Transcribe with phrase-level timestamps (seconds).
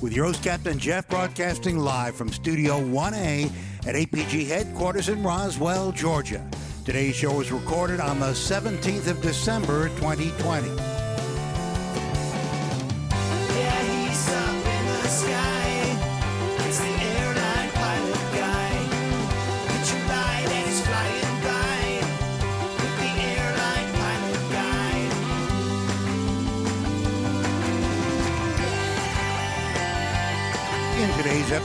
[0.00, 3.50] with your host, Captain Jeff, broadcasting live from Studio 1A
[3.86, 6.44] at APG headquarters in Roswell, Georgia.
[6.84, 10.93] Today's show was recorded on the 17th of December, 2020.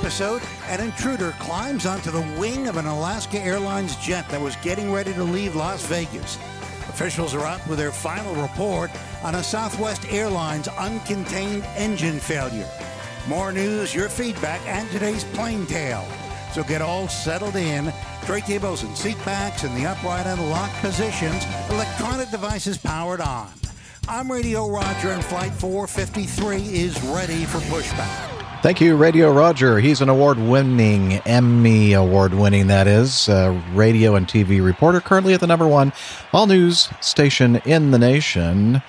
[0.09, 4.92] Episode, an intruder climbs onto the wing of an Alaska Airlines jet that was getting
[4.92, 6.36] ready to leave Las Vegas.
[6.89, 8.89] Officials are out with their final report
[9.22, 12.67] on a Southwest Airlines uncontained engine failure.
[13.28, 16.08] More news, your feedback, and today's plane tale.
[16.53, 17.94] So get all settled in.
[18.25, 21.45] Tray tables and seat backs in the upright and locked positions.
[21.69, 23.52] Electronic devices powered on.
[24.08, 28.28] I'm Radio Roger, and Flight 453 is ready for pushback.
[28.62, 29.80] Thank you, Radio Roger.
[29.80, 35.34] He's an award winning, Emmy award winning, that is, uh, radio and TV reporter, currently
[35.34, 35.94] at the number one
[36.34, 38.82] all news station in the nation.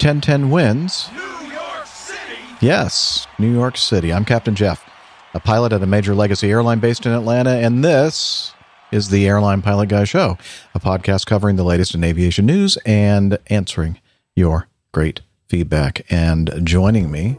[0.00, 1.08] 1010 wins.
[1.14, 2.18] New York City.
[2.60, 4.12] Yes, New York City.
[4.12, 4.84] I'm Captain Jeff,
[5.32, 8.52] a pilot at a major legacy airline based in Atlanta, and this
[8.90, 10.36] is the Airline Pilot Guy Show,
[10.74, 14.00] a podcast covering the latest in aviation news and answering
[14.34, 16.04] your great feedback.
[16.10, 17.38] And joining me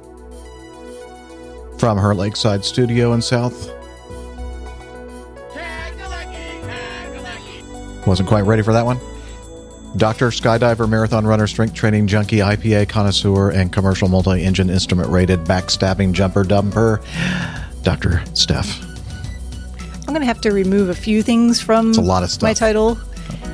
[1.86, 3.72] from her lakeside studio in South.
[8.08, 9.00] Wasn't quite ready for that one.
[9.96, 15.42] Doctor, skydiver, marathon runner, strength training junkie, IPA connoisseur, and commercial multi engine instrument rated
[15.42, 17.04] backstabbing jumper dumper,
[17.84, 18.24] Dr.
[18.34, 18.82] Steph.
[20.08, 22.48] I'm going to have to remove a few things from It's a lot of stuff.
[22.50, 22.98] my title.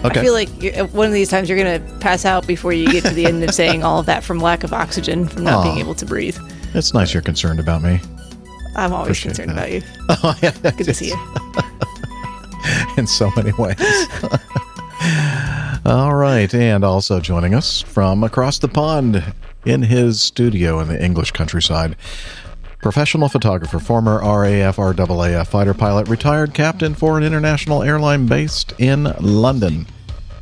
[0.05, 0.21] Okay.
[0.21, 2.89] I feel like uh, one of these times you're going to pass out before you
[2.93, 5.55] get to the end of saying all of that from lack of oxygen, from not
[5.55, 5.63] Aw.
[5.63, 6.37] being able to breathe.
[6.73, 7.99] It's nice you're concerned about me.
[8.75, 9.57] I'm always Appreciate concerned that.
[9.57, 9.81] about you.
[10.23, 10.51] Oh, yeah.
[10.71, 11.17] Good to see you.
[12.97, 13.75] in so many ways.
[15.85, 19.33] All right, and also joining us from across the pond
[19.65, 21.95] in his studio in the English countryside,
[22.81, 29.03] professional photographer, former RAF RAAF fighter pilot, retired captain for an international airline based in
[29.19, 29.87] London.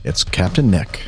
[0.04, 1.02] It's Captain Nick.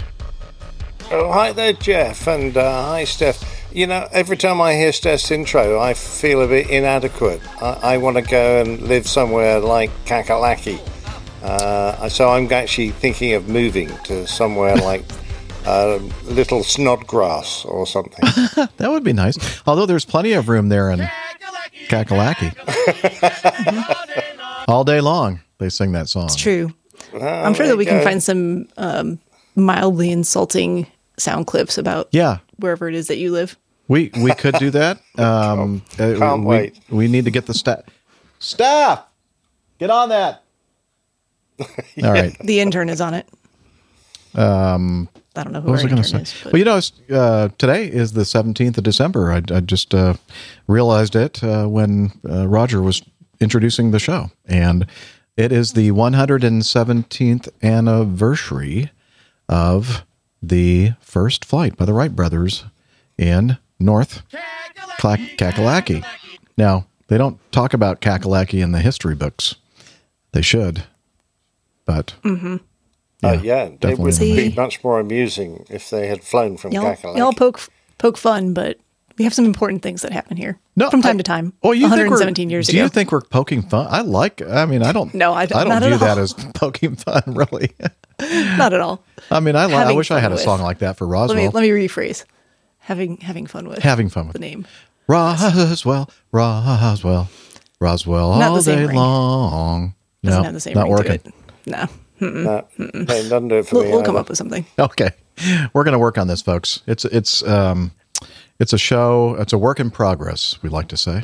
[1.11, 3.60] Oh, hi there, Jeff, and uh, hi, Steph.
[3.73, 7.41] You know, every time I hear Steph's intro, I feel a bit inadequate.
[7.61, 10.77] I, I want to go and live somewhere like Kakalaki.
[11.41, 15.05] Uh, so I'm actually thinking of moving to somewhere like
[15.65, 18.23] uh, Little Snodgrass or something.
[18.77, 19.37] That would be nice.
[19.65, 20.99] Although there's plenty of room there in
[21.87, 22.51] Kakalaki.
[24.67, 26.25] All day long, they sing that song.
[26.25, 26.73] It's true.
[27.13, 29.19] Oh, I'm sure that we you can find some um,
[29.55, 30.87] mildly insulting
[31.17, 33.57] sound clips about Yeah, wherever it is that you live.
[33.87, 34.99] We we could do that.
[35.19, 36.79] Um, uh, Can't we, wait.
[36.89, 37.81] We need to get the staff.
[38.39, 39.03] Staff,
[39.79, 40.43] get on that.
[42.03, 42.35] All right.
[42.39, 43.27] The intern is on it.
[44.33, 46.21] Um, I don't know who What was I going to say?
[46.21, 46.33] is.
[46.43, 46.79] but- Well, you know,
[47.15, 49.31] uh, today is the seventeenth of December.
[49.31, 50.15] I, I just uh,
[50.67, 53.01] realized it uh, when uh, Roger was
[53.39, 54.87] introducing the show, and
[55.37, 58.89] it is the one hundred and seventeenth anniversary
[59.49, 60.05] of
[60.41, 62.63] the first flight by the Wright brothers
[63.17, 64.23] in North
[64.99, 66.05] Cla- Kakalaki.
[66.57, 69.55] Now, they don't talk about Kakalaki in the history books.
[70.31, 70.83] They should,
[71.85, 72.57] but Mm-hmm.
[73.23, 76.95] Uh, yeah, it would See- be much more amusing if they had flown from y'all,
[76.95, 77.17] Kakalaki.
[77.17, 77.59] y'all poke
[77.99, 78.79] poke fun, but
[79.19, 81.53] we have some important things that happen here No, from time I- to time.
[81.61, 82.83] Oh, you think we're- 117 years do ago.
[82.83, 83.85] you think we're poking fun?
[83.91, 84.41] I like.
[84.41, 85.13] I mean, I don't.
[85.13, 87.71] No, I don't- I don't view that as poking fun, really.
[88.57, 89.03] Not at all.
[89.29, 90.43] I mean, I, I wish I had a with.
[90.43, 91.37] song like that for Let Roswell.
[91.37, 92.23] me let me rephrase.
[92.79, 94.65] Having having fun with Having fun with the name.
[95.07, 97.29] Roswell, Roswell,
[97.79, 98.95] Roswell Not all day ring.
[98.95, 99.93] long.
[100.23, 101.19] Doesn't no, have the same not ring working.
[101.19, 101.33] to it.
[101.65, 101.87] No.
[102.19, 103.91] No, it doesn't do it for We'll, me.
[103.91, 104.63] we'll come up with something.
[104.77, 105.09] Okay,
[105.73, 106.83] we're going to work on this, folks.
[106.85, 107.91] It's it's um,
[108.59, 109.35] it's a show.
[109.39, 110.59] It's a work in progress.
[110.61, 111.23] We like to say,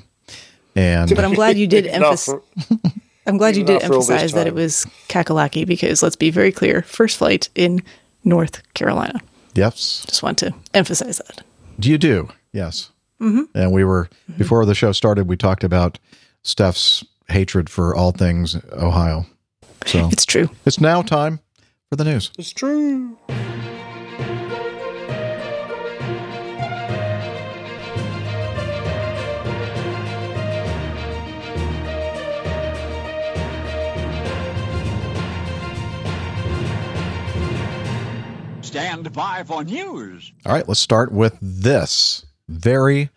[0.76, 2.40] and But I'm glad you did Not emphasize.
[3.28, 6.16] for- I'm glad you did after all this emphasize that it was Kakalaki because let's
[6.16, 6.82] be very clear.
[6.82, 7.82] First flight in
[8.24, 9.20] North Carolina.
[9.54, 11.42] yes, Just want to emphasize that.
[11.80, 12.30] Do you do?
[12.54, 12.92] Yes.
[13.22, 13.44] Mm-hmm.
[13.58, 15.28] And we were before the show started.
[15.28, 16.00] We talked about
[16.44, 19.26] Steph's hatred for all things Ohio.
[19.86, 20.50] So It's true.
[20.66, 21.40] it's now time
[21.90, 22.32] for the news.
[22.38, 23.18] It's true.
[38.88, 40.32] Stand by for news.
[40.46, 43.10] All right, let's start with this very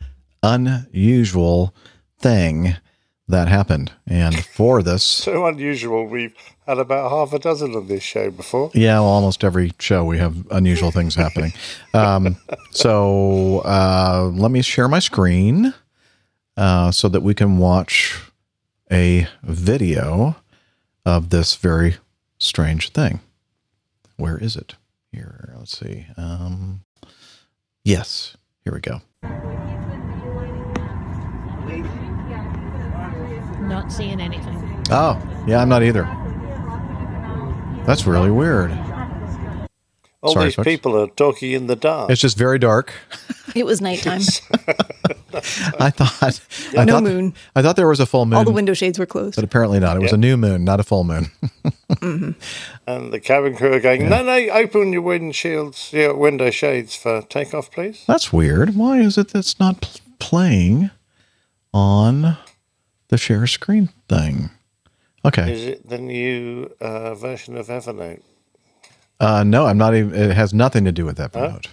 [0.42, 1.72] unusual
[2.18, 2.74] thing
[3.28, 3.92] that happened.
[4.04, 6.06] And for this, So unusual.
[6.06, 6.34] We've
[6.66, 8.72] had about half a dozen on this show before.
[8.74, 11.52] yeah, well, almost every show we have unusual things happening.
[11.94, 12.36] Um,
[12.72, 15.72] so uh, let me share my screen
[16.56, 18.18] uh, so that we can watch
[18.90, 20.34] a video
[21.06, 21.98] of this very
[22.38, 23.20] strange thing.
[24.16, 24.74] Where is it?
[25.12, 26.06] Here, let's see.
[26.16, 26.84] Um,
[27.84, 29.00] yes, here we go.
[33.60, 34.84] Not seeing anything.
[34.90, 36.02] Oh, yeah, I'm not either.
[37.86, 38.70] That's really weird.
[40.22, 40.66] All Sorry, these folks.
[40.66, 42.10] people are talking in the dark.
[42.10, 42.92] It's just very dark.
[43.54, 44.20] It was nighttime.
[45.34, 46.40] I thought.
[46.78, 47.34] I No thought, moon.
[47.54, 49.36] I thought there was a full moon, All the window shades were closed.
[49.36, 49.96] but apparently not.
[49.96, 51.30] It was a new moon, not a full moon.
[52.86, 57.22] And the cabin crew are going, no, no, open your windshields, your window shades for
[57.22, 58.02] takeoff, please.
[58.06, 58.74] That's weird.
[58.74, 60.90] Why is it that's not pl- playing
[61.72, 62.36] on
[63.08, 64.50] the share screen thing?
[65.24, 65.52] Okay.
[65.52, 68.22] Is it the new uh, version of Evernote?
[69.20, 70.14] Uh, no, I'm not even.
[70.14, 71.68] It has nothing to do with that note.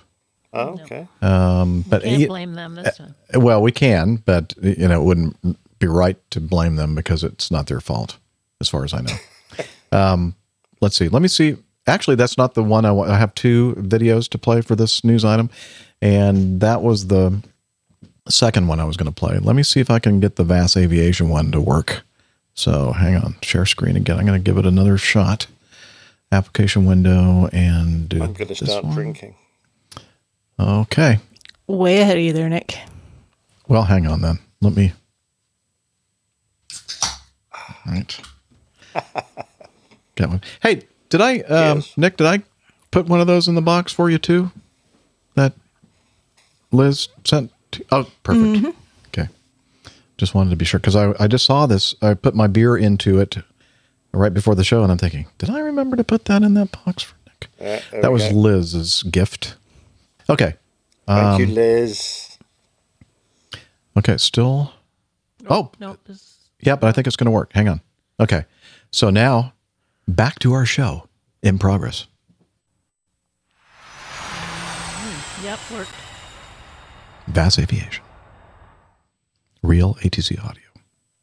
[0.58, 1.08] Oh, okay.
[1.22, 3.16] Um, but Can't it- blame them this time.
[3.36, 7.52] well, we can, but you know, it wouldn't be right to blame them because it's
[7.52, 8.18] not their fault,
[8.62, 9.16] as far as I know.
[9.92, 10.36] um,
[10.82, 11.08] let's see.
[11.10, 11.58] Let me see.
[11.86, 13.10] Actually, that's not the one I want.
[13.10, 15.50] I have two videos to play for this news item,
[16.02, 17.42] and that was the
[18.28, 19.38] second one I was going to play.
[19.40, 22.02] Let me see if I can get the VASAviation one to work.
[22.56, 24.18] So hang on, share screen again.
[24.20, 25.48] I'm going to give it another shot.
[26.32, 28.94] Application window and do I'm going to this start one.
[28.96, 29.36] drinking.
[30.60, 31.20] Okay.
[31.68, 32.78] Way ahead of you there, Nick.
[33.68, 34.40] Well, hang on then.
[34.62, 34.94] Let me.
[37.86, 38.20] Right.
[40.16, 40.42] Got one.
[40.62, 41.94] Hey, did I, um, Yes.
[41.98, 42.18] Nick?
[42.18, 42.44] Did I
[42.92, 44.52] put one of those in the box for you too?
[45.36, 45.54] That
[46.72, 47.52] Liz sent.
[47.72, 48.76] To, oh, perfect.
[49.10, 49.28] Okay.
[50.18, 51.94] Just wanted to be sure because I I just saw this.
[52.02, 53.38] I put my beer into it
[54.12, 56.72] right before the show, and I'm thinking, did I remember to put that in that
[56.72, 57.48] box for Nick?
[57.60, 58.32] Yeah, there that was.
[58.32, 59.56] Liz's gift.
[60.30, 60.56] Okay.
[61.08, 62.38] Thank you, Um, Liz.
[63.98, 64.18] Okay.
[64.18, 64.74] Still.
[65.50, 66.00] Oh, Nope.
[66.06, 67.52] This, Yeah, but I think it's going to work.
[67.54, 67.82] Hang on.
[68.20, 68.46] Okay.
[68.92, 69.54] So now
[70.08, 71.08] back to our show
[71.42, 72.08] in progress.
[75.44, 75.92] yep, worked.
[77.32, 78.02] VASAviation.
[79.64, 80.64] Real ATC audio.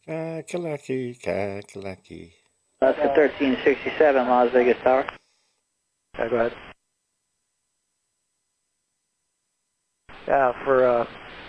[0.07, 2.33] Kakalaki, kakalaki.
[2.81, 5.07] Alaska 1367, Las Vegas Tower.
[6.19, 6.53] Yeah, go ahead.
[10.27, 11.07] Yeah, for uh,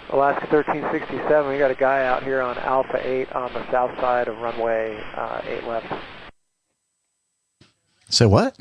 [0.09, 4.27] Alaska 1367, we got a guy out here on Alpha 8 on the south side
[4.27, 5.93] of runway uh, 8 left.
[8.09, 8.55] Say what?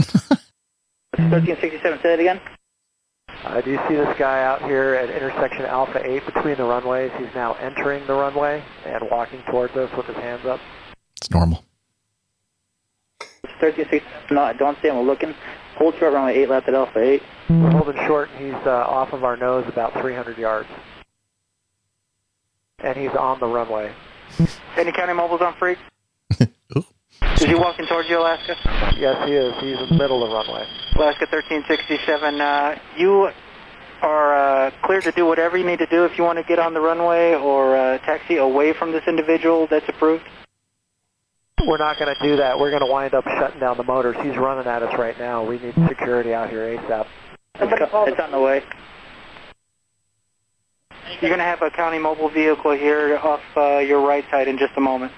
[1.16, 2.40] 1367, say that again?
[3.44, 7.12] Uh, do you see this guy out here at intersection Alpha 8 between the runways?
[7.19, 10.60] He's now entering the runway and walking towards us with his hands up.
[11.17, 11.62] it's normal.
[13.60, 14.98] 1367, no, I don't see him.
[15.00, 15.34] Looking.
[15.76, 17.22] Hold short runway 8 left at Alpha 8.
[17.50, 20.69] We're holding short, he's uh, off of our nose about 300 yards.
[22.78, 23.93] And he's on the runway.
[24.76, 25.76] Any county mobiles on freq?
[26.76, 26.84] Ooh.
[27.34, 28.56] Is he walking towards you, Alaska?
[28.96, 29.54] Yes, he is.
[29.60, 30.66] He's in the middle of the runway.
[30.96, 33.31] Alaska 1367, uh, you
[34.02, 36.58] are uh, cleared to do whatever you need to do if you want to get
[36.58, 40.24] on the runway or uh, taxi away from this individual that's approved.
[41.63, 42.58] We're not going to do that.
[42.58, 44.17] We're going to wind up shutting down the motors.
[44.23, 45.44] He's running at us right now.
[45.44, 47.06] We need security out here ASAP.
[47.61, 48.63] It's, co- it's on the way.
[51.20, 54.58] You're going to have a county mobile vehicle here off uh, your right side in
[54.58, 55.13] just a moment.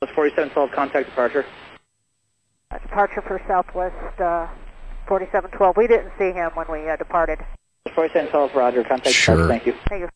[0.00, 1.44] That's 4712, contact departure.
[2.82, 4.46] Departure for Southwest uh,
[5.08, 5.76] 4712.
[5.76, 7.38] We didn't see him when we uh, departed.
[7.94, 9.34] 4712, Roger, contact Sure.
[9.36, 9.74] departure, thank you.
[9.88, 10.08] Thank you.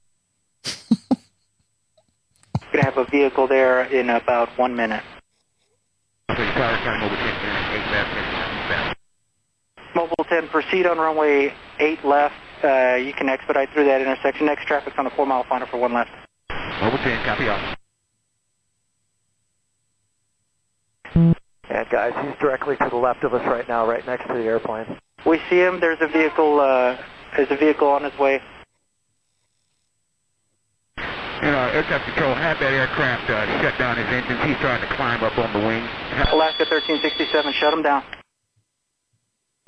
[2.72, 5.02] We're going to have a vehicle there in about one minute.
[9.94, 12.34] Mobile 10, proceed on runway 8 left.
[12.62, 14.46] Uh, you can expedite through that intersection.
[14.46, 16.10] Next traffic's on the 4 mile final for 1 left.
[16.82, 17.76] Mobile 10, copy off.
[21.70, 24.42] Yeah, guys, he's directly to the left of us right now, right next to the
[24.42, 24.86] airplane.
[25.26, 25.80] We see him.
[25.80, 26.60] There's a vehicle.
[26.60, 26.96] Uh,
[27.36, 28.40] there's a vehicle on its way.
[31.42, 34.40] You know, air traffic control, have that aircraft uh, shut down his engines.
[34.44, 35.82] He's trying to climb up on the wing.
[36.28, 38.02] Alaska 1367, shut him down.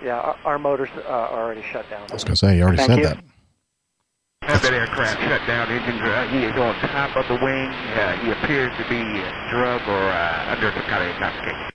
[0.02, 2.02] Yeah, our, our motors uh, are already shut down.
[2.11, 3.05] I was going to say, you already Thank said you.
[3.07, 3.19] that.
[4.43, 5.71] Have that aircraft shut down.
[5.71, 6.00] Engines.
[6.02, 7.69] Uh, he is on top of the wing.
[7.97, 11.71] Uh, he appears to be uh, drug or uh, under some kind of intoxication.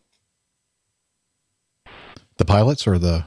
[2.37, 3.25] The pilots or the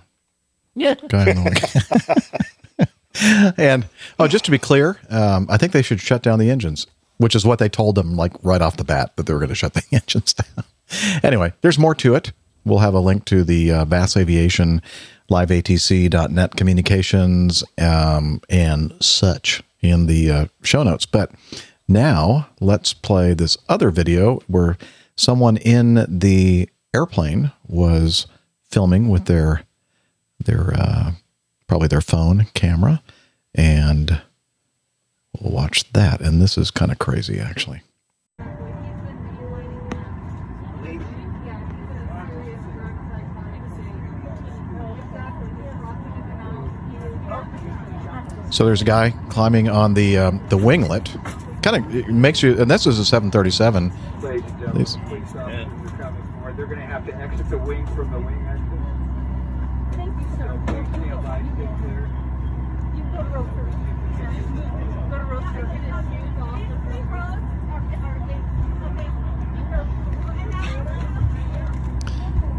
[0.76, 0.94] Yeah.
[1.08, 2.40] guy on the wing?
[3.56, 3.86] and
[4.18, 6.86] oh, just to be clear, um, I think they should shut down the engines,
[7.18, 9.50] which is what they told them like right off the bat that they were going
[9.50, 10.64] to shut the engines down.
[11.22, 12.32] anyway, there's more to it.
[12.64, 14.82] We'll have a link to the uh, VASAviation
[15.30, 21.06] liveatc.net communications um, and such in the uh, show notes.
[21.06, 21.30] But
[21.88, 24.76] now let's play this other video where
[25.16, 28.26] someone in the airplane was
[28.68, 29.62] filming with their
[30.44, 31.12] their uh,
[31.70, 33.00] probably their phone camera,
[33.54, 34.20] and
[35.38, 36.20] we'll watch that.
[36.20, 37.80] And this is kind of crazy, actually.
[48.50, 51.06] So there's a guy climbing on the um, the winglet.
[51.62, 53.92] Kind of makes you, and this is a 737.
[54.22, 55.48] Ladies and gentlemen, please stop.
[55.48, 56.56] You're coming forward.
[56.56, 59.96] They're going to have to exit the wing from the wing exit.
[59.96, 60.50] Thank you, sir.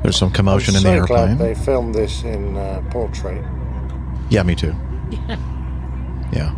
[0.04, 1.38] There's some commotion in the so glad airplane.
[1.38, 3.44] they filmed this in uh, portrait.
[4.30, 4.76] Yeah, me too.
[6.34, 6.56] Yeah.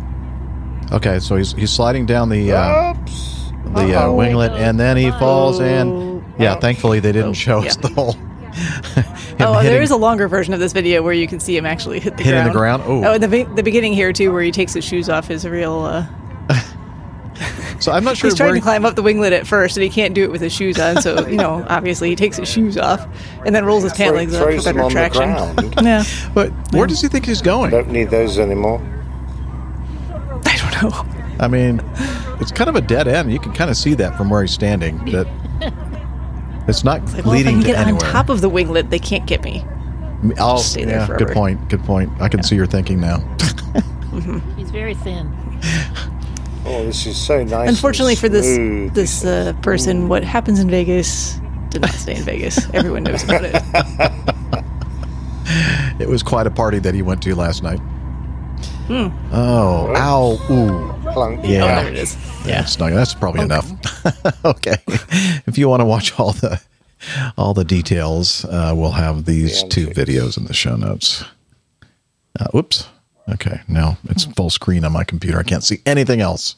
[0.92, 5.58] Okay, so he's he's sliding down the uh, the uh, winglet, and then he falls
[5.58, 6.24] in.
[6.38, 8.14] Yeah, thankfully they didn't show us the whole.
[9.40, 11.66] Oh, hitting- there is a longer version of this video where you can see him
[11.66, 12.84] actually hit the Hitting the ground.
[12.84, 13.04] ground?
[13.04, 13.08] Oh.
[13.10, 15.44] Oh, and the, be- the beginning here too, where he takes his shoes off, is
[15.44, 15.80] a real.
[15.80, 16.06] Uh,
[17.80, 19.82] So I'm not sure he's trying where to climb up the winglet at first, and
[19.82, 21.02] he can't do it with his shoes on.
[21.02, 23.04] So you know, obviously, he takes his shoes off
[23.44, 25.22] and then rolls his pant legs up for better on the traction.
[25.32, 25.74] ground.
[25.82, 27.72] yeah, But where does he think he's going?
[27.72, 28.80] Don't need those anymore.
[30.46, 31.06] I don't know.
[31.40, 31.82] I mean,
[32.40, 33.32] it's kind of a dead end.
[33.32, 35.04] You can kind of see that from where he's standing.
[35.06, 35.26] That
[36.68, 38.90] it's not Like, well, if I leading can to get on top of the winglet,
[38.90, 39.64] they can't get me.
[40.36, 41.24] just stay there yeah, forever.
[41.24, 41.68] good point.
[41.68, 42.10] Good point.
[42.20, 43.18] I can see your thinking now.
[44.56, 45.32] He's very thin.
[46.66, 47.68] Oh, this is so nice.
[47.68, 48.46] Unfortunately for this
[48.94, 52.58] this uh, person, what happens in Vegas did not stay in Vegas.
[52.74, 53.54] Everyone knows about it.
[56.00, 57.78] It was quite a party that he went to last night.
[58.88, 59.08] Hmm.
[59.32, 60.93] Oh, ow, ooh.
[61.14, 61.40] Plunk.
[61.44, 62.16] Yeah, Oh, there it is.
[62.46, 63.70] Yeah, it's not, that's probably enough.
[64.44, 64.76] okay,
[65.46, 66.60] if you want to watch all the
[67.36, 71.24] all the details, uh, we'll have these The two videos in the show notes.
[72.38, 72.88] Uh, whoops.
[73.28, 75.38] Okay, now it's full screen on my computer.
[75.38, 76.56] I can't see anything else.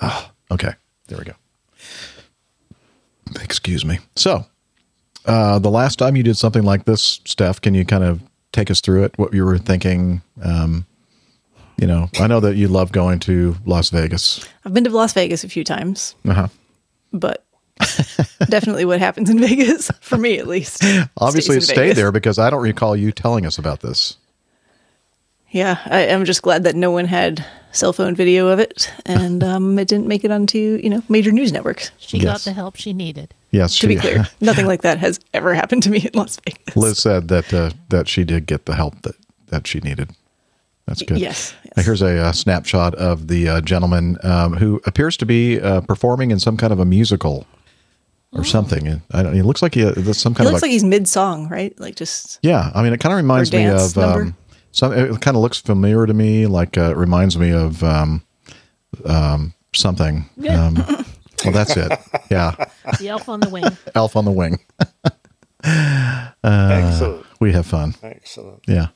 [0.00, 0.74] Ah, okay,
[1.08, 1.32] there we go.
[3.42, 3.98] Excuse me.
[4.14, 4.46] So,
[5.24, 8.20] uh, the last time you did something like this, Steph, can you kind of
[8.52, 9.18] take us through it?
[9.18, 10.22] What you were thinking?
[10.42, 10.86] Um,
[11.78, 14.46] you know, I know that you love going to Las Vegas.
[14.64, 16.48] I've been to Las Vegas a few times, Uh huh.
[17.12, 17.44] but
[18.48, 20.82] definitely what happens in Vegas, for me at least.
[21.18, 21.96] Obviously, it in stayed Vegas.
[21.96, 24.16] there because I don't recall you telling us about this.
[25.50, 29.44] Yeah, I, I'm just glad that no one had cell phone video of it, and
[29.44, 31.90] um, it didn't make it onto you know major news networks.
[31.98, 33.32] She got the help she needed.
[33.52, 36.76] Yes, To be clear, nothing like that has ever happened to me in Las Vegas.
[36.76, 39.14] Liz said that uh, that she did get the help that
[39.48, 40.10] that she needed.
[40.86, 41.18] That's good.
[41.18, 45.82] Yes, Here's a, uh snapshot of the uh, gentleman um, who appears to be uh,
[45.82, 47.46] performing in some kind of a musical
[48.32, 48.86] or something.
[48.88, 50.70] And I don't, he looks like he, uh, there's some He kind looks of like
[50.70, 51.78] he's mid song, right?
[51.78, 54.22] Like just Yeah, I mean, it kind of reminds me of number?
[54.22, 54.36] um,
[54.72, 54.92] some.
[54.92, 56.46] It kind of looks familiar to me.
[56.46, 58.22] Like uh, it reminds me of um,
[59.04, 60.28] um, something.
[60.50, 60.74] Um,
[61.44, 61.92] well, that's it.
[62.30, 62.56] Yeah,
[62.98, 63.64] The elf on the wing.
[63.94, 64.58] Elf on the Wing.
[65.62, 67.24] uh, Excellent.
[67.40, 67.94] We have fun.
[68.02, 68.62] Excellent.
[68.66, 68.88] Yeah.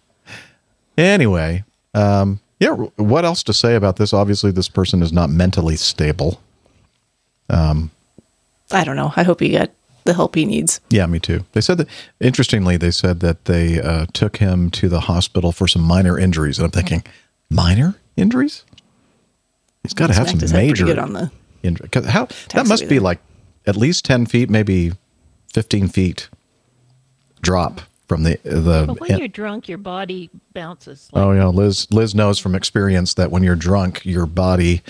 [0.99, 1.63] Anyway,
[1.95, 2.75] um, yeah.
[2.97, 4.13] What else to say about this?
[4.13, 6.41] Obviously, this person is not mentally stable.
[7.49, 7.91] Um,
[8.71, 9.13] I don't know.
[9.17, 9.71] I hope he got
[10.05, 10.81] the help he needs.
[10.91, 11.45] Yeah, me too.
[11.53, 11.89] They said that,
[12.21, 16.59] interestingly, they said that they uh, took him to the hospital for some minor injuries.
[16.59, 17.03] And I'm thinking,
[17.49, 18.65] minor injuries?
[19.83, 21.31] He's got to have some his head pretty major good on the
[21.63, 21.89] injury.
[21.93, 23.01] How that must be there.
[23.01, 23.19] like
[23.67, 24.93] at least 10 feet, maybe
[25.53, 26.29] 15 feet
[27.41, 28.87] drop from the the.
[28.89, 31.09] But when you're drunk, your body bounces.
[31.15, 31.87] oh yeah, Liz.
[31.93, 34.83] Liz knows from experience that when you're drunk, your body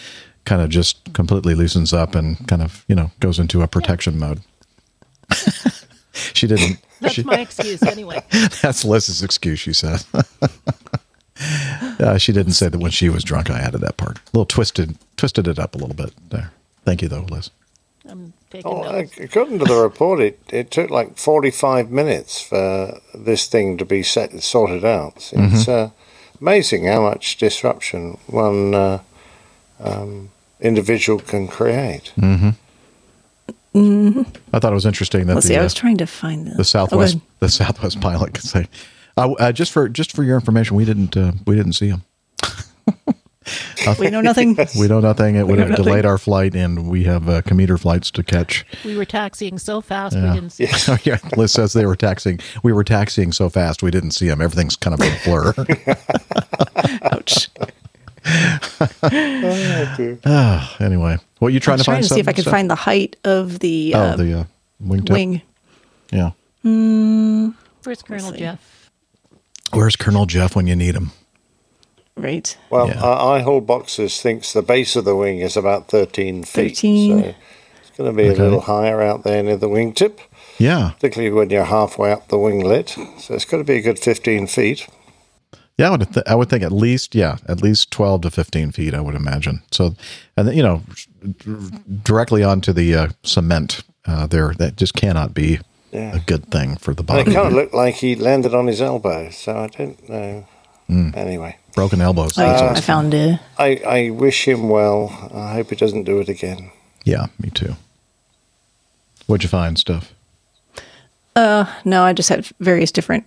[0.47, 4.19] kind of just completely loosens up and kind of you know goes into a protection
[4.19, 4.41] mode.
[6.13, 6.79] she didn't.
[7.01, 8.25] That's she- my excuse anyway.
[8.63, 10.03] That's Liz's excuse, she said.
[11.99, 13.51] Uh, she didn't say that when she was drunk.
[13.51, 14.17] I added that part.
[14.17, 16.53] A little twisted, twisted it up a little bit there.
[16.87, 17.51] Thank you, though, Liz.
[18.07, 18.33] I'm
[18.65, 19.17] Oh, notes.
[19.19, 24.03] according to the report, it, it took like 45 minutes for this thing to be
[24.03, 25.17] set, sorted out.
[25.33, 25.69] It's Mhm.
[25.69, 25.91] uh,
[26.41, 28.99] amazing how much disruption one uh,
[29.79, 30.31] um,
[30.61, 32.13] individual can create.
[32.19, 32.51] Mm-hmm.
[33.73, 35.57] hmm I thought it was interesting that Let's the, see.
[35.57, 38.67] I uh, trying to find the, the Southwest Oh, the Southwest pilot could say,
[39.17, 42.03] uh, uh, just for just for your information, we didn't uh, we didn't see him.
[43.99, 44.57] We know nothing.
[44.79, 45.37] we know nothing.
[45.37, 48.23] It We would know have delayed our flight, and we have uh, commuter flights to
[48.23, 48.67] catch.
[48.85, 50.29] We were taxiing so fast Yeah.
[50.29, 50.67] we didn't see.
[50.89, 52.39] Oh, yeah, Liz says they were taxing.
[52.63, 54.41] We were taxiing so fast we didn't see them.
[54.43, 55.55] Everything's kind of a blur.
[57.13, 57.49] Ouch.
[60.27, 61.97] Ah, anyway, what are you trying to find?
[61.97, 62.03] I trying to trying find?
[62.05, 62.53] to see if I something, could Steph?
[62.53, 64.45] find the height of the, oh uh, the uh,
[64.83, 65.11] wingtip.
[65.11, 65.43] wing.
[66.13, 66.33] Yeah.
[66.65, 67.55] Mm,
[67.85, 68.33] Where's Colonel.
[68.33, 68.91] Jeff?
[69.73, 71.13] Where's Colonel Jeff when you need him?
[72.17, 72.57] Right.
[72.71, 73.03] Well, Yeah.
[73.05, 76.77] I I Hold Boxes thinks the base of the wing is about 13 feet.
[76.79, 77.23] 13.
[77.23, 77.35] So
[77.81, 78.41] it's going to be Okay.
[78.41, 80.19] a little higher out there near the wingtip,
[80.59, 82.91] Yeah, particularly when you're halfway up the winglet.
[83.21, 84.87] So it's got to be a good 15 feet.
[85.77, 85.89] yeah.
[85.89, 88.93] I would th- I would think at least yeah at least twelve to fifteen feet.
[88.95, 89.63] I would imagine.
[89.71, 89.95] So,
[90.37, 90.83] and you know,
[92.03, 94.53] directly onto the uh, cement uh, there.
[94.59, 95.59] That just cannot be
[95.93, 96.15] Yeah.
[96.17, 98.81] a good thing for the And it kind of looked like he landed on his
[98.81, 100.47] elbow, so I don't know.
[100.89, 101.17] Mm.
[101.17, 102.37] Anyway, Broken elbows.
[102.37, 102.77] Oh, awesome.
[102.77, 105.31] I found uh, I, I wish him well.
[105.33, 106.71] I hope he doesn't do it again.
[107.05, 107.77] Yeah, me too.
[109.27, 110.13] What'd you find, Steph?
[111.37, 113.25] Uh, no, I just had various different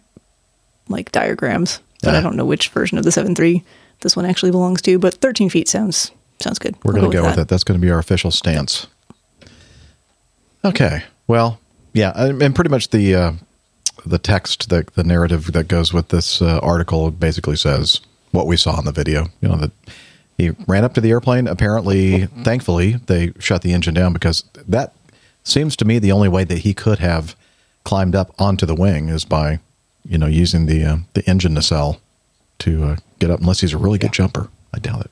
[0.89, 2.17] like diagrams, but Ah.
[2.17, 3.63] I don't know which version of the seven three
[4.01, 4.99] this one actually belongs to.
[4.99, 6.75] But thirteen feet sounds sounds good.
[6.83, 7.41] We're I'll going to go with that.
[7.43, 7.47] it.
[7.47, 8.87] That's going to be our official stance.
[10.65, 11.03] Okay.
[11.27, 11.59] Well,
[11.93, 13.31] yeah, and and pretty much the uh,
[14.05, 18.01] the text, the the narrative that goes with this uh, article basically says
[18.33, 19.29] what we saw in the video.
[19.39, 19.71] You know that
[20.37, 21.47] he ran up to the airplane.
[21.47, 24.93] Apparently, thankfully, they shut the engine down because that
[25.43, 27.35] seems to me the only way that he could have
[27.85, 29.59] climbed up onto the wing is by
[30.03, 32.01] you know using the uh, the engine nacelle
[32.59, 33.39] to uh, get up.
[33.39, 35.11] Unless he's a really good jumper, I doubt it.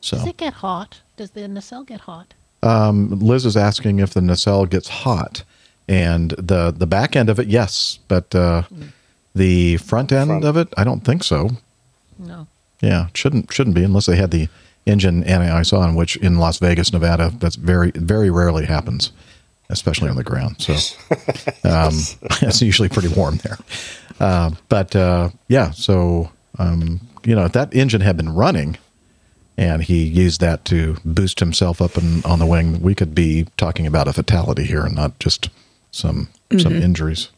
[0.00, 0.18] So.
[0.18, 1.00] Does it get hot?
[1.16, 2.34] Does the nacelle get hot?
[2.64, 5.44] Um, Liz is asking if the nacelle gets hot,
[5.88, 8.62] and the the back end of it, yes, but uh,
[9.32, 11.50] the front end of it, I don't think so.
[12.26, 12.46] No.
[12.80, 14.48] Yeah, shouldn't shouldn't be unless they had the
[14.86, 19.12] engine anti-ice on, which in Las Vegas, Nevada, that's very very rarely happens,
[19.70, 20.56] especially on the ground.
[20.60, 20.72] So
[21.64, 21.94] um,
[22.42, 23.58] it's usually pretty warm there.
[24.18, 28.76] Uh, but uh, yeah, so um, you know if that engine had been running,
[29.56, 33.46] and he used that to boost himself up and on the wing, we could be
[33.56, 35.50] talking about a fatality here and not just
[35.92, 36.82] some some Mhm.
[36.82, 37.28] injuries.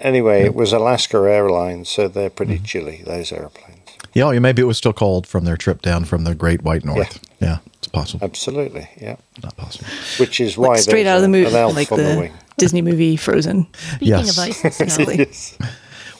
[0.00, 2.64] Anyway, it was Alaska Airlines, so they're pretty Mm-hmm.
[2.64, 3.77] chilly, those airplanes.
[4.14, 6.84] Yeah, or maybe it was still cold from their trip down from the Great White
[6.84, 7.20] North.
[7.40, 8.24] Yeah, it's possible.
[8.24, 9.16] Absolutely, yeah.
[9.42, 9.86] Not possible.
[10.18, 12.30] Which is why like straight out of the movie, like the, the.
[12.56, 13.66] Disney movie Frozen.
[13.72, 14.36] Speaking Yes.
[14.36, 15.68] of ice and snow,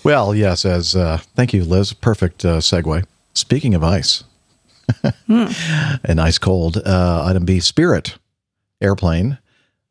[0.05, 1.93] Well, yes, as uh, thank you, Liz.
[1.93, 3.05] Perfect uh, segue.
[3.35, 4.23] Speaking of ice
[5.29, 8.17] and ice cold, uh, item B: Spirit
[8.81, 9.39] airplane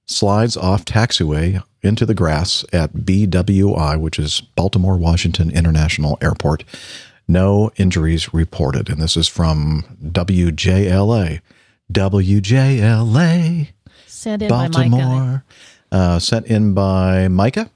[0.06, 6.64] slides off taxiway into the grass at BWI, which is Baltimore Washington International Airport.
[7.28, 11.42] No injuries reported, and this is from WJLA.
[11.92, 13.68] WJLA.
[14.06, 14.90] sent in by Micah.
[14.90, 15.44] Baltimore.
[15.92, 17.70] Uh, sent in by Micah.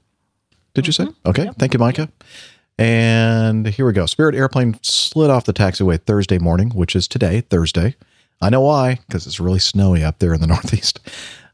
[0.74, 1.08] Did you say?
[1.26, 1.50] Okay.
[1.58, 2.08] Thank you, Micah.
[2.78, 4.06] And here we go.
[4.06, 7.94] Spirit airplane slid off the taxiway Thursday morning, which is today, Thursday.
[8.40, 10.98] I know why, because it's really snowy up there in the Northeast.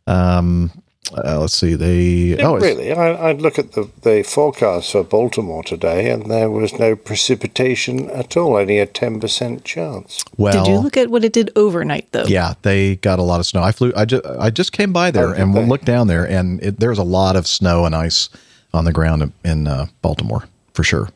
[0.06, 0.77] Um,
[1.12, 1.74] uh, let's see.
[1.74, 6.30] They Yeah, oh, really, I, I'd look at the, the forecast for Baltimore today, and
[6.30, 10.24] there was no precipitation at all, only a 10% chance.
[10.36, 10.52] well.
[10.64, 12.24] did you look at what it did overnight though?
[12.24, 13.62] Yeah, they got a lot of snow.
[13.62, 13.92] I flew.
[13.96, 15.66] I just I just came by there Oh, and they?
[15.66, 18.28] looked down there, and it, there's a lot of snow and ice
[18.74, 20.44] on the ground in, in uh, Baltimore
[20.74, 21.08] for sure.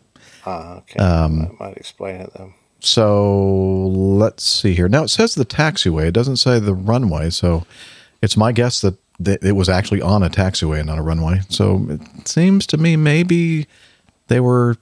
[0.46, 0.98] Ah, okay.
[0.98, 2.54] Um, that might explain it then.
[2.80, 4.88] So let's see here.
[4.88, 6.06] Now it says the taxiway.
[6.06, 7.30] It doesn't say the runway.
[7.30, 7.64] So
[8.20, 11.40] it's my guess that, that it was actually on a taxiway and not a runway.
[11.48, 13.66] So it seems to me maybe
[14.28, 14.76] they were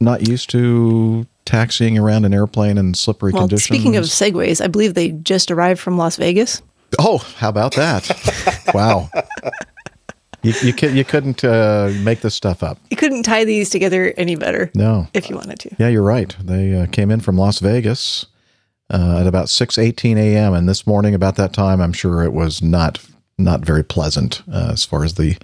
[0.00, 3.64] not used to taxiing around an airplane in slippery Well, conditions.
[3.64, 6.62] speaking of segues, I believe they just arrived from Las Vegas.
[6.98, 8.08] oh, how about that?
[8.74, 9.10] wow.
[10.42, 12.78] You, you, you couldn't uh, make this stuff up.
[12.90, 14.70] You couldn't tie these together any better.
[14.74, 15.06] No.
[15.12, 15.76] If you wanted to.
[15.78, 16.34] Yeah, you're right.
[16.40, 18.24] They uh, came in from Las Vegas
[18.88, 20.54] uh, at about 6:18 a.m.
[20.54, 23.04] and this morning about that time I'm sure it was not
[23.44, 25.36] not very pleasant uh, as far as the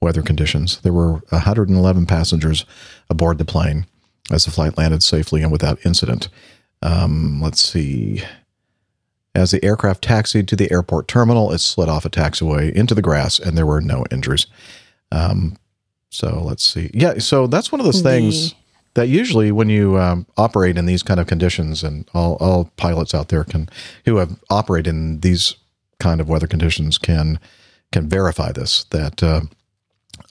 [0.00, 0.80] weather conditions.
[0.80, 2.64] There were 111 passengers
[3.08, 3.86] aboard the plane
[4.30, 6.28] as the flight landed safely and without incident.
[6.82, 8.22] Um, let's see.
[9.34, 13.02] As the aircraft taxied to the airport terminal, it slid off a taxiway into the
[13.02, 14.46] grass, and there were no injuries.
[15.10, 15.56] Um,
[16.10, 16.90] so let's see.
[16.92, 18.54] Yeah, so that's one of those things
[18.94, 23.14] that usually when you um, operate in these kind of conditions, and all, all pilots
[23.14, 23.68] out there can
[24.04, 25.56] who have operated in these
[26.02, 27.38] kind of weather conditions can
[27.92, 29.42] can verify this that uh,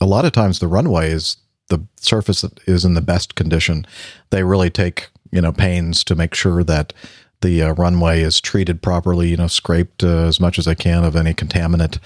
[0.01, 1.37] a lot of times the runway is
[1.69, 3.87] the surface that is in the best condition.
[4.29, 6.93] They really take you know pains to make sure that
[7.41, 11.03] the uh, runway is treated properly, you know, scraped uh, as much as they can
[11.03, 11.97] of any contaminant,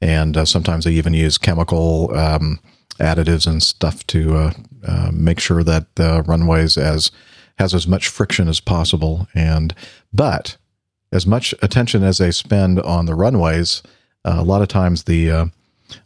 [0.00, 2.60] and uh, sometimes they even use chemical um,
[3.00, 4.52] additives and stuff to uh,
[4.86, 7.10] uh, make sure that the runways as
[7.58, 9.26] has as much friction as possible.
[9.34, 9.74] And
[10.12, 10.56] but
[11.14, 13.82] as much attention as they spend on the runways,
[14.24, 15.46] uh, a lot of times the uh,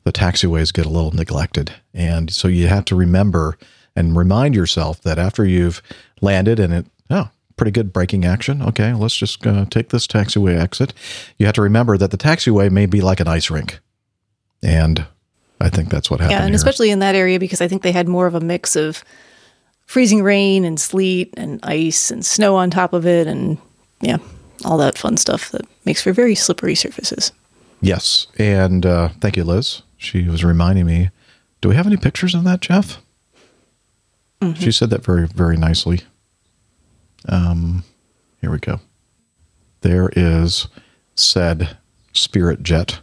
[0.05, 3.59] the taxiways get a little neglected, and so you have to remember
[3.97, 5.83] and remind yourself that after you've
[6.21, 10.57] landed and it oh pretty good braking action okay let's just uh, take this taxiway
[10.57, 10.95] exit.
[11.39, 13.81] You have to remember that the taxiway may be like an ice rink.
[14.63, 15.07] And
[15.61, 16.57] i think that's what happened Yeah, and here.
[16.57, 19.03] especially in that area because I think they had more of a mix of
[19.87, 23.59] freezing rain and sleet and ice and snow on top of it and
[24.01, 24.19] yeah,
[24.65, 27.33] all that fun stuff that makes for very slippery surfaces.
[27.81, 29.83] Yes, and uh, thank you, Liz.
[29.97, 31.11] She was reminding me.
[31.61, 33.01] Do we have any pictures of that, Jeff?
[34.41, 34.61] Mm-hmm.
[34.61, 36.01] She said that very, very nicely.
[37.29, 37.85] Um,
[38.41, 38.81] here we go.
[39.81, 40.69] There is
[41.15, 41.77] said
[42.13, 43.01] Spirit Jet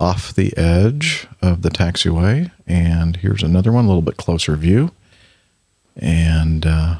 [0.00, 4.92] off the edge of the taxiway, and here's another one, a little bit closer view,
[5.96, 6.98] and uh,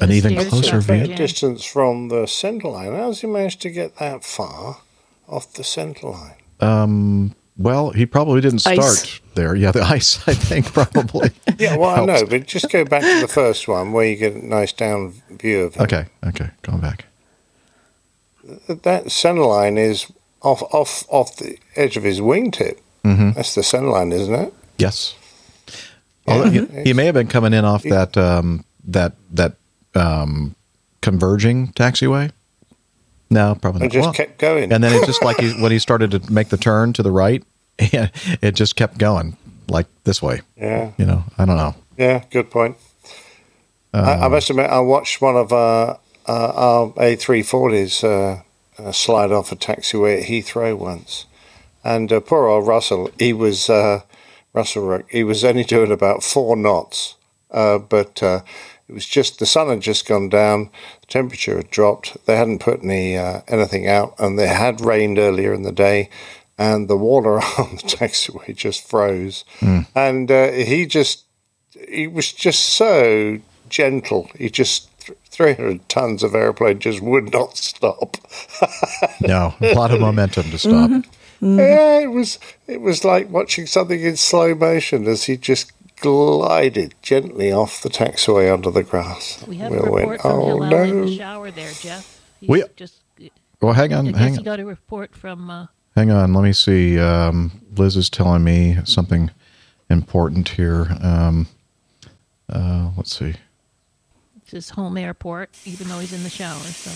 [0.00, 1.16] an even closer Fair view.
[1.16, 2.94] distance from the centre line.
[2.94, 4.78] How's he managed to get that far
[5.28, 6.34] off the centre line?
[6.60, 9.20] Um, well, he probably didn't start Ice.
[9.34, 9.54] there.
[9.54, 11.30] Yeah, the ice, I think, probably.
[11.58, 14.34] Yeah, well, I know, but just go back to the first one where you get
[14.34, 15.82] a nice down view of him.
[15.84, 17.06] Okay, okay, going back.
[18.68, 20.06] That centre line is
[20.42, 22.78] off off off the edge of his wingtip.
[23.04, 23.34] Mhm.
[23.34, 24.52] That's the centre line, isn't it?
[24.78, 25.14] Yes.
[26.28, 29.54] Although he, he may have been coming in off that um, that that
[29.96, 30.54] um,
[31.00, 32.30] converging taxiway.
[33.30, 33.90] No, probably not.
[33.90, 34.72] just Well, kept going.
[34.72, 37.10] And then it just like he, when he started to make the turn to the
[37.10, 37.42] right,
[37.78, 39.36] it just kept going
[39.68, 40.42] like this way.
[40.56, 40.92] Yeah.
[40.96, 41.74] You know, I don't know.
[41.96, 42.76] Yeah, good point.
[43.92, 48.42] I, I must admit, I watched one of uh, uh, our A340s uh,
[48.78, 51.24] uh, slide off a taxiway at Heathrow once.
[51.82, 54.00] And uh, poor old Russell, he was, uh,
[54.52, 57.14] Russell, Rook, he was only doing about four knots.
[57.50, 58.40] Uh, but uh,
[58.88, 60.70] it was just, the sun had just gone down,
[61.00, 65.18] the temperature had dropped, they hadn't put any uh, anything out, and it had rained
[65.18, 66.08] earlier in the day.
[66.58, 69.44] And the water on the taxiway just froze.
[69.94, 71.24] And uh, he just
[71.88, 74.30] he was just so gentle.
[74.38, 74.88] He just
[75.30, 78.16] 300 tons of airplane just would not stop.
[79.20, 80.90] No, a lot of momentum to stop.
[81.40, 86.94] Yeah, it was it was like watching something in slow motion as he just glided
[87.02, 89.42] gently off the taxiway onto the grass.
[89.46, 91.16] We have We a report went, from oh Hillel in the no.
[91.16, 92.20] shower there, Jeff.
[92.40, 93.00] He's We- just.
[93.62, 94.44] Well, hang on, I guess hang he on.
[94.44, 95.48] got a report from.
[95.50, 96.98] Uh, Hang on, let me see.
[97.00, 99.30] Um, Liz is telling me something
[99.88, 100.94] important here.
[101.02, 101.46] Um,
[102.52, 103.34] uh, let's see.
[104.36, 106.58] it's his home airport, even though he's in the shower.
[106.60, 106.90] So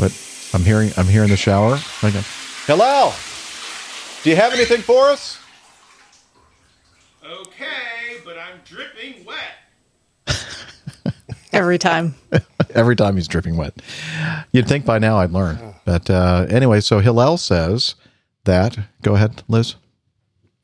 [0.00, 0.12] What
[0.54, 1.74] I'm hearing, I'm hearing the shower.
[1.76, 2.22] Hang on.
[2.66, 3.12] Hello.
[4.22, 5.39] Do you have anything for us?
[7.30, 10.36] Okay, but I'm dripping wet.
[11.52, 12.14] Every time.
[12.74, 13.74] Every time he's dripping wet.
[14.52, 15.74] You'd think by now I'd learn.
[15.84, 17.96] But uh, anyway, so Hillel says
[18.44, 18.78] that.
[19.02, 19.74] Go ahead, Liz.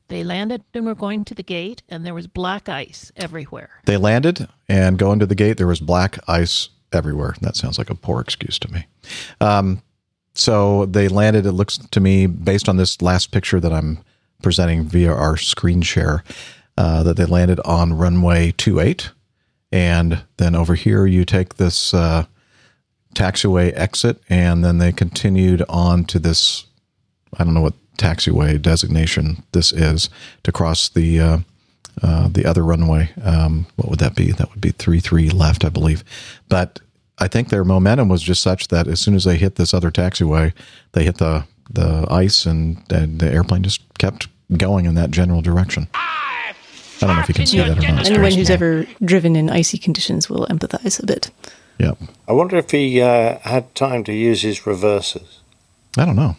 [0.07, 3.69] they landed and were going to the gate, and there was black ice everywhere.
[3.85, 5.57] They landed and going to the gate.
[5.57, 7.35] There was black ice everywhere.
[7.41, 8.85] That sounds like a poor excuse to me.
[9.41, 9.81] Um,
[10.33, 11.45] so they landed.
[11.45, 13.99] It looks to me, based on this last picture that I'm
[14.41, 16.23] presenting via our screen share,
[16.77, 19.11] uh, that they landed on runway 28.
[19.71, 22.25] And then over here, you take this uh,
[23.13, 26.65] taxiway exit, and then they continued on to this.
[27.37, 30.09] I don't know what taxiway designation this is
[30.43, 31.37] to cross the uh,
[32.01, 33.09] uh, the other runway.
[33.23, 34.31] Um, what would that be?
[34.31, 36.03] That would be three three left, I believe.
[36.47, 36.79] But
[37.17, 39.91] I think their momentum was just such that as soon as they hit this other
[39.91, 40.53] taxiway,
[40.93, 45.41] they hit the the ice, and, and the airplane just kept going in that general
[45.41, 45.87] direction.
[47.01, 48.07] I don't know if you can see that or not.
[48.07, 51.29] Anyone who's ever driven in icy conditions will empathize a bit.
[51.77, 51.93] Yeah.
[52.27, 55.39] I wonder if he uh, had time to use his reverses.
[55.97, 56.35] I don't know.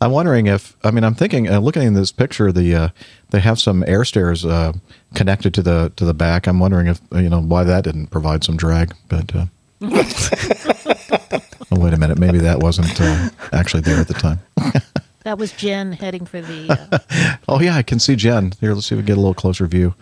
[0.00, 2.88] I'm wondering if I mean I'm thinking uh, looking at this picture the uh,
[3.30, 4.72] they have some air stairs uh,
[5.14, 6.46] connected to the to the back.
[6.46, 9.34] I'm wondering if uh, you know why that didn't provide some drag, but.
[9.34, 9.46] Uh,
[9.82, 12.18] oh, wait a minute.
[12.18, 14.40] Maybe that wasn't uh, actually there at the time.
[15.24, 16.88] That was Jen heading for the.
[16.92, 18.52] Uh, oh yeah, I can see Jen.
[18.60, 19.94] Here, let's see if we get a little closer view.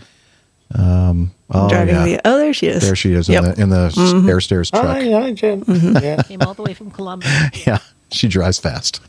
[0.74, 2.04] Um, oh, Driving yeah.
[2.04, 2.20] the.
[2.24, 2.82] Oh, there she is.
[2.82, 3.44] There she is Yep.
[3.44, 4.28] in the in the s- Mhm.
[4.28, 4.84] air stairs truck.
[4.86, 5.64] Hi, hi, Jen.
[5.64, 6.02] Mhm.
[6.02, 6.22] Yeah.
[6.28, 7.28] came all the way from Columbus.
[7.66, 7.78] Yeah,
[8.10, 9.00] she drives fast.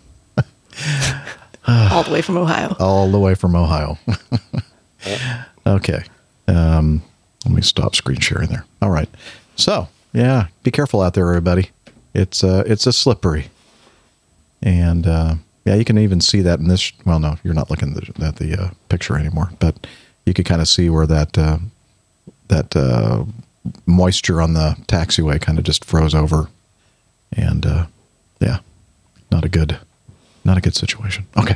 [1.67, 2.76] all the way from Ohio.
[2.80, 3.97] all the way from Ohio.
[5.65, 6.04] okay.
[6.47, 7.02] Um,
[7.45, 8.65] let me stop screen sharing there.
[8.82, 9.10] All right.
[9.56, 11.69] So yeah, be careful out there, everybody.
[12.13, 13.47] It's uh, it's a slippery,
[14.62, 16.91] and uh, yeah, you can even see that in this.
[17.06, 19.88] Well, no, you're not looking at the, at the uh, picture anymore, but
[20.26, 21.58] you could kind of see where that uh,
[22.47, 23.26] that uh,
[23.86, 26.49] moisture on the taxiway kind of just froze over,
[27.32, 27.86] and uh,
[28.39, 28.60] yeah,
[29.32, 29.80] not a good,
[30.43, 31.26] not a good situation.
[31.38, 31.56] Okay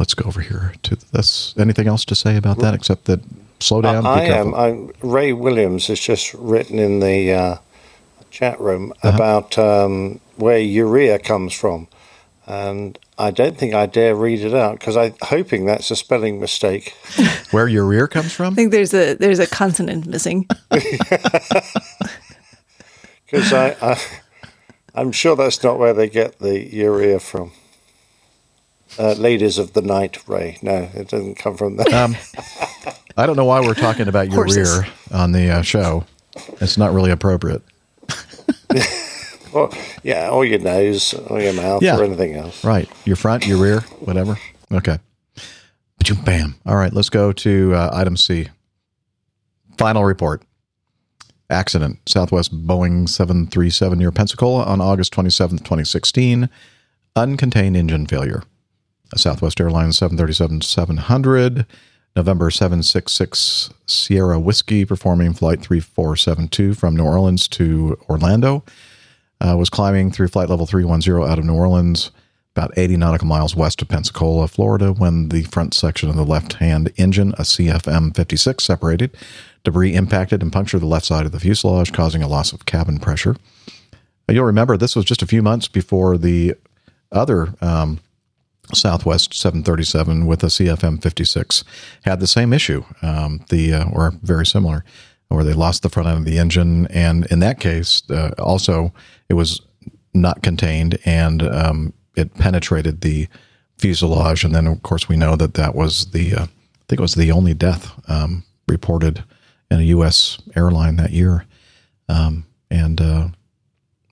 [0.00, 1.54] let's go over here to this.
[1.58, 3.20] Anything else to say about that except that
[3.60, 4.06] slow down?
[4.06, 4.54] I am.
[4.54, 7.56] I, Ray Williams has just written in the uh,
[8.30, 9.14] chat room Uh-huh.
[9.14, 11.86] about um, where urea comes from,
[12.50, 16.40] and I don't think I dare read it out because I'm hoping that's a spelling
[16.40, 16.94] mistake.
[17.52, 18.54] Where your rear comes from?
[18.54, 20.48] I think there's a there's a consonant missing.
[23.30, 23.96] Because I, I,
[24.92, 27.52] I'm sure that's not where they get the urea from.
[28.98, 30.58] Uh, ladies of the night, Ray.
[30.62, 31.94] No, it doesn't come from there.
[31.94, 32.16] Um,
[33.16, 34.80] I don't know why we're talking about your Horses.
[34.80, 36.06] rear on the uh, show.
[36.60, 37.62] It's not really appropriate.
[39.52, 39.70] Or,
[40.02, 41.96] yeah, or your nose, or your mouth, Yeah.
[41.98, 42.62] or anything else.
[42.64, 42.88] Right.
[43.04, 44.38] Your front, your rear, whatever.
[44.72, 44.98] Okay.
[46.24, 46.56] Bam.
[46.66, 46.92] All right.
[46.92, 48.48] Let's go to uh, item C.
[49.78, 50.42] Final report.
[51.48, 51.98] Accident.
[52.06, 56.48] Southwest Boeing 737 near Pensacola on August 27th, 2016.
[57.16, 58.42] Uncontained engine failure.
[59.12, 61.66] A Southwest Airlines 737 700.
[62.16, 68.64] November 766 Sierra Whiskey performing flight 3472 from New Orleans to Orlando
[69.40, 72.10] uh, was climbing through flight level 310 out of New Orleans,
[72.54, 76.54] about 80 nautical miles west of Pensacola, Florida, when the front section of the left
[76.54, 79.16] hand engine, a CFM 56, separated.
[79.64, 82.98] Debris impacted and punctured the left side of the fuselage, causing a loss of cabin
[82.98, 83.36] pressure.
[84.28, 86.54] Uh, You'll remember this was just a few months before the
[87.12, 88.00] other um,
[88.74, 91.64] Southwest 737 with a CFM 56
[92.04, 94.84] had the same issue, um, the uh, or very similar,
[95.30, 98.92] where they lost the front end of the engine, and in that case, uh, also
[99.28, 99.60] it was
[100.12, 103.28] not contained and um, it penetrated the
[103.78, 107.00] fuselage, and then of course we know that that was the uh, I think it
[107.00, 109.24] was the only death um, reported
[109.70, 110.38] in a U.S.
[110.56, 111.46] airline that year,
[112.08, 113.28] um, and uh,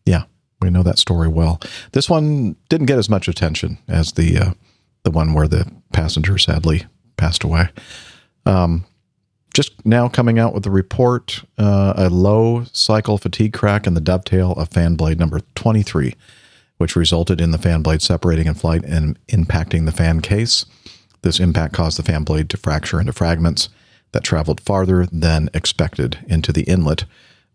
[0.07, 0.25] yeah,
[0.63, 1.61] we know that story well.
[1.93, 4.51] This one didn't get as much attention as the uh,
[5.03, 7.69] the one where the passenger sadly passed away.
[8.47, 8.85] Um,
[9.59, 14.01] just now coming out with the report, uh, a low cycle fatigue crack in the
[14.01, 16.15] dovetail of fan blade number 23,
[16.77, 20.65] which resulted in the fan blade separating in flight and impacting the fan case.
[21.23, 23.69] This impact caused the fan blade to fracture into fragments
[24.13, 27.05] that traveled farther than expected into the inlet,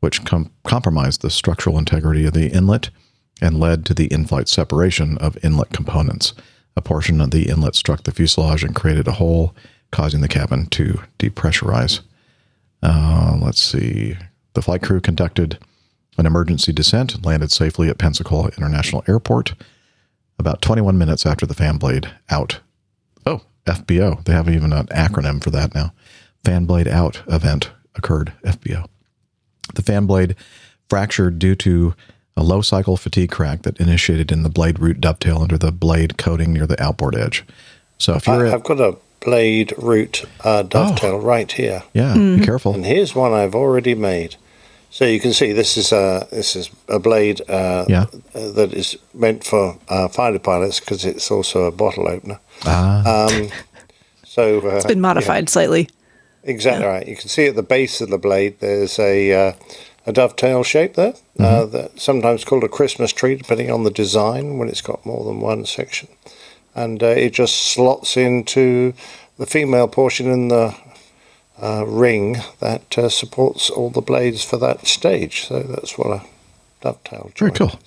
[0.01, 2.89] which com- compromised the structural integrity of the inlet
[3.41, 6.33] and led to the in flight separation of inlet components.
[6.75, 9.55] A portion of the inlet struck the fuselage and created a hole,
[9.93, 12.01] causing the cabin to depressurize.
[12.81, 14.17] Uh, let's see.
[14.53, 15.59] The flight crew conducted
[16.17, 19.53] an emergency descent and landed safely at Pensacola International Airport
[20.39, 22.59] about 21 minutes after the fan blade out.
[23.25, 24.25] Oh, FBO.
[24.25, 25.93] They have even an acronym for that now.
[26.43, 28.87] Fan blade out event occurred, FBO.
[29.75, 30.35] The fan blade
[30.89, 31.93] fractured due to
[32.35, 36.17] a low cycle fatigue crack that initiated in the blade root dovetail under the blade
[36.17, 37.45] coating near the outboard edge.
[37.99, 41.83] So if you're I, I've got a blade root uh, dovetail right here.
[41.93, 42.73] yeah, be careful.
[42.73, 44.35] And here's one I've already made.
[44.89, 48.05] So you can see this is a this is a blade uh, Yeah.
[48.35, 52.39] uh, that is meant for uh, fighter pilots because it's also a bottle opener.
[52.65, 53.25] Ah.
[53.27, 53.49] Um,
[54.23, 55.89] so uh, It's been modified slightly.
[56.43, 57.07] Exactly right.
[57.07, 59.53] You can see at the base of the blade there's a uh,
[60.05, 64.57] a dovetail shape there, uh, that sometimes called a Christmas tree, depending on the design
[64.57, 66.09] when it's got more than one section,
[66.75, 68.93] and uh, it just slots into
[69.37, 70.75] the female portion in the
[71.61, 75.45] uh, ring that uh, supports all the blades for that stage.
[75.47, 76.25] So that's what a
[76.81, 77.31] dovetail.
[77.33, 77.79] joint Very joint cool.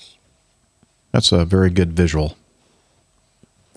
[1.13, 2.37] That's a very good visual.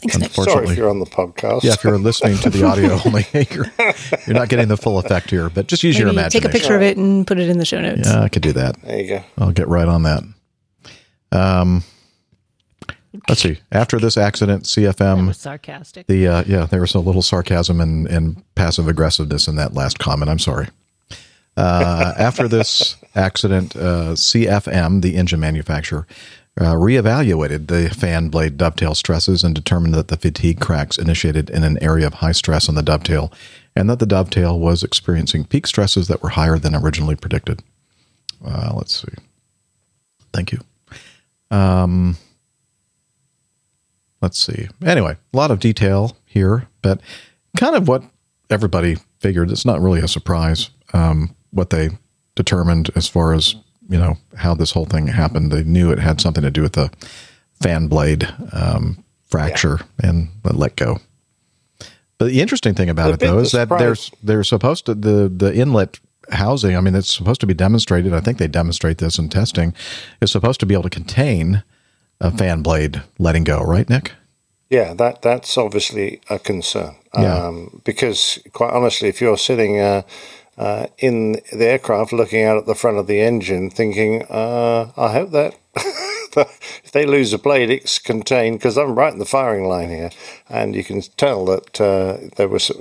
[0.08, 0.36] Thanks.
[0.36, 1.64] Sorry if you're on the podcast.
[1.64, 3.66] Yeah, if you're listening to the audio only, you're,
[4.26, 5.50] you're not getting the full effect here.
[5.50, 6.42] But just use your imagination.
[6.42, 8.08] take a picture of it and put it in the show notes.
[8.08, 8.82] Yeah, I could do that.
[8.82, 9.24] There you go.
[9.38, 10.24] I'll get right on that.
[11.34, 11.84] Um,
[13.28, 13.60] Let's see.
[13.72, 16.08] After this accident, CFM was sarcastic.
[16.08, 20.00] The uh, yeah, there was a little sarcasm and, and passive aggressiveness in that last
[20.00, 20.30] comment.
[20.30, 20.68] I'm sorry.
[21.58, 26.08] Uh, after this accident, uh, CFM, the engine manufacturer,
[26.60, 31.64] uh, reevaluated the fan blade dovetail stresses and determined that the fatigue cracks initiated in
[31.64, 33.32] an area of high stress on the dovetail,
[33.76, 37.62] and that the dovetail was experiencing peak stresses that were higher than originally predicted.
[38.46, 39.14] Uh, let's see.
[40.34, 40.60] Thank you.
[41.52, 42.18] Um,
[44.22, 44.68] let's see.
[44.86, 47.02] Anyway, a lot of detail here, but
[47.58, 48.04] kind of what
[48.50, 49.52] everybody figured.
[49.52, 51.90] It's not really a surprise um, what they
[52.36, 53.56] determined as far as
[53.90, 55.52] you know how this whole thing happened.
[55.52, 56.92] They knew it had something to do with the
[57.62, 61.00] fan blade um, fracture and let go.
[62.18, 64.86] But the interesting thing about The it, though, that is that surprised- there's they're supposed
[64.88, 66.00] to the the inlet
[66.32, 66.76] housing.
[66.78, 68.14] I mean, it's supposed to be demonstrated.
[68.14, 69.74] I think they demonstrate this in testing.
[70.22, 71.64] Is supposed to be able to contain
[72.20, 74.14] a fan blade letting go, right, Nick?
[74.70, 76.96] Yeah, that that's obviously a concern.
[77.18, 77.48] Yeah.
[77.48, 80.04] Um, because quite honestly, if you're sitting uh,
[80.58, 85.12] uh, in the aircraft looking out at the front of the engine, thinking, uh, "I
[85.14, 85.58] hope that
[86.86, 90.12] if they lose a blade, it's contained," because I'm right in the firing line here,
[90.48, 92.72] and you can tell that uh, there was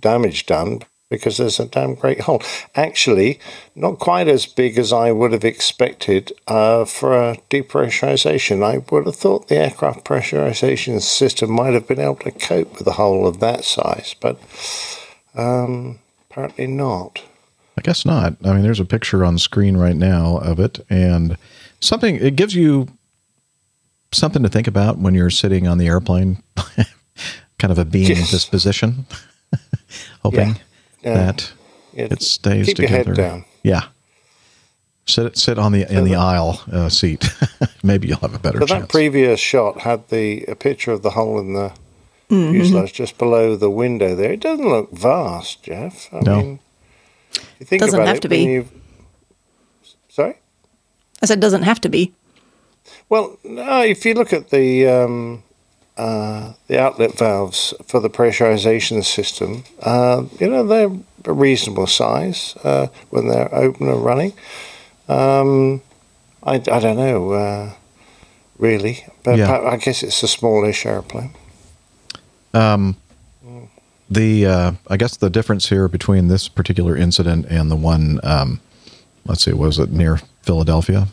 [0.00, 2.40] damage done because there's a damn great hole.
[2.74, 3.38] Actually,
[3.74, 8.62] not quite as big as I would have expected uh, for a depressurization.
[8.62, 12.86] I would have thought the aircraft pressurization system might have been able to cope with
[12.86, 14.40] a hole of that size, but
[15.34, 15.98] um,
[16.30, 17.22] apparently not.
[17.76, 18.36] I guess not.
[18.44, 21.36] I mean, there's a picture on screen right now of it, and
[21.80, 22.88] something it gives you
[24.12, 26.42] something to think about when you're sitting on the airplane,
[27.58, 29.06] kind of a beam disposition,
[30.22, 30.54] hoping Yeah.
[31.02, 31.52] That
[31.92, 33.10] Yeah, it stays keep your together.
[33.10, 33.44] head down.
[33.62, 33.82] Yeah.
[35.06, 37.28] Sit sit on the in the aisle uh, seat.
[37.82, 38.82] Maybe you'll have a better So chance.
[38.82, 41.72] that previous shot had the a picture of the hole in the
[42.30, 42.52] Mhm.
[42.52, 44.32] fuselage just below the window there.
[44.32, 46.08] It doesn't look vast, Jeff.
[46.14, 46.36] I No.
[46.36, 46.58] mean,
[47.58, 48.64] you think Doesn't about have it to be.
[50.08, 50.36] Sorry.
[51.22, 52.12] I said doesn't have to be.
[53.08, 55.42] Well, no, if you look at the um,
[56.00, 60.90] uh, the outlet valves for the pressurization system, uh, you know they're
[61.26, 64.32] a reasonable size uh, when they're open and running.
[65.08, 65.82] Um,
[66.42, 67.72] I, I don't know uh,
[68.58, 69.60] really, but Yeah.
[69.60, 71.32] I guess it's a smallish airplane.
[72.54, 72.96] Um,
[74.08, 78.60] the uh, I guess the difference here between this particular incident and the one, um,
[79.26, 81.08] let's see, was it near Philadelphia,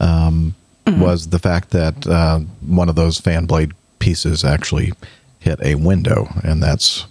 [0.00, 0.54] um,
[0.86, 4.92] was the fact that uh, one of those fan blade pieces actually
[5.38, 7.06] hit a window, and that's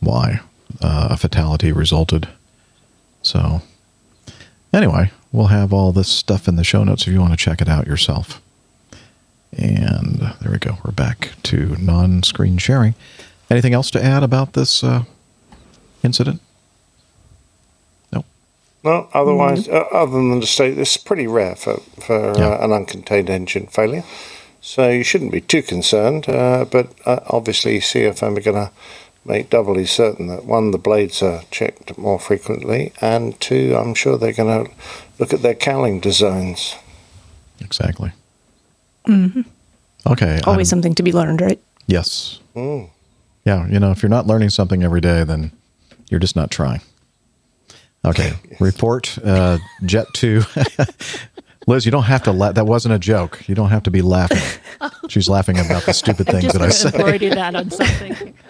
[0.00, 0.40] why
[0.80, 2.28] uh, a fatality resulted.
[3.22, 3.62] So,
[4.72, 7.60] anyway, we'll have all this stuff in the show notes if you want to check
[7.60, 8.40] it out yourself.
[9.56, 10.78] And there we go.
[10.84, 12.94] We're back to non screen sharing.
[13.50, 15.04] Anything else to add about this uh,
[16.02, 16.40] incident?
[18.12, 18.24] No,
[18.82, 22.48] No, otherwise, uh, other than to say this is pretty rare for, for Yeah.
[22.50, 24.04] uh, an uncontained engine failure.
[24.66, 26.26] So you shouldn't be too concerned.
[26.26, 28.70] Uh, but uh, obviously, CFM are going to
[29.22, 34.16] make doubly certain that one, the blades are checked more frequently, and two, I'm sure
[34.16, 34.72] they're going to
[35.18, 36.76] look at their cowling designs.
[37.60, 38.12] Exactly.
[39.06, 39.42] Mm-hmm.
[40.06, 40.40] Okay.
[40.46, 41.60] Always um, something to be learned, right?
[41.86, 42.40] yes.
[42.56, 42.88] Mm.
[43.44, 43.68] Yeah.
[43.68, 45.52] You know, if you're not learning something every day, then
[46.08, 46.80] you're just not trying.
[48.02, 48.32] Okay.
[48.60, 50.42] Report uh, Jet 2.
[51.66, 53.42] Liz, you don't have to la- That wasn't a joke.
[53.48, 54.38] You don't have to be laughing.
[55.08, 56.88] She's laughing about the stupid things Just that I gonna say.
[56.90, 58.34] embroider that on something.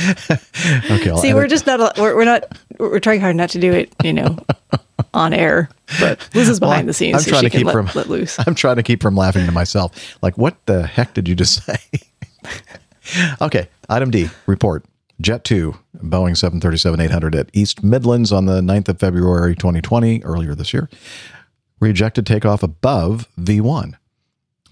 [0.00, 1.10] Okay.
[1.10, 1.98] I'll See, we're just not.
[1.98, 2.44] We're, we're not.
[2.78, 3.92] We're trying hard not to do it.
[4.04, 4.38] You know,
[5.12, 5.68] on air.
[5.98, 7.72] But Liz is behind Well, the scenes, I'm so trying she to keep can let,
[7.72, 8.38] from let loose.
[8.46, 10.16] I'm trying to keep from laughing to myself.
[10.22, 11.78] Like, what the heck did you just say?
[13.40, 14.84] okay, item D report.
[15.20, 20.54] Jet 2, Boeing 737 800 at East Midlands on the 9th of February 2020, earlier
[20.54, 20.88] this year,
[21.80, 23.94] rejected takeoff above V1.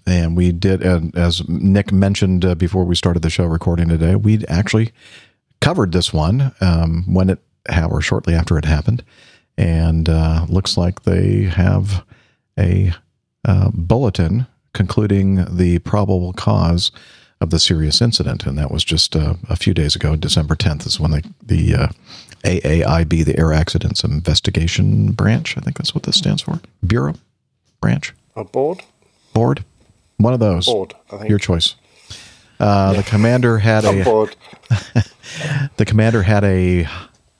[0.07, 4.14] And we did, and as Nick mentioned uh, before we started the show recording today,
[4.14, 4.92] we actually
[5.61, 7.40] covered this one um, when it,
[7.90, 9.03] or shortly after it happened.
[9.59, 12.05] And uh, looks like they have
[12.59, 12.92] a
[13.44, 16.92] uh, bulletin concluding the probable cause
[17.40, 20.16] of the serious incident, and that was just uh, a few days ago.
[20.16, 21.88] December 10th is when the the uh,
[22.44, 27.14] AAIB, the Air Accidents Investigation Branch, I think that's what this stands for, Bureau
[27.80, 28.82] Branch A board?
[29.32, 29.64] Board,
[30.16, 30.66] one of those.
[30.66, 31.28] Board, I think.
[31.30, 31.74] Your choice.
[32.58, 34.34] Uh, The commander had A a board.
[35.76, 36.84] the commander had a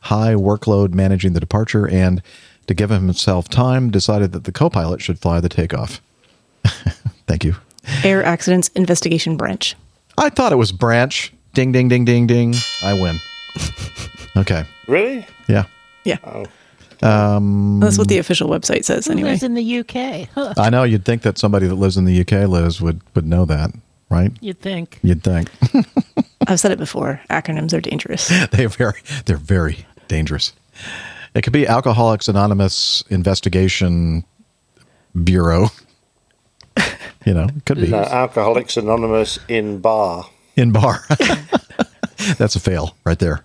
[0.01, 2.23] high workload managing the departure, and
[2.67, 6.03] to give himself time, decided that the co-pilot should fly the takeoff.
[7.27, 7.55] Thank you.
[8.05, 9.75] Air Accidents Investigation Branch.
[10.19, 11.33] I thought it was Branch.
[11.55, 12.55] Ding, ding, ding, ding, ding.
[12.83, 13.17] I win.
[14.37, 14.65] Okay.
[14.87, 15.27] Really?
[15.49, 15.65] Yeah.
[16.05, 16.19] Yeah.
[16.25, 16.45] Oh.
[17.03, 19.31] Um, That's what the official website says, Who anyway.
[19.31, 20.29] lives in the UK?
[20.35, 20.55] Huh.
[20.57, 23.45] I know you'd think that somebody that lives in the UK, Liz, would, would know
[23.47, 23.71] that,
[24.11, 24.31] right?
[24.41, 24.99] You'd think.
[25.03, 25.51] You'd think.
[26.47, 27.21] I've said it before.
[27.31, 28.29] Acronyms are dangerous.
[28.51, 30.53] they're very they're very dangerous.
[31.35, 34.25] It could be Alcoholics Anonymous Investigation
[35.25, 35.69] Bureau.
[37.27, 40.25] You know, could be No, Alcoholics Anonymous in bar.
[40.57, 41.05] in bar.
[42.39, 43.45] That's a fail right there.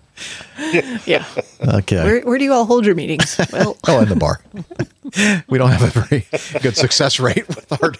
[1.04, 1.26] yeah.
[1.60, 2.02] Okay.
[2.02, 3.38] Where, where do you all hold your meetings?
[3.52, 4.40] Well, oh, in the bar.
[5.48, 6.26] we don't have a very
[6.62, 7.92] good success rate with our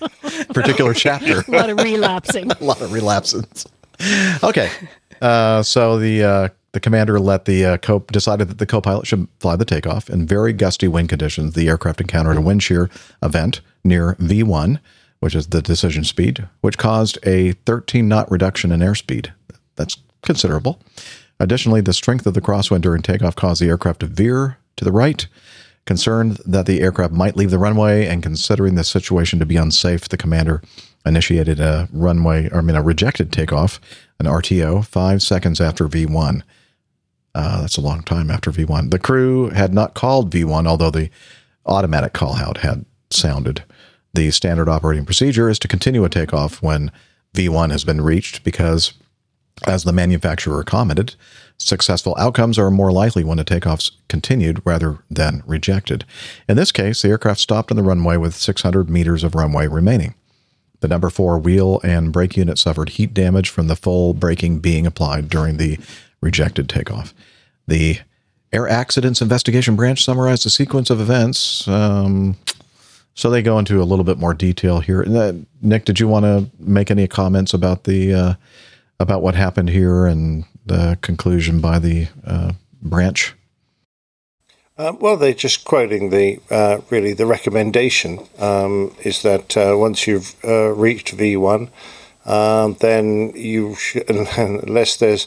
[0.55, 1.45] particular chapter.
[1.47, 2.51] A lot of relapsing.
[2.51, 3.67] a lot of relapses.
[4.43, 4.71] Okay,
[5.21, 9.29] uh, so the uh, the commander let the uh, co decided that the co-pilot should
[9.39, 11.55] fly the takeoff in very gusty wind conditions.
[11.55, 12.91] The aircraft encountered a wind shear
[13.23, 14.81] event near V1,
[15.23, 19.31] which is the decision speed, which caused a 13 knot reduction in airspeed.
[19.77, 20.81] That's considerable.
[21.39, 24.91] Additionally, the strength of the crosswind during takeoff caused the aircraft to veer to the
[24.91, 25.29] right.
[25.85, 30.09] Concerned that the aircraft might leave the runway and considering the situation to be unsafe,
[30.09, 30.61] the commander
[31.07, 33.81] initiated a runway, I mean, a rejected takeoff,
[34.19, 36.43] an RTO, five seconds after V1.
[37.33, 38.91] Uh, that's a long time after V1.
[38.91, 41.11] The crew had not called V1, although the
[41.65, 43.63] automatic call out had sounded.
[44.15, 46.91] The standard operating procedure is to continue a takeoff when
[47.35, 48.93] V1 has been reached because,
[49.67, 51.15] as the manufacturer commented,
[51.57, 56.05] successful outcomes are more likely when a takeoff's continued rather than rejected.
[56.49, 60.15] In this case, the aircraft stopped on the runway with 600 meters of runway remaining.
[60.81, 64.87] The number four wheel and brake unit suffered heat damage from the full braking being
[64.87, 65.79] applied during the
[66.21, 67.15] rejected takeoff.
[67.69, 68.01] The
[68.53, 71.67] Air Accidents Investigation Branch summarized the sequence of events.
[71.69, 72.37] Um,
[73.15, 75.05] so they go into a little bit more detail here.
[75.07, 78.35] Uh, Nick, did you want to make any comments about the uh,
[78.99, 83.35] about what happened here and the conclusion by the uh, branch?
[84.79, 90.35] Uh, well, they're just quoting the uh, really the recommendation um, is that once you've
[90.43, 91.69] reached V1,
[92.25, 94.09] um, then you should,
[94.39, 95.27] unless there's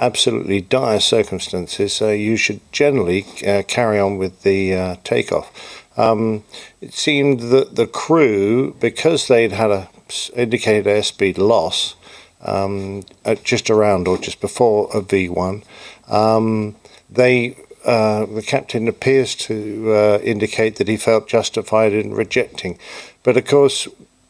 [0.00, 3.22] absolutely dire circumstances, you should generally
[3.66, 5.77] carry on with the takeoff.
[5.98, 6.44] Um,
[6.80, 9.88] it seemed that the crew, because they'd had a
[10.34, 11.96] indicated airspeed loss
[12.40, 15.64] um, at just around or just before a V1,
[16.08, 16.76] um,
[17.10, 22.78] they uh, the captain appears to uh, indicate that he felt justified in rejecting,
[23.22, 23.88] but of course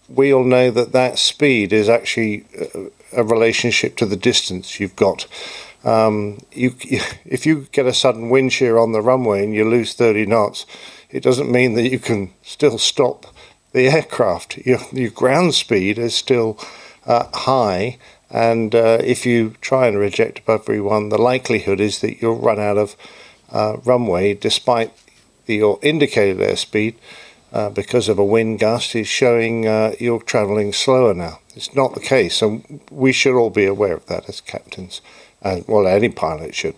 [0.09, 4.97] we all know that that speed is actually uh, a relationship to the distance you've
[4.97, 5.27] got.
[5.85, 6.75] Um, you,
[7.25, 10.65] if you get a sudden wind shear on the runway and you lose 30 knots,
[11.11, 13.27] it doesn't mean that you can still stop
[13.73, 14.59] the aircraft.
[14.59, 16.59] Your, your ground speed is still
[17.07, 17.99] uh, high,
[18.31, 22.59] and uh, if you try and reject above V1, the likelihood is that you'll run
[22.59, 22.97] out of
[23.51, 24.93] uh, runway despite
[25.47, 26.95] the, your indicated airspeed
[27.53, 31.41] uh, because of a wind gust is showing uh, you're travelling slower now.
[31.57, 35.01] It's not the case, and we should all be aware of that as captains,
[35.43, 36.77] and well, any pilot should,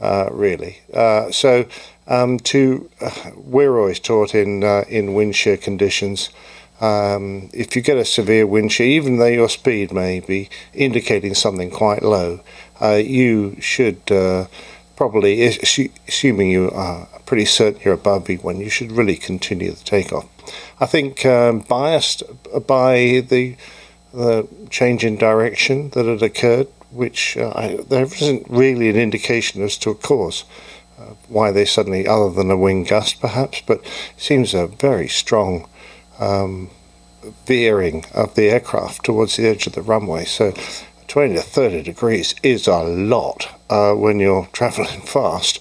[0.00, 0.78] uh, really.
[0.92, 1.66] Uh, so,
[2.08, 6.30] um, to uh, we're always taught in uh, in wind shear conditions.
[6.80, 11.34] Um, if you get a severe wind shear, even though your speed may be indicating
[11.34, 12.40] something quite low,
[12.82, 14.46] uh, you should uh,
[14.94, 20.26] probably, assuming you are pretty certain you're above V1, you should really continue the takeoff.
[20.80, 22.22] I think um, biased
[22.66, 23.56] by the
[24.12, 29.62] the change in direction that had occurred, which uh, I, there isn't really an indication
[29.62, 30.44] as to a cause.
[31.06, 35.08] Uh, why they suddenly, other than a wind gust perhaps, but it seems a very
[35.08, 35.68] strong
[36.18, 36.70] um,
[37.46, 40.24] veering of the aircraft towards the edge of the runway.
[40.24, 40.52] So
[41.08, 45.60] 20 to 30 degrees is a lot uh, when you're traveling fast.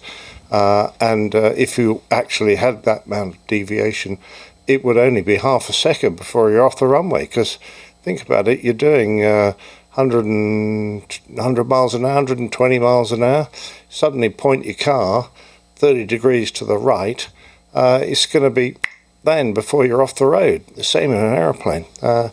[0.51, 4.17] Uh, and uh, if you actually had that amount of deviation,
[4.67, 7.25] it would only be half a second before you're off the runway.
[7.25, 7.57] Because
[8.03, 9.53] think about it, you're doing uh,
[9.95, 13.47] 100, and, 100 miles an hour, 120 miles an hour.
[13.89, 15.29] Suddenly point your car
[15.77, 17.29] 30 degrees to the right.
[17.73, 18.77] Uh, it's going to be
[19.23, 20.65] then before you're off the road.
[20.75, 21.85] The same in an aeroplane.
[22.01, 22.29] Uh,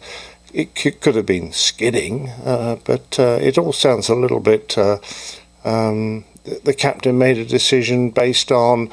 [0.53, 4.77] it c- could have been skidding, uh, but uh, it all sounds a little bit.
[4.77, 4.99] Uh,
[5.65, 8.91] um, the, captain made a decision based on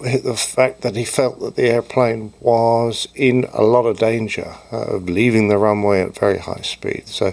[0.00, 4.96] the fact that he felt that the airplane was in a lot of danger uh,
[4.96, 7.06] of leaving the runway at very high speed.
[7.06, 7.32] So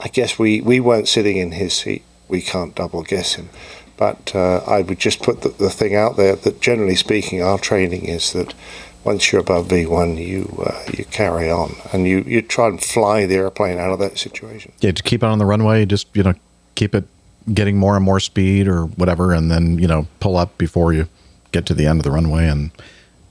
[0.00, 2.02] I guess we, we weren't sitting in his seat.
[2.28, 3.48] We can't double guess him.
[3.96, 7.58] But uh, I would just put the, the thing out there that generally speaking, our
[7.58, 8.54] training is that
[9.02, 13.26] once you're above V1, you uh, you carry on and you, you try and fly
[13.26, 14.72] the airplane out of that situation.
[14.80, 16.34] Yeah, to keep it on the runway, just you know,
[16.76, 17.04] keep it
[17.52, 21.08] getting more and more speed or whatever, and then you know, pull up before you
[21.50, 22.70] get to the end of the runway, and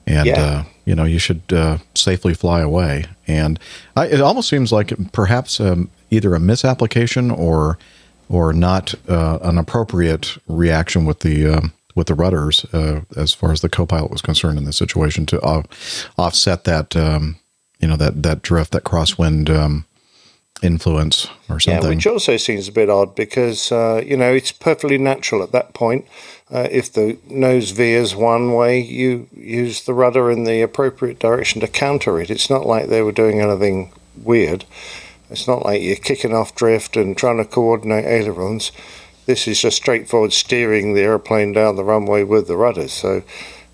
[0.06, 0.42] and Yeah.
[0.42, 3.06] uh, you know, you should uh, safely fly away.
[3.28, 3.60] And
[3.96, 7.78] I, it almost seems like perhaps um, either a misapplication or
[8.30, 13.52] or not uh, an appropriate reaction with the um, with the rudders uh, as far
[13.52, 15.64] as the co-pilot was concerned in this situation to uh,
[16.18, 17.38] offset that um,
[17.80, 19.86] you know that that drift that crosswind um,
[20.62, 21.84] influence or something.
[21.84, 25.52] Yeah, which also seems a bit odd because uh, you know it's perfectly natural at
[25.52, 26.06] that point.
[26.50, 31.62] Uh, if the nose veers one way, you use the rudder in the appropriate direction
[31.62, 32.30] to counter it.
[32.30, 34.66] It's not like they were doing anything weird.
[35.30, 38.72] It's not like you're kicking off drift and trying to coordinate ailerons.
[39.26, 42.94] This is just straightforward steering the airplane down the runway with the rudders.
[42.94, 43.24] So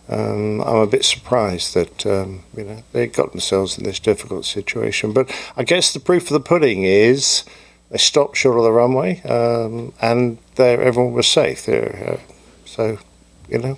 [0.10, 4.46] um, I'm a bit surprised that um, you know they got themselves in this difficult
[4.46, 5.14] situation.
[5.14, 7.44] But I guess the proof of the pudding is
[7.92, 11.66] they stopped short of the runway um, and there everyone was safe.
[11.68, 12.34] There, uh,
[12.66, 12.98] so
[13.48, 13.78] you know,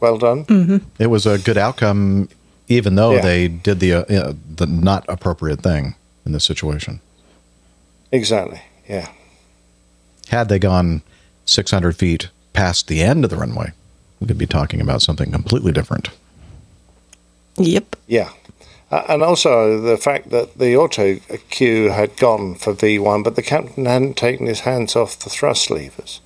[0.00, 0.80] well done.
[0.98, 2.30] It was a good outcome,
[2.68, 3.20] even though Yeah.
[3.20, 7.00] they did the uh, uh, the not appropriate thing in this situation.
[8.12, 8.60] Exactly.
[8.88, 9.08] Yeah.
[10.28, 11.02] Had they gone
[11.44, 13.72] 600 feet past the end of the runway,
[14.20, 16.10] we could be talking about something completely different.
[17.56, 17.96] Yep.
[18.06, 18.30] Yeah.
[18.90, 21.16] Uh, and also the fact that the auto
[21.50, 25.70] cue had gone for V1, but the captain hadn't taken his hands off the thrust
[25.70, 26.20] levers,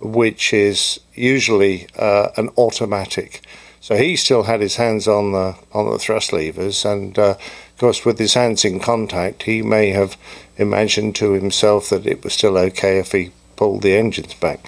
[0.00, 3.42] which is usually uh, an automatic.
[3.80, 7.71] So he still had his hands on the on the thrust levers, and uh, of
[7.82, 10.16] course, with his hands in contact, he may have
[10.56, 14.60] imagined to himself that it was still okay if he pulled the engines back.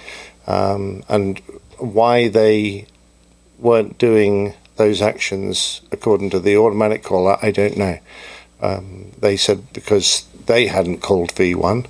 [0.48, 1.38] Um, and
[1.78, 2.86] why they
[3.58, 8.00] weren't doing those actions according to the automatic caller, I don't know.
[8.60, 11.86] Um, they said because they hadn't called V1,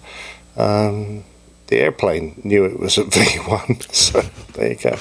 [0.59, 1.25] um,
[1.69, 3.91] the airplane knew it was at V1.
[3.95, 4.21] So
[4.53, 4.99] there you go.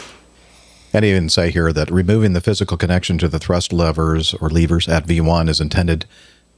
[0.94, 4.88] And even say here that removing the physical connection to the thrust levers or levers
[4.88, 6.06] at V1 is intended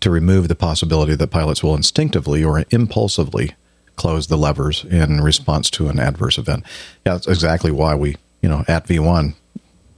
[0.01, 3.53] to remove the possibility that pilots will instinctively or impulsively
[3.95, 6.65] close the levers in response to an adverse event.
[7.05, 9.35] Yeah, that's exactly why we, you know, at V1,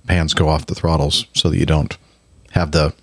[0.08, 1.98] hands go off the throttles so that you don't
[2.52, 2.94] have the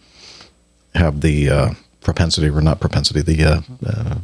[0.95, 4.15] have the uh, propensity or not propensity, the uh, uh,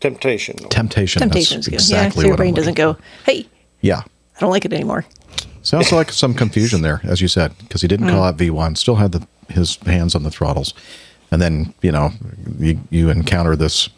[0.00, 0.56] Temptation.
[0.68, 1.20] temptation.
[1.20, 1.68] That's Temptations.
[1.68, 2.96] exactly yeah, so your brain doesn't go,
[3.26, 3.48] hey,
[3.80, 4.02] Yeah.
[4.36, 5.04] I don't like it anymore.
[5.62, 8.10] Sounds like some confusion there, as you said, because he didn't Mm.
[8.12, 10.72] call out V1, still had the, his hands on the throttles.
[11.30, 12.12] And then, you know,
[12.58, 13.88] you, you encounter this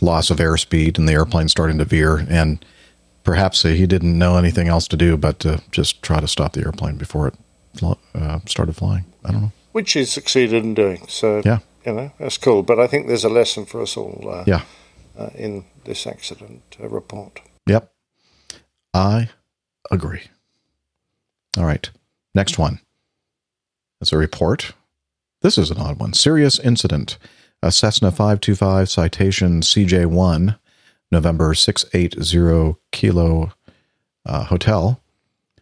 [0.00, 2.26] loss of airspeed and the airplane starting to veer.
[2.28, 2.62] And
[3.22, 6.60] perhaps he didn't know anything else to do but to just try to stop the
[6.60, 7.34] airplane before it
[7.74, 9.04] flo- uh, started flying.
[9.24, 9.52] I don't know.
[9.72, 11.06] Which he succeeded in doing.
[11.08, 11.60] So, Yeah.
[11.86, 12.62] you know, that's cool.
[12.62, 14.62] But I think there's a lesson for us all uh, Yeah.
[15.18, 17.40] uh, in this accident uh, report.
[17.66, 17.90] Yep.
[18.92, 19.30] I
[19.90, 20.22] agree.
[21.56, 21.90] All right.
[22.34, 22.80] Next one.
[24.00, 24.72] That's a report.
[25.42, 26.12] This is an odd one.
[26.12, 27.18] Serious incident.
[27.62, 30.58] A Cessna 525 citation CJ1,
[31.10, 33.52] November 680 Kilo
[34.26, 35.00] uh, Hotel.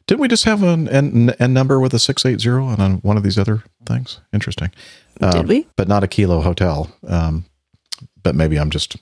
[0.07, 3.23] Didn't we just have an N, N number with a 680 on on one of
[3.23, 4.21] these other things?
[4.33, 4.73] Interesting.
[5.21, 5.69] Did we?
[5.77, 6.91] But not a Kilo Hotel.
[7.07, 7.45] Um,
[8.23, 8.97] but maybe I'm just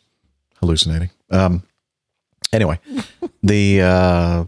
[0.61, 1.11] hallucinating.
[1.31, 1.63] Um,
[2.53, 2.79] anyway,
[3.43, 4.45] the uh,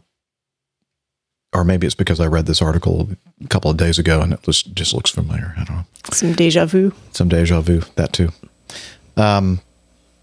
[1.53, 3.09] or maybe it's because I read this article
[3.45, 5.55] a couple of days ago and it was, just looks familiar.
[5.57, 5.85] I don't know.
[6.13, 6.93] Some deja vu.
[7.13, 8.31] Some deja vu, that too.
[9.17, 9.61] Um,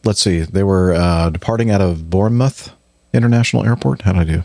[0.03, 0.41] let's see.
[0.41, 2.71] They were uh, departing out of Bournemouth
[3.13, 4.01] International Airport.
[4.03, 4.43] How did I do?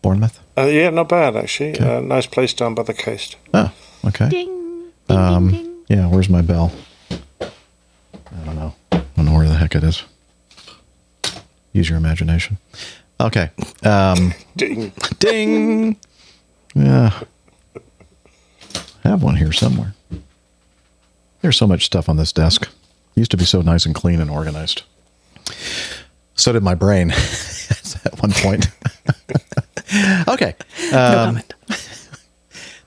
[0.00, 0.40] Bournemouth?
[0.56, 1.78] Uh, yeah, not bad, actually.
[1.78, 3.36] Uh, nice place down by the coast.
[3.54, 3.72] Oh,
[4.06, 4.28] okay.
[4.28, 4.90] Ding.
[5.08, 6.72] Um, yeah, where's my bell?
[7.40, 8.74] I don't know.
[8.92, 10.02] I don't know where the heck it is.
[11.72, 12.58] Use your imagination.
[13.22, 13.50] Okay.
[13.84, 14.92] Um, Ding.
[15.18, 15.96] ding.
[16.74, 17.22] Yeah.
[19.04, 19.94] I have one here somewhere.
[21.40, 22.68] There's so much stuff on this desk.
[23.14, 24.82] Used to be so nice and clean and organized.
[26.34, 27.10] So did my brain
[28.04, 28.68] at one point.
[30.28, 30.54] okay.
[30.92, 31.40] Um,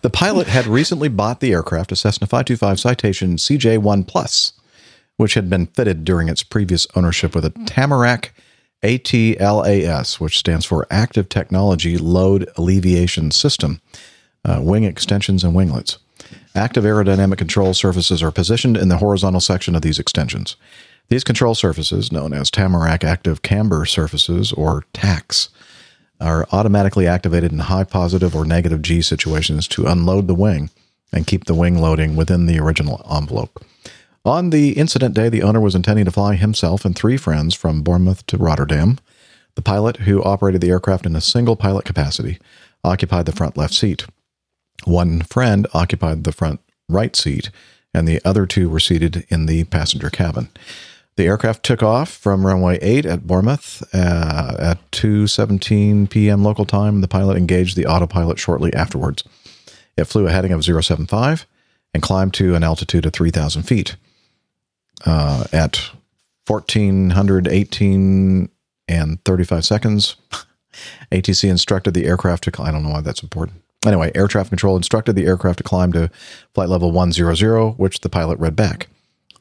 [0.01, 4.53] the pilot had recently bought the aircraft, a Cessna 525 Citation CJ1 Plus,
[5.17, 8.33] which had been fitted during its previous ownership with a Tamarack
[8.83, 13.81] ATLAS, which stands for Active Technology Load Alleviation System,
[14.43, 15.97] uh, wing extensions and winglets.
[16.53, 20.55] Active aerodynamic control surfaces are positioned in the horizontal section of these extensions.
[21.09, 25.49] These control surfaces, known as Tamarack Active Camber Surfaces or TACs,
[26.19, 30.69] are automatically activated in high positive or negative G situations to unload the wing
[31.11, 33.63] and keep the wing loading within the original envelope.
[34.25, 37.83] On the incident day, the owner was intending to fly himself and three friends from
[37.83, 38.97] Bournemouth to Rotterdam.
[39.53, 42.39] The pilot, who operated the aircraft in a single pilot capacity,
[42.83, 44.07] occupied the front left seat.
[44.83, 46.59] One friend occupied the front
[46.89, 47.51] right seat,
[47.93, 50.49] and the other two were seated in the passenger cabin.
[51.17, 56.43] The aircraft took off from runway 8 at Bournemouth uh, at 2:17 p.m.
[56.43, 57.01] local time.
[57.01, 59.23] The pilot engaged the autopilot shortly afterwards.
[59.95, 61.45] It flew a heading of 075
[61.93, 63.95] and climbed to an altitude of 3,000 feet.
[65.03, 65.89] Uh, at
[66.47, 68.49] 1418
[68.87, 70.15] and 35 seconds,
[71.11, 72.61] ATC instructed the aircraft to.
[72.61, 73.61] I don't know why that's important.
[73.85, 76.09] Anyway, air traffic control instructed the aircraft to climb to
[76.53, 78.87] flight level 100, which the pilot read back.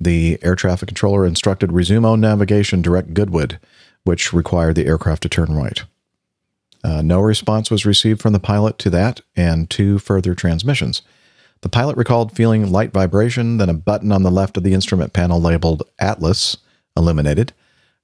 [0.01, 3.59] The air traffic controller instructed resume on navigation direct Goodwood,
[4.05, 5.83] which required the aircraft to turn right.
[6.83, 11.01] Uh, no response was received from the pilot to that and two further transmissions.
[11.65, 15.15] The pilot recalled feeling light vibration, then a button on the left of the instrument
[15.15, 16.59] panel labeled Atlas
[16.95, 17.55] illuminated,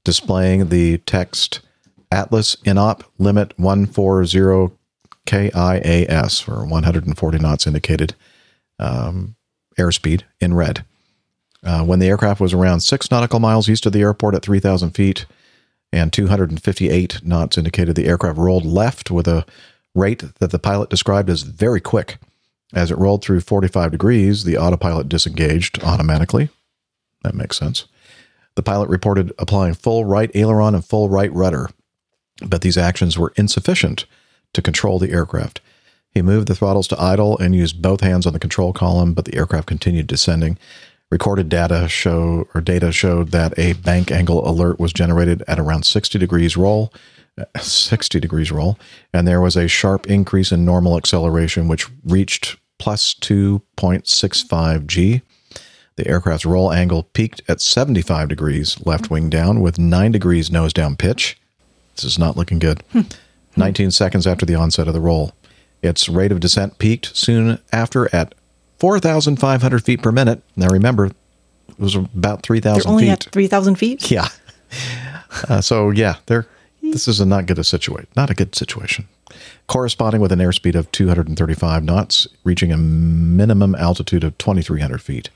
[0.02, 1.60] displaying the text
[2.10, 4.74] Atlas Inop Limit 140
[5.26, 8.14] KIAS, or 140 knots indicated
[8.78, 9.36] um,
[9.78, 10.86] airspeed in red.
[11.62, 14.92] Uh, when the aircraft was around six nautical miles east of the airport at 3,000
[14.92, 15.26] feet
[15.92, 19.44] and 258 knots indicated the aircraft rolled left with a
[19.94, 22.16] rate that the pilot described as very quick.
[22.72, 26.50] As it rolled through 45 degrees, the autopilot disengaged automatically.
[27.22, 27.86] That makes sense.
[28.54, 31.70] The pilot reported applying full right aileron and full right rudder,
[32.44, 34.06] but these actions were insufficient
[34.52, 35.60] to control the aircraft.
[36.10, 39.24] He moved the throttles to idle and used both hands on the control column, but
[39.24, 40.58] the aircraft continued descending.
[41.10, 45.84] Recorded data show or data showed that a bank angle alert was generated at around
[45.84, 46.92] 60 degrees roll,
[47.58, 48.78] 60 degrees roll,
[49.12, 55.22] and there was a sharp increase in normal acceleration, which reached plus 2.65 g.
[55.96, 60.72] The aircraft's roll angle peaked at 75 degrees left wing down with 9 degrees nose
[60.72, 61.38] down pitch.
[61.96, 62.82] This is not looking good.
[63.56, 65.32] 19 seconds after the onset of the roll.
[65.82, 68.34] Its rate of descent peaked soon after at
[68.78, 70.42] 4,500 feet per minute.
[70.56, 71.14] Now remember, it
[71.78, 73.12] was about 3,000 They're only feet.
[73.26, 74.10] at 3,000 feet?
[74.10, 74.28] Yeah.
[75.48, 76.46] Uh, so yeah, they're
[76.92, 78.08] this is a not good a situation.
[78.16, 79.08] Not a good situation.
[79.66, 85.30] Corresponding with an airspeed of 235 knots, reaching a minimum altitude of 2,300 feet.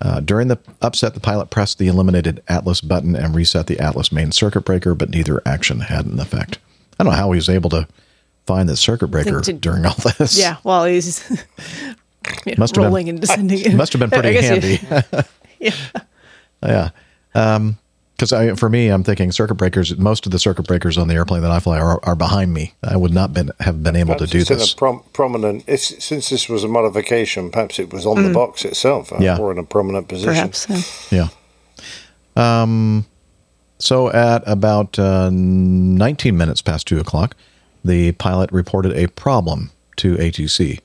[0.00, 4.10] Uh, during the upset, the pilot pressed the eliminated Atlas button and reset the Atlas
[4.10, 6.58] main circuit breaker, but neither action had an effect.
[6.98, 7.86] I don't know how he was able to
[8.46, 10.38] find the circuit breaker to- during all this.
[10.38, 11.36] Yeah, while he's you
[12.46, 13.76] know, Must have been- rolling and descending.
[13.76, 14.80] Must have been pretty handy.
[15.60, 15.72] yeah.
[16.62, 16.90] Yeah.
[18.20, 19.96] Because I, for me, I'm thinking circuit breakers.
[19.96, 22.74] Most of the circuit breakers on the airplane that I fly are, are behind me.
[22.82, 24.72] I would not been, have been able Perhaps to do it's in this.
[24.74, 25.64] a prom- prominent.
[25.66, 28.34] If, since this was a modification, perhaps it was on the Mm.
[28.34, 29.38] box itself, uh, Yeah.
[29.38, 30.34] or in a prominent position.
[30.34, 30.66] Perhaps.
[31.10, 31.28] yeah.
[32.36, 32.62] Yeah.
[32.62, 33.06] Um,
[33.78, 37.34] so at about uh, 19 minutes past two o'clock,
[37.82, 40.80] the pilot reported a problem to ATC.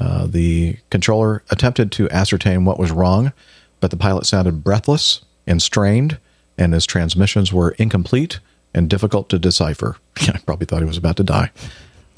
[0.00, 3.32] Uh, the controller attempted to ascertain what was wrong,
[3.78, 6.18] but the pilot sounded breathless and strained,
[6.58, 8.40] and his transmissions were incomplete
[8.74, 9.96] and difficult to decipher.
[10.20, 11.50] I probably thought he was about to die.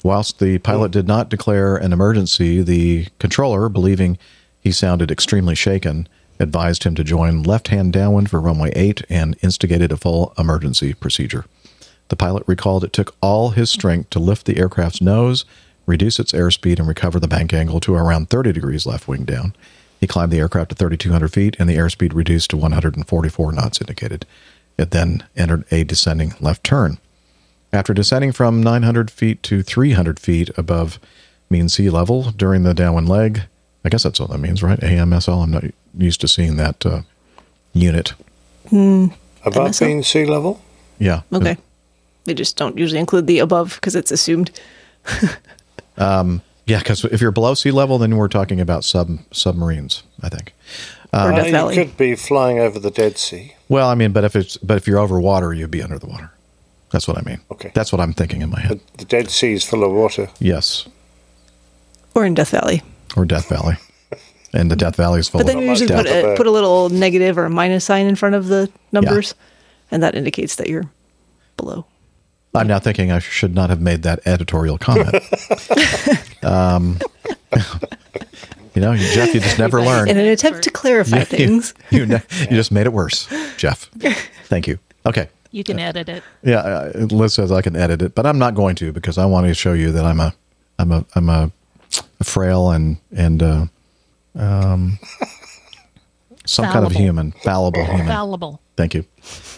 [0.03, 4.17] Whilst the pilot did not declare an emergency, the controller, believing
[4.59, 6.07] he sounded extremely shaken,
[6.39, 10.93] advised him to join left hand downwind for runway 8 and instigated a full emergency
[10.93, 11.45] procedure.
[12.09, 15.45] The pilot recalled it took all his strength to lift the aircraft's nose,
[15.85, 19.55] reduce its airspeed, and recover the bank angle to around 30 degrees left wing down.
[20.05, 24.27] He climbed the aircraft to 3,200 feet, and the airspeed reduced to 144 knots indicated.
[24.77, 26.99] It then entered a descending left turn.
[27.73, 30.99] After descending from 900 feet to 300 feet above
[31.49, 33.41] mean sea level during the downwind leg,
[33.83, 34.79] I guess that's what that means, right?
[34.79, 35.41] AMSL.
[35.41, 35.63] I'm not
[35.97, 37.01] used to seeing that uh,
[37.73, 38.09] unit.
[38.69, 39.07] Hmm.
[39.43, 39.87] Above MSL?
[39.87, 40.61] mean sea level?
[40.99, 41.21] Yeah.
[41.33, 41.57] Okay.
[42.25, 44.51] They just don't usually include the above because it's assumed.
[45.97, 50.03] Um, yeah, because if you're below sea level, then we're talking about sub submarines.
[50.21, 50.53] I think.
[51.13, 51.75] Or Uh, Death you Valley.
[51.75, 53.53] could be flying over the Dead Sea.
[53.69, 56.07] well, I mean, but if it's but if you're over water, you'd be under the
[56.07, 56.31] water.
[56.91, 57.39] That's what I mean.
[57.51, 57.71] Okay.
[57.73, 58.79] That's what I'm thinking in my head.
[58.97, 60.29] The Dead Sea is full of water.
[60.39, 60.87] Yes,
[62.13, 62.81] Or in Death Valley.
[63.17, 63.75] or Death Valley,
[64.53, 66.05] and the Death Valley is full But then of you usually death.
[66.05, 69.35] put a, put a little negative or a minus sign in front of the numbers,
[69.91, 70.89] and that indicates that you're
[71.57, 71.85] below.
[72.55, 75.15] I'm now thinking I should not have made that editorial comment.
[76.43, 76.99] um,
[78.73, 80.09] you know, Jeff, you just never learn.
[80.09, 81.73] In an attempt to clarify You- things.
[81.91, 83.27] You, ne- you just made it worse,
[83.57, 83.89] Jeff.
[84.45, 84.79] Thank you.
[85.05, 85.29] Okay.
[85.51, 86.23] You can edit it.
[86.43, 89.25] Yeah, uh, Liz says I can edit it, but I'm not going to because I
[89.25, 90.33] want to show you that I'm a,
[90.77, 91.51] I'm a, I'm a,
[92.19, 93.65] a frail and and uh,
[94.35, 94.99] Um,
[96.45, 98.05] some kind of human, fallible human.
[98.07, 98.59] Fallible.
[98.75, 99.05] Thank you.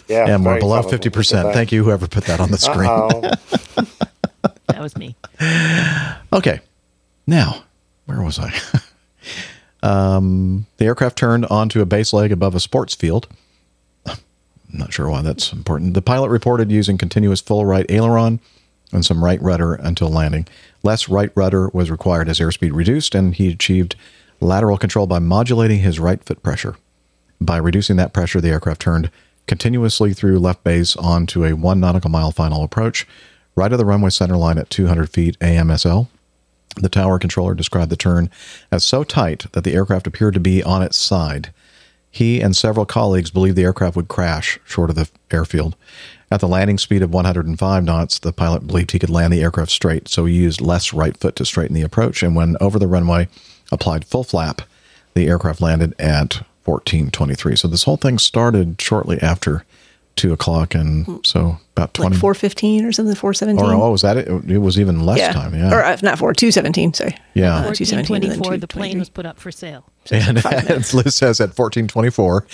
[0.08, 1.52] Yeah, and we're below fifty percent.
[1.52, 3.88] Thank you, whoever put that on the screen.
[4.68, 5.16] That was me.
[6.32, 6.60] Okay.
[7.26, 7.64] Now,
[8.06, 8.52] where was I?
[9.82, 13.26] um, the aircraft turned onto a base leg above a sports field.
[14.06, 14.18] I'm
[14.72, 15.94] not sure why that's important.
[15.94, 18.38] The pilot reported using continuous full right aileron
[18.92, 20.46] and some right rudder until landing.
[20.82, 23.96] Less right rudder was required as airspeed reduced, and he achieved
[24.40, 26.76] lateral control by modulating his right foot pressure.
[27.40, 29.10] By reducing that pressure, the aircraft turned
[29.48, 33.06] continuously through left base onto a one nautical mile final approach,
[33.56, 36.08] right of the runway center line at 200 feet AMSL.
[36.76, 38.30] The tower controller described the turn
[38.70, 41.52] as so tight that the aircraft appeared to be on its side.
[42.10, 45.74] He and several colleagues believed the aircraft would crash short of the airfield.
[46.30, 49.70] At the landing speed of 105 knots, the pilot believed he could land the aircraft
[49.70, 52.22] straight, so he used less right foot to straighten the approach.
[52.22, 53.28] And when over the runway,
[53.72, 54.62] applied full flap,
[55.14, 57.56] the aircraft landed at 1423.
[57.56, 59.64] So this whole thing started shortly after
[60.16, 62.10] two o'clock, and so about 20.
[62.10, 63.64] Like 415 or something, 417.
[63.64, 64.28] or oh, was that it?
[64.50, 65.32] It was even less yeah.
[65.32, 65.54] time.
[65.54, 65.72] Yeah.
[65.72, 67.16] Or uh, not 4, 217, sorry.
[67.34, 67.54] Yeah.
[67.54, 69.84] Uh, 217 and then 1424, the plane was put up for sale.
[70.10, 70.92] And as.
[70.98, 72.46] Liz says at 1424,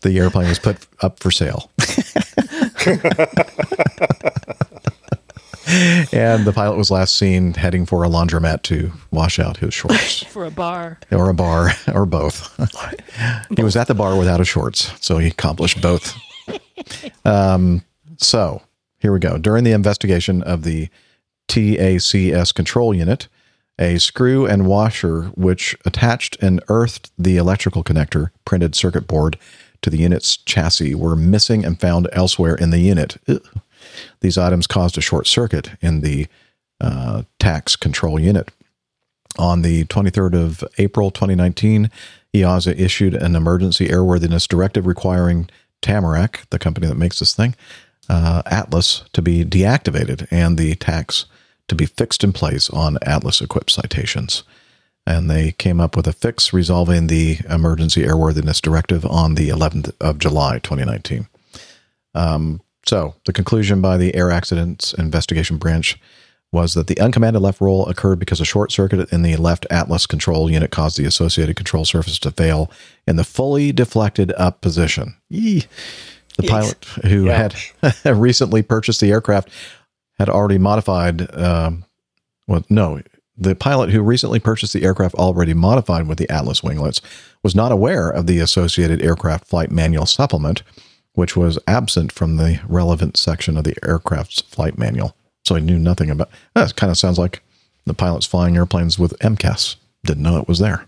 [0.00, 1.70] the airplane was put up for sale.
[6.12, 10.22] and the pilot was last seen heading for a laundromat to wash out his shorts.
[10.24, 10.98] For a bar.
[11.10, 12.54] or a bar, or both.
[13.56, 16.14] he was at the bar without his shorts, so he accomplished both.
[17.24, 17.84] Um,
[18.18, 18.62] so
[18.98, 19.38] here we go.
[19.38, 20.88] During the investigation of the
[21.48, 23.28] TACS control unit,
[23.78, 29.38] a screw and washer which attached and earthed the electrical connector printed circuit board
[29.82, 33.16] to the unit's chassis were missing and found elsewhere in the unit.
[33.28, 33.42] Ugh.
[34.20, 36.26] These items caused a short circuit in the
[36.80, 38.50] uh, TACS control unit.
[39.38, 41.90] On the 23rd of April 2019,
[42.34, 45.48] EASA issued an emergency airworthiness directive requiring
[45.82, 47.54] Tamarack, the company that makes this thing,
[48.08, 51.26] uh, Atlas, to be deactivated and the TACS
[51.68, 54.42] to be fixed in place on Atlas equipped citations.
[55.06, 59.92] And they came up with a fix resolving the emergency airworthiness directive on the 11th
[60.00, 61.28] of July 2019.
[62.14, 65.98] Um, so, the conclusion by the Air Accidents Investigation Branch
[66.52, 70.06] was that the uncommanded left roll occurred because a short circuit in the left Atlas
[70.06, 72.70] control unit caused the associated control surface to fail
[73.06, 75.16] in the fully deflected up position.
[75.28, 75.64] Yee.
[76.36, 77.54] The pilot who had
[78.04, 79.50] recently purchased the aircraft
[80.18, 81.32] had already modified.
[81.34, 81.84] Um,
[82.46, 83.00] well, no,
[83.36, 87.00] the pilot who recently purchased the aircraft already modified with the Atlas winglets
[87.42, 90.62] was not aware of the associated aircraft flight manual supplement,
[91.14, 95.16] which was absent from the relevant section of the aircraft's flight manual.
[95.44, 96.30] So he knew nothing about.
[96.54, 97.42] That kind of sounds like
[97.86, 100.86] the pilots flying airplanes with MCAS didn't know it was there.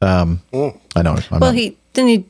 [0.00, 1.16] Um, I know.
[1.30, 2.24] I'm well, not- he didn't he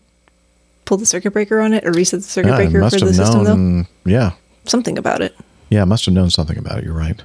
[0.85, 3.13] pull the circuit breaker on it or reset the circuit Yeah, breaker must for the
[3.13, 4.11] have system, though?
[4.11, 4.33] Yeah,
[4.67, 5.37] Something about it.
[5.71, 6.85] Yeah, must have known something about it.
[6.85, 7.23] You're right.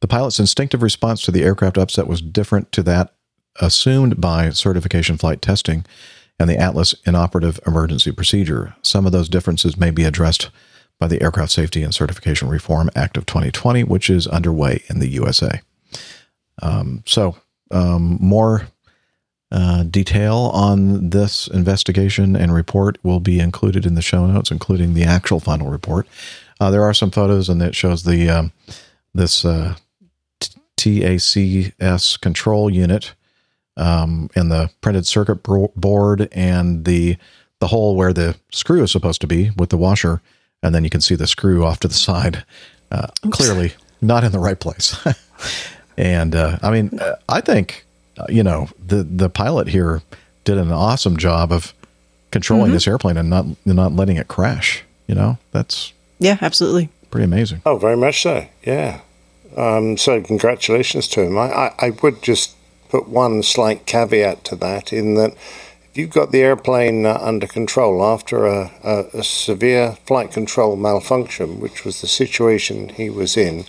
[0.00, 3.14] The pilot's instinctive response to the aircraft upset was different to that
[3.60, 5.84] assumed by certification flight testing
[6.38, 8.74] and the Atlas inoperative emergency procedure.
[8.82, 10.50] Some of those differences may be addressed
[10.98, 15.08] by the Aircraft Safety and Certification Reform Act of 2020, which is underway in the
[15.08, 15.60] USA.
[16.62, 17.36] Um, so,
[17.70, 18.68] um, more
[19.50, 24.94] uh, detail on this investigation and report will be included in the show notes, including
[24.94, 26.06] the actual final report.
[26.60, 28.52] Uh, there are some photos, and it shows the um,
[29.12, 29.74] this uh,
[30.76, 33.14] TACS control unit
[33.76, 37.16] um, and the printed circuit board and the
[37.60, 40.20] the hole where the screw is supposed to be with the washer,
[40.62, 42.44] and then you can see the screw off to the side.
[42.90, 44.96] Uh, clearly, not in the right place.
[45.96, 47.84] and uh, I mean, uh, I think
[48.18, 50.02] uh, you know the the pilot here
[50.44, 51.72] did an awesome job of
[52.30, 52.74] controlling Mhm.
[52.74, 54.82] this airplane and not not letting it crash.
[55.06, 56.88] You know, that's Yeah, absolutely.
[57.10, 57.62] pretty amazing.
[57.66, 58.46] Oh, very much so.
[58.64, 59.00] Yeah.
[59.56, 61.38] Um, so congratulations to him.
[61.38, 62.53] I, I, I would just
[62.94, 65.32] put one slight caveat to that in that
[65.90, 70.76] if you've got the airplane uh, under control after a, a, a severe flight control
[70.76, 73.64] malfunction, which was the situation he was in,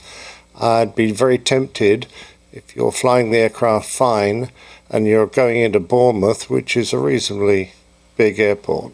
[0.61, 2.05] I'd be very tempted
[2.53, 4.51] if you're flying the aircraft fine
[4.91, 7.71] and you're going into Bournemouth, which is a reasonably
[8.17, 8.93] big airport,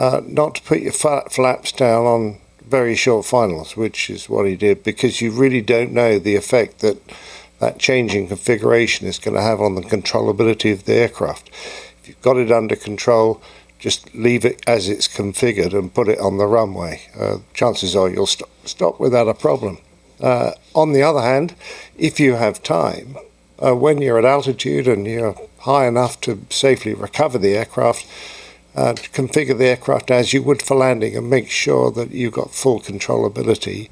[0.00, 4.56] uh, not to put your flaps down on very short finals, which is what he
[4.56, 6.98] did, because you really don't know the effect that
[7.60, 11.48] that changing configuration is going to have on the controllability of the aircraft.
[12.00, 13.40] If you've got it under control,
[13.78, 17.02] just leave it as it's configured and put it on the runway.
[17.18, 19.78] Uh, chances are you'll st- stop without a problem.
[20.20, 21.54] Uh, on the other hand,
[21.96, 23.16] if you have time,
[23.58, 28.06] uh, when you're at altitude and you're high enough to safely recover the aircraft,
[28.74, 32.54] uh, configure the aircraft as you would for landing and make sure that you've got
[32.54, 33.88] full controllability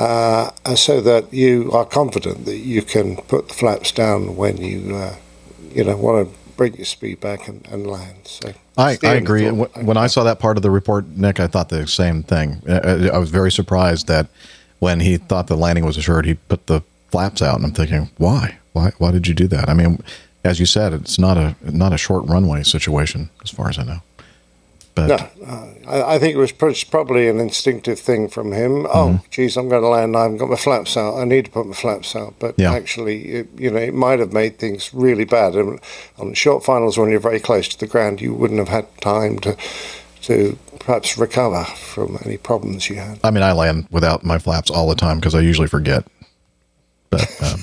[0.00, 4.94] uh, so that you are confident that you can put the flaps down when you,
[4.96, 5.16] uh,
[5.72, 8.16] you know, want to bring your speed back and, and land.
[8.24, 9.48] So I, I agree.
[9.48, 12.62] thought- When I saw that part of the report, Nick, I thought the same thing.
[12.68, 14.26] Uh, I was very surprised that
[14.78, 16.80] when he thought the landing was assured, he put the
[17.10, 18.58] flaps out, and I'm thinking, why?
[18.72, 18.92] Why?
[18.98, 19.68] Why did you do that?
[19.68, 20.02] I mean,
[20.44, 23.82] as you said, it's not a not a short runway situation, as far as I
[23.84, 24.00] know.
[24.94, 28.84] But no, uh, I, I think it was pr- probably an instinctive thing from him.
[28.84, 28.86] Mm-hmm.
[28.92, 30.16] Oh, geez, I'm going to land.
[30.16, 31.16] I haven't got my flaps out.
[31.16, 32.34] I need to put my flaps out.
[32.38, 32.72] But Yeah.
[32.72, 35.54] actually, it, you know, it might have made things really bad.
[35.54, 35.80] And
[36.18, 39.38] on short finals, when you're very close to the ground, you wouldn't have had time
[39.40, 39.56] to
[40.22, 43.18] to perhaps recover from any problems you had.
[43.24, 46.04] I mean, I land without my flaps all the time because I usually forget.
[47.08, 47.60] But um,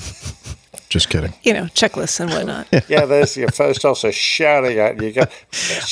[0.88, 1.32] just kidding.
[1.42, 2.66] You know, checklists and whatnot.
[2.88, 5.08] yeah, there's your first officer shouting at you.
[5.08, 5.22] you go,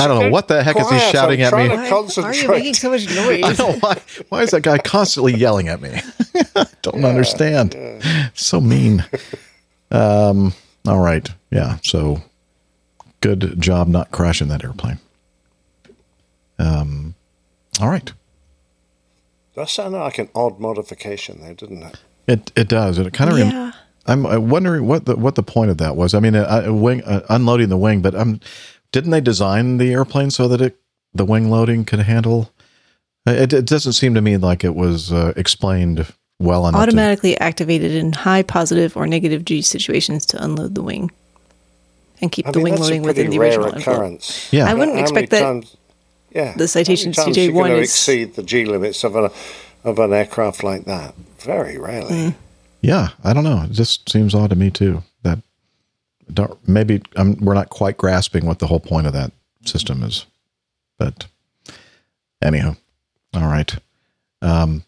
[0.01, 1.67] I don't know what the heck is he shouting I'm at me.
[1.67, 2.43] trying to Why are concentrate.
[2.43, 3.45] you making so much noise?
[3.45, 4.01] I don't know why.
[4.29, 6.01] Why is that guy constantly yelling at me?
[6.57, 7.77] I don't understand.
[8.35, 9.05] So mean.
[9.91, 10.53] Um.
[10.87, 11.29] All right.
[11.51, 11.79] Yeah.
[11.83, 12.23] So
[13.21, 14.99] good job not crashing that airplane.
[16.59, 17.15] Um.
[17.81, 18.13] All right.
[19.55, 22.01] That sounded like an odd modification there, didn't it?
[22.27, 22.99] It it does.
[22.99, 23.39] It kind of.
[23.39, 23.73] Yeah.
[24.07, 26.15] I'm uh, wondering what the what the point of that was.
[26.15, 28.41] I mean, a, a wing uh, unloading the wing, but um,
[28.93, 30.77] didn't they design the airplane so that it
[31.15, 32.51] the wing loading could handle?
[33.27, 36.07] It, it doesn't seem to me like it was uh, explained
[36.39, 36.79] well enough.
[36.81, 41.11] to- Automatically activated in high positive or negative G situations to unload the wing
[42.21, 43.83] and keep I the mean, wing loading within the rare original envelope.
[43.97, 44.53] occurrence.
[44.53, 44.69] Yeah.
[44.71, 45.77] I wouldn't How expect many that times-
[46.33, 46.55] yeah.
[46.57, 49.17] the citations How many to times are you J1 is- exceed the G limits of
[49.17, 49.31] an
[49.83, 51.15] of an aircraft like that?
[51.41, 52.13] Very rarely.
[52.15, 52.35] Mm.
[52.81, 53.63] Yeah, I don't know.
[53.65, 55.03] It just seems odd to me too.
[55.23, 55.41] That
[56.67, 59.33] maybe um, we're not quite grasping what the whole point of that
[59.65, 60.27] system is.
[60.99, 61.27] But
[62.43, 62.77] anyhow,
[63.35, 63.75] all right.
[64.43, 64.85] Um,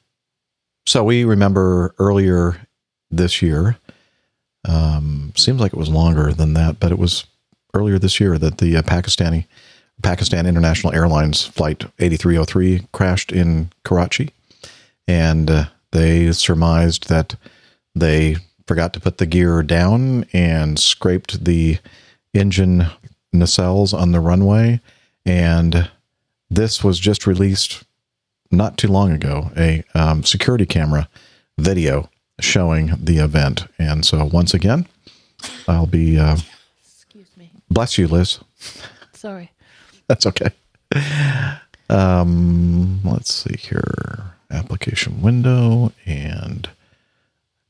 [0.87, 2.57] so we remember earlier
[3.11, 3.77] this year.
[4.65, 7.25] Um, seems like it was longer than that, but it was
[7.75, 9.47] earlier this year that the uh, Pakistani
[10.03, 14.31] Pakistan International Airlines flight 8303 crashed in Karachi,
[15.07, 17.35] and uh, they surmised that
[18.01, 18.37] they
[18.67, 21.79] forgot to put the gear down and scraped the
[22.35, 22.87] engine
[23.35, 24.81] nacelles on the runway.
[25.25, 25.91] And
[26.51, 27.85] this was just released
[28.51, 31.09] not too long ago a um, security camera
[31.59, 32.09] video
[32.41, 33.67] showing the event.
[33.79, 34.87] And so, once again,
[35.67, 36.19] I'll be.
[36.19, 36.37] Uh,
[36.83, 37.51] Excuse me.
[37.71, 38.39] bless you, Liz.
[39.13, 39.51] Sorry.
[40.09, 40.51] That's okay.
[41.91, 44.25] Um, let's see here.
[44.51, 46.69] Application window and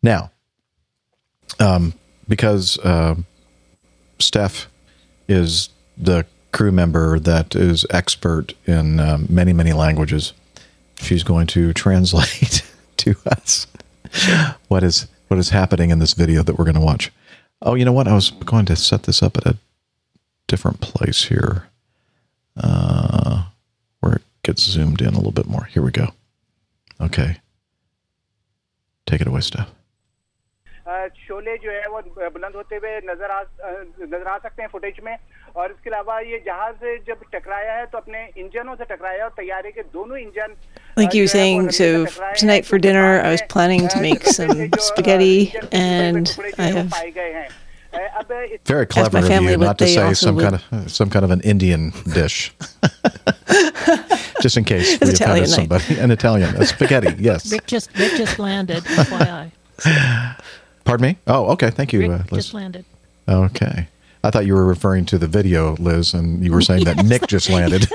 [0.09, 0.31] now,
[1.61, 1.93] um,
[2.29, 3.15] because uh,
[4.19, 4.67] Steph
[5.29, 10.33] is the crew member that is expert in um, many many languages,
[10.97, 12.63] she's going to translate
[12.97, 13.67] to us
[14.69, 17.13] what is what is happening in this video that we're going to watch.
[17.61, 18.09] Oh, you know what?
[18.09, 19.59] I was going to set this up at a
[20.47, 21.69] different place here
[22.57, 23.45] uh,
[24.01, 25.65] where it gets zoomed in a little bit more.
[25.65, 26.09] Here we go.
[26.99, 27.37] Okay.
[29.07, 29.69] Take it away, Steph.
[30.88, 32.00] अ, शोले जो है वो
[32.36, 33.70] बुलंद होते हुए नजर आ अ,
[34.14, 35.16] नजर आ सकते हैं फुटेज में
[35.56, 39.72] और इसके अलावा ये जहाज जब टकराया है तो अपने इंजनों से टकराया और तैयारे
[39.78, 40.56] के दोनों engine
[41.02, 41.86] Like you were saying, so
[42.40, 44.52] tonight for dinner, I was planning to make some
[44.88, 45.38] spaghetti,
[45.80, 46.30] and
[46.66, 48.36] I have पाए गए हैं अ, अब
[48.74, 50.50] Very Ask clever my of family you what not to they say also some would-
[50.50, 51.88] kind of some kind of an Indian
[52.20, 52.38] dish,
[54.42, 55.82] just in case It's we Italian offended night.
[55.82, 56.00] somebody.
[56.08, 57.16] An Italian, a spaghetti.
[57.32, 57.52] Yes.
[57.58, 58.84] Rick just Rick just landed.
[59.08, 59.52] FYI,
[60.89, 61.17] Pardon me.
[61.27, 61.69] Oh, okay.
[61.69, 62.45] Thank you, Rick uh, Liz.
[62.45, 62.87] just landed.
[63.29, 63.89] Okay.
[64.25, 67.27] I thought you were referring to the video, Liz, and you were saying that Nick
[67.27, 67.87] just landed.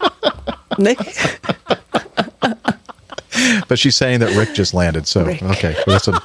[0.78, 0.96] Nick.
[3.68, 5.06] but she's saying that Rick just landed.
[5.06, 5.42] So Rick.
[5.42, 6.22] okay, well, that's a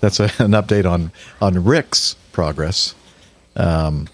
[0.00, 2.96] that's a, an update on on Rick's progress.
[3.54, 4.08] Um,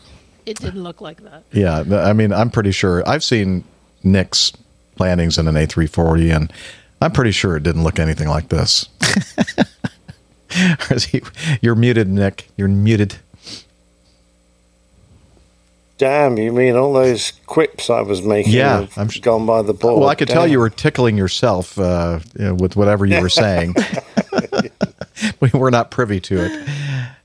[0.45, 1.45] It didn't look like that.
[1.51, 3.65] yeah, I mean, I'm pretty sure I've seen
[4.05, 4.53] Nick's
[4.99, 6.53] landings in an A340, and
[7.01, 8.91] I'm pretty sure it didn't look anything like this.
[11.61, 12.49] You're muted, Nick.
[12.57, 13.17] You're muted.
[15.99, 20.01] Damn, you mean all those quips I was making Yeah, I'm gone by the board?
[20.01, 23.75] Well, I could tell you were tickling yourself uh, with whatever you were saying.
[25.41, 26.69] we were not privy to it.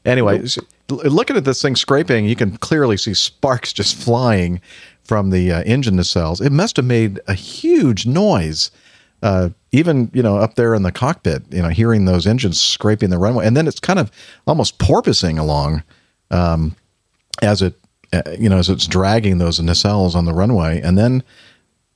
[0.06, 0.42] Anyway,
[0.90, 4.62] looking at this thing scraping, you can clearly see sparks just flying
[5.04, 6.44] from the uh, engine nacelles.
[6.44, 8.72] It must have made a huge noise
[9.22, 13.10] uh, even you know up there in the cockpit, you know, hearing those engines scraping
[13.10, 14.12] the runway, and then it's kind of
[14.48, 15.84] almost porpoising along
[16.32, 16.76] um,
[17.42, 17.76] as it
[18.14, 21.24] uh, you know as it's dragging those nacelles on the runway, and then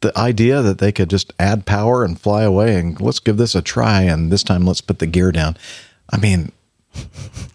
[0.01, 3.55] the idea that they could just add power and fly away and let's give this
[3.55, 5.57] a try and this time let's put the gear down.
[6.11, 6.51] I mean,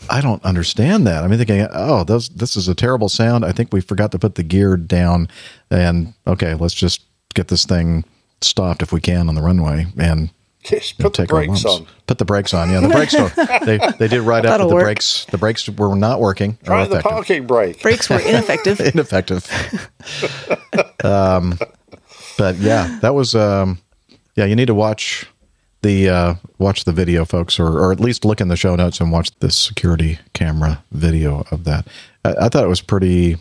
[0.09, 1.23] I don't understand that.
[1.23, 3.45] I'm thinking, oh, those, this is a terrible sound.
[3.45, 5.29] I think we forgot to put the gear down.
[5.71, 7.05] And okay, let's just
[7.35, 8.05] get this thing
[8.43, 10.31] stopped if we can on the runway and
[10.63, 11.87] Just you know, put the take our brakes on.
[12.07, 12.71] Put the brakes on.
[12.71, 13.35] Yeah, the brakes don't.
[13.65, 14.85] They they did right after the work.
[14.85, 15.25] brakes.
[15.31, 16.59] The brakes were not working.
[16.63, 17.11] or Try the effective.
[17.11, 17.81] parking brake.
[17.81, 18.79] Brakes were ineffective.
[18.95, 19.49] ineffective.
[21.03, 21.59] um,
[22.37, 23.79] but yeah, that was um,
[24.37, 24.45] yeah.
[24.45, 25.27] You need to watch
[25.81, 29.01] the uh, watch the video, folks, or or at least look in the show notes
[29.01, 31.87] and watch the security camera video of that.
[32.25, 33.39] I, I thought it was pretty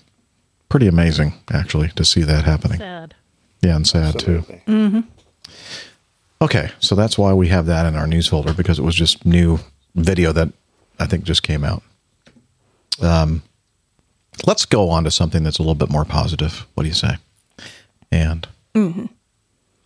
[0.70, 2.78] pretty amazing actually to see that happening.
[2.80, 3.16] Sad.
[3.62, 4.43] Yeah, and sad too.
[4.68, 5.01] Mm-hmm.
[6.41, 9.26] Okay, so that's why we have that in our news folder because it was just
[9.26, 9.60] new
[9.95, 10.49] video that
[10.99, 11.84] I think just came out.
[13.01, 13.43] Um,
[14.47, 16.66] let's go on to something that's a little bit more positive.
[16.74, 17.16] What do you say?
[18.12, 19.05] And Mm-hmm.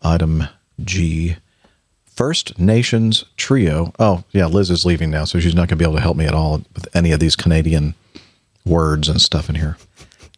[0.03, 0.43] item
[0.83, 1.37] G,
[2.05, 3.93] First Nations Trio.
[3.97, 6.17] Oh, yeah, Liz is leaving now, so she's not going to be able to help
[6.17, 7.95] me at all with any of these Canadian
[8.65, 9.77] words and stuff in here.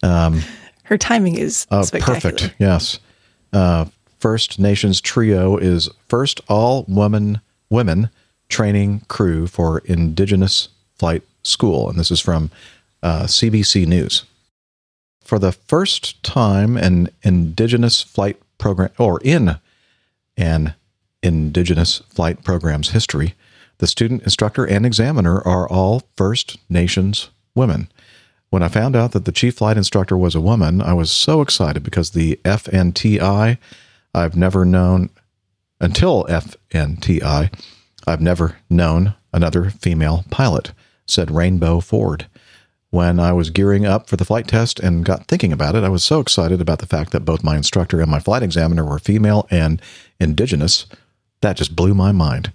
[0.03, 0.41] Um,
[0.83, 2.31] Her timing is Oh, spectacular.
[2.31, 2.55] perfect.
[2.59, 2.99] Yes.
[3.55, 3.85] Uh,
[4.19, 7.39] First Nations Trio is first all woman
[7.69, 8.09] women
[8.49, 10.67] training crew for Indigenous
[10.99, 12.51] Flight School, and this is from
[13.01, 14.25] uh, CBC News.
[15.23, 19.57] For the first time, an Indigenous flight program, or in
[20.35, 20.75] an
[21.23, 23.35] Indigenous flight program's history,
[23.77, 27.87] the student, instructor, and examiner are all First Nations women.
[28.55, 31.41] When I found out that the chief flight instructor was a woman, I was so
[31.41, 33.57] excited because the FNTI,
[34.13, 35.09] I've never known
[35.81, 37.53] until FNTI,
[38.07, 40.71] I've never known another female pilot,
[41.05, 42.27] said Rainbow Ford.
[42.91, 45.89] When I was gearing up for the flight test and got thinking about it, I
[45.89, 48.99] was so excited about the fact that both my instructor and my flight examiner were
[48.99, 49.81] female and
[50.17, 50.85] indigenous.
[51.41, 52.53] That just blew my mind.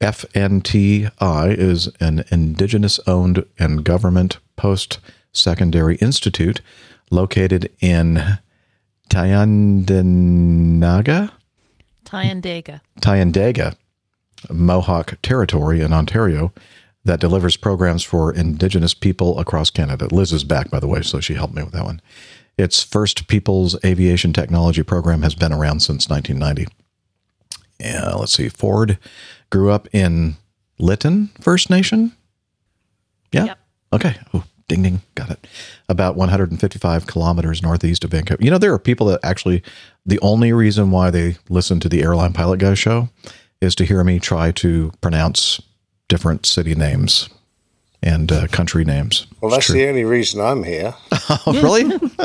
[0.00, 4.98] FNTI is an indigenous owned and government post
[5.32, 6.60] secondary institute
[7.10, 8.38] located in
[9.08, 11.32] Tyendinaga,
[12.04, 12.82] Tyandaga.
[13.00, 13.74] Tyandaga,
[14.50, 16.52] Mohawk Territory in Ontario
[17.06, 20.14] that delivers programs for Indigenous people across Canada.
[20.14, 22.02] Liz is back, by the way, so she helped me with that one.
[22.58, 26.70] Its first People's Aviation Technology program has been around since 1990.
[27.78, 28.50] Yeah, let's see.
[28.50, 28.98] Ford
[29.48, 30.36] grew up in
[30.78, 32.12] Lytton First Nation.
[33.32, 33.54] Yeah.
[33.92, 34.16] Okay.
[34.34, 35.02] Oh, ding ding.
[35.14, 35.46] Got it.
[35.88, 38.42] About 155 kilometers northeast of Vancouver.
[38.42, 39.62] You know, there are people that actually,
[40.06, 43.08] the only reason why they listen to the Airline Pilot Guy show
[43.60, 45.60] is to hear me try to pronounce
[46.08, 47.28] different city names
[48.02, 49.26] and uh, country names.
[49.40, 50.94] Well, that's the only reason I'm here.
[51.46, 51.84] Oh, really?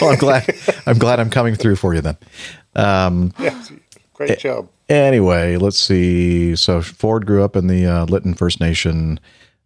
[0.00, 0.54] well, I'm glad.
[0.86, 2.18] I'm glad I'm coming through for you then.
[2.76, 3.64] Um, Yeah,
[4.12, 4.68] great job.
[4.90, 6.54] Anyway, let's see.
[6.56, 9.18] So Ford grew up in the uh, Lytton First Nation.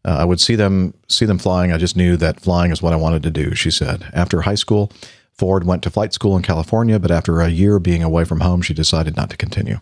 [0.05, 1.73] Uh, I would see them see them flying.
[1.73, 3.55] I just knew that flying is what I wanted to do.
[3.55, 4.05] She said.
[4.13, 4.91] After high school,
[5.33, 8.63] Ford went to flight school in California, but after a year being away from home,
[8.63, 9.81] she decided not to continue.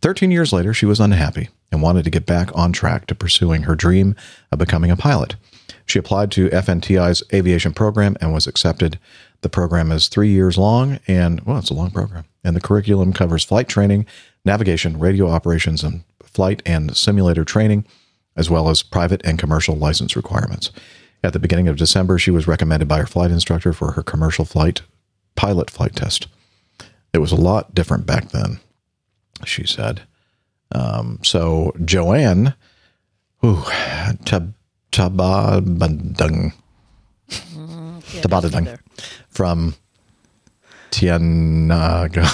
[0.00, 3.62] Thirteen years later, she was unhappy and wanted to get back on track to pursuing
[3.62, 4.14] her dream
[4.50, 5.36] of becoming a pilot.
[5.86, 8.98] She applied to FNTI's aviation program and was accepted.
[9.40, 12.24] The program is three years long, and well, it's a long program.
[12.44, 14.06] And the curriculum covers flight training,
[14.44, 17.84] navigation, radio operations, and flight and simulator training,
[18.36, 20.70] as well as private and commercial license requirements.
[21.24, 24.44] At the beginning of December, she was recommended by her flight instructor for her commercial
[24.44, 24.82] flight
[25.34, 26.26] pilot flight test.
[27.12, 28.58] It was a lot different back then,
[29.44, 30.02] she said.
[30.74, 32.54] Um, so Joanne,
[34.24, 34.54] tab,
[34.90, 36.54] tabadung,
[37.28, 38.78] tabadung,
[39.28, 39.74] from
[40.92, 42.24] Tianaga,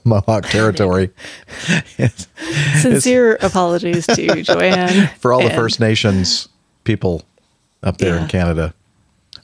[0.04, 1.10] Mohawk Territory.
[1.98, 2.26] It's-
[2.82, 6.48] Sincere apologies to Joanne for all the First Nations
[6.84, 7.22] people
[7.82, 8.74] up there in Canada.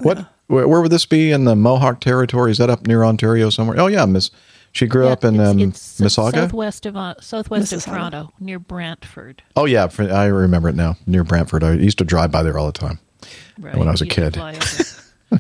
[0.01, 0.27] What?
[0.49, 2.51] Where, where would this be in the Mohawk Territory?
[2.51, 3.79] Is that up near Ontario somewhere?
[3.79, 4.31] Oh yeah, Miss.
[4.73, 6.33] She grew up in um, It's Mississauga.
[6.35, 9.43] southwest of uh, southwest of Toronto, near Brantford.
[9.57, 10.97] Oh yeah, fr- I remember it now.
[11.07, 11.63] Near Brantford.
[11.65, 12.99] I used to drive by there all the time
[13.59, 14.35] Right, when I was a you kid.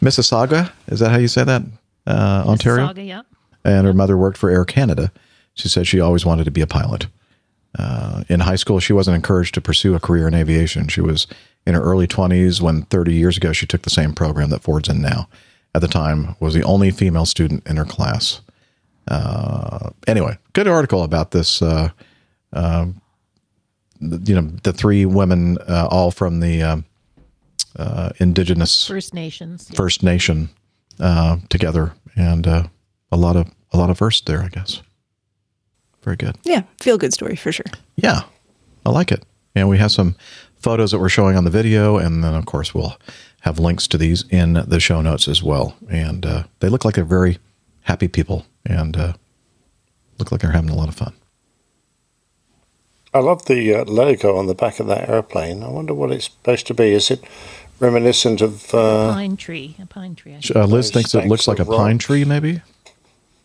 [0.00, 0.72] Mississauga.
[0.88, 1.62] Is that how you say that?
[2.06, 2.88] Uh, Ontario.
[2.88, 3.22] Mississauga, yeah.
[3.64, 5.12] and her mother worked for Air Canada.
[5.54, 7.06] She said she always wanted to be a pilot.
[7.78, 10.88] Uh, in high school, she wasn't encouraged to pursue a career in aviation.
[10.88, 11.26] She was
[11.66, 14.88] in her early 20s when 30 years ago she took the same program that Ford's
[14.88, 15.28] in now.
[15.74, 18.40] At the time, was the only female student in her class.
[19.08, 21.60] Uh, anyway, good article about this.
[21.60, 21.88] Uh,
[22.52, 23.00] um,
[24.00, 26.84] you know, the three women, uh, all from the um
[27.76, 29.68] uh, indigenous First Nations.
[29.70, 29.76] yeah.
[29.76, 30.48] First Nation
[31.00, 32.64] uh, together, and uh,
[33.10, 34.82] a lot of a lot of verse there, I guess.
[36.02, 36.36] Very good.
[36.44, 37.66] Yeah, feel good story for sure.
[37.96, 38.22] Yeah,
[38.84, 39.24] I like it.
[39.54, 40.16] And we have some
[40.56, 42.96] photos that we're showing on the video, and then of course we'll
[43.40, 45.76] have links to these in the show notes as well.
[45.88, 47.38] And uh, they look like they're very
[47.82, 49.12] happy people, and uh,
[50.18, 51.14] look like they're having a lot of fun.
[53.12, 55.62] I love the uh, logo on the back of that airplane.
[55.62, 56.92] I wonder what it's supposed to be.
[56.92, 57.22] Is it
[57.80, 58.74] reminiscent of?
[58.74, 59.76] Uh, pine tree.
[59.82, 60.34] A pine tree.
[60.34, 60.56] I think.
[60.56, 62.60] Uh, Liz thinks it looks like a of pine tree, maybe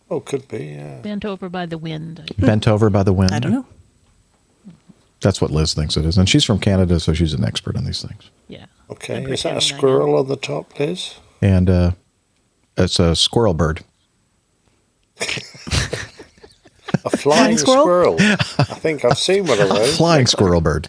[0.10, 0.66] oh, could be.
[0.66, 1.00] Yeah.
[1.00, 2.32] Bent over by the wind.
[2.38, 3.32] bent over by the wind.
[3.32, 3.66] I don't know.
[5.22, 7.84] That's what Liz thinks it is, and she's from Canada, so she's an expert on
[7.84, 8.30] these things.
[8.48, 8.66] Yeah.
[8.90, 9.22] Okay.
[9.24, 9.60] Is that a pretending I know.
[9.60, 11.16] squirrel on the top, Liz?
[11.42, 11.92] And uh,
[12.78, 13.82] it's a squirrel bird.
[17.06, 18.18] A flying squirrel?
[18.18, 18.18] squirrel.
[18.20, 19.98] I think I've seen one of those.
[19.98, 20.88] flying squirrel bird.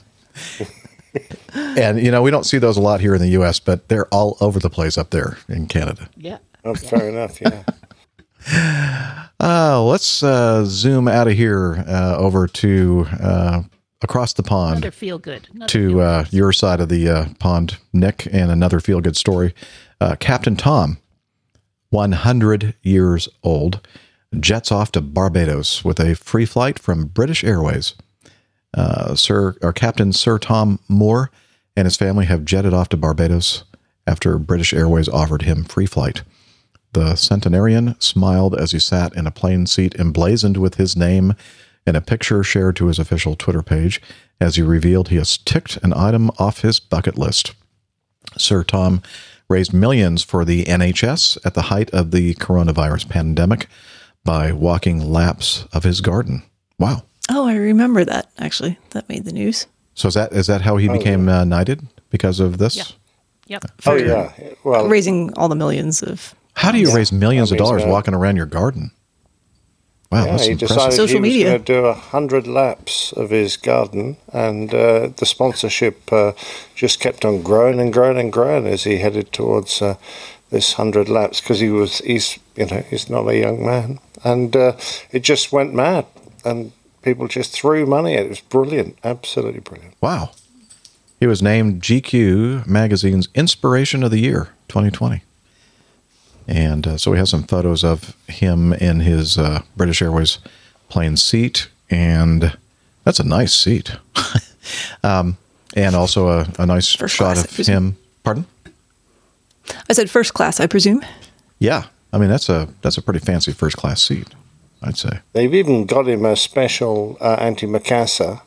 [1.54, 4.06] and you know we don't see those a lot here in the U.S., but they're
[4.06, 6.08] all over the place up there in Canada.
[6.16, 6.38] Yeah.
[6.64, 7.40] Oh, fair enough.
[7.40, 7.64] Yeah.
[9.42, 13.62] Uh, let's uh, zoom out of here uh, over to uh,
[14.02, 15.48] across the pond Another feel good.
[15.54, 19.54] Another to uh, your side of the uh, pond, Nick, and another feel good story.
[19.98, 20.98] Uh, Captain Tom,
[21.88, 23.86] 100 years old,
[24.38, 27.94] jets off to Barbados with a free flight from British Airways.
[28.74, 31.30] Uh, Sir or Captain Sir Tom Moore
[31.76, 33.64] and his family have jetted off to Barbados
[34.06, 36.22] after British Airways offered him free flight.
[36.92, 41.34] The centenarian smiled as he sat in a plane seat emblazoned with his name
[41.86, 44.00] in a picture shared to his official Twitter page
[44.40, 47.54] as he revealed he has ticked an item off his bucket list.
[48.36, 49.02] Sir Tom
[49.48, 53.66] raised millions for the NHS at the height of the coronavirus pandemic
[54.24, 56.42] by walking laps of his garden.
[56.78, 57.02] Wow.
[57.32, 58.76] Oh, I remember that actually.
[58.90, 59.66] That made the news.
[59.94, 62.76] So is that is that how he became uh, knighted because of this?
[62.76, 62.84] Yeah.
[63.46, 63.64] Yep.
[63.86, 64.32] Oh yeah.
[64.64, 66.34] Well, Raising all the millions of.
[66.54, 66.96] How do you Yeah.
[66.96, 68.90] raise millions of dollars uh, walking around your garden?
[70.10, 70.76] Wow, yeah, that's he impressive.
[70.76, 71.44] decided Social he was media.
[71.50, 76.32] going to do a hundred laps of his garden, and uh, the sponsorship uh,
[76.74, 79.94] just kept on growing and growing and growing as he headed towards uh,
[80.50, 81.40] this hundred laps.
[81.40, 84.72] Because he was, he's, you know, he's not a young man, and uh,
[85.12, 86.06] it just went mad,
[86.44, 86.72] and
[87.02, 88.26] people just threw money at it.
[88.26, 89.94] It was brilliant, absolutely brilliant.
[90.00, 90.30] Wow.
[91.18, 95.22] He was named GQ magazine's Inspiration of the Year 2020.
[96.48, 100.38] And uh, so we have some photos of him in his uh, British Airways
[100.88, 101.68] plane seat.
[101.90, 102.56] And
[103.04, 103.92] that's a nice seat.
[105.02, 105.36] um,
[105.76, 107.96] and also a, a nice First shot class, of him.
[108.24, 108.46] Pardon?
[109.88, 111.04] I said first class, I presume.
[111.58, 111.84] Yeah.
[112.12, 114.28] I mean, that's a that's a pretty fancy first class seat,
[114.82, 115.20] I'd say.
[115.32, 118.40] They've even got him a special uh, antimacassar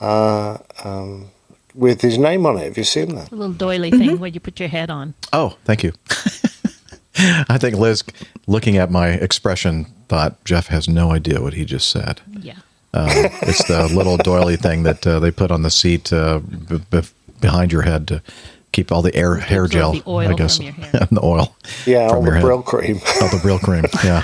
[0.00, 1.30] uh, um,
[1.74, 2.64] with his name on it.
[2.64, 3.30] Have you seen that?
[3.32, 5.14] A little doily thing where you put your head on.
[5.32, 5.92] Oh, thank you.
[7.48, 8.04] I think Liz,
[8.46, 12.20] looking at my expression, thought Jeff has no idea what he just said.
[12.40, 12.56] Yeah.
[12.94, 16.80] Uh, it's the little doily thing that uh, they put on the seat uh, b-
[16.90, 17.02] b-
[17.40, 18.22] behind your head to
[18.72, 20.90] keep all the air hair gel, the oil I guess, from your hair.
[21.08, 21.54] and the oil.
[21.86, 22.42] Yeah, all the head.
[22.44, 23.00] Brylcreem.
[23.20, 24.04] Oh, the Brylcreem.
[24.04, 24.22] Yeah.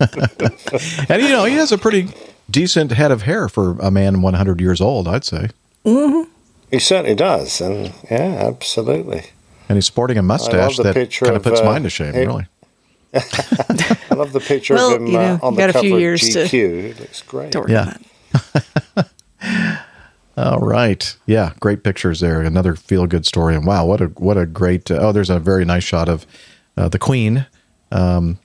[1.08, 2.08] and you know, he has a pretty
[2.50, 5.48] decent head of hair for a man 100 years old, I'd say.
[5.84, 6.30] Mm-hmm.
[6.70, 9.24] He certainly does, and yeah, absolutely.
[9.68, 12.26] And he's sporting a mustache that kind of of, puts uh, mine to shame, him-
[12.28, 12.46] really.
[13.14, 15.72] I love the picture Well, of him you know, uh, on you the got a
[15.72, 17.52] cover few of years to- It looks great.
[17.52, 17.96] to work Yeah.
[20.36, 21.16] All right.
[21.24, 22.42] Yeah, great pictures there.
[22.42, 23.54] Another feel good story.
[23.54, 24.90] And wow, what a what a great.
[24.90, 26.26] Uh, oh, there's a very nice shot of
[26.76, 27.46] uh, the Queen.
[27.90, 28.38] Um,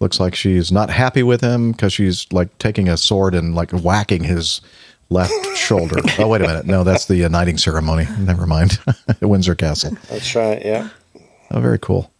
[0.00, 3.70] looks like she's not happy with him because she's like taking a sword and like
[3.72, 4.60] whacking his
[5.10, 5.96] left shoulder.
[6.18, 6.66] Oh, wait a minute.
[6.66, 8.06] No, that's the uh, knighting ceremony.
[8.18, 8.78] Never mind.
[9.08, 9.96] At Windsor Castle.
[10.08, 10.64] That's right.
[10.64, 10.88] Yeah.
[11.50, 12.10] Oh, very cool.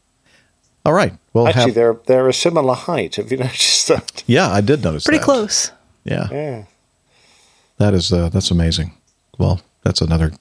[0.85, 1.13] All right.
[1.33, 3.17] Well, Actually, have, they're they're a similar height.
[3.17, 4.23] Have you noticed that?
[4.27, 5.25] yeah, I did notice Pretty that.
[5.25, 5.71] close.
[6.05, 6.65] Yeah, Yeah.
[7.79, 8.93] that is uh, that's amazing.
[9.37, 10.33] Well, that's another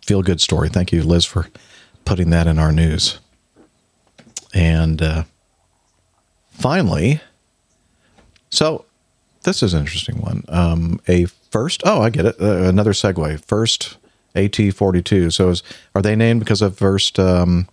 [0.00, 0.68] feel good story.
[0.70, 1.48] Thank you, Liz, for
[2.06, 3.18] putting that in our news.
[4.54, 5.24] And uh,
[6.56, 7.20] finally,
[8.50, 8.84] so
[9.44, 10.44] this is an interesting one.
[10.48, 12.36] Um, a first, oh, I get it.
[12.40, 13.44] Uh, another segue.
[13.44, 13.96] First
[14.34, 15.30] AT forty two.
[15.30, 15.62] So, is,
[15.94, 17.68] are they named because of first um,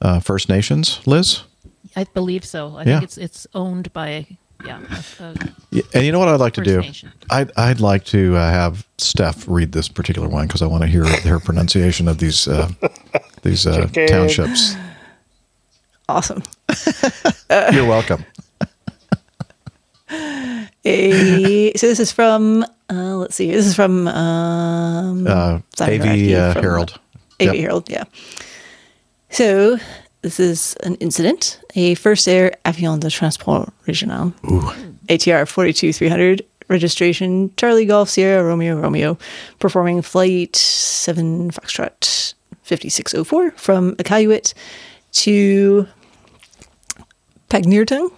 [0.00, 1.42] uh, First Nations, Liz?
[1.96, 2.76] I believe so.
[2.76, 2.84] I Yeah.
[3.00, 4.26] think it's it's owned by
[4.64, 4.80] yeah.
[5.20, 5.34] a- a-
[5.70, 6.80] Yeah, and you know what I'd like to do?
[6.80, 7.12] Nation.
[7.30, 10.86] I'd I'd like to uh, have Steph read this particular one because I want to
[10.88, 12.68] hear her pronunciation of these uh,
[13.42, 14.06] these uh, Chicken.
[14.08, 14.76] townships.
[16.10, 16.42] Awesome.
[17.72, 18.24] You're welcome.
[20.84, 23.50] A so this is from uh, let's see.
[23.52, 26.98] This is from um, Uh, AV uh, from- Herald.
[27.40, 27.54] AV Yep.
[27.56, 28.04] Herald, yeah.
[29.30, 29.78] So
[30.22, 31.60] this is an incident.
[31.76, 34.32] A First Air Avion de Transport Regional,
[35.08, 39.16] ATR 42300, registration Charlie Golf Sierra Romeo Romeo,
[39.60, 42.34] performing flight 7 Foxtrot
[42.64, 44.52] 5604 from Iqaluit
[45.12, 45.86] to
[47.50, 48.10] Pagnirtung.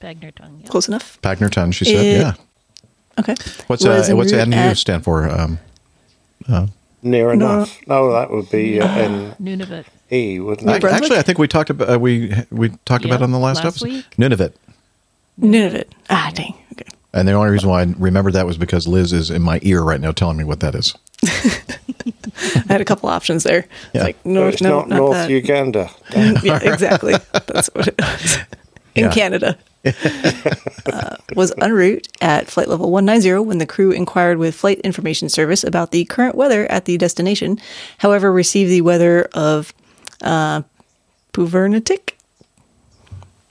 [0.00, 0.60] Pagnertung.
[0.62, 0.68] Yeah.
[0.68, 1.18] Close enough.
[1.22, 2.04] Pagnerton, she said.
[2.06, 2.34] It- yeah.
[3.18, 3.34] Okay.
[3.66, 5.28] What's Was uh, en what's route NU at- stand for?
[5.28, 5.58] Um,
[6.48, 6.66] uh,
[7.02, 7.78] Near enough.
[7.86, 9.84] No, that would be uh, N Nunavut.
[10.12, 10.84] E, wouldn't I- it?
[10.84, 13.38] actually, I think we talked about uh, we we talked Yeah, about it on the
[13.38, 13.88] last, last episode.
[13.88, 14.04] week.
[14.16, 14.52] Nunavut.
[15.40, 15.84] Nunavut.
[16.10, 16.54] Ah, dang.
[16.72, 16.84] Okay.
[17.12, 19.82] And the only reason why I remember that was because Liz is in my ear
[19.82, 20.94] right now telling me what that is.
[22.34, 23.66] I had a couple options there.
[23.92, 24.00] Yeah.
[24.00, 25.30] It's like, No, no, not, not North that.
[25.30, 25.90] Uganda.
[26.42, 27.14] yeah, exactly.
[27.46, 28.38] That's what it was.
[28.94, 29.10] In Yeah.
[29.12, 29.58] Canada.
[30.92, 35.28] uh, was en route at flight level 190 when the crew inquired with Flight Information
[35.28, 37.58] Service about the current weather at the destination.
[37.98, 39.72] However, received the weather of
[40.22, 40.62] uh,
[41.32, 42.14] Puvernatic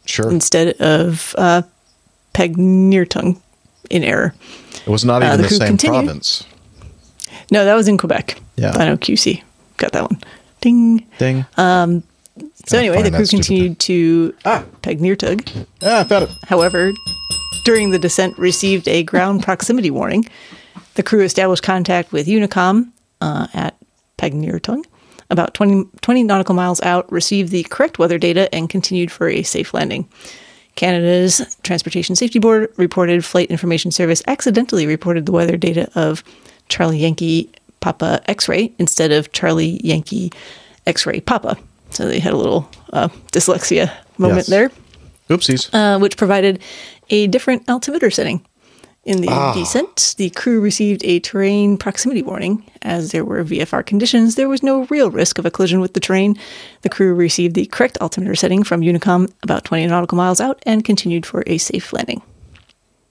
[0.06, 0.30] Sure.
[0.30, 1.62] instead of uh,
[2.34, 3.40] Pagnirtung
[3.90, 4.36] in error.
[4.86, 6.06] It was not Uh, even the the, same continued.
[6.06, 6.44] province.
[7.52, 8.40] No, that was in Quebec.
[8.56, 8.72] Yeah.
[8.76, 9.42] I know QC.
[9.78, 10.22] Got that one.
[10.62, 11.06] Ding.
[11.18, 11.46] Ding.
[11.58, 12.04] Um,
[12.66, 15.66] so anyway, the crew continued to Pagnirtung.
[15.82, 16.30] Ah, I found it.
[16.46, 16.92] However,
[17.64, 20.28] during the descent, received a ground proximity warning.
[20.96, 22.92] The crew established contact with Unicom
[23.22, 23.78] uh, at
[24.18, 24.84] Pagnirtung,
[25.30, 29.44] about 20, 20 nautical miles out, received the correct weather data, and continued for a
[29.44, 30.08] safe landing.
[30.76, 36.24] Canada's Transportation Safety Board reported Flight Information Service accidentally reported the weather data of
[36.70, 37.50] Charlie Yankee
[37.80, 40.32] Papa X ray instead of Charlie Yankee
[40.86, 41.58] X ray Papa.
[41.92, 44.48] So they had a little uh, dyslexia moment Yes.
[44.48, 44.72] there
[45.30, 45.70] Oopsies.
[45.74, 46.60] uh, which provided
[47.10, 48.46] a different altimeter setting.
[49.06, 49.54] In the Ah.
[49.54, 52.62] descent, the crew received a terrain proximity warning.
[52.82, 56.02] As there were VFR conditions, there was no real risk of a collision with the
[56.02, 56.38] terrain.
[56.82, 60.84] The crew received the correct altimeter setting from Unicom about 20 nautical miles out and
[60.84, 62.22] continued for a safe landing.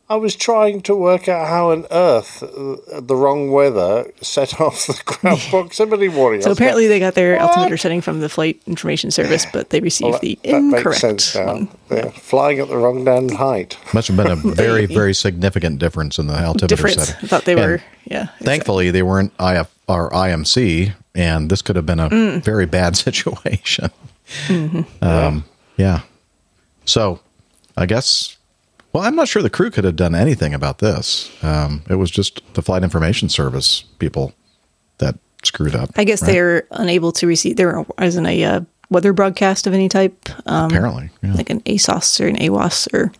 [0.09, 4.87] I was trying to work out how on earth uh, the wrong weather set off
[4.87, 6.43] the ground proximity warning.
[6.43, 7.49] So apparently, going, they got their What?
[7.51, 10.85] altimeter setting from the Flight Information Service, but they received well, the that, that incorrect
[10.87, 11.47] makes sense now.
[11.47, 11.69] one.
[11.89, 13.77] They're flying at the wrong damn height.
[13.93, 17.09] Must have been a very, very significant difference in the altimeter Difference.
[17.09, 17.25] setting.
[17.25, 18.27] I thought they And were, yeah.
[18.41, 22.45] Thankfully, they weren't IF or IMC, and this could have been a Mm.
[22.45, 23.91] very bad situation.
[24.47, 24.85] Mhm.
[25.03, 25.45] Um,
[25.77, 26.03] yeah.
[26.85, 27.19] So,
[27.77, 28.36] I guess.
[28.97, 31.31] Well, I'm not sure the crew could have done anything about this.
[31.45, 34.33] Um, it was just the flight information service people
[34.97, 35.91] that screwed up.
[35.97, 36.33] I guess right?
[36.33, 37.57] they're unable to receive.
[37.57, 40.31] There wasn't a uh, weather broadcast of any type.
[40.47, 41.35] Um, Apparently, yeah.
[41.35, 43.13] like an ASOS or an AWOS, or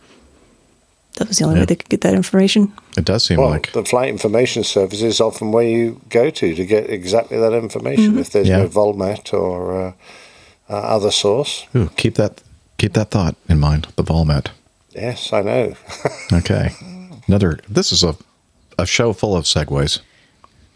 [1.17, 1.61] that was the only Yeah.
[1.61, 2.73] way they could get that information.
[2.97, 6.55] It does seem well, like the flight information service is often where you go to
[6.55, 8.13] to get exactly that information.
[8.15, 8.19] Mhm.
[8.21, 8.63] If there's Yeah.
[8.63, 9.91] no Volmet or uh,
[10.71, 12.41] uh, other source, Ooh, keep that
[12.79, 13.89] keep that thought in mind.
[13.95, 14.47] The Volmet.
[14.97, 15.73] Yes, I know.
[16.33, 16.71] Okay.
[17.27, 17.59] Another.
[17.69, 18.15] This is a
[18.79, 20.01] a show full of segues,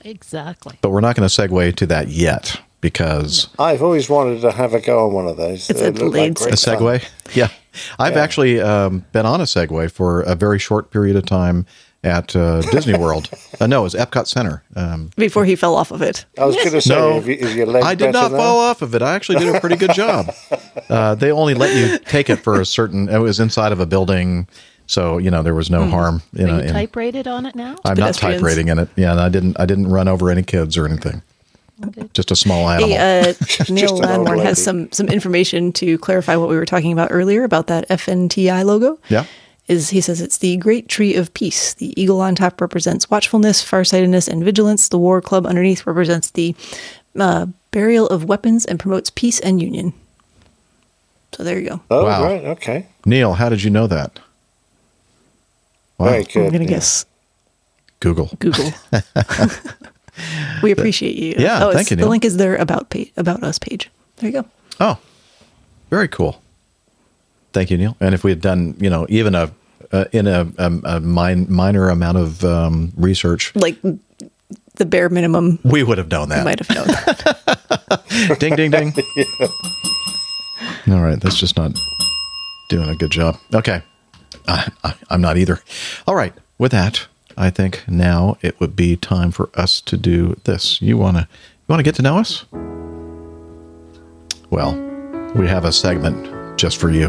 [0.04, 0.78] Exactly.
[0.82, 4.74] but we're not going to segue to that yet because I've always wanted to have
[4.74, 5.70] a go on one of those.
[5.70, 6.78] It's They a look like great a fun.
[6.78, 7.08] Segway.
[7.36, 7.50] Yeah,
[8.00, 8.22] I've Yeah.
[8.24, 11.66] actually um, been on a Segway for a very short period of time
[12.04, 13.30] at uh, Disney World.
[13.60, 14.64] Uh, no, it was Epcot Center.
[14.76, 16.26] Um, Before he fell off of it.
[16.40, 17.18] I was going to say, No.
[17.18, 18.38] if, you, if your leg I did not now?
[18.38, 19.02] fall off of it.
[19.04, 20.34] I actually did a pretty good job.
[20.90, 23.08] Uh, they only let you take it for a certain.
[23.08, 24.46] It was inside of a building,
[24.88, 26.22] so you know there was no harm.
[26.34, 27.76] You know, you in- type rated on it now?
[27.86, 28.90] I'm not type rating in it.
[28.98, 29.58] Yeah, and I didn't.
[29.60, 31.22] I didn't run over any kids or anything.
[32.14, 32.90] Just a small animal.
[32.90, 33.34] Hey, uh,
[33.70, 34.48] Neil an old Ladmore lady.
[34.50, 38.66] has some some information to clarify what we were talking about earlier about that FNTI
[38.66, 39.00] logo.
[39.10, 39.26] yeah.
[39.72, 41.74] Is he says it's the Great Tree of Peace.
[41.74, 44.90] The eagle on top represents watchfulness, farsightedness, and vigilance.
[44.90, 46.54] The war club underneath represents the
[47.18, 49.94] uh, burial of weapons and promotes peace and union.
[51.32, 51.82] So there you go.
[51.90, 52.24] Oh, Wow.
[52.26, 52.86] right, okay.
[53.06, 54.20] Neil, how did you know that?
[55.98, 56.10] Wow.
[56.10, 56.46] Very good.
[56.48, 56.70] I'm gonna yeah.
[56.70, 57.06] guess
[58.02, 58.30] Google.
[58.40, 58.74] Google.
[60.64, 61.36] we appreciate you.
[61.38, 63.90] Yeah, oh, thank you, The link is there about page, about us page.
[64.18, 64.50] There you go.
[64.82, 64.98] Oh,
[65.90, 66.42] very cool.
[67.54, 67.96] Thank you, Neil.
[68.02, 69.52] And if we had done, you know, even a
[69.92, 73.78] uh, in a, a, a min- minor amount of um, research, Like
[74.76, 75.60] the bare minimum.
[75.64, 76.44] we would have known that.
[76.46, 76.88] might have known.
[76.88, 78.38] that.
[78.40, 78.94] ding, ding, ding.
[80.94, 81.72] All right, that's just not
[82.70, 83.38] doing a good job.
[83.54, 83.82] Okay,
[84.48, 85.60] I, I, I'm not either.
[86.08, 87.08] All right, with that,
[87.38, 90.82] I think now it would be time for us to do this.
[90.82, 92.46] You wanna you wanna get to know us?
[94.50, 94.74] Well,
[95.36, 97.08] we have a segment just for you.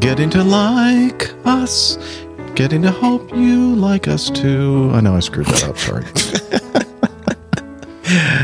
[0.00, 1.98] Getting to like us.
[2.54, 4.92] Getting to hope you like us too.
[4.94, 5.76] I know I screwed that up.
[5.76, 6.04] Sorry.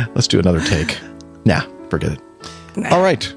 [0.17, 0.99] Let's do another take.
[1.45, 2.21] Nah, forget it.
[2.91, 3.33] All right.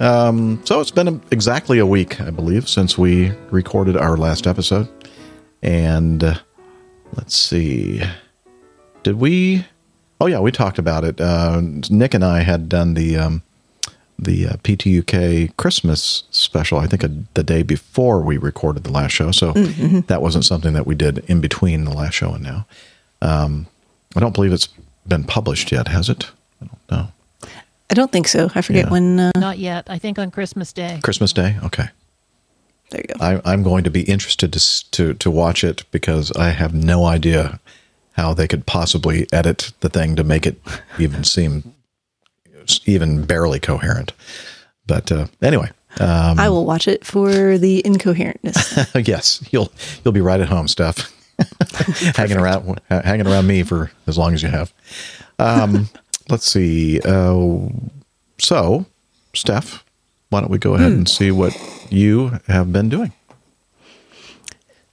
[0.00, 4.88] Um, so it's been exactly a week, I believe, since we recorded our last episode.
[5.62, 6.34] And uh,
[7.14, 8.02] let's see.
[9.04, 9.64] Did we?
[10.20, 11.20] Oh yeah, we talked about it.
[11.20, 13.42] Uh, Nick and I had done the um,
[14.18, 16.78] the uh, PTUK Christmas special.
[16.78, 20.06] I think a, the day before we recorded the last show, so Mhm.
[20.08, 22.66] that wasn't something that we did in between the last show and now.
[23.22, 23.66] Um,
[24.16, 24.68] I don't believe it's
[25.06, 26.30] been published yet, has it?
[26.62, 27.08] I don't know.
[27.90, 28.50] I don't think so.
[28.54, 28.90] I forget Yeah.
[28.90, 29.20] when.
[29.20, 29.86] Uh, Not yet.
[29.88, 31.00] I think on Christmas Day.
[31.02, 31.56] Christmas Day.
[31.64, 31.88] Okay.
[32.90, 33.24] There you go.
[33.24, 37.04] I, I'm going to be interested to, to to watch it because I have no
[37.06, 37.60] idea
[38.12, 40.60] how they could possibly edit the thing to make it
[40.98, 41.74] even seem
[42.86, 44.12] even barely coherent.
[44.86, 45.70] But uh, anyway,
[46.00, 49.06] um, I will watch it for the incoherentness.
[49.06, 49.72] yes, you'll
[50.04, 51.12] you'll be right at home, Steph.
[52.16, 54.72] hanging around ha- hanging around me for as long as you have.
[55.38, 55.88] Um,
[56.28, 57.00] let's see.
[57.04, 57.68] Uh,
[58.38, 58.86] so,
[59.34, 59.84] Steph,
[60.30, 61.56] why don't we go ahead and see what
[61.90, 63.12] you have been doing?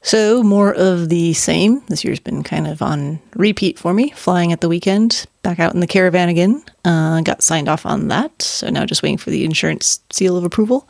[0.06, 1.82] So, more of the same.
[1.88, 4.11] This year's been kind of on repeat for me.
[4.11, 6.64] Flying at the weekend, back out in the caravan again.
[6.86, 8.40] Uh, got signed off on that.
[8.40, 10.88] So now just waiting for the insurance seal of approval,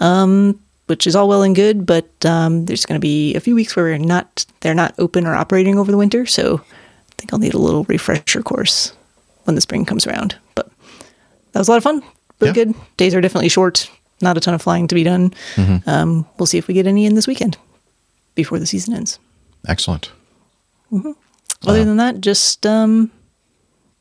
[0.00, 1.84] um, which is all well and good.
[1.84, 5.26] But um, there's going to be a few weeks where we're not, they're not open
[5.26, 6.24] or operating over the winter.
[6.24, 8.94] So I think I'll need a little refresher course
[9.44, 10.36] when the spring comes around.
[10.54, 10.70] But
[11.52, 12.02] that was a lot of fun.
[12.40, 12.74] Really good.
[12.96, 13.90] Days are definitely short.
[14.22, 15.34] Not a ton of flying to be done.
[15.56, 15.86] Mhm.
[15.86, 17.58] Um, we'll see if we get any in this weekend
[18.34, 19.18] before the season ends.
[19.66, 20.10] Excellent.
[20.90, 21.12] hmm
[21.66, 23.10] Other than that, just um,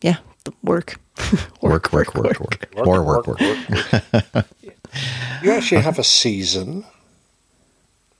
[0.02, 1.00] yeah, the work.
[1.62, 3.40] Work, work, work, work, more work, work.
[5.44, 6.86] You actually have a season.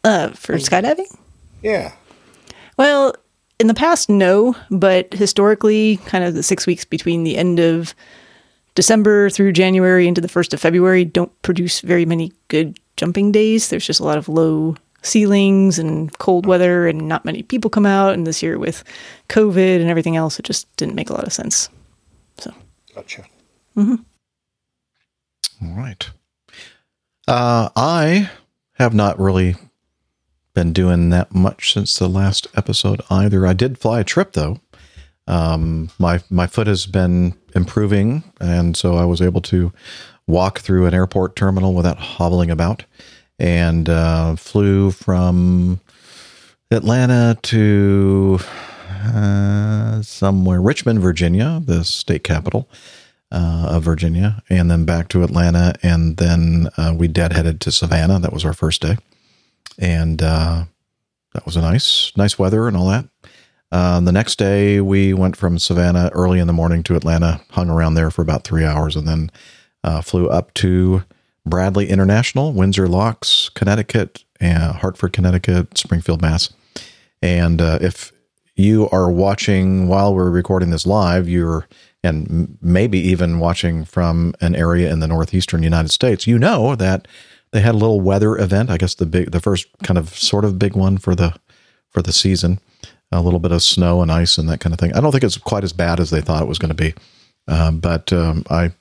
[0.04, 1.08] Uh, for skydiving.
[1.64, 1.94] Yeah.
[2.78, 3.16] Well,
[3.60, 7.96] in the past, no, but historically, kind of the six weeks between the end of
[8.76, 13.70] December through January into the first of February don't produce very many good jumping days.
[13.70, 17.86] There's just a lot of low ceilings and cold weather, and not many people come
[17.86, 18.14] out.
[18.14, 18.84] And this year, with
[19.30, 21.70] COVID and everything else, it just didn't make a lot of sense.
[22.40, 22.52] So.
[22.96, 23.24] Gotcha.
[23.76, 23.96] hmm
[25.64, 26.10] All right.
[27.28, 28.30] Uh, I
[28.74, 29.56] have not really
[30.54, 33.46] been doing that much since the last episode either.
[33.48, 34.60] I did fly a trip though.
[35.26, 39.72] Um, my my foot has been improving, and so I was able to
[40.28, 42.84] walk through an airport terminal without hobbling about,
[43.40, 45.80] and uh, flew from
[46.72, 48.40] Atlanta to
[49.06, 52.70] uh, somewhere Richmond, Virginia, the state capital
[53.32, 58.20] uh, of Virginia, and then back to Atlanta, and then uh, we deadheaded to Savannah.
[58.20, 58.98] That was our first day,
[59.78, 60.66] and uh,
[61.34, 63.06] that was a nice, nice weather and all that.
[63.72, 67.70] Uh, the next day, we went from Savannah early in the morning to Atlanta, hung
[67.70, 69.32] around there for about three hours, and then
[70.04, 71.04] flew up to
[71.46, 76.54] Bradley International, Windsor Locks, Connecticut, and Hartford, Connecticut, Springfield, Mass.
[77.22, 78.12] And uh, if
[78.56, 81.68] you are watching while we're recording this live, you're
[82.04, 87.08] and maybe even watching from an area in the northeastern United States, you know that
[87.52, 88.70] they had a little weather event.
[88.70, 91.34] I guess the big, the first kind of sort of big one for the
[91.90, 92.60] for the season.
[93.12, 94.92] A little bit of snow and ice and that kind of thing.
[94.94, 96.96] I don't think it's quite as bad as they thought it was going to be,
[97.48, 98.72] um, but um, I,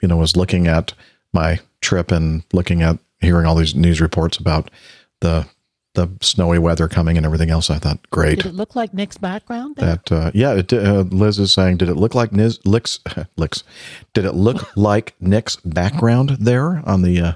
[0.00, 0.94] you know, was looking at
[1.32, 4.70] my trip and looking at hearing all these news reports about
[5.20, 5.46] the
[5.94, 7.68] the snowy weather coming and everything else.
[7.68, 8.36] I thought, great.
[8.36, 9.76] Did it look like Nick's background?
[9.76, 9.86] There?
[9.86, 13.00] That uh, yeah, it, uh, Liz is saying, did it look like Niz, Licks,
[13.36, 13.64] Licks?
[14.14, 17.32] Did it look like Nick's background there on the uh,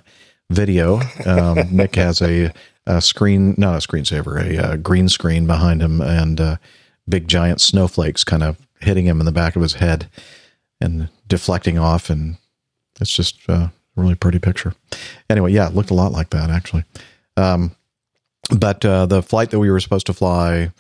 [0.51, 1.01] video?
[1.27, 2.53] Um, Nick has a,
[2.87, 6.57] a screen, not a screensaver, a, uh green screen behind him, and uh,
[7.09, 10.09] big giant snowflakes kind of hitting him in the back of his head
[10.81, 12.37] and deflecting off, and
[13.01, 14.75] it's just uh, a really pretty picture.
[15.29, 16.85] Anyway, yeah, it looked a lot like that actually.
[17.37, 17.75] Um,
[18.57, 20.73] but uh, the flight that we were supposed to fly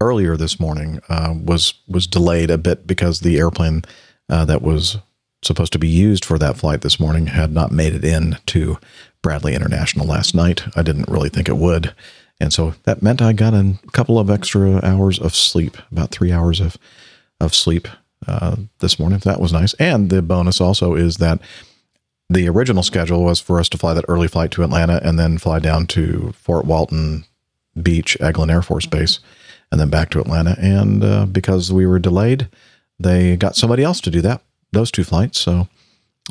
[0.00, 3.82] earlier this morning uh, was was delayed a bit because the airplane
[4.28, 4.98] uh, that was
[5.42, 8.78] supposed to be used for that flight this morning had not made it in to
[9.22, 10.64] Bradley International last night.
[10.76, 11.94] I didn't really think it would,
[12.40, 16.32] and so that meant I got a couple of extra hours of sleep, about three
[16.32, 16.76] hours of
[17.40, 17.86] of sleep
[18.26, 19.20] uh, this morning.
[19.20, 19.74] That was nice.
[19.74, 21.40] And the bonus also is that
[22.30, 25.38] the original schedule was for us to fly that early flight to Atlanta and then
[25.38, 27.24] fly down to Fort Walton
[27.80, 29.20] Beach, Eglin Air Force Base,
[29.70, 30.56] and then back to Atlanta.
[30.58, 32.48] And uh, because we were delayed,
[32.98, 34.42] they got somebody else to do that,
[34.72, 35.40] those two flights.
[35.40, 35.68] So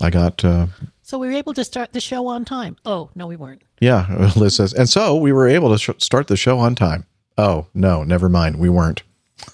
[0.02, 0.68] I got uh,
[1.02, 2.78] So we were able to start the show on time.
[2.86, 3.62] Oh, no, we weren't.
[3.80, 4.74] Yeah, Liz says.
[4.74, 7.06] And so we were able to sh- start the show on time.
[7.38, 8.58] Oh, no, never mind.
[8.58, 9.04] We weren't.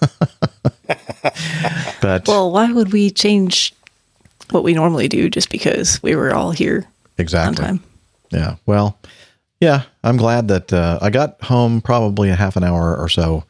[2.00, 3.74] but Well, why would we change
[4.50, 6.86] what we normally do just because we were all here
[7.18, 7.64] exactly.
[7.64, 7.84] on time?
[8.30, 8.56] Yeah.
[8.66, 8.98] Well,
[9.60, 13.44] yeah, I'm glad that uh, I got home probably a half an hour or so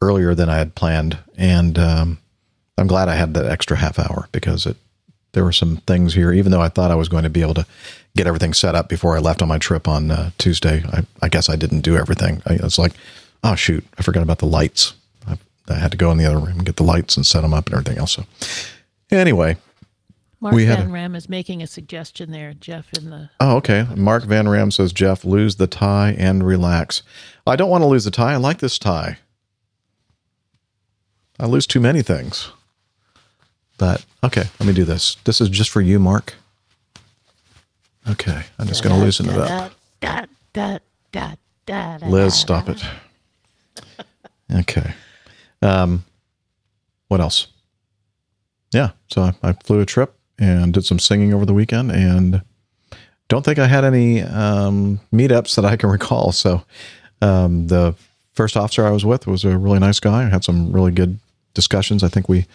[0.00, 1.18] earlier than I had planned.
[1.36, 2.18] And um,
[2.78, 4.76] I'm glad I had that extra half hour because it
[5.32, 7.54] there were some things here, even though I thought I was going to be able
[7.54, 7.66] to
[8.14, 10.84] get everything set up before I left on my trip on uh, Tuesday.
[10.92, 12.42] I, I guess I didn't do everything.
[12.46, 12.92] I, it's like,
[13.42, 14.92] oh, shoot, I forgot about the lights.
[15.26, 15.38] I,
[15.68, 17.54] I had to go in the other room and get the lights and set them
[17.54, 18.12] up and everything else.
[18.12, 18.24] So,
[19.10, 19.56] anyway,
[20.42, 23.86] Mark we Van a- Ram is making a suggestion there, Jeff, in the Oh, okay.
[23.94, 27.04] Mark Van Ram says, Jeff, lose the tie and relax.
[27.46, 28.32] I don't want to lose the tie.
[28.32, 29.18] I like this tie.
[31.38, 32.50] I lose too many things.
[33.78, 35.14] But okay, let me do this.
[35.24, 36.34] This is just for you, Mark.
[38.10, 39.72] Okay, I'm just going to loosen it up.
[40.00, 40.78] Da, da,
[41.12, 41.34] da,
[41.66, 42.84] da, da, Liz, stop it.
[44.52, 44.92] Okay.
[45.62, 46.04] Um,
[47.06, 47.46] what else?
[48.72, 52.42] Yeah, so I, I flew a trip and did some singing over the weekend, and
[53.28, 56.32] don't think I had any um, meetups that I can recall.
[56.32, 56.64] So
[57.20, 57.94] um, the
[58.34, 60.24] first officer I was with was a really nice guy.
[60.24, 61.18] I had some really good
[61.54, 62.02] discussions.
[62.02, 62.46] I think we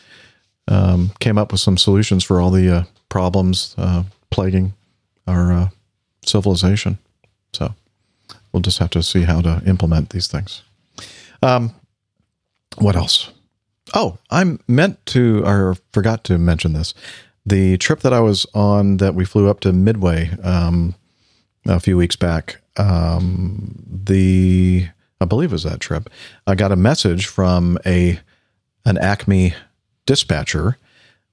[0.67, 4.73] um, came up with some solutions for all the uh, problems uh, plaguing
[5.27, 5.69] our uh,
[6.25, 6.97] civilization.
[7.53, 7.73] So
[8.51, 10.63] we'll just have to see how to implement these things.
[11.41, 11.73] Um,
[12.77, 13.31] what else?
[13.93, 16.93] Oh, I meant to, or forgot to mention this.
[17.48, 20.95] The trip that I was on, that we flew up to Midway um,
[21.65, 22.57] a few weeks back.
[22.76, 24.88] Um, the
[25.22, 26.10] I believe it was that trip.
[26.45, 28.19] I got a message from a
[28.86, 29.53] an Acme
[30.06, 30.78] dispatcher,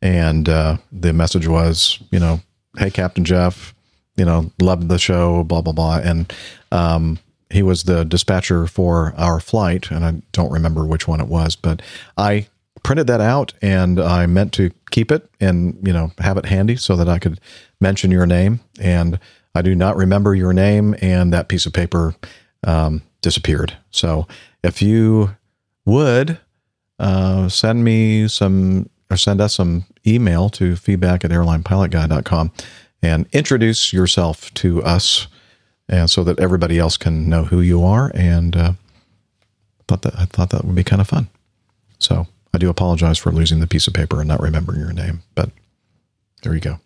[0.01, 2.41] and uh, the message was, you know,
[2.79, 3.75] hey Captain Jeff,
[4.17, 6.33] you know, loved the show, blah blah blah, and
[6.71, 7.19] um,
[7.51, 11.57] he was the dispatcher for our flight, and I don't remember which one it was,
[11.57, 11.83] but
[12.17, 12.47] I
[12.85, 16.77] printed that out and I meant to keep it and you know have it handy
[16.77, 17.41] so that I could
[17.81, 19.19] mention your name, and
[19.55, 22.15] I do not remember your name, and that piece of paper
[22.65, 23.77] um, disappeared.
[23.91, 24.29] So
[24.63, 25.35] if you
[25.85, 26.39] would
[26.99, 32.53] uh, send me some or send us some email to feedback at airlinepilotguy.com
[33.03, 35.27] and introduce yourself to us
[35.89, 38.73] and so that everybody else can know who you are and uh,
[39.87, 41.29] thought that I thought that would be kind of fun.
[41.99, 45.23] So I do apologize for losing the piece of paper and not remembering your name,
[45.35, 45.51] but
[46.43, 46.79] there you go.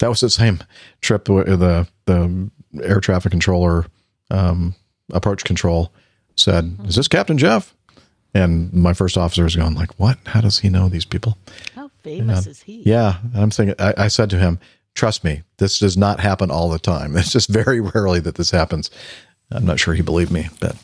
[0.00, 0.60] That was the same
[1.00, 2.50] trip where the the
[2.82, 3.86] air traffic controller
[4.30, 4.74] um,
[5.12, 5.92] approach control
[6.36, 7.74] said, "Is this Captain Jeff?"
[8.34, 10.18] And my first officer is going like, "What?
[10.26, 11.36] How does he know these people?"
[11.74, 12.50] How famous Yeah.
[12.50, 12.82] is he?
[12.84, 13.76] Yeah, and I'm thinking.
[13.78, 14.58] I, I said to him,
[14.94, 17.16] "Trust me, this does not happen all the time.
[17.16, 18.90] It's just very rarely that this happens."
[19.50, 20.76] I'm not sure he believed me, but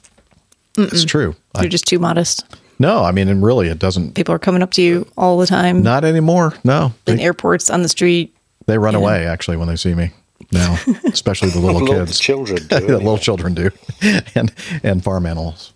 [0.77, 1.09] it's Mm-mm.
[1.09, 1.36] true.
[1.55, 2.45] I- You're just too modest.
[2.79, 4.15] No, I mean, and really, it doesn't.
[4.15, 6.55] People are coming up to you all the time Not anymore.
[6.65, 8.35] No, in they, airports, on the street.
[8.67, 9.01] they run yeah.
[9.01, 10.11] away actually when they see me
[10.53, 12.19] now, especially the little Little kids.
[12.19, 13.71] children do, the little children do,
[14.35, 14.53] and
[14.83, 15.73] and farm animals.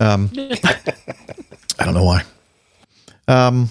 [0.00, 2.22] Um, I don't know why.
[3.28, 3.70] Um,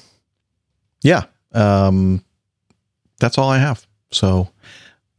[1.03, 1.23] yeah.
[1.53, 2.23] Um,
[3.19, 3.85] that's all I have.
[4.11, 4.49] So,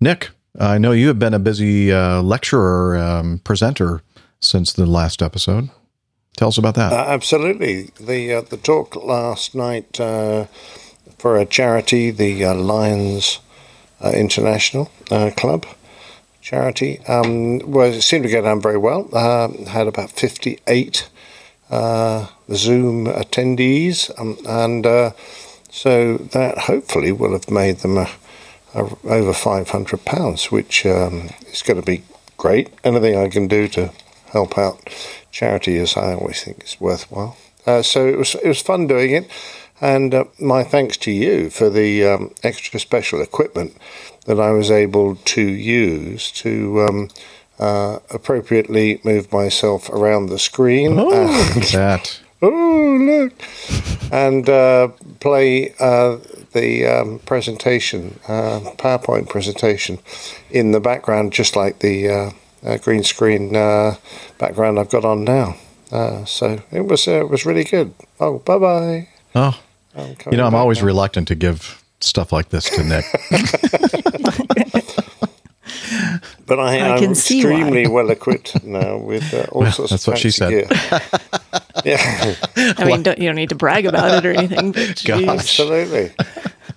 [0.01, 4.03] Nick, I know you have been a busy uh, lecturer, um, presenter
[4.41, 5.69] since the last episode.
[6.37, 6.93] Tell us about that.
[6.93, 7.91] Uh, absolutely.
[8.01, 10.47] The uh, the talk last night uh,
[11.19, 13.39] for a charity, the uh, Lions
[14.01, 15.67] uh, International uh, Club
[16.41, 19.09] charity, um, was it seemed to go down very well.
[19.69, 21.09] Had about fifty eight
[21.71, 25.15] uh, Zoom attendees, um, and
[25.71, 28.11] so that hopefully will have made them a,
[28.75, 32.03] a, over five hundred pounds, which um, is going to be
[32.39, 32.73] great.
[32.83, 33.93] Anything I can do to
[34.33, 34.81] help out
[35.33, 37.37] charity as I always think is worthwhile.
[37.67, 39.31] Uh, so it was it was fun doing it,
[39.81, 43.77] and uh, my thanks to you for the um, extra special equipment
[44.27, 47.09] that I was able to use to um,
[47.59, 50.99] uh, appropriately move myself around the screen.
[50.99, 52.21] Oh, and- that.
[52.43, 53.33] oh look,
[54.13, 54.89] and uh,
[55.21, 56.19] play uh,
[56.53, 60.01] the um, presentation, uh, PowerPoint presentation,
[60.51, 62.33] in the background, just like the
[62.65, 63.97] uh, green screen uh,
[64.39, 65.57] background I've got on now.
[65.91, 67.93] Uh, so it was uh, it was really good.
[68.21, 69.09] Oh, bye bye.
[69.35, 69.59] Oh,
[69.95, 70.87] I'm you know, I'm always now.
[70.87, 73.05] reluctant to give stuff like this to Nick.
[76.47, 77.53] But I, I am can see why.
[77.53, 80.69] extremely well equipped now with uh, all Well, sorts that's of what she fancy said.
[80.69, 81.01] gear.
[81.97, 82.35] yeah.
[82.79, 84.73] I mean, don't, you don't need to brag about it or anything.
[84.73, 85.23] But Gosh.
[85.25, 86.13] Absolutely.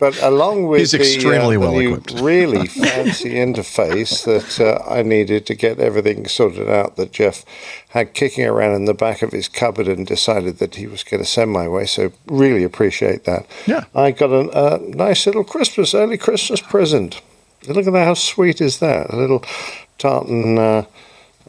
[0.06, 2.22] But along with He's the, extremely uh, the well new equipped.
[2.22, 7.44] really fancy interface that uh, I needed to get everything sorted out that Jeff
[7.90, 11.24] had kicking around in the back of his cupboard and decided that he was going
[11.24, 11.88] to send my way.
[11.88, 13.48] So really appreciate that.
[13.66, 13.86] Yeah.
[13.96, 17.20] I got a, nice little Christmas, early Christmas present.
[17.68, 18.06] Look at that!
[18.06, 19.12] How sweet is that?
[19.12, 19.44] A little
[19.98, 20.86] tartan uh,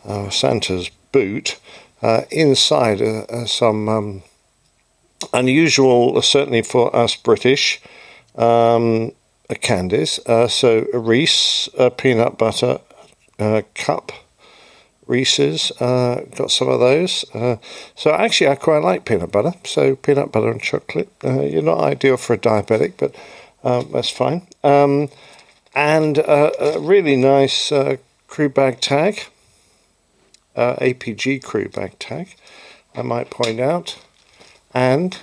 [0.02, 1.60] uh, Santa's boot.
[2.00, 4.22] Uh, inside uh, uh, some um,
[5.34, 7.82] unusual, certainly for us British,
[8.36, 9.12] um,
[9.54, 10.18] candies.
[10.26, 12.80] Uh, so Reese uh, peanut butter
[13.38, 14.12] uh, cup.
[15.06, 17.24] Reese's, uh, got some of those.
[17.32, 17.56] Uh,
[17.94, 19.52] so actually, I quite like peanut butter.
[19.64, 21.08] So peanut butter and chocolate.
[21.22, 23.14] You're not ideal for a diabetic, but
[23.62, 24.48] um, that's fine.
[24.64, 25.08] Um,
[25.76, 27.70] and a really nice
[28.26, 29.26] crew bag tag,
[30.56, 32.34] APG crew bag tag,
[32.96, 33.98] I might point out.
[34.74, 35.16] And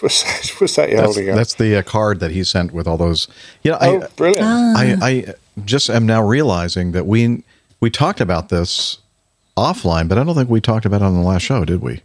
[0.02, 1.36] what's that, what's that That's, holding up?
[1.36, 3.28] that's the uh, card that he sent with all those.
[3.62, 4.46] You know, Oh, I, brilliant.
[4.46, 4.74] Ah.
[4.76, 5.24] I, I
[5.64, 7.42] just am now realizing that we
[7.80, 8.98] we talked about this
[9.56, 12.00] offline, but I don't think we talked about it on the last show, did we?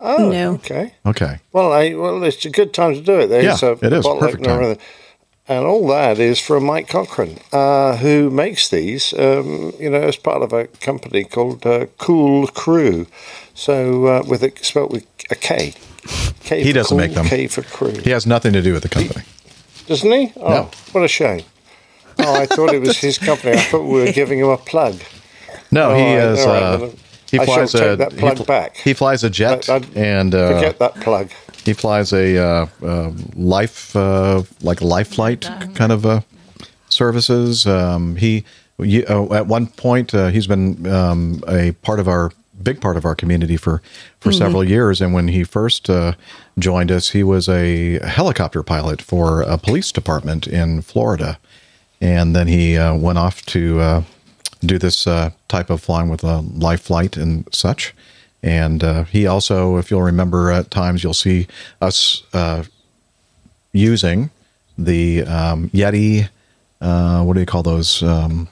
[0.00, 0.52] Oh, No.
[0.54, 0.94] okay.
[1.04, 1.38] Okay.
[1.52, 3.26] Well, I, well, it's a good time to do it.
[3.26, 4.06] There's Yeah, a it is.
[4.06, 4.64] Perfect time.
[4.64, 4.78] and-
[5.48, 10.14] And all that is from Mike Cochran, uh, who makes these, um, you know, as
[10.16, 13.08] part of a company called uh, Kool Krew.
[13.52, 15.74] So uh, with it spelled with a K.
[16.42, 17.26] K He for doesn't cool, make them.
[17.26, 17.92] K for crew.
[17.92, 19.24] He has nothing to do with the company.
[19.86, 20.32] Doesn't he?
[20.36, 20.70] Oh, No.
[20.92, 21.42] what a shame.
[22.18, 23.52] Oh, I thought it was his company.
[23.56, 24.96] I thought we were giving him a plug.
[25.70, 26.38] No, All he right, is.
[26.46, 26.88] right, uh,
[27.30, 28.76] he I flies a take that plug fl- back.
[28.76, 31.30] He flies a jet, I- I and uh, Forget that plug.
[31.64, 36.20] he flies a uh, uh, life uh, like life flight kind of uh,
[36.88, 37.66] services.
[37.66, 38.44] Um, he
[38.78, 42.96] you, uh, at one point uh, he's been um, a part of our big part
[42.96, 43.80] of our community for
[44.20, 44.38] for Mhm.
[44.38, 45.00] several years.
[45.00, 46.12] And when he first uh,
[46.58, 51.38] joined us, he was a helicopter pilot for a police department in Florida,
[52.00, 54.02] and then he uh, went off to uh,
[54.64, 57.94] do this uh, type of flying with a life flight and such.
[58.42, 61.46] And uh, he also, if you'll remember, at times you'll see
[61.80, 62.62] us uh,
[63.72, 64.30] using
[64.78, 66.28] the um, Yeti.
[66.80, 68.02] Uh, what do you call those?
[68.02, 68.48] Um,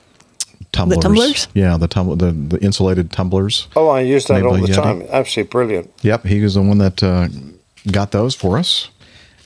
[0.73, 0.99] tumblers.
[1.01, 1.49] tumblers?
[1.55, 3.69] Yeah, the tum- the, the insulated tumblers.
[3.77, 4.74] Oh, I use that Made all by the Yeti.
[4.82, 5.03] time.
[5.11, 5.90] Absolutely brilliant.
[6.03, 7.28] Yep, he was the one that uh,
[7.90, 8.90] got those for us.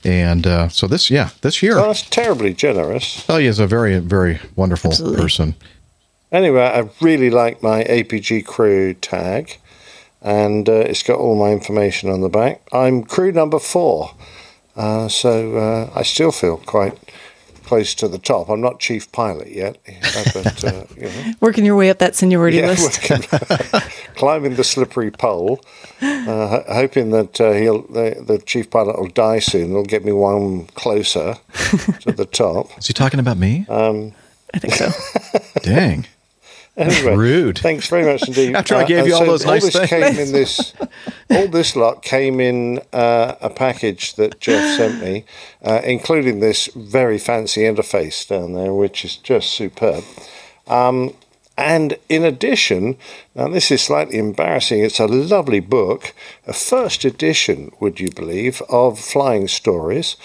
[0.05, 1.77] And uh, so this, yeah, this year.
[1.77, 3.23] Oh, that's terribly generous.
[3.29, 5.55] Oh, he is a very, very wonderful person.
[6.31, 9.59] Anyway, I really like my APG crew tag,
[10.21, 12.61] and uh, it's got all my information on the back.
[12.73, 14.11] I'm crew number four,
[14.75, 16.97] uh, so uh, I still feel quite
[17.73, 18.49] close to the top.
[18.49, 19.77] I'm not chief pilot yet,
[20.33, 21.33] but uh, you know.
[21.41, 23.09] Working your way up that seniority Yeah, list.
[23.09, 23.81] working-
[24.15, 25.59] climbing the slippery pole,
[26.01, 29.71] uh, ho- hoping that uh, he'll the, the chief pilot will die soon.
[29.71, 31.33] It'll get me one closer
[32.01, 32.77] to the top.
[32.77, 33.65] Is he talking about me?
[33.69, 34.13] Um,
[34.53, 34.91] I think so.
[35.63, 36.05] Dang.
[36.75, 37.59] Anyway, rude.
[37.59, 38.55] Thanks very much indeed.
[38.59, 39.89] After I Uh, gave and you all so those nice this things.
[39.89, 40.73] came in this.
[41.29, 45.25] All this lot came in uh, a package that Jeff sent me,
[45.63, 50.03] uh, including this very fancy interface down there, which is just superb.
[50.67, 51.13] Um,
[51.57, 52.97] and in addition,
[53.35, 54.83] now this is slightly embarrassing.
[54.83, 56.13] It's a lovely book,
[56.45, 60.15] a first edition, would you believe, of flying stories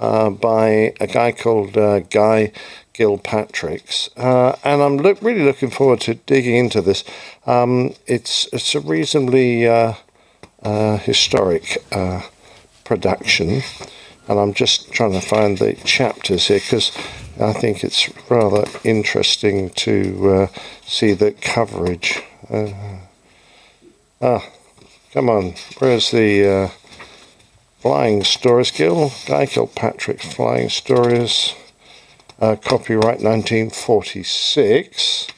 [0.00, 2.52] uh, by a guy called uh, Guy
[2.94, 7.02] Gilpatrick's, uh, and I'm look, really looking forward to digging into this.
[7.44, 9.94] Um, it's it's a reasonably uh,
[10.62, 12.22] uh, historic uh,
[12.84, 13.62] production,
[14.28, 16.96] and I'm just trying to find the chapters here because
[17.40, 20.46] I think it's rather interesting to uh,
[20.86, 22.22] see the coverage.
[22.48, 22.70] Uh,
[24.22, 24.48] ah,
[25.12, 26.70] come on, where's the
[27.80, 29.10] Flying Stories Gil?
[29.26, 31.54] Guy Gilpatrick's Flying Stories.
[32.44, 35.28] Uh, copyright 1946.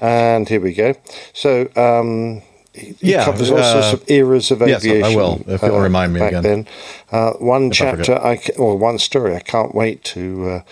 [0.00, 0.94] And here we go.
[1.32, 2.42] So, um,
[2.74, 5.80] he Yeah, covers all sorts uh, of eras of yes, I will, if you'll uh,
[5.80, 6.42] remind me back again.
[6.42, 6.66] Then,
[7.12, 10.62] uh, one If I chapter, I, ca- or one story I can't wait to uh,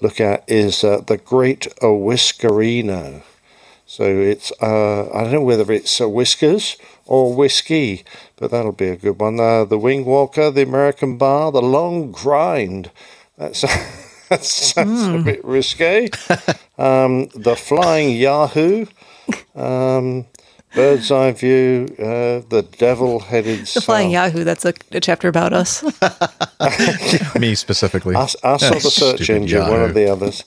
[0.00, 3.22] look at is uh, the Great Whiskerino.
[3.86, 8.04] So it's uh, I don't know whether it's uh, whiskers or whiskey,
[8.36, 9.38] but that'll be a good one.
[9.38, 12.90] Uh, the Wing Walker, the American Bar, the Long Grind.
[13.36, 13.62] That's
[14.32, 16.08] that sounds a bit risque.
[16.78, 18.86] Um, the Flying Yahoo,
[19.54, 20.26] um,
[20.74, 23.66] Bird's Eye View, uh, the Devil-Headed.
[23.66, 24.32] The Flying South.
[24.32, 25.82] Yahoo, that's a, a chapter about us.
[27.38, 28.14] Me specifically.
[28.14, 30.44] Us, us or the search Stupid engine, one of the others.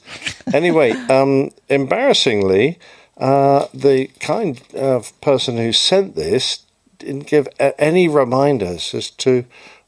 [0.52, 2.78] Anyway, um, embarrassingly,
[3.18, 6.62] uh, the kind of person who sent this
[6.98, 9.44] didn't give a- any reminders as to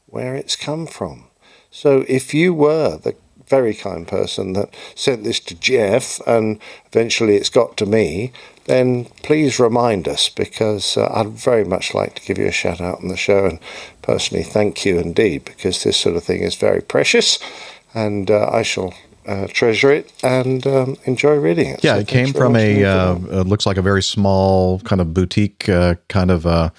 [0.07, 1.25] where it's come from.
[1.69, 3.15] So if you were the
[3.49, 8.31] very kind person that sent this to Jeff, and eventually it's got to me,
[8.65, 12.79] then please remind us because uh, I'd very much like to give you a shout
[12.79, 13.59] out on the show and
[14.03, 17.39] personally thank you indeed because this sort of thing is very precious,
[17.93, 18.93] and uh, I shall.
[19.27, 21.83] Uh, treasure it and um, enjoy reading it.
[21.83, 25.13] Yeah, So it came from a uh, uh, looks like a very small kind of
[25.13, 26.71] boutique, uh, kind of uh,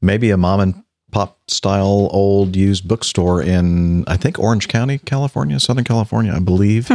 [0.00, 5.58] maybe a mom and pop style old used bookstore in I think Orange County, California,
[5.60, 6.90] Southern California, I believe.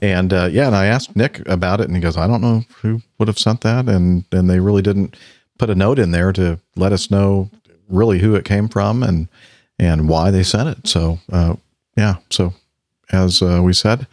[0.00, 2.64] And uh, yeah, and I asked Nick about it, and he goes, "I don't know
[2.80, 5.16] who would have sent that," and and they really didn't
[5.58, 7.50] put a note in there to let us know
[7.88, 9.28] really who it came from and
[9.78, 10.88] and why they sent it.
[10.88, 11.54] So uh,
[11.96, 12.54] yeah, so
[13.12, 14.08] as uh, we said,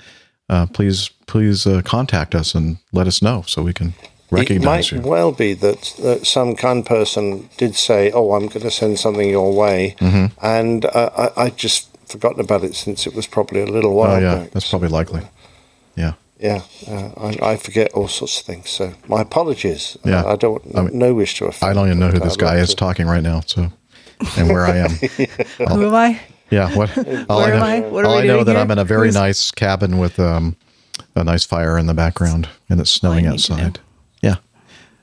[0.50, 3.94] uh, please please uh, contact us and let us know so we can
[4.32, 5.02] recognize it you.
[5.02, 9.00] might well be that, that some kind person did say, "Oh, I'm going to send
[9.00, 10.32] something your way," Mhm.
[10.42, 14.16] and uh, I, I just forgotten about it since it was probably a little while
[14.16, 14.52] oh yeah, back.
[14.52, 15.22] that's probably likely.
[15.96, 16.14] Yeah.
[16.40, 18.70] Yeah, uh, I, I forget all sorts of things.
[18.70, 19.98] So my apologies.
[20.06, 20.22] Yeah.
[20.24, 21.70] Uh, I don't I mean, no wish to offend.
[21.70, 23.42] I don't even know who this guy is to- talking right now.
[23.46, 23.72] So,
[24.38, 24.90] and where I am.
[25.70, 26.20] Who am I?
[26.50, 26.74] Yeah.
[26.78, 26.98] What?
[27.30, 27.80] All Where I am know, I?
[27.90, 28.62] What all we I know that here?
[28.62, 30.56] I'm in a very Who's- nice cabin with um,
[31.14, 33.80] a nice fire in the background, and it's snowing outside.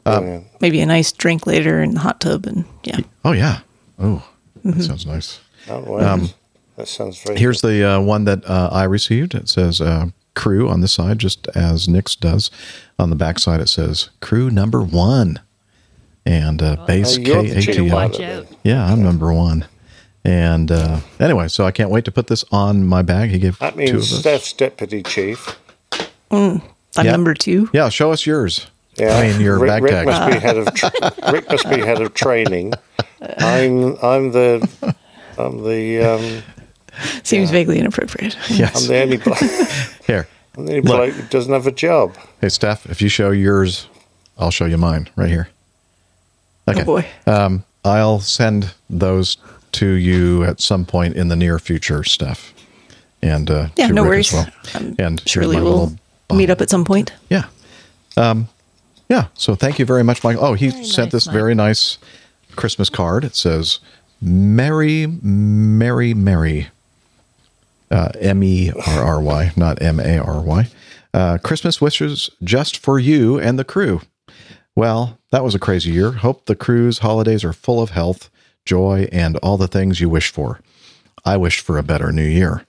[0.06, 0.12] Yeah.
[0.12, 3.00] Um, Maybe a nice drink later in the hot tub, and yeah.
[3.24, 3.60] oh yeah.
[3.98, 4.22] Oh,
[4.64, 4.86] that Mhm.
[4.86, 5.40] sounds nice.
[5.68, 6.30] Oh, Um,
[6.76, 7.38] that sounds very.
[7.38, 9.34] Here's the uh, one that uh, I received.
[9.34, 12.50] It says uh, crew on the side, just as Nick's does.
[12.98, 15.40] On the back side, it says crew number one.
[16.24, 17.96] And uh, base Oh, you're the K A chief T L.
[17.96, 18.46] pilot then.
[18.64, 19.66] Yeah, I'm number one.
[20.24, 23.30] And uh, anyway, so I can't wait to put this on my bag.
[23.30, 24.18] He gave That two of means us.
[24.20, 25.56] Steph's deputy chief.
[26.32, 26.62] Mm,
[26.96, 27.12] I'm Yeah.
[27.12, 27.70] number two.
[27.72, 28.66] Yeah, show us yours.
[28.98, 30.90] Yeah, I mean, your Rick, bag Rick must be head of tra-
[31.32, 32.72] Rick must be head of training.
[33.38, 34.94] I'm I'm the
[35.38, 36.42] I'm the um,
[37.22, 38.36] Seems vaguely inappropriate.
[38.48, 38.82] Yes.
[38.82, 39.38] I'm the only bloke,
[40.06, 40.26] Here.
[40.56, 40.96] I'm the only Look.
[40.96, 42.16] bloke who doesn't have a job.
[42.40, 43.86] Hey, Steph, if you show yours,
[44.38, 45.48] I'll show you mine right here.
[46.68, 46.80] Okay.
[46.80, 47.06] Oh, boy.
[47.26, 49.36] Um, I'll send those
[49.72, 52.54] to you at some point in the near future, Steph.
[53.22, 54.32] And uh, Yeah, to no Rick worries.
[54.34, 54.46] As
[54.82, 54.94] well.
[54.98, 55.64] And Surely we'll
[56.30, 57.12] little- meet up at some point.
[57.28, 57.44] yeah.
[58.16, 58.48] Um,
[59.08, 59.28] yeah.
[59.34, 60.36] So thank you very much, Mike.
[60.40, 61.98] Oh, he sent this very nice
[62.56, 63.24] Christmas card.
[63.24, 63.78] It says,
[64.20, 66.68] Merry, Merry, Merry.
[67.90, 70.66] Uh, M E R R Y, not M A R Y.
[71.14, 74.00] Uh, Christmas wishes just for you and the crew.
[74.74, 76.12] Well, that was a crazy year.
[76.12, 78.28] Hope the crew's holidays are full of health,
[78.64, 80.60] joy, and all the things you wish for.
[81.24, 82.66] I wish for a better new year.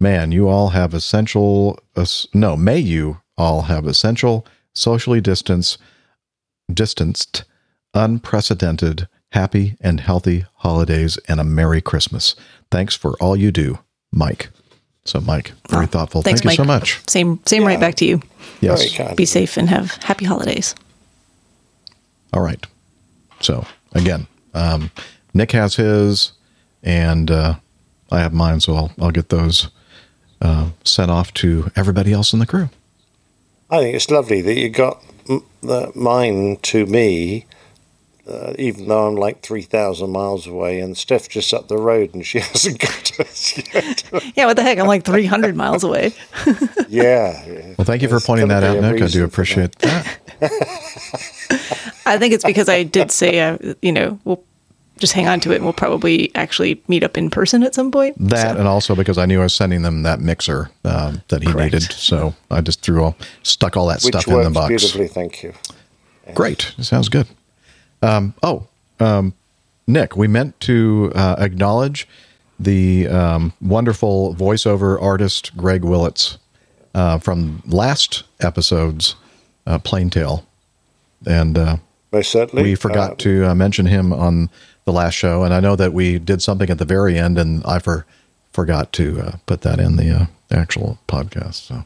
[0.00, 5.78] Man, you all have essential, es- no, may you all have essential, socially distanced,
[6.72, 7.44] distanced,
[7.92, 12.34] unprecedented, happy and healthy holidays and a Merry Christmas.
[12.70, 13.78] Thanks for all you do,
[14.12, 14.50] Mike.
[15.04, 16.22] So, Mike, very thoughtful.
[16.22, 17.00] Thanks, Thank you so much.
[17.08, 18.22] Same, same right back to you.
[18.60, 18.98] Yes.
[19.14, 20.74] Be safe and have happy holidays.
[22.32, 22.64] All right.
[23.40, 24.90] So again, um,
[25.34, 26.32] Nick has his,
[26.82, 27.54] and uh,
[28.10, 28.60] I have mine.
[28.60, 29.68] So I'll I'll get those
[30.40, 32.70] uh, sent off to everybody else in the crew.
[33.74, 37.44] I think it's lovely that you got m- the, mine to me,
[38.28, 42.24] uh, even though I'm like 3,000 miles away, and Steph just up the road and
[42.24, 44.04] she hasn't got to us yet.
[44.36, 44.78] Yeah, what the heck?
[44.78, 46.14] I'm like 300 miles away.
[46.88, 47.44] yeah.
[47.46, 47.74] yeah.
[47.76, 49.02] Well, thank you for pointing that out, Nick.
[49.02, 50.18] I do for appreciate that.
[52.06, 54.42] I think it's because I did say, uh, you know, we'll
[54.98, 57.90] just hang on to it and we'll probably actually meet up in person at some
[57.90, 58.16] point.
[58.18, 61.52] That and also because I knew I was sending them that mixer um, that he
[61.52, 64.68] needed, so I just threw all stuck all that Which stuff in the box.
[64.68, 65.52] beautifully, thank you.
[66.34, 66.72] Great.
[66.80, 67.26] Sounds good.
[68.02, 68.66] Um, oh,
[69.00, 69.34] um,
[69.86, 72.08] Nick, we meant to uh, acknowledge
[72.58, 76.38] the um, wonderful voiceover artist Greg Willits
[76.94, 79.16] uh, from last episode's
[79.66, 80.46] uh, Plain Tale.
[81.26, 81.76] And uh,
[82.12, 82.62] Most certainly.
[82.62, 84.48] we forgot Uh, to uh, mention him on
[84.84, 85.44] the last show.
[85.44, 88.06] And I know that we did something at the very end, and I for,
[88.52, 91.54] forgot to uh, put that in the uh, actual podcast.
[91.54, 91.84] So.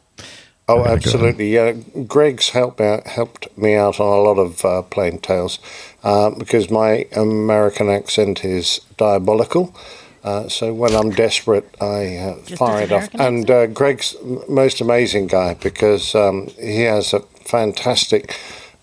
[0.71, 1.05] Oh, I'm gonna go ahead.
[1.05, 1.55] absolutely.
[1.55, 1.73] Yeah,
[2.07, 5.59] Greg's helped out, helped me out on a lot of uh, plain tales
[6.05, 9.75] uh, because my American accent is diabolical.
[10.23, 13.09] Uh, so when I'm desperate, I uh, fire it off.
[13.15, 18.37] And uh, Greg's m- most amazing guy because um, he has a fantastic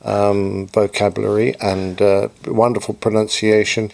[0.05, 3.91] um, vocabulary and uh, wonderful pronunciation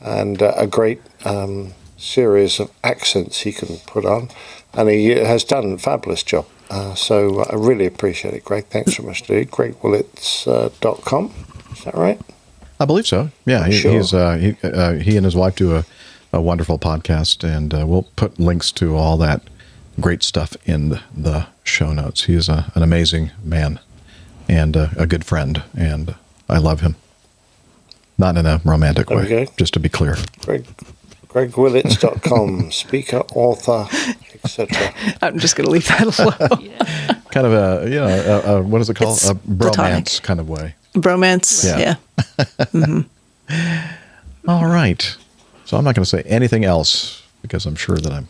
[0.00, 4.28] and uh, a great um, series of accents he can put on.
[4.72, 6.46] And he has done a fabulous job.
[6.70, 8.66] Uh, so I really appreciate it, Greg.
[8.66, 9.50] Thanks so much, dude.
[9.50, 11.24] GregWillits.com.
[11.26, 12.20] Uh, Is that right?
[12.78, 13.30] I believe so.
[13.44, 13.92] Yeah, he, Sure.
[13.92, 15.84] he's uh, he uh, he and his wife do a,
[16.32, 19.42] a wonderful podcast, and uh, we'll put links to all that
[20.00, 22.24] great stuff in the, show notes.
[22.24, 23.78] He is a, an amazing man
[24.50, 26.14] and a, a good friend, and
[26.48, 26.96] I love him.
[28.18, 29.48] Not in a romantic way, Okay.
[29.56, 30.16] just to be clear.
[30.44, 30.66] Greg,
[31.28, 33.86] GregWillits.com, speaker, author,
[34.34, 34.92] etc.
[35.22, 36.70] I'm just going to leave that alone.
[37.30, 39.16] Kind of a, you know, a, a, what is it called?
[39.18, 40.22] It's a bromance platonic.
[40.22, 40.74] kind of way.
[40.94, 41.64] Bromance.
[41.64, 41.94] Yeah.
[42.38, 42.64] Yeah.
[42.72, 43.00] hmm
[44.48, 45.16] All right.
[45.64, 48.26] So I'm not going to say anything else because I'm sure that I'm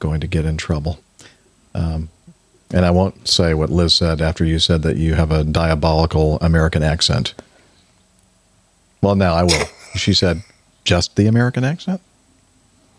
[0.00, 0.98] going to get in trouble.
[1.76, 2.08] Um,
[2.74, 6.38] and I won't say what Liz said after you said that you have a diabolical
[6.40, 7.32] American accent.
[9.00, 9.66] Well, now I will.
[9.94, 10.42] She said,
[10.82, 12.00] just the American accent?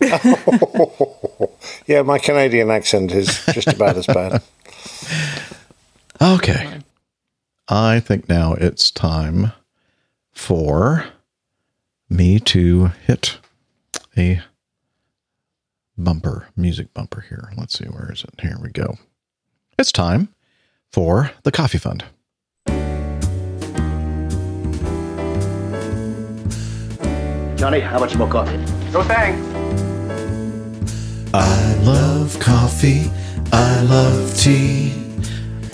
[1.86, 4.42] yeah, my Canadian accent is just about as bad.
[6.22, 6.80] Okay.
[7.68, 9.52] I think now it's time
[10.32, 11.04] for
[12.08, 13.40] me to hit
[14.16, 14.40] a
[15.98, 17.52] bumper, music bumper here.
[17.58, 18.40] Let's see, where is it?
[18.40, 18.96] Here we go.
[19.78, 20.30] It's time
[20.90, 22.02] for the Coffee Fund.
[27.58, 28.56] Johnny, how much more coffee?
[28.92, 29.38] No thanks.
[31.34, 33.10] I love coffee.
[33.52, 34.94] I love tea.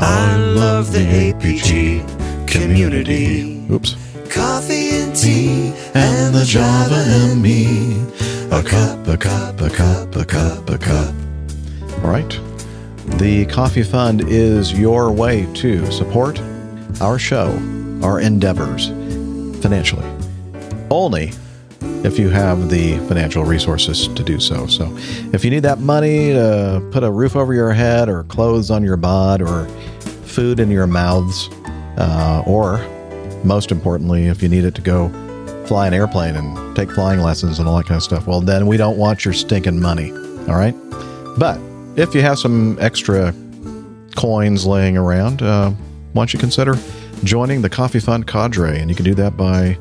[0.01, 3.65] I love the APG community.
[3.71, 3.95] Oops.
[4.29, 8.03] Coffee and tea And the Java and me.
[8.51, 11.15] A cup, a cup, a cup, a cup, a cup.
[12.03, 12.52] All right.
[13.19, 16.41] The Coffee Fund is your way to support
[17.01, 17.51] our show,
[18.03, 18.89] our endeavors
[19.63, 20.07] financially.
[20.91, 21.33] Only
[22.05, 24.67] if you have the financial resources to do so.
[24.67, 24.93] So,
[25.33, 28.83] if you need that money to put a roof over your head, or clothes on
[28.83, 29.67] your bod, or
[30.25, 31.49] food in your mouths,
[31.99, 32.79] uh, or
[33.45, 35.09] most importantly, if you need it to go
[35.67, 38.67] fly an airplane and take flying lessons and all that kind of stuff, well, then
[38.67, 40.11] we don't want your stinking money.
[40.49, 40.75] All right.
[41.39, 41.59] But
[41.97, 43.35] if you have some extra
[44.17, 45.71] coins laying around, uh,
[46.13, 46.77] why don't you consider
[47.25, 48.81] joining the Coffee Fund cadre?
[48.81, 49.77] And you can do that by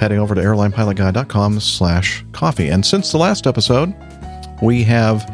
[0.00, 2.68] heading over to airlinepilotguy.com slash coffee.
[2.68, 3.94] And since the last episode,
[4.62, 5.28] we have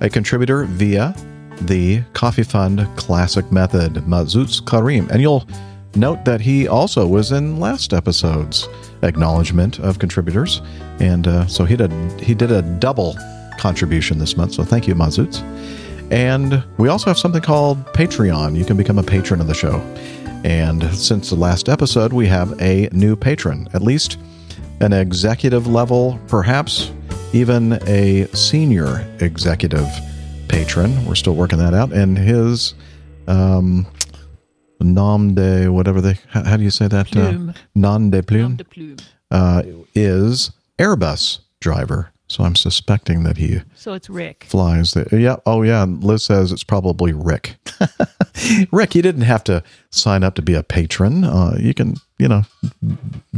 [0.00, 1.14] a contributor via
[1.62, 5.08] the Coffee Fund Classic Method, Mazuz Karim.
[5.10, 5.46] And you'll
[5.94, 8.68] note that he also was in last episode's
[9.02, 10.60] acknowledgement of contributors.
[11.00, 13.16] And uh, so he did, he did a double
[13.60, 14.54] contribution this month.
[14.54, 15.42] So thank you, Mazuz.
[16.10, 18.56] And we also have something called Patreon.
[18.56, 19.78] You can become a patron of the show.
[20.44, 24.18] And since the last episode, we have a new patron, at least
[24.80, 26.90] an executive level, perhaps
[27.32, 29.86] even a senior executive
[30.48, 31.04] patron.
[31.04, 31.92] We're still working that out.
[31.92, 32.74] And his
[33.28, 33.86] um,
[34.80, 37.08] nom de whatever they, how, do you say that?
[37.08, 37.50] Plume.
[37.50, 38.96] Uh, non de plume, Nom de plume.
[39.30, 39.62] Uh,
[39.94, 42.10] is Airbus driver.
[42.30, 44.44] So I'm suspecting that he So it's Rick.
[44.48, 47.56] flies the yeah oh yeah liz says it's probably rick.
[48.72, 51.24] Rick you didn't have to sign up to be a patron.
[51.24, 52.42] Uh, you can you know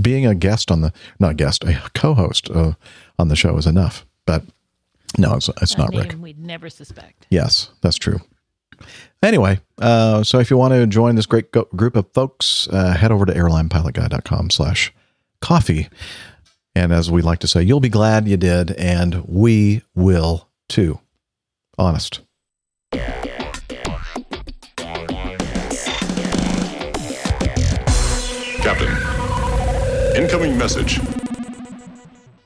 [0.00, 2.72] being a guest on the not guest a co-host uh,
[3.18, 4.04] on the show is enough.
[4.26, 4.42] But
[5.18, 6.14] no it's, it's A not rick.
[6.20, 7.26] we'd never suspect.
[7.30, 8.18] yes that's true.
[9.22, 12.92] Anyway uh, so if you want to join this great go- group of folks uh,
[12.94, 14.92] head over to airlinepilotguy.com slash
[15.40, 15.88] coffee
[16.74, 21.00] and as we like to say, you'll be glad you did, and we will too.
[21.78, 22.20] Honest.
[28.62, 28.96] Captain,
[30.16, 31.00] incoming message.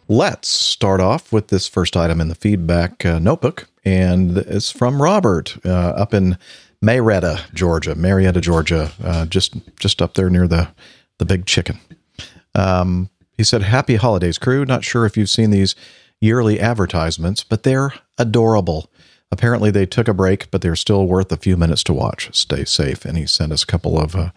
[0.09, 5.03] Let's start off with this first item in the feedback uh, notebook, and it's from
[5.03, 6.39] Robert uh, up in
[6.81, 7.95] Marietta, Georgia.
[7.97, 10.69] Marietta, Georgia, uh, just just up there near the
[11.19, 11.81] the Big Chicken.
[12.55, 14.65] Um, he said, "Happy holidays, crew.
[14.65, 15.75] Not sure if you've seen these
[16.21, 18.91] yearly advertisements, but they're adorable.
[19.33, 22.31] Apparently, they took a break, but they're still worth a few minutes to watch.
[22.35, 24.31] Stay safe." And he sent us a couple of uh,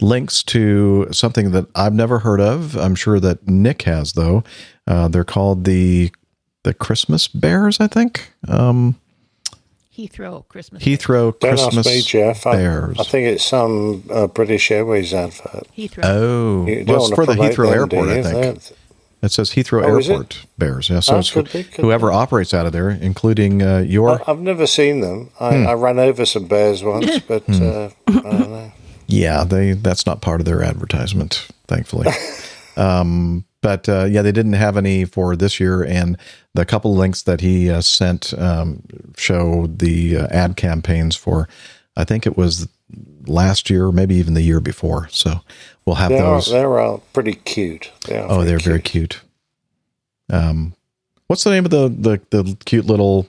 [0.00, 2.76] links to something that I've never heard of.
[2.76, 4.44] I'm sure that Nick has, though.
[4.86, 6.10] Uh, they're called the
[6.64, 8.32] the Christmas Bears, I think.
[8.48, 8.96] Um,
[9.96, 10.82] Heathrow Christmas.
[10.82, 12.46] Heathrow Don't Christmas ask me, Jeff.
[12.46, 12.98] I, Bears.
[13.00, 15.66] I think it's some uh, British Airways advert.
[15.76, 16.00] Heathrow.
[16.04, 18.62] Oh, You well, it's for the Heathrow them, do Airport, I think.
[18.62, 18.76] They're-
[19.22, 19.96] It says Heathrow Oh.
[19.96, 20.90] Airport Bears.
[20.90, 24.20] Yeah, so Oh, it's could be, could whoever operates out of there, including uh, your.
[24.20, 25.30] I- I've never seen them.
[25.40, 25.66] I, Hmm.
[25.66, 27.62] I ran over some bears once, but Hmm.
[27.62, 28.72] uh, I don't know.
[29.08, 32.08] Yeah, they that's not part of their advertisement, thankfully.
[32.76, 36.16] um, but uh, yeah, they didn't have any for this year, and
[36.54, 38.84] the couple links that he uh, sent um,
[39.16, 41.48] show the uh, ad campaigns for.
[41.96, 42.68] I think it was
[43.26, 45.08] last year, maybe even the year before.
[45.10, 45.40] So
[45.84, 46.48] we'll have They are, those.
[46.48, 47.90] they're uh, pretty cute.
[48.06, 49.20] They are oh, they're very cute.
[50.30, 50.76] Um,
[51.26, 53.26] what's the name of the the, the cute little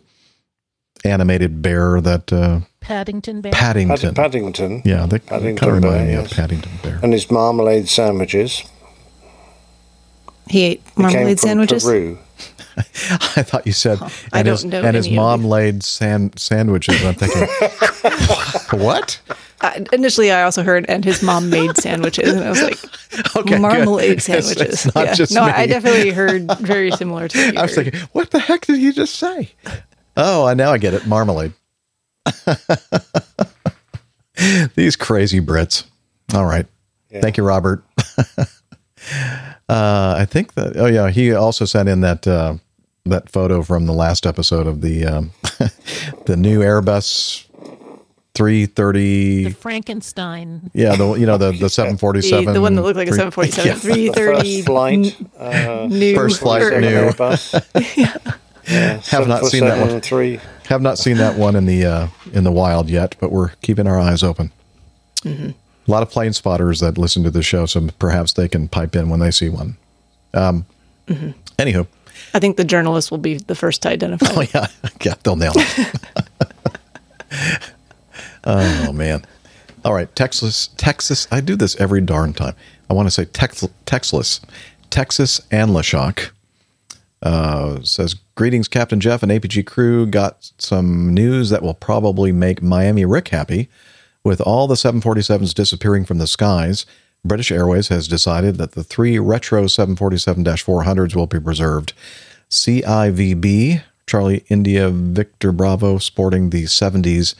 [1.03, 3.53] animated bear that uh, Paddington Bear.
[3.53, 4.13] Paddington.
[4.13, 4.83] Paddington.
[4.85, 6.31] Yeah, they Paddington kind of remind Bear, me yes.
[6.31, 6.99] of Paddington Bear.
[7.01, 8.63] And his marmalade sandwiches.
[10.49, 11.83] He ate marmalade sandwiches.
[11.83, 12.17] Peru.
[12.77, 13.99] I thought you said,
[14.31, 17.03] I and don't his, know and his mom laid sand, sandwiches.
[17.03, 19.19] I'm thinking, what?
[19.61, 22.77] Uh, initially, I also heard, and his mom made sandwiches, and I was like,
[23.35, 23.61] Okay, good.
[23.61, 24.93] marmalade It's- it's sandwiches.
[24.95, 25.13] not yeah.
[25.15, 25.51] just no, me.
[25.53, 27.37] I definitely heard very similar to.
[27.45, 27.85] What you I was heard.
[27.85, 29.49] thinking, what the heck did he just say?
[30.15, 31.07] Oh, I now I get it.
[31.07, 31.53] Marmalade.
[34.75, 35.85] These crazy Brits.
[36.35, 36.67] All right.
[37.11, 37.83] Thank you, Robert.
[39.69, 40.77] Uh, I think that.
[40.77, 42.55] Oh yeah, he also sent in that uh,
[43.05, 45.31] that photo from the last episode of the um,
[46.25, 47.45] the new Airbus
[48.35, 49.51] 330.
[49.51, 50.69] Frankenstein.
[50.73, 52.45] Yeah, the you know the the 747.
[52.45, 53.75] The- the one that looked like a 747, Yeah.
[53.77, 55.17] 330 First flight.
[55.37, 56.87] Uh, new- First flight or- new.
[56.87, 57.97] Airbus.
[58.67, 59.89] yeah, Have not seen that one.
[60.01, 60.39] 747-3.
[60.67, 63.87] Have not seen that one in the uh, in the wild yet, but we're keeping
[63.87, 64.51] our eyes open.
[65.23, 65.55] Mhm.
[65.87, 68.95] A lot of plane spotters that listen to the show, so perhaps they can pipe
[68.95, 69.77] in when they see one.
[70.33, 70.65] Um,
[71.07, 71.31] mm-hmm.
[71.57, 71.87] Anywho,
[72.33, 74.27] I think the journalist will be the first to identify.
[74.29, 74.67] oh yeah,
[75.01, 75.99] yeah, they'll nail it.
[78.43, 79.25] oh man!
[79.85, 81.27] All right, Texas, Texas.
[81.31, 82.55] I do this every darn time.
[82.89, 84.41] I want to say Tex, Texas,
[84.89, 86.31] Texas and LaShock.
[87.21, 90.05] Uh, says greetings, Captain Jeff and APG crew.
[90.05, 93.69] Got some news that will probably make Miami Rick happy.
[94.27, 96.85] With all the 747s disappearing from the skies,
[97.23, 101.93] British Airways has decided that the three retro 747 400s will be preserved.
[102.49, 107.35] CIVB, Charlie India Victor Bravo, sporting the 70s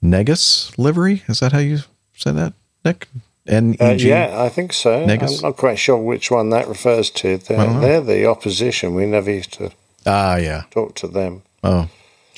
[0.00, 1.24] Negus livery.
[1.26, 1.78] Is that how you
[2.16, 2.52] say that,
[2.84, 3.08] Nick?
[3.48, 5.04] N Uh, yeah, I think so.
[5.04, 5.42] Negus?
[5.42, 7.38] I'm not quite sure which one that refers to.
[7.38, 8.94] They're, they're the opposition.
[8.94, 9.72] We never used to
[10.06, 10.62] Ah, yeah.
[10.70, 11.42] talk to them.
[11.64, 11.88] Oh,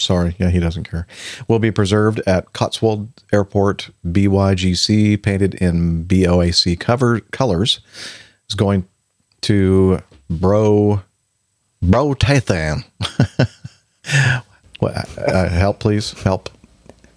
[0.01, 0.35] sorry.
[0.39, 1.07] Yeah, he doesn't care.
[1.49, 7.81] Will be preserved at Cotswold Airport, BYGC, painted in BOAC cover colors.
[8.49, 8.87] Is going
[9.43, 11.03] to Bro
[11.83, 12.85] Bro Tathan.
[14.81, 15.19] what?
[15.19, 16.13] Uh, help, please.
[16.23, 16.51] Help,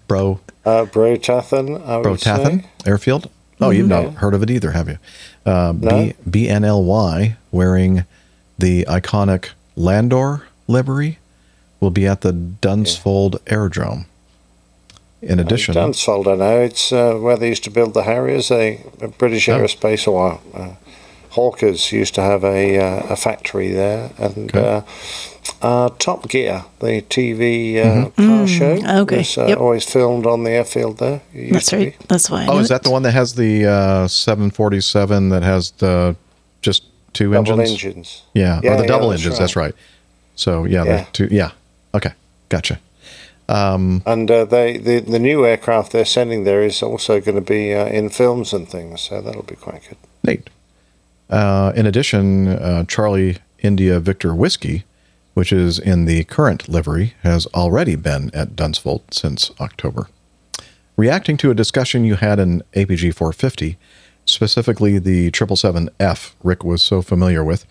[0.08, 2.66] Bro Uh, Bro Tathan, I would Bro Tathan say.
[2.86, 3.30] Airfield.
[3.60, 4.04] Oh, you've Mhm.
[4.04, 4.98] not heard of it either, have you?
[5.46, 5.90] Uh, No.
[6.28, 8.04] B BNLY wearing
[8.58, 11.18] the iconic Landor livery
[11.80, 14.06] will be at the Dunsfold Aerodrome.
[15.22, 16.60] In addition, Dunsfold, I know.
[16.60, 18.48] It's uh, where they used to build the Harriers.
[18.48, 18.84] They,
[19.18, 19.58] British Oh.
[19.58, 20.74] Aerospace or uh,
[21.30, 24.10] Hawkers used to have a, uh, a factory there.
[24.18, 24.82] And uh,
[25.62, 28.16] uh, Top Gear, the TV uh, Mhm.
[28.16, 29.58] car Mm, show, okay, was uh, yep.
[29.58, 31.22] always filmed on the airfield there.
[31.34, 31.98] That's right.
[31.98, 32.04] be.
[32.06, 32.44] That's why.
[32.44, 32.68] I oh, is it.
[32.74, 36.16] that the one that has the uh, 747 that has the
[36.60, 36.84] just
[37.14, 37.70] two Double engines?
[37.70, 38.22] engines.
[38.34, 39.38] Yeah, Yeah, or the yeah, double that's engines.
[39.38, 39.74] That's right.
[40.36, 40.96] So yeah, Yeah.
[41.04, 41.28] the two.
[41.30, 41.50] Yeah,
[41.94, 42.12] okay,
[42.48, 42.78] gotcha.
[43.48, 47.52] Um, And uh, they the, the new aircraft they're sending there is also going to
[47.52, 49.98] be uh, in films and things, so that'll be quite good.
[50.22, 50.50] Neat.
[51.28, 54.84] Uh, in addition, uh, Charlie India Victor Whiskey,
[55.34, 60.08] which is in the current livery, has already been at Dunsfold since October.
[60.96, 63.76] Reacting to a discussion you had in APG 450,
[64.26, 67.66] specifically the 777F Rick was so familiar with,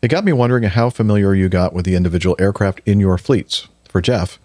[0.00, 3.68] it got me wondering how familiar you got with the individual aircraft in your fleets.
[3.88, 4.38] For Jeff,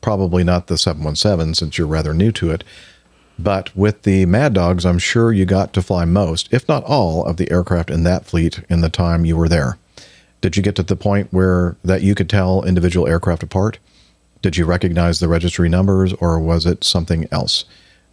[0.00, 2.64] probably not the 717 since you're rather new to it,
[3.38, 7.24] but with the Mad Dogs, I'm sure you got to fly most, if not all,
[7.24, 9.78] of the aircraft in that fleet in the time you were there.
[10.40, 13.78] Did you get to the point where that you could tell individual aircraft apart?
[14.42, 17.64] Did you recognize the registry numbers, or was it something else?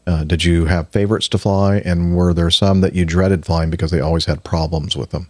[0.06, 3.69] Uh, did you have favorites to fly, and were there some that you dreaded flying
[3.69, 5.28] because they always had problems with them?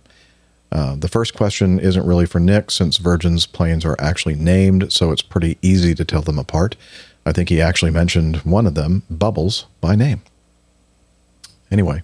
[0.71, 5.11] Uh, the first question isn't really for Nick, since Virgin's planes are actually named, so
[5.11, 6.75] it's pretty easy to tell them apart.
[7.25, 10.21] I think he actually mentioned one of them, Bubbles, by name.
[11.71, 12.03] Anyway,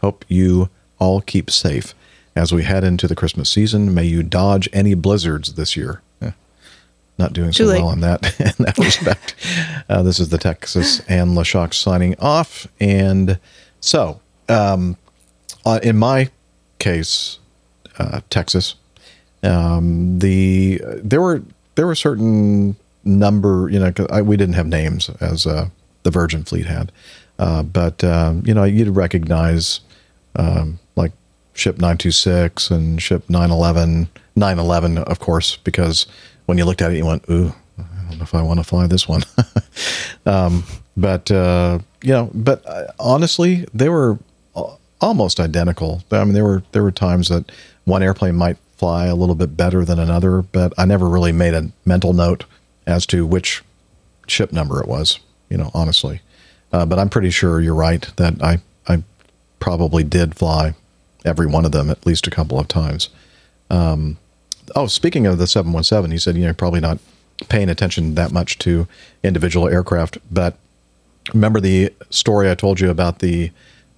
[0.00, 1.94] hope you all keep safe.
[2.36, 6.02] As we head into the Christmas season, may you dodge any blizzards this year.
[6.20, 6.32] Eh,
[7.16, 9.34] not doing so well in that in that respect.
[9.88, 12.66] Uh, this is the Texas and LaShock signing off.
[12.80, 13.38] And
[13.80, 14.96] so, um,
[15.64, 16.30] uh, in my
[16.78, 17.38] case,
[17.98, 18.74] uh, Texas,
[19.42, 21.42] um, the there were
[21.74, 25.68] there were certain number you know I, we didn't have names as uh,
[26.02, 26.90] the Virgin Fleet had,
[27.38, 29.80] uh, but um, you know you'd recognize
[30.36, 31.12] um, like
[31.52, 36.06] ship 926 and ship 911 911 of course because
[36.46, 38.64] when you looked at it you went ooh I don't know if I want to
[38.64, 39.22] fly this one.
[40.26, 40.64] Um,
[40.96, 44.18] but uh, you know but uh, honestly they were
[45.00, 46.02] almost identical.
[46.10, 47.50] I mean there were there were times that
[47.84, 51.54] one airplane might fly a little bit better than another but I never really made
[51.54, 52.44] a mental note
[52.86, 53.62] as to which
[54.26, 55.20] ship number it was.
[55.48, 56.20] You know, honestly,
[56.72, 58.58] uh, but I'm pretty sure you're right that I
[58.88, 59.02] I
[59.60, 60.74] probably did fly
[61.24, 63.08] every one of them at least a couple of times.
[63.70, 64.18] Um,
[64.74, 66.98] oh, speaking of the 717, he said you know probably not
[67.48, 68.88] paying attention that much to
[69.22, 70.56] individual aircraft, but
[71.32, 73.50] remember the story I told you about the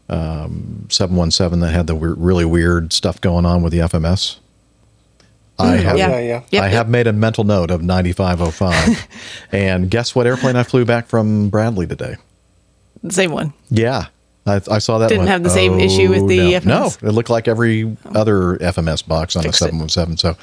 [0.08, 4.38] um, 717 that had the we- really weird stuff going on with the FMS?
[5.58, 6.18] I Mm, have, yeah.
[6.18, 6.42] Yeah.
[6.50, 9.08] Yep, I have made a mental note of 9505.
[9.52, 12.16] and guess what airplane I flew back from Bradley today?
[13.02, 13.52] The same one.
[13.70, 14.06] Yeah.
[14.46, 15.08] I, I saw that.
[15.08, 15.28] Didn't one.
[15.28, 16.60] have the same issue with the no.
[16.60, 17.02] FMS?
[17.02, 19.90] No, it looked like every other FMS box on Fixed the it.
[19.90, 20.16] 717.
[20.18, 20.36] So,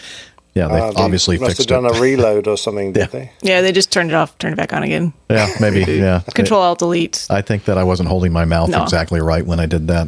[0.56, 1.98] yeah, they Uh, have obviously must fixed have done it.
[1.98, 3.32] a reload or something, did they?
[3.42, 5.14] Yeah, they just turned it off, turned it back on again.
[5.30, 5.92] yeah, maybe.
[6.00, 6.22] Yeah.
[6.34, 7.28] Control Alt Delete.
[7.30, 8.84] I think that I wasn't holding my mouth No.
[8.84, 10.08] exactly right when I did that.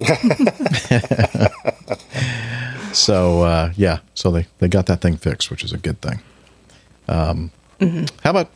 [2.92, 6.20] so uh, yeah, so they they got that thing fixed, which is a good thing.
[7.08, 7.50] Um,
[7.80, 8.10] Mhm.
[8.24, 8.48] How about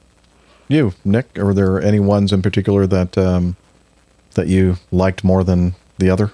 [0.68, 1.38] you, Nick?
[1.38, 3.56] Are there any ones in particular that um,
[4.34, 6.32] that you liked more than the other?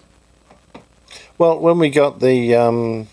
[1.36, 3.08] Well, when we got the um,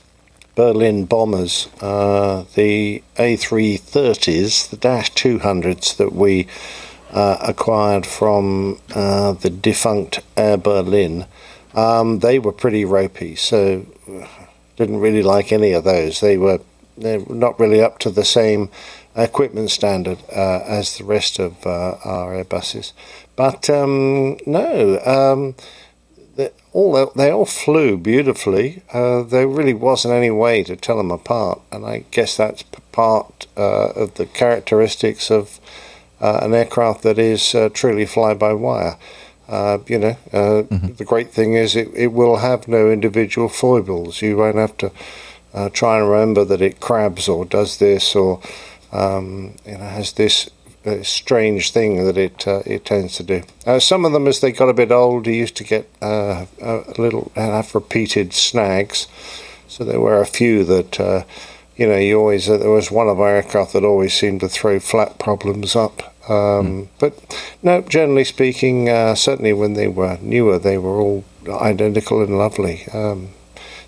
[0.55, 6.47] Berlin bombers, uh, the A330s, the Dash 200s that we
[7.11, 11.25] uh, acquired from uh, the defunct Air Berlin,
[11.73, 13.35] um, they were pretty ropey.
[13.35, 14.27] So uh,
[14.77, 16.21] didn't really like any of those.
[16.21, 16.59] They were
[16.97, 18.69] they're not really up to the same
[19.17, 22.93] equipment standard uh, as the rest of uh, our Airbuses.
[23.35, 24.99] But um, no.
[25.05, 25.55] Um,
[26.35, 28.81] they all they all flew beautifully.
[28.91, 33.47] Uh, there really wasn't any way to tell them apart, and I guess that's part
[33.57, 35.59] uh, of the characteristics of
[36.21, 38.97] uh, an aircraft that is uh, truly fly-by-wire.
[39.47, 44.21] Uh, you know, uh, the great thing is it, it will have no individual foibles.
[44.21, 44.91] You won't have to
[45.53, 48.41] uh, try and remember that it crabs or does this or
[48.91, 50.49] um, you know has this
[50.85, 53.41] uh, strange thing that it uh, it tends to do.
[53.65, 56.93] Uh, some of them, as they got a bit older, used to get uh, a
[56.97, 59.07] little have repeated snags.
[59.67, 61.23] So there were a few that uh,
[61.75, 64.49] you know you always uh, there was one of our aircraft that always seemed to
[64.49, 66.13] throw flat problems up.
[66.29, 67.13] Um, But
[67.61, 72.87] no, generally speaking, uh, certainly when they were newer, they were all identical and lovely.
[72.93, 73.29] Um,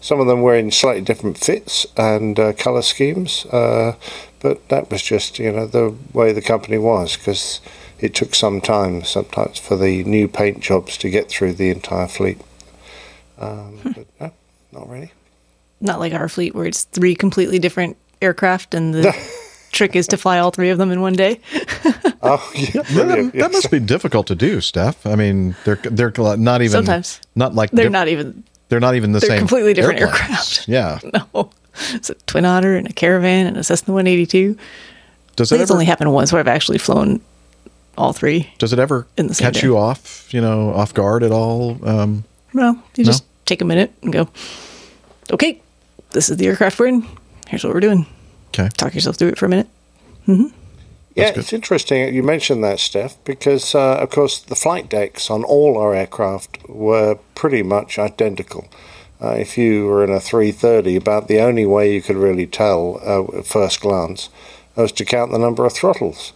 [0.01, 3.93] some of them were in slightly different fits and uh, color schemes, uh,
[4.41, 7.59] but that was just you know the way the company was because
[7.99, 12.07] it took some time sometimes for the new paint jobs to get through the entire
[12.07, 12.39] fleet.
[13.39, 14.31] Um, but no,
[14.71, 15.11] not really.
[15.81, 19.15] Not like our fleet where it's three completely different aircraft and the
[19.71, 21.39] trick is to fly all three of them in one day.
[22.29, 25.05] Oh, yeah, that, that must be difficult to do, Steph.
[25.05, 27.21] I mean, they're they're not even Sometimes.
[27.35, 29.37] not like They're di- not even they're not even the they're same.
[29.39, 30.21] completely different airplanes.
[30.67, 30.67] aircraft.
[30.67, 30.99] Yeah.
[31.33, 31.51] No.
[31.91, 34.57] It's a Twin Otter and a Caravan and a Cessna 182.
[35.35, 37.21] Does it it's ever only happened once where I've actually flown
[37.97, 38.51] all three.
[38.59, 39.67] does it ever in the same catch day.
[39.67, 40.31] you off?
[40.33, 41.77] You know, off guard at all?
[41.87, 42.23] Um,
[42.53, 43.11] No, you No?
[43.11, 44.27] just take a minute and go,
[45.31, 45.59] okay,
[46.11, 47.07] this is the aircraft we're in.
[47.47, 48.05] Here's what we're doing.
[48.49, 48.69] Okay.
[48.77, 49.67] Talk yourself through it for a minute.
[50.25, 50.45] hmm
[51.15, 55.43] Yeah, it's interesting you mentioned that, Steph, because uh, of course the flight decks on
[55.43, 58.67] all our aircraft were pretty much identical.
[59.21, 62.99] Uh, if you were in a 330, about the only way you could really tell
[63.03, 64.29] uh, at first glance
[64.75, 66.33] was to count the number of throttles.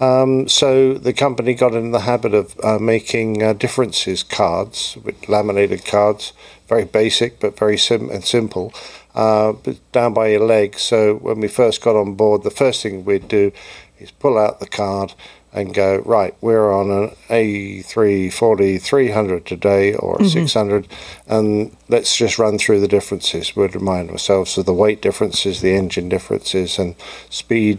[0.00, 5.28] Um, so the company got in the habit of uh, making uh, differences cards, with
[5.28, 6.32] laminated cards,
[6.68, 8.72] very basic but very sim- and simple,
[9.14, 9.52] uh,
[9.92, 10.78] down by your leg.
[10.78, 13.52] So when we first got on board, the first thing we'd do
[13.98, 15.14] is pull out the card
[15.52, 20.30] and go, right, we're on an A340 300 today or a Mhm.
[20.32, 20.86] 600,
[21.28, 23.56] and let's just run through the differences.
[23.56, 26.94] We'd remind ourselves of the weight differences, the engine differences, and
[27.30, 27.78] speed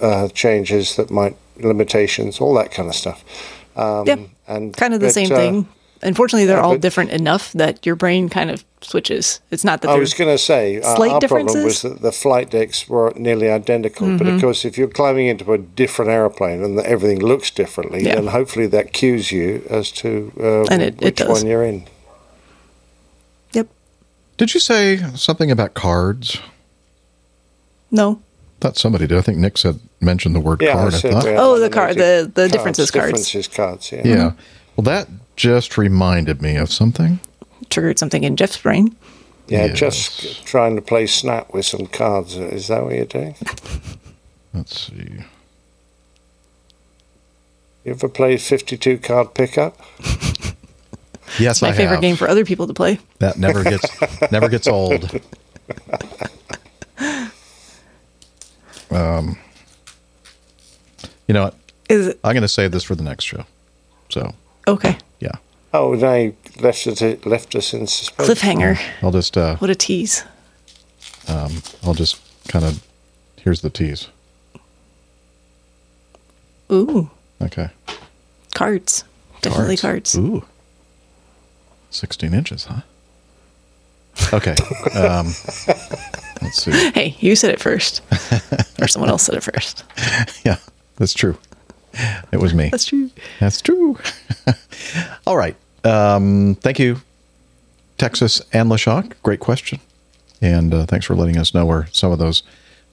[0.00, 3.22] uh, changes that might, limitations, all that kind of stuff.
[3.76, 4.16] Um, Yeah,
[4.48, 5.68] and Kind of the but, same uh, thing.
[6.02, 9.40] Unfortunately, they're yeah, all different enough that your brain kind of switches.
[9.50, 12.10] It's not that I was going to say uh, slight our problem was that the
[12.12, 14.16] flight decks were nearly identical.
[14.16, 14.40] But of Mhm.
[14.40, 18.14] course, if you're climbing into a different airplane and everything looks differently, Yeah.
[18.14, 21.28] then hopefully that cues you as to uh, And it- it which does.
[21.28, 21.84] one you're in.
[23.52, 23.66] Yep.
[24.38, 26.38] Did you say something about cards?
[27.90, 28.20] no.
[28.60, 29.16] thought somebody did.
[29.16, 30.92] I think Nick said mentioned the word Yeah, card.
[30.94, 31.24] I, said thought.
[31.24, 34.02] we had Oh, the card, the the cards, differences cards Differences cards, yeah.
[34.04, 34.32] Yeah.
[34.76, 35.08] Well, that
[35.40, 37.18] just reminded me of something.
[37.70, 38.94] triggered something in Jeff's brain.
[39.48, 39.78] Yeah, Yes.
[39.78, 42.36] just trying to play snap with some cards.
[42.36, 43.34] Is that what you're doing?
[44.52, 45.24] Let's see.
[47.84, 49.80] You ever played 52 card pickup?
[51.38, 52.00] Yes, My I favorite have.
[52.02, 52.98] game for other people to play.
[53.20, 53.86] That never gets
[54.32, 55.08] never gets old.
[58.90, 59.38] Um,
[61.28, 61.54] You know what?
[61.88, 63.44] Is it I'm going to save this for the next show.
[64.08, 64.34] So,
[64.74, 64.96] okay?
[65.20, 65.32] yeah.
[65.72, 68.28] Oh, they left us, left us in suspense.
[68.28, 68.80] Cliffhanger.
[69.02, 70.24] I'll just, uh, What a tease.
[71.28, 72.82] um, I'll just kind of,
[73.36, 74.08] here's the tease.
[76.72, 77.10] Ooh,
[77.42, 77.68] Okay.
[78.54, 79.04] cards.
[79.42, 80.14] Definitely cards.
[80.16, 80.44] Ooh.
[81.90, 82.80] 16 inches, huh?
[84.32, 84.54] Okay.
[84.94, 85.26] Um,
[86.42, 86.90] let's see.
[86.94, 88.02] Hey, you said it first,
[88.80, 89.84] or someone else said it first.
[90.44, 90.56] Yeah,
[90.96, 91.36] that's true.
[92.32, 92.68] It was me.
[92.70, 93.10] That's true.
[93.40, 93.98] That's true.
[95.26, 95.56] All right.
[95.84, 97.00] Um, thank you,
[97.98, 99.14] Texas and LaShock.
[99.22, 99.80] Great question.
[100.40, 102.42] And uh, thanks for letting us know where some of those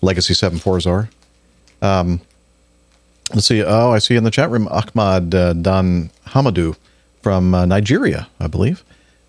[0.01, 1.09] Legacy 7.4s are.
[1.81, 2.21] Um,
[3.33, 3.63] let's see.
[3.63, 6.75] Oh, I see in the chat room Ahmad uh, Dan Hamadou
[7.21, 8.83] from uh, Nigeria, I believe,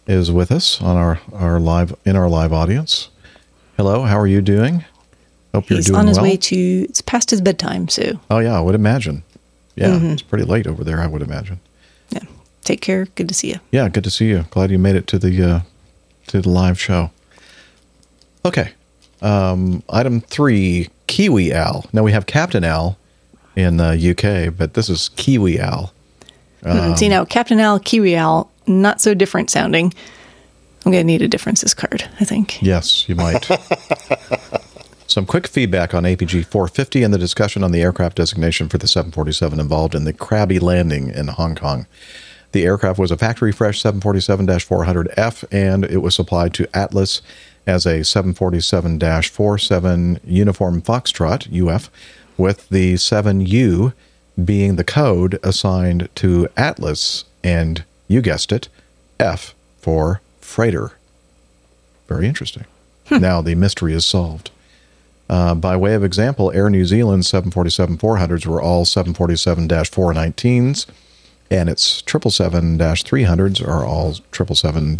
[0.06, 3.08] is with us on our, our live in our live audience.
[3.76, 4.84] Hello, how are you doing?
[5.54, 6.24] Hope you're He's doing on his well.
[6.24, 6.56] way to.
[6.56, 9.22] It's past his bedtime, so Oh yeah, I would imagine.
[9.78, 10.12] Yeah, Mhm.
[10.12, 11.00] it's pretty late over there.
[11.00, 11.60] I would imagine.
[12.10, 12.20] Yeah.
[12.64, 13.06] Take care.
[13.14, 13.60] Good to see you.
[13.70, 14.44] Yeah, good to see you.
[14.50, 15.60] Glad you made it to the uh,
[16.28, 17.10] to the live show.
[18.44, 18.70] Okay,
[19.22, 21.84] um, item three, Kiwi Al.
[21.92, 22.96] Now we have Captain Al
[23.56, 25.92] in the UK, but this is Kiwi Al.
[26.64, 29.92] Mm, Um, see now, Captain Al, Kiwi Al, not so different sounding.
[30.84, 32.04] I'm gonna need a differences card.
[32.20, 32.62] I think.
[32.62, 33.48] Yes, you might.
[35.08, 38.86] Some quick feedback on APG 450 and the discussion on the aircraft designation for the
[38.86, 41.86] 747 involved in the Krabi landing in Hong Kong.
[42.52, 47.22] The aircraft was a factory fresh 747 400F and it was supplied to Atlas
[47.66, 51.90] as a 747 47 Uniform Foxtrot UF,
[52.36, 53.94] with the 7U
[54.44, 58.68] being the code assigned to Atlas and, you guessed it,
[59.18, 60.92] F for freighter.
[62.08, 62.66] Very interesting.
[63.06, 63.20] Hmm.
[63.20, 64.50] Now the mystery is solved.
[65.28, 70.86] Uh, by way of example, Air New Zealand's 747 400s were all 747 419s,
[71.50, 74.96] and its 777 300s are all 777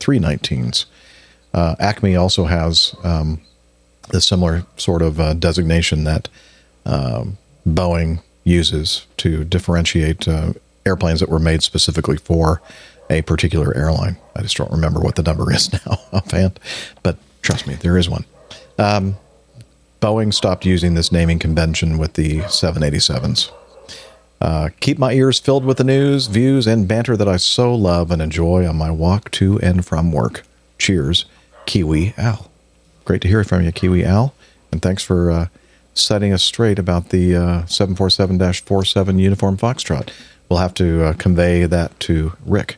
[0.00, 0.86] 319s.
[1.52, 3.40] Uh, Acme also has um,
[4.10, 6.28] a similar sort of uh, designation that
[6.84, 10.52] um, Boeing uses to differentiate uh,
[10.84, 12.62] airplanes that were made specifically for
[13.10, 14.16] a particular airline.
[14.34, 16.60] I just don't remember what the number is now offhand,
[17.02, 18.24] but trust me, there is one.
[18.78, 19.16] Um,
[20.00, 23.50] Boeing stopped using this naming convention with the 787s.
[24.40, 28.10] Uh, keep my ears filled with the news, views, and banter that I so love
[28.10, 30.42] and enjoy on my walk to and from work.
[30.78, 31.24] Cheers,
[31.64, 32.50] Kiwi Al.
[33.06, 34.34] Great to hear from you, Kiwi Al.
[34.70, 35.46] And thanks for uh,
[35.94, 40.10] setting us straight about the uh, 747 47 Uniform Foxtrot.
[40.50, 42.76] We'll have to uh, convey that to Rick,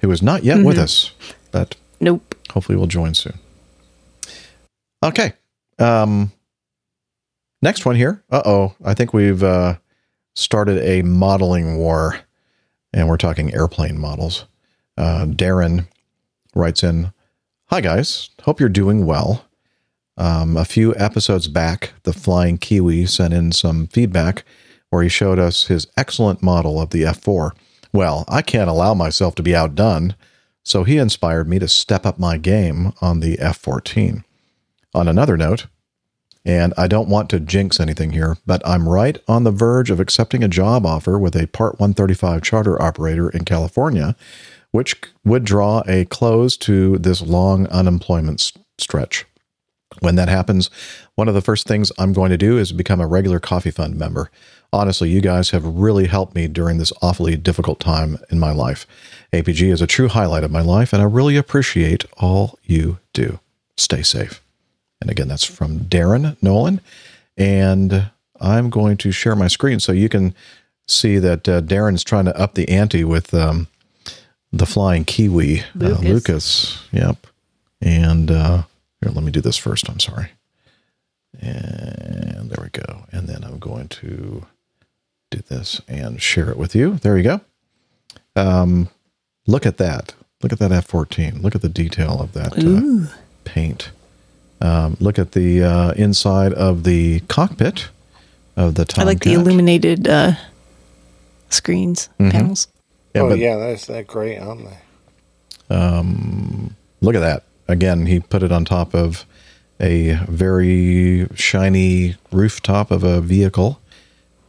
[0.00, 0.82] who is not yet with Mhm.
[0.82, 1.10] us,
[1.50, 2.34] but Nope.
[2.52, 3.38] hopefully we'll join soon.
[5.02, 5.32] Okay.
[5.80, 6.30] Um,
[7.62, 8.22] next one here.
[8.30, 8.74] Uh oh.
[8.84, 9.76] I think we've uh,
[10.34, 12.20] started a modeling war,
[12.92, 14.46] and we're talking airplane models.
[14.98, 15.86] Uh, Darren
[16.54, 17.12] writes in
[17.66, 18.28] Hi, guys.
[18.42, 19.46] Hope you're doing well.
[20.18, 24.44] Um, a few episodes back, the Flying Kiwi sent in some feedback
[24.90, 27.52] where he showed us his excellent model of the F4.
[27.94, 30.14] Well, I can't allow myself to be outdone,
[30.62, 34.22] so he inspired me to step up my game on the F 14.
[34.94, 35.66] On another note,
[36.44, 40.00] and I don't want to jinx anything here, but I'm right on the verge of
[40.00, 44.16] accepting a job offer with a Part 135 charter operator in California,
[44.72, 49.24] which would draw a close to this long unemployment stretch.
[50.00, 50.70] When that happens,
[51.14, 53.96] one of the first things I'm going to do is become a regular Coffee Fund
[53.96, 54.30] member.
[54.72, 58.86] Honestly, you guys have really helped me during this awfully difficult time in my life.
[59.32, 63.38] APG is a true highlight of my life, and I really appreciate all you do.
[63.76, 64.41] Stay safe.
[65.02, 66.80] And again, that's from Darren Nolan.
[67.36, 68.08] And
[68.40, 70.32] I'm going to share my screen so you can
[70.86, 73.66] see that uh, Darren's trying to up the ante with um,
[74.52, 75.64] the flying Kiwi.
[75.74, 75.98] Lucas.
[75.98, 76.88] Uh, Lucas.
[76.92, 77.26] Yep.
[77.80, 78.62] And uh,
[79.00, 79.88] here, let me do this first.
[79.88, 80.28] I'm sorry.
[81.40, 83.06] And there we go.
[83.10, 84.46] And then I'm going to
[85.32, 86.94] do this and share it with you.
[86.98, 87.40] There you go.
[88.36, 88.88] Um,
[89.48, 90.14] look at that.
[90.44, 91.42] Look at that F14.
[91.42, 93.12] Look at the detail of that uh,
[93.42, 93.90] paint.
[94.62, 97.88] Um, look at the uh, inside of the cockpit
[98.56, 100.34] of the I like the illuminated uh,
[101.50, 102.30] screens Mhm.
[102.30, 102.68] panels.
[103.14, 105.74] Yeah, oh, but yeah, that's they're great, aren't they?
[105.74, 107.42] Um, look at that.
[107.68, 109.26] Again, he put it on top of
[109.80, 113.80] a very shiny rooftop of a vehicle.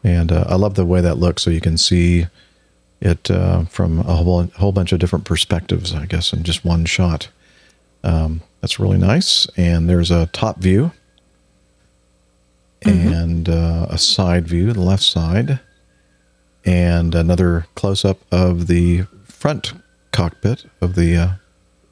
[0.03, 1.44] And uh, I love the way that looks.
[1.44, 2.27] So you can see
[3.02, 6.85] it uh, from a whole, whole bunch of different perspectives, I guess, in just one
[6.85, 7.30] shot.
[8.03, 9.47] Um, that's really nice.
[9.57, 10.91] And there's a top view.
[12.85, 15.59] and uh, a side view, the left side,
[16.65, 19.73] and another close up of the front
[20.11, 21.30] cockpit of the uh,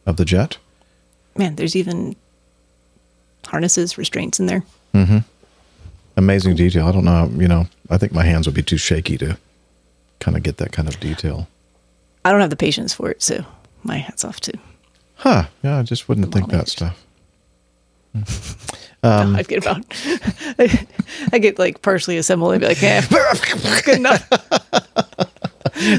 [0.06, 0.58] of the jet.
[1.38, 2.16] Man, there's even
[3.46, 4.64] harnesses, restraints in there.
[4.94, 5.20] Mm-hmm.
[6.18, 6.88] Amazing detail.
[6.88, 7.32] I don't know.
[7.38, 9.38] You know, I think my hands would be too shaky to
[10.20, 11.48] kind of get that kind of detail.
[12.26, 13.46] I don't have the patience for it, so
[13.84, 14.60] my hat's off too.
[15.22, 15.46] Huh?
[15.64, 17.06] Yeah, I just wouldn't think that stuff.
[19.04, 19.84] Um, I get about,
[21.34, 23.04] I get like partially assembled and be like, yeah,
[23.84, 24.28] good enough.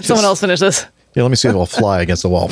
[0.05, 0.86] Someone else finish this.
[1.16, 2.47] yeah, let me see if it'll fly against the wall.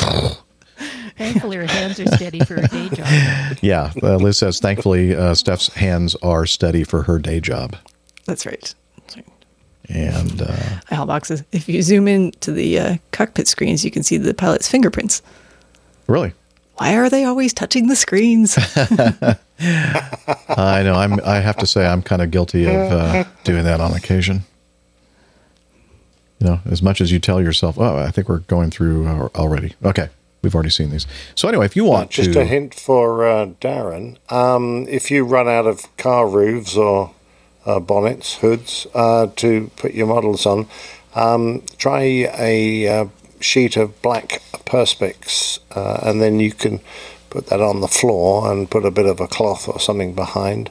[1.16, 3.58] Thankfully, her hands are steady for her day job.
[3.62, 7.76] yeah, uh, Liz says, thankfully, uh, Steph's hands are steady for her day job.
[8.24, 8.74] That's right.
[9.88, 10.56] And uh,
[10.86, 11.44] HAL boxes.
[11.52, 15.22] If you zoom in to the uh, cockpit screens, you can see the pilot's fingerprints.
[16.08, 16.32] really,
[16.80, 18.56] Why are they always touching the screens?
[18.78, 19.36] I
[20.82, 20.94] know.
[20.94, 21.20] I'm.
[21.20, 24.44] I have to say, I'm kind of guilty of uh, doing that on occasion.
[26.38, 29.28] You know, as much as you tell yourself, "Oh, I think we're going through uh,
[29.34, 30.08] already." Okay,
[30.40, 31.06] we've already seen these.
[31.34, 34.16] So anyway, if you want Just to, a hint for uh, Darren.
[34.32, 37.14] Um, if you run out of car roofs or
[37.66, 40.66] uh, bonnets, hoods uh, to put your models on,
[41.14, 43.04] um, try a uh,
[43.40, 46.80] sheet of black Perspex, uh, and then you can
[47.30, 50.70] put that on the floor and put a bit of a cloth or something behind,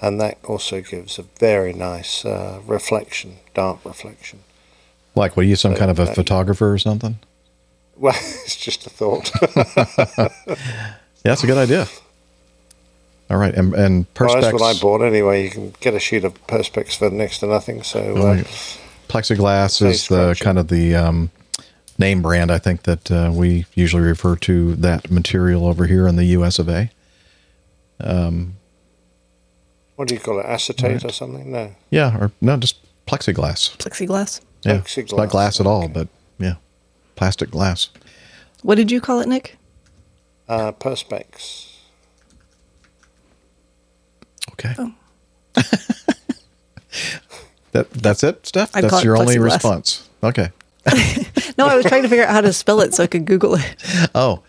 [0.00, 4.40] and that also gives a very nice uh, reflection, dark reflection.
[5.14, 7.18] like, what are you, some So kind of a that- photographer or something?
[8.00, 9.32] Well, it's just a thought.
[11.24, 11.88] Yeah, that's a good idea.
[13.28, 15.42] All right, and and Well, that's what I bought anyway.
[15.44, 17.82] You can get a sheet of Perspex for next to nothing.
[17.82, 18.44] So uh,
[19.08, 21.30] plexiglass is the kind of the um,
[21.98, 22.50] name brand.
[22.50, 26.58] I think that uh, we usually refer to that material over here in the U.S.
[26.58, 26.90] of A.
[28.00, 28.56] Um,
[29.96, 30.46] what do you call it?
[30.46, 31.04] Acetate Right.
[31.04, 31.50] or something?
[31.50, 31.74] No.
[31.90, 32.76] yeah, or no, just
[33.06, 33.76] plexiglass.
[33.78, 34.40] Plexiglass.
[34.62, 36.08] Yeah, it's not glass at all, but
[36.38, 36.54] yeah,
[37.16, 37.88] plastic glass.
[38.62, 39.56] What did you call it, Nick?
[40.48, 41.76] Uh, Perspex.
[44.52, 44.74] Okay.
[47.72, 48.74] that that's it, Steph.
[48.74, 50.08] I'd call that's it your only response.
[50.22, 50.50] Okay.
[51.58, 53.56] No, I was trying to figure out how to spell it so I could Google
[53.56, 54.10] it.
[54.14, 54.42] Oh,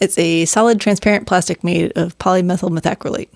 [0.00, 3.28] It's a solid, transparent plastic made of polymethyl methacrylate.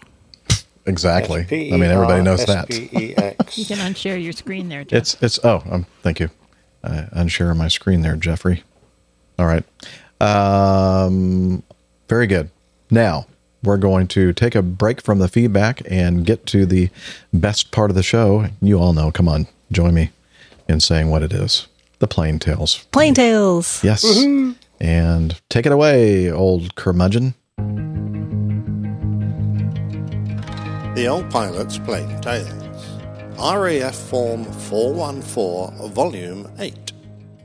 [0.86, 1.47] exactly.
[1.73, 2.69] I mean, everybody knows that.
[3.56, 4.98] You can unshare your screen there, Jeff.
[4.98, 6.31] It's it's oh, um, thank you.
[6.85, 8.62] I unshare my screen there, Jeffrey.
[9.39, 9.64] All right.
[10.20, 11.62] Um,
[12.09, 12.51] very good.
[12.90, 13.27] Now
[13.62, 16.89] we're going to take a break from the feedback and get to the
[17.32, 18.47] best part of the show.
[18.60, 19.10] You all know.
[19.12, 20.10] Come on, join me
[20.69, 21.66] in saying what it is.
[22.03, 22.85] The plain tales.
[22.91, 23.85] Plain Tales.
[23.85, 24.05] Yes.
[24.81, 27.35] And take it away, old curmudgeon.
[30.97, 32.99] The Old Pilot's Plain Tales.
[33.39, 36.93] RAF Form 414, Volume 8.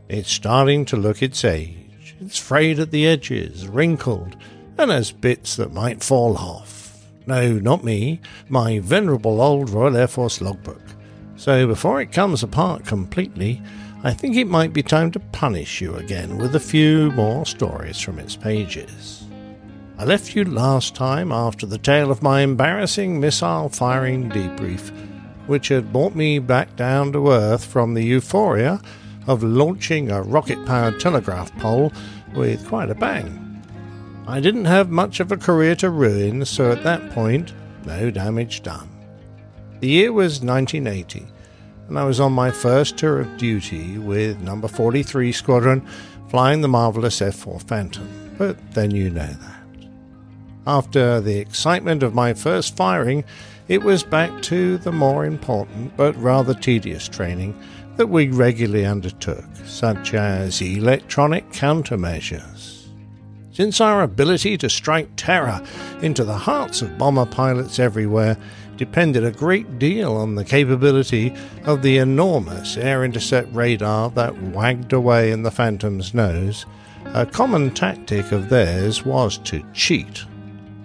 [0.10, 2.16] It's starting to look its age.
[2.20, 4.38] It's frayed at the edges, wrinkled,
[4.80, 7.06] and has bits that might fall off.
[7.28, 10.82] No, not me, my venerable old Royal Air Force logbook.
[11.36, 13.62] So before it comes apart completely,
[14.04, 18.00] I think it might be time to punish you again with a few more stories
[18.00, 19.26] from its pages.
[19.98, 24.92] I left you last time after the tale of my embarrassing missile firing debrief,
[25.48, 28.80] which had brought me back down to earth from the euphoria
[29.26, 31.92] of launching a rocket powered telegraph pole
[32.36, 33.64] with quite a bang.
[34.28, 37.52] I didn't have much of a career to ruin, so at that point,
[37.86, 38.90] no damage done.
[39.80, 41.26] The year was 1980,
[41.88, 45.88] and I was on my first tour of duty with Number 43 Squadron
[46.30, 49.64] flying the marvelous F 4 Phantom, but then you know that.
[50.66, 53.24] After the excitement of my first firing,
[53.70, 57.58] it was back to the more important but rather tedious training
[57.96, 62.86] that we regularly undertook, such as electronic countermeasures.
[63.52, 65.64] Since our ability to strike terror
[66.02, 68.38] into the hearts of bomber pilots everywhere
[68.78, 71.34] depended a great deal on the capability
[71.66, 76.66] of the enormous air intercept radar that wagged away in the Phantom's nose,
[77.14, 80.26] a common tactic of theirs was to cheat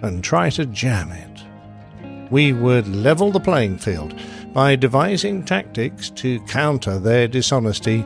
[0.01, 2.31] and try to jam it.
[2.31, 4.19] We would level the playing field
[4.53, 8.05] by devising tactics to counter their dishonesty,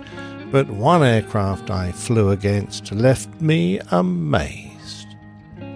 [0.52, 5.08] but one aircraft I flew against left me amazed.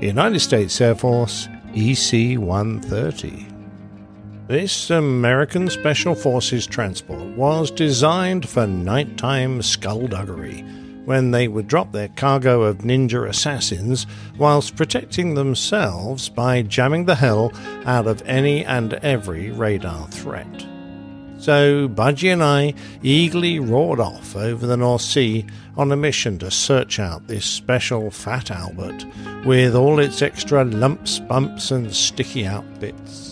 [0.01, 3.50] United States Air Force EC 130.
[4.51, 10.63] This American Special Forces transport was designed for nighttime skullduggery,
[11.05, 14.05] when they would drop their cargo of ninja assassins
[14.37, 17.53] whilst protecting themselves by jamming the hell
[17.85, 20.67] out of any and every radar threat.
[21.37, 25.45] So Budgie and I eagerly roared off over the North Sea
[25.77, 29.05] on a mission to search out this special Fat Albert
[29.45, 33.30] with all its extra lumps, bumps, and sticky out bits.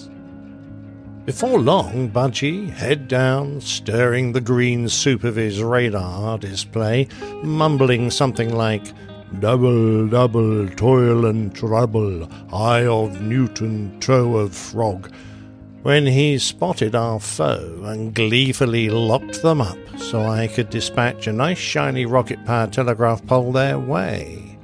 [1.29, 7.07] Before long, Budgie, head down, stirring the green soup of his radar display,
[7.43, 8.81] mumbling something like,
[9.39, 15.13] Double, double, toil and trouble, eye of Newton, toe of frog,
[15.83, 21.31] when he spotted our foe and gleefully locked them up so I could dispatch a
[21.31, 24.57] nice shiny rocket powered telegraph pole their way.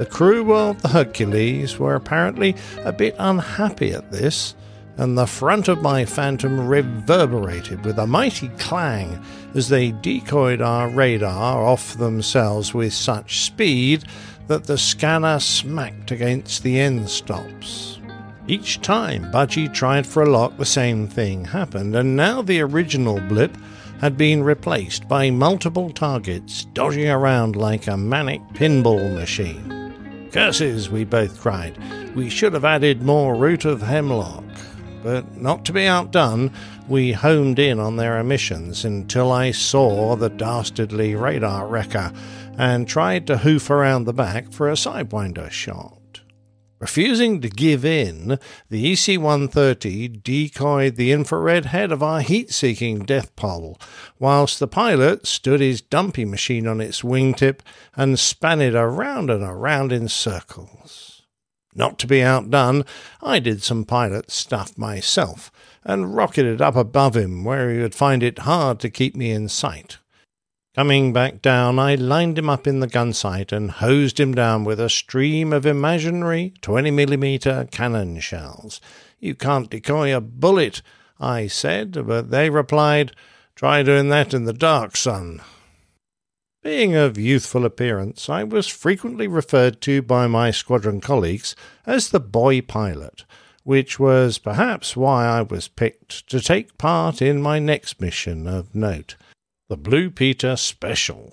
[0.00, 4.56] The crew of the Hercules were apparently a bit unhappy at this,
[5.00, 9.18] and the front of my Phantom reverberated with a mighty clang
[9.54, 14.04] as they decoyed our radar off themselves with such speed
[14.46, 17.98] that the scanner smacked against the end stops.
[18.46, 23.20] Each time Budgie tried for a lock, the same thing happened, and now the original
[23.20, 23.56] blip
[24.02, 30.28] had been replaced by multiple targets dodging around like a manic pinball machine.
[30.30, 31.78] Curses, we both cried.
[32.14, 34.44] We should have added more root of hemlock.
[35.02, 36.52] But not to be outdone,
[36.88, 42.12] we homed in on their emissions until I saw the dastardly radar wrecker
[42.58, 45.96] and tried to hoof around the back for a sidewinder shot.
[46.80, 48.38] Refusing to give in,
[48.70, 53.78] the EC 130 decoyed the infrared head of our heat seeking death pole,
[54.18, 57.60] whilst the pilot stood his dumpy machine on its wingtip
[57.94, 61.09] and span it around and around in circles.
[61.74, 62.84] Not to be outdone,
[63.22, 65.52] I did some pilot stuff myself
[65.84, 69.48] and rocketed up above him where he would find it hard to keep me in
[69.48, 69.98] sight.
[70.74, 74.64] Coming back down, I lined him up in the gun sight and hosed him down
[74.64, 78.80] with a stream of imaginary 20 millimeter cannon shells.
[79.18, 80.82] You can't decoy a bullet,
[81.18, 83.12] I said, but they replied,
[83.56, 85.42] Try doing that in the dark, son.
[86.62, 91.56] Being of youthful appearance, I was frequently referred to by my squadron colleagues
[91.86, 93.24] as the boy pilot,
[93.64, 98.74] which was perhaps why I was picked to take part in my next mission of
[98.74, 99.16] note
[99.70, 101.32] the Blue Peter Special.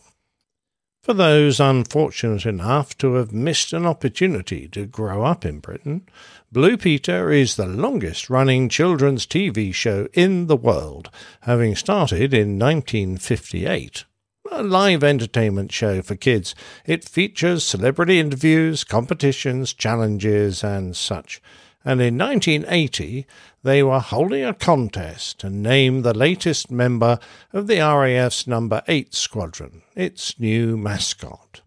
[1.04, 6.08] For those unfortunate enough to have missed an opportunity to grow up in Britain,
[6.54, 11.10] Blue Peter is the longest running children's TV show in the world,
[11.42, 14.06] having started in 1958.
[14.52, 16.56] A live entertainment show for kids.
[16.86, 21.42] It features celebrity interviews, competitions, challenges, and such
[21.88, 23.26] and in 1980
[23.64, 27.18] they were holding a contest to name the latest member
[27.54, 31.62] of the RAF's number 8 squadron, its new mascot.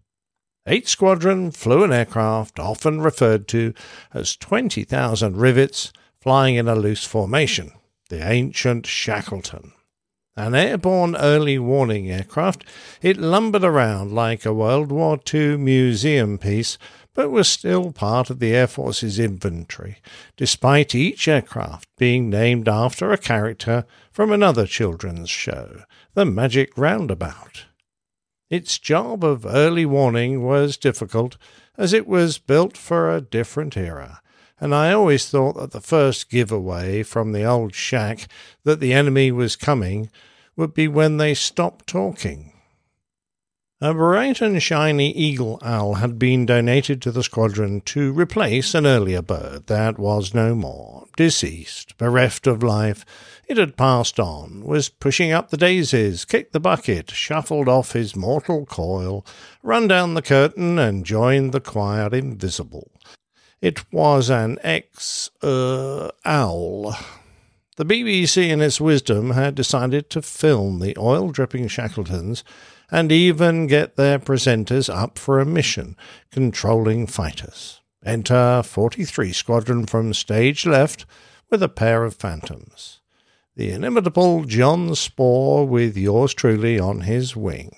[0.67, 3.73] 8 Squadron flew an aircraft often referred to
[4.13, 7.71] as 20,000 rivets flying in a loose formation,
[8.09, 9.73] the ancient Shackleton.
[10.37, 12.63] An airborne early warning aircraft,
[13.01, 16.77] it lumbered around like a World War II museum piece
[17.13, 19.97] but was still part of the Air Force's inventory,
[20.37, 25.81] despite each aircraft being named after a character from another children's show,
[26.13, 27.65] The Magic Roundabout.
[28.49, 31.35] Its job of early warning was difficult,
[31.77, 34.21] as it was built for a different era,
[34.61, 38.27] and I always thought that the first giveaway from the old shack
[38.63, 40.09] that the enemy was coming
[40.55, 42.51] would be when they stopped talking
[43.83, 48.85] a bright and shiny eagle owl had been donated to the squadron to replace an
[48.85, 51.07] earlier bird that was no more.
[51.17, 53.03] Deceased, bereft of life,
[53.47, 58.15] it had passed on, was pushing up the daisies, kicked the bucket, shuffled off his
[58.15, 59.25] mortal coil,
[59.63, 62.90] run down the curtain, and joined the choir invisible.
[63.61, 66.95] It was an ex er owl.
[67.77, 72.43] The BBC, in its wisdom, had decided to film the oil dripping Shackletons
[72.89, 75.95] and even get their presenters up for a mission
[76.31, 77.81] controlling fighters.
[78.03, 81.05] Enter 43 Squadron from stage left
[81.51, 82.99] with a pair of phantoms.
[83.55, 87.75] The inimitable John Spore with yours truly on his wing.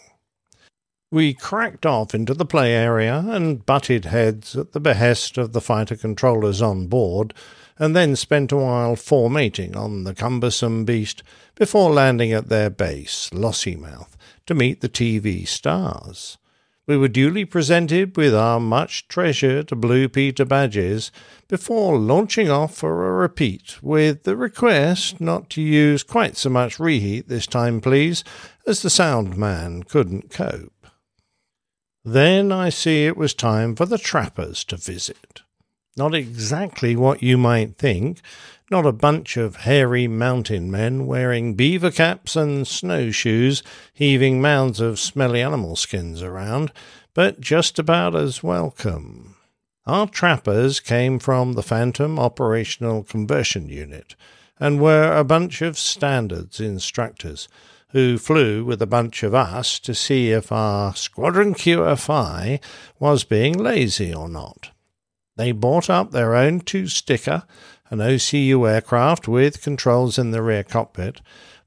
[1.13, 5.61] We cracked off into the play area and butted heads at the behest of the
[5.61, 7.35] fighter controllers on board,
[7.77, 11.21] and then spent a while formating on the cumbersome beast
[11.53, 14.17] before landing at their base, Lossiemouth
[14.47, 16.39] to meet the TV stars.
[16.87, 21.11] We were duly presented with our much treasured Blue Peter badges
[21.47, 26.79] before launching off for a repeat, with the request not to use quite so much
[26.79, 28.23] reheat this time, please,
[28.65, 30.82] as the sound man couldn't cope.
[32.05, 35.41] Then I see it was time for the trappers to visit.
[35.95, 38.19] Not exactly what you might think,
[38.69, 43.63] not a bunch of hairy mountain men wearing beaver caps and snowshoes,
[43.93, 46.71] heaving mounds of smelly animal skins around,
[47.13, 49.35] but just about as welcome.
[49.85, 54.15] Our trappers came from the Phantom Operational Conversion Unit
[54.59, 57.47] and were a bunch of standards instructors
[57.93, 62.59] who flew with a bunch of us to see if our Squadron QFI
[62.99, 64.71] was being lazy or not.
[65.35, 67.43] They bought up their own two sticker,
[67.91, 71.21] an OCU aircraft with controls in the rear cockpit,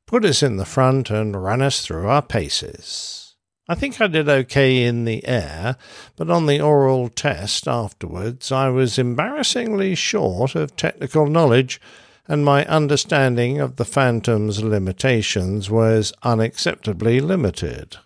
[0.04, 3.36] put us in the front, and ran us through our paces.
[3.68, 5.76] I think I did okay in the air,
[6.16, 11.80] but on the oral test afterwards I was embarrassingly short of technical knowledge
[12.28, 17.96] and my understanding of the Phantom's limitations was unacceptably limited.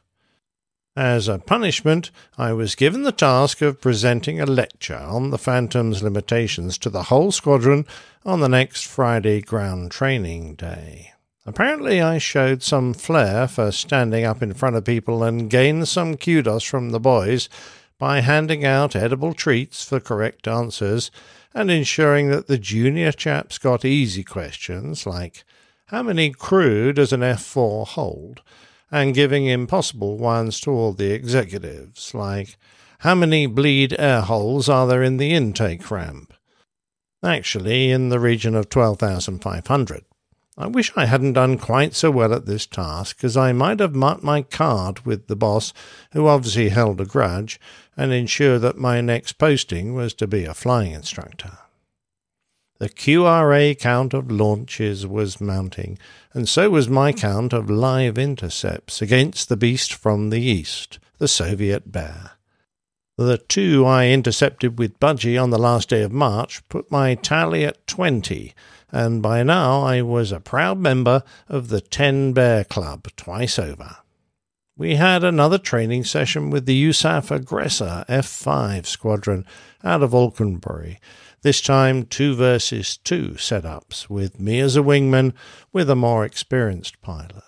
[0.96, 6.02] As a punishment, I was given the task of presenting a lecture on the Phantom's
[6.02, 7.86] limitations to the whole squadron
[8.24, 11.12] on the next Friday ground training day.
[11.46, 16.16] Apparently, I showed some flair for standing up in front of people and gained some
[16.16, 17.48] kudos from the boys
[17.98, 21.10] by handing out edible treats for correct answers
[21.54, 25.44] and ensuring that the junior chaps got easy questions like
[25.86, 28.42] how many crew does an F4 hold?
[28.92, 32.56] and giving impossible ones to all the executives like
[33.00, 36.34] how many bleed air holes are there in the intake ramp?
[37.24, 40.04] Actually, in the region of 12,500.
[40.58, 43.94] I wish I hadn't done quite so well at this task, as I might have
[43.94, 45.72] marked my card with the boss,
[46.12, 47.60] who obviously held a grudge,
[47.96, 51.58] and ensure that my next posting was to be a flying instructor.
[52.78, 55.98] The QRA count of launches was mounting,
[56.32, 61.28] and so was my count of live intercepts against the beast from the east, the
[61.28, 62.32] Soviet bear.
[63.18, 67.66] The two I intercepted with Budgie on the last day of March put my tally
[67.66, 68.54] at twenty,
[68.92, 73.98] and by now I was a proud member of the Ten Bear Club twice over.
[74.76, 79.44] We had another training session with the USAF Aggressor F5 squadron
[79.84, 80.98] out of Alconbury,
[81.42, 85.34] this time two versus two setups, with me as a wingman
[85.72, 87.44] with a more experienced pilot.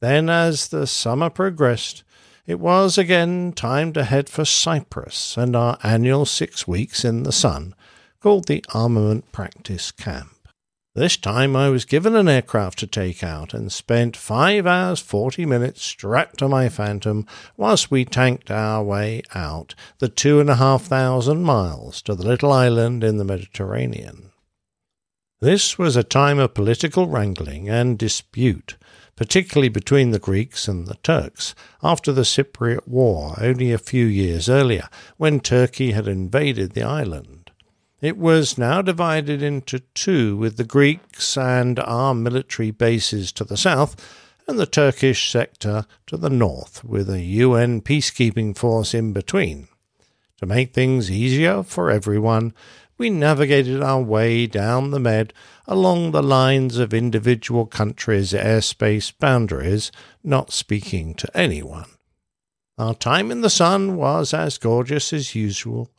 [0.00, 2.02] Then, as the summer progressed,
[2.46, 7.32] it was again time to head for Cyprus and our annual six weeks in the
[7.32, 7.74] sun,
[8.20, 10.37] called the Armament Practice Camp.
[10.98, 15.46] This time I was given an aircraft to take out and spent five hours forty
[15.46, 17.24] minutes strapped to my Phantom
[17.56, 22.26] whilst we tanked our way out the two and a half thousand miles to the
[22.26, 24.32] little island in the Mediterranean.
[25.40, 28.76] This was a time of political wrangling and dispute,
[29.14, 34.48] particularly between the Greeks and the Turks, after the Cypriot War only a few years
[34.48, 37.37] earlier, when Turkey had invaded the island.
[38.00, 43.56] It was now divided into two, with the Greeks and our military bases to the
[43.56, 43.96] south,
[44.46, 49.66] and the Turkish sector to the north, with a UN peacekeeping force in between.
[50.38, 52.54] To make things easier for everyone,
[52.98, 55.32] we navigated our way down the Med
[55.66, 59.90] along the lines of individual countries' airspace boundaries,
[60.22, 61.86] not speaking to anyone.
[62.78, 65.90] Our time in the sun was as gorgeous as usual,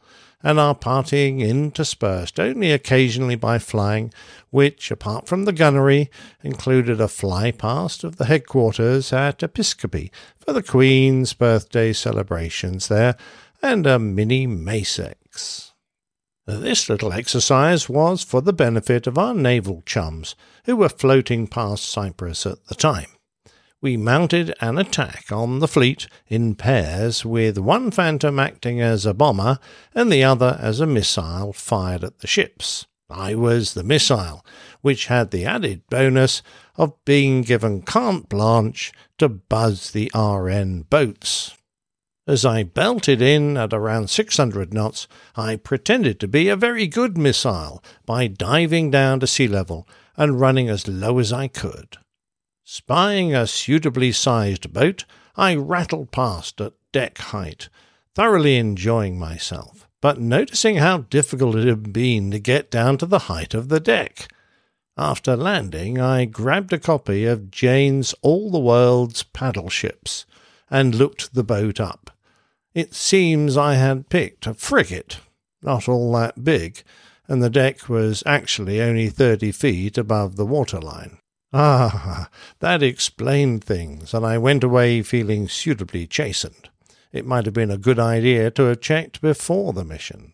[0.42, 4.14] and our partying interspersed only occasionally by flying,
[4.50, 6.10] which, apart from the gunnery,
[6.44, 13.16] included a fly past of the headquarters at Episcopi for the Queen's birthday celebrations there,
[13.62, 15.74] and a mini Macex.
[16.48, 20.36] This little exercise was for the benefit of our naval chums,
[20.66, 23.08] who were floating past Cyprus at the time
[23.82, 29.14] we mounted an attack on the fleet in pairs, with one Phantom acting as a
[29.14, 29.58] bomber
[29.96, 32.86] and the other as a missile fired at the ships.
[33.10, 34.46] I was the missile,
[34.82, 36.42] which had the added bonus
[36.76, 41.56] of being given carte blanche to buzz the RN boats.
[42.28, 47.18] As I belted in at around 600 knots, I pretended to be a very good
[47.18, 51.98] missile by diving down to sea level and running as low as I could.
[52.72, 55.06] Spying a suitably sized boat,
[55.36, 57.68] I rattled past at deck height,
[58.14, 63.26] thoroughly enjoying myself, but noticing how difficult it had been to get down to the
[63.26, 64.32] height of the deck.
[64.96, 70.28] After landing, I grabbed a copy of Jane's All the World's Paddle Ships
[70.70, 72.12] and looked the boat up.
[72.76, 75.18] It seems I had picked a frigate,
[75.64, 76.84] not all that big,
[77.28, 81.19] and the deck was actually only thirty feet above the waterline.
[81.52, 86.70] Ah, that explained things, and I went away feeling suitably chastened.
[87.12, 90.34] It might have been a good idea to have checked before the mission.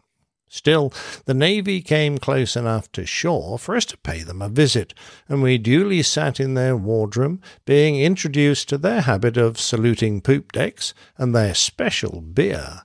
[0.50, 0.94] Still,
[1.26, 4.94] the Navy came close enough to shore for us to pay them a visit,
[5.28, 10.52] and we duly sat in their wardroom, being introduced to their habit of saluting poop
[10.52, 12.82] decks and their special beer.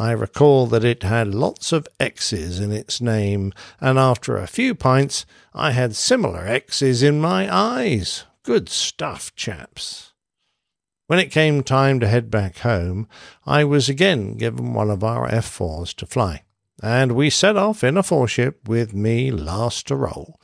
[0.00, 4.74] I recall that it had lots of X's in its name, and after a few
[4.74, 8.24] pints, I had similar X's in my eyes.
[8.42, 10.12] Good stuff, chaps.
[11.06, 13.06] When it came time to head back home,
[13.44, 16.42] I was again given one of our F4s to fly
[16.82, 20.40] and we set off in a four-ship with me last to roll.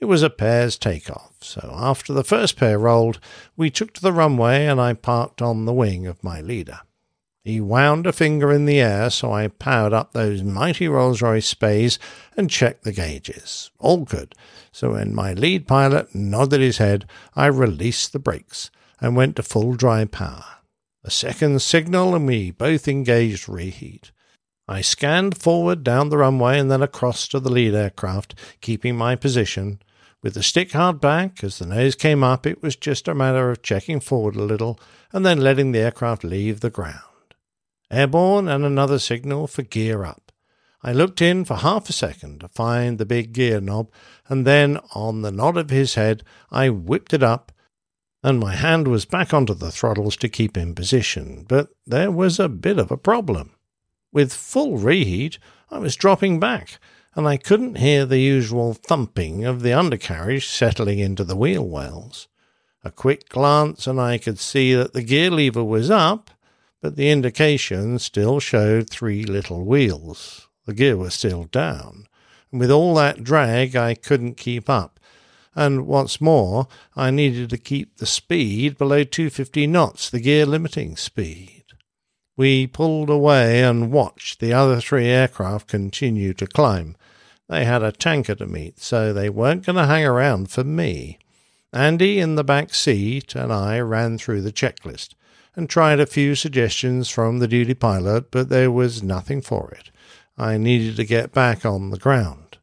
[0.00, 3.18] It was a pair's takeoff, so after the first pair rolled,
[3.56, 6.80] we took to the runway and I parked on the wing of my leader.
[7.48, 11.46] He wound a finger in the air, so I powered up those mighty Rolls Royce
[11.46, 11.98] Speys
[12.36, 13.70] and checked the gauges.
[13.78, 14.34] All good.
[14.70, 18.70] So when my lead pilot nodded his head, I released the brakes
[19.00, 20.44] and went to full dry power.
[21.02, 24.10] A second signal, and we both engaged reheat.
[24.68, 29.16] I scanned forward down the runway and then across to the lead aircraft, keeping my
[29.16, 29.80] position.
[30.22, 33.50] With the stick hard back, as the nose came up, it was just a matter
[33.50, 34.78] of checking forward a little
[35.14, 37.07] and then letting the aircraft leave the ground.
[37.90, 40.30] Airborne and another signal for gear up.
[40.82, 43.90] I looked in for half a second to find the big gear knob,
[44.28, 47.50] and then, on the nod of his head, I whipped it up,
[48.22, 51.46] and my hand was back onto the throttles to keep in position.
[51.48, 53.52] But there was a bit of a problem.
[54.12, 55.38] With full reheat,
[55.70, 56.78] I was dropping back,
[57.14, 62.28] and I couldn't hear the usual thumping of the undercarriage settling into the wheel wells.
[62.84, 66.30] A quick glance, and I could see that the gear lever was up,
[66.80, 70.48] but the indication still showed three little wheels.
[70.66, 72.06] The gear was still down,
[72.50, 75.00] and with all that drag, I couldn't keep up.
[75.54, 80.96] And what's more, I needed to keep the speed below 250 knots, the gear limiting
[80.96, 81.64] speed.
[82.36, 86.94] We pulled away and watched the other three aircraft continue to climb.
[87.48, 91.18] They had a tanker to meet, so they weren't going to hang around for me.
[91.72, 95.14] Andy in the back seat and I ran through the checklist
[95.58, 99.90] and tried a few suggestions from the duty pilot, but there was nothing for it.
[100.36, 102.58] I needed to get back on the ground.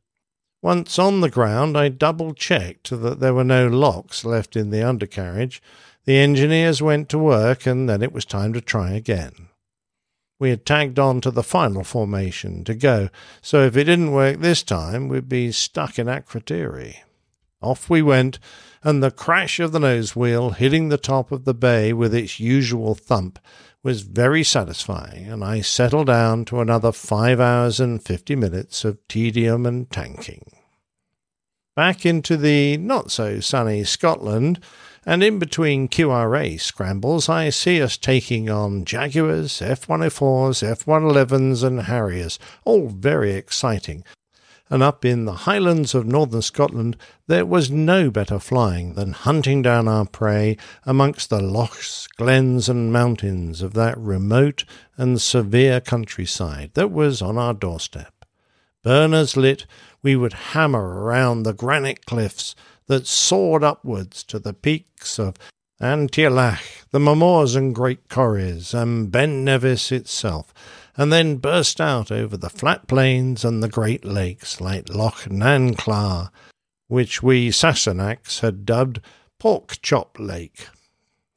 [0.62, 4.82] Once on the ground, I double checked that there were no locks left in the
[4.82, 5.62] undercarriage.
[6.06, 9.50] The engineers went to work, and then it was time to try again.
[10.40, 13.10] We had tagged on to the final formation to go,
[13.42, 17.00] so if it didn't work this time, we'd be stuck in Akrotiri.
[17.62, 18.40] Off we went,
[18.86, 22.40] and the crash of the nose wheel hitting the top of the bay with its
[22.40, 23.40] usual thump
[23.82, 29.00] was very satisfying, and I settled down to another five hours and fifty minutes of
[29.08, 30.52] tedium and tanking.
[31.76, 34.64] Back into the not so sunny Scotland,
[35.04, 41.64] and in between QRA scrambles, I see us taking on Jaguars, F 104s, F 111s,
[41.64, 44.04] and Harriers, all very exciting.
[44.70, 46.98] And up in the highlands of northern Scotland,
[47.28, 52.92] there was no better flying than hunting down our prey amongst the lochs, glens, and
[52.92, 54.66] mountains of that remote
[54.98, 58.26] and severe countryside that was on our doorstep.
[58.84, 59.66] Burners lit,
[60.02, 62.56] we would hammer around the granite cliffs
[62.88, 65.36] that soared upwards to the peaks of
[65.80, 70.54] An Teallach, the Mamores and Grey Corries, and Ben Nevis itself,
[70.98, 76.30] and then burst out over the flat plains and the great lakes like Loch Nanclar,
[76.88, 79.02] which we Sassenachs had dubbed
[79.40, 80.68] Pork Chop Lake.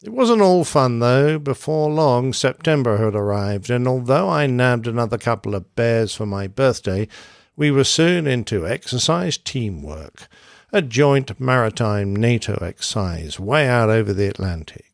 [0.02, 1.38] It wasn't all fun, though.
[1.38, 6.46] Before long, September had arrived, and although I nabbed another couple of bears for my
[6.46, 7.08] birthday,
[7.56, 10.28] we were soon into exercise teamwork
[10.72, 14.84] a joint maritime NATO exercise way out over the Atlantic.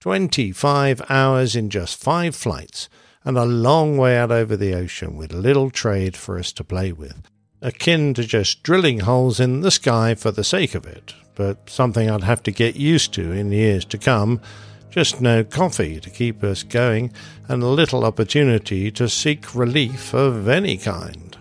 [0.00, 2.88] 25 hours in just five flights,
[3.24, 6.92] and a long way out over the ocean with little trade for us to play
[6.92, 7.22] with.
[7.62, 12.10] Akin to just drilling holes in the sky for the sake of it, but something
[12.10, 14.40] I'd have to get used to in years to come.
[14.88, 17.12] Just no coffee to keep us going,
[17.48, 21.36] and little opportunity to seek relief of any kind.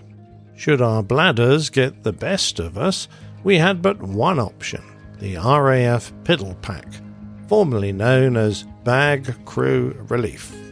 [0.55, 3.07] Should our bladders get the best of us,
[3.43, 4.83] we had but one option
[5.19, 6.85] the RAF Piddle Pack,
[7.47, 10.68] formerly known as Bag Crew Relief.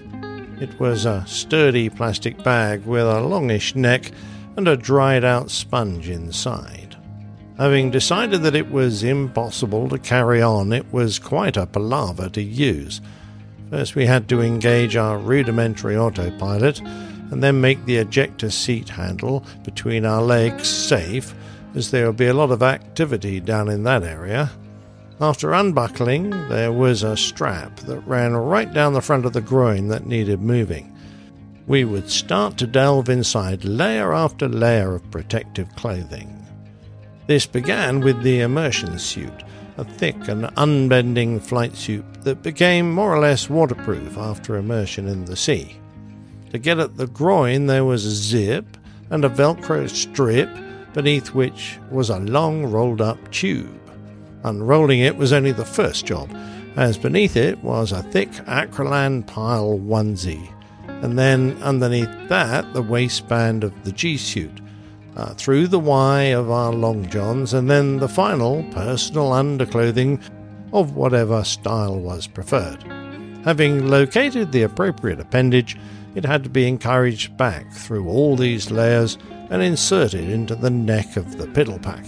[0.59, 4.11] It was a sturdy plastic bag with a longish neck
[4.55, 6.97] and a dried out sponge inside.
[7.57, 12.41] Having decided that it was impossible to carry on, it was quite a palaver to
[12.41, 13.01] use.
[13.69, 19.45] First, we had to engage our rudimentary autopilot and then make the ejector seat handle
[19.63, 21.35] between our legs safe
[21.75, 24.49] as there would be a lot of activity down in that area.
[25.19, 29.87] After unbuckling, there was a strap that ran right down the front of the groin
[29.87, 30.95] that needed moving.
[31.65, 36.45] We would start to delve inside layer after layer of protective clothing.
[37.25, 39.43] This began with the immersion suit,
[39.77, 45.25] a thick and unbending flight suit that became more or less waterproof after immersion in
[45.25, 45.77] the sea.
[46.51, 48.77] To get at the groin, there was a zip
[49.09, 50.49] and a Velcro strip,
[50.93, 53.86] beneath which was a long rolled up tube.
[54.43, 56.29] Unrolling it was only the first job,
[56.75, 60.51] as beneath it was a thick Acrilan pile onesie,
[60.87, 64.61] and then underneath that the waistband of the G suit,
[65.15, 70.21] uh, through the Y of our long johns, and then the final personal underclothing
[70.73, 72.83] of whatever style was preferred.
[73.43, 75.77] Having located the appropriate appendage,
[76.15, 79.17] it had to be encouraged back through all these layers
[79.49, 82.05] and inserted into the neck of the piddle pack.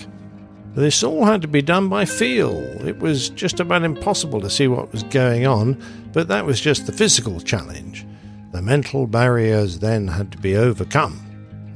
[0.76, 2.54] This all had to be done by feel.
[2.88, 5.82] It was just about impossible to see what was going on,
[6.14, 8.06] but that was just the physical challenge.
[8.52, 11.20] The mental barriers then had to be overcome.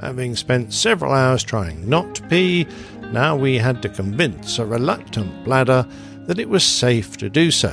[0.00, 2.66] Having spent several hours trying not to pee,
[3.12, 5.86] now we had to convince a reluctant bladder
[6.26, 7.72] that it was safe to do so.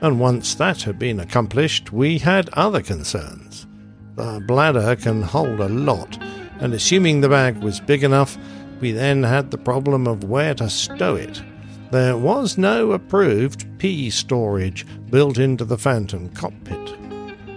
[0.00, 3.66] And once that had been accomplished, we had other concerns.
[4.14, 6.18] The bladder can hold a lot,
[6.60, 8.38] and assuming the bag was big enough,
[8.80, 11.42] we then had the problem of where to stow it.
[11.90, 16.94] There was no approved pea storage built into the Phantom cockpit.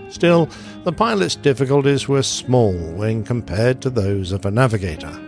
[0.10, 0.50] Still,
[0.84, 5.20] the pilot's difficulties were small when compared to those of a navigator.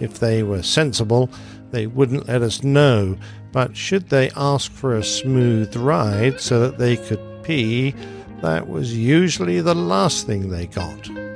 [0.00, 1.30] If they were sensible,
[1.70, 3.16] they wouldn't let us know,
[3.52, 7.94] but should they ask for a smooth ride so that they could pee,
[8.42, 11.27] that was usually the last thing they got.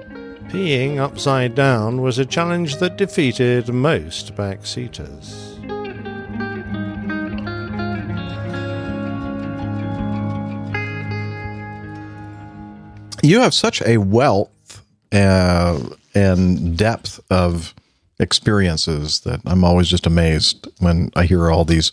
[0.52, 5.48] Peeing upside down was a challenge that defeated most backseaters.
[13.22, 15.80] You have such a wealth uh,
[16.14, 17.72] and depth of
[18.18, 21.92] experiences that I'm always just amazed when I hear all these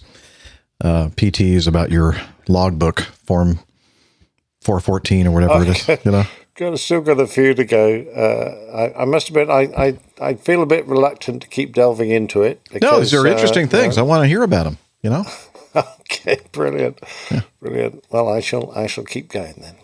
[0.81, 2.18] uh, PTs about your
[2.49, 3.60] logbook form
[4.60, 6.06] 414 or whatever it is.
[6.06, 6.23] You know,
[6.60, 8.02] Got still got a few to go.
[8.14, 12.10] Uh, I, I must admit, I, I, I feel a bit reluctant to keep delving
[12.10, 12.60] into it.
[12.81, 13.95] no, these are uh, interesting things.
[13.95, 14.77] you I want to hear about them.
[15.02, 15.26] You know,
[15.76, 16.99] okay, brilliant,
[17.61, 18.03] brilliant.
[18.10, 19.76] Well, I shall I shall keep going then.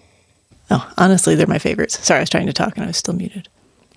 [0.70, 1.98] Oh, honestly, they're my favorites.
[2.06, 3.48] Sorry, I was trying to talk and I was still muted.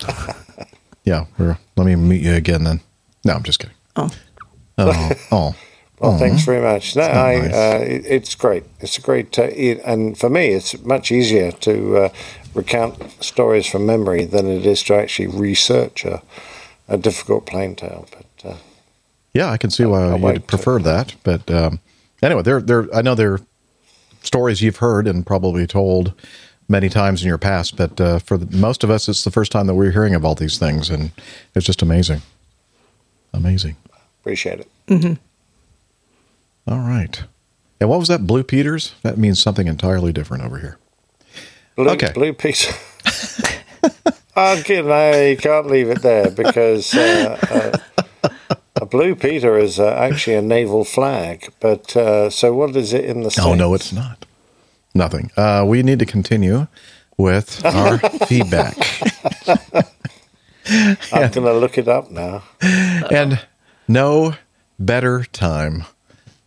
[1.05, 1.25] yeah.
[1.37, 2.81] We're, let me mute you again then.
[3.25, 3.75] No, I'm just kidding.
[3.97, 4.11] Oh,
[4.79, 5.57] oh, oh.
[6.01, 6.19] Well, Aw.
[6.19, 6.95] thanks very much.
[6.95, 7.55] No, I, nice?
[7.55, 8.65] uh, it, it's great.
[8.81, 12.09] It's a great, uh, it, and for me, it's much easier to uh,
[12.55, 16.23] recount stories from memory than it is to actually research a,
[16.89, 18.07] a difficult plain tale.
[18.11, 18.57] But uh,
[19.33, 21.15] Yeah, I can see why wait you'd prefer that.
[21.23, 21.81] But um,
[22.23, 23.41] anyway, they're, they're, I know there are
[24.23, 26.13] stories you've heard and probably told
[26.69, 29.51] many times in your past, but uh, for the, most of us, it's the first
[29.51, 31.11] time that we're hearing of all these things, and
[31.55, 32.21] it's just amazing.
[33.33, 33.77] Amazing.
[34.21, 34.69] appreciate it.
[34.89, 35.15] hmm
[36.67, 37.23] All right.
[37.81, 38.95] And what was that, Blue Peters?
[39.03, 40.79] That means something entirely different over here.
[41.79, 42.11] Blue, Okay.
[42.13, 42.33] blue
[44.37, 47.79] okay, no, you can't leave it there because uh,
[48.25, 48.29] uh,
[48.75, 51.53] a blue Peter is uh, actually a naval flag.
[51.61, 53.41] But uh, so, what is it in the?
[53.41, 54.27] Oh, no, it's not.
[54.93, 55.31] Nothing.
[55.37, 56.67] Uh, we need to continue
[57.17, 58.77] with our feedback.
[61.13, 62.43] I'm going to look it up now.
[62.61, 63.47] and
[63.87, 64.35] no
[64.81, 65.85] better time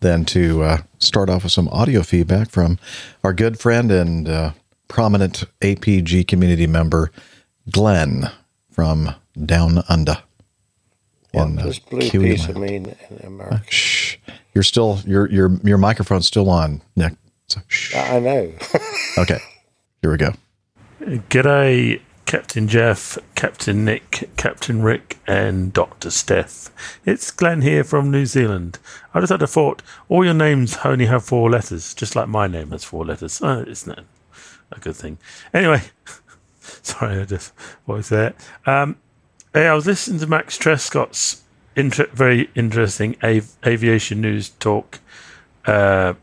[0.01, 2.79] than to uh, start off with some audio feedback from
[3.23, 4.51] our good friend and uh,
[4.91, 7.11] prominent APG community member,
[7.69, 8.29] Glenn
[8.69, 10.17] from Down Under.
[11.31, 12.59] What in, uh, does blue Kiwi Peter land.
[12.59, 13.63] mean in America?
[13.69, 14.17] Shh.
[14.53, 17.13] You're still your your your microphone's still on, Nick.
[17.47, 17.95] So, shh.
[17.95, 18.51] I know.
[19.17, 19.39] Okay.
[20.01, 20.33] Here we go.
[21.01, 26.09] G'day, Captain Jeff, Captain Nick, Captain Rick, and Dr.
[26.11, 26.71] Steph.
[27.05, 28.79] It's Glenn here from New Zealand.
[29.13, 29.81] I just had a thought.
[30.07, 33.41] All your names only have four letters, just like my name has four letters.
[33.41, 34.05] Uh, isn't that
[34.71, 35.17] a good thing?
[35.53, 35.81] Anyway,
[36.59, 37.53] sorry, I just
[37.85, 38.33] what was there.
[38.65, 38.97] Um,
[39.53, 41.43] hey, I was listening to Max Trescott's
[41.75, 44.99] inter- very interesting av- aviation news talk
[45.65, 46.13] uh,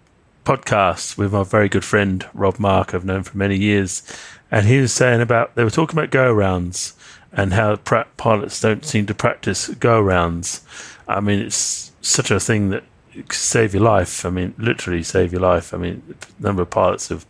[0.45, 4.03] podcast with my very good friend Rob Mark, I've known for many years,
[4.51, 6.95] and he was saying about they were talking about go rounds
[7.33, 10.65] and how pra- pilots don't seem to practice go rounds.
[11.07, 12.85] I mean, it's such a thing that
[13.31, 14.25] save your life.
[14.25, 15.73] I mean, literally save your life.
[15.75, 17.27] I mean, a number of pilots have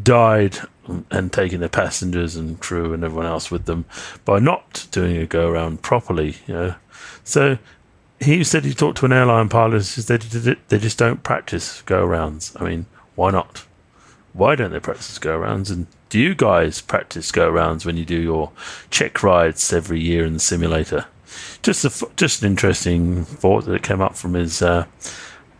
[0.00, 0.58] died
[1.10, 3.84] and taken their passengers and crew and everyone else with them
[4.24, 6.36] by not doing a go around properly.
[6.46, 6.74] You know,
[7.24, 7.58] so
[8.20, 9.82] he said he talked to an airline pilot.
[9.82, 12.60] Said they, they just don't practice go arounds.
[12.60, 13.64] I mean, why not?
[14.32, 15.70] Why don't they practice go arounds?
[15.70, 18.50] And do you guys practice go arounds when you do your
[18.90, 21.06] check rides every year in the simulator?
[21.62, 24.86] Just a just an interesting thought that came up from his uh,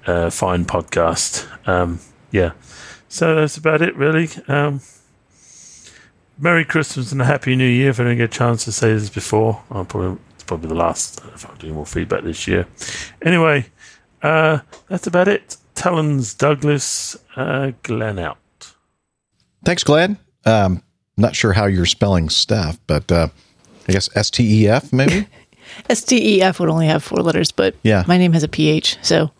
[0.06, 1.46] uh, fine podcast.
[1.68, 2.00] Um,
[2.30, 2.52] yeah,
[3.08, 4.28] so that's about it, really.
[4.48, 4.80] Um,
[6.38, 7.90] Merry Christmas and a Happy New Year.
[7.90, 10.74] If I didn't get a chance to say this before, I'll probably it's probably the
[10.74, 12.66] last if I'm doing more feedback this year.
[13.22, 13.66] Anyway,
[14.22, 14.58] uh,
[14.88, 15.56] that's about it.
[15.74, 18.38] Talons Douglas, uh, Glenn out.
[19.64, 20.18] Thanks, Glenn.
[20.44, 20.82] Um,
[21.16, 23.28] not sure how you're spelling Steph, but uh,
[23.88, 25.26] I guess S T E F maybe.
[25.88, 28.04] S T E F would only have four letters, but Yeah.
[28.08, 29.30] my name has a PH, so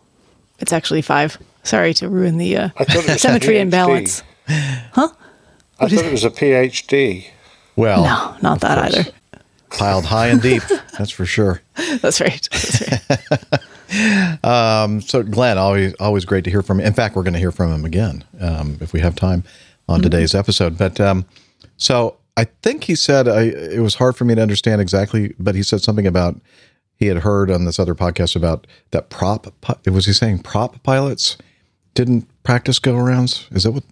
[0.59, 1.37] it's actually five.
[1.63, 3.71] Sorry to ruin the uh, I thought it was symmetry and PhD.
[3.71, 4.23] balance.
[4.47, 5.09] Huh?
[5.79, 7.27] I thought it was a PhD.
[7.75, 9.09] Well, No, not that either.
[9.69, 10.61] piled high and deep.
[10.97, 11.61] That's for sure.
[12.01, 12.47] That's right.
[12.51, 13.59] That's right.
[14.43, 16.85] Um, so, Glenn, always always great to hear from you.
[16.85, 19.43] In fact, we're going to hear from him again um, if we have time
[19.87, 20.03] on Mm-hmm.
[20.03, 20.77] today's episode.
[20.79, 21.25] But um,
[21.77, 25.53] so I think he said I, it was hard for me to understand exactly, but
[25.53, 26.39] he said something about
[27.03, 29.47] he had heard on this other podcast about that prop.
[29.85, 31.37] Was he saying prop pilots
[31.95, 33.53] didn't practice go arounds?
[33.53, 33.83] Is that what?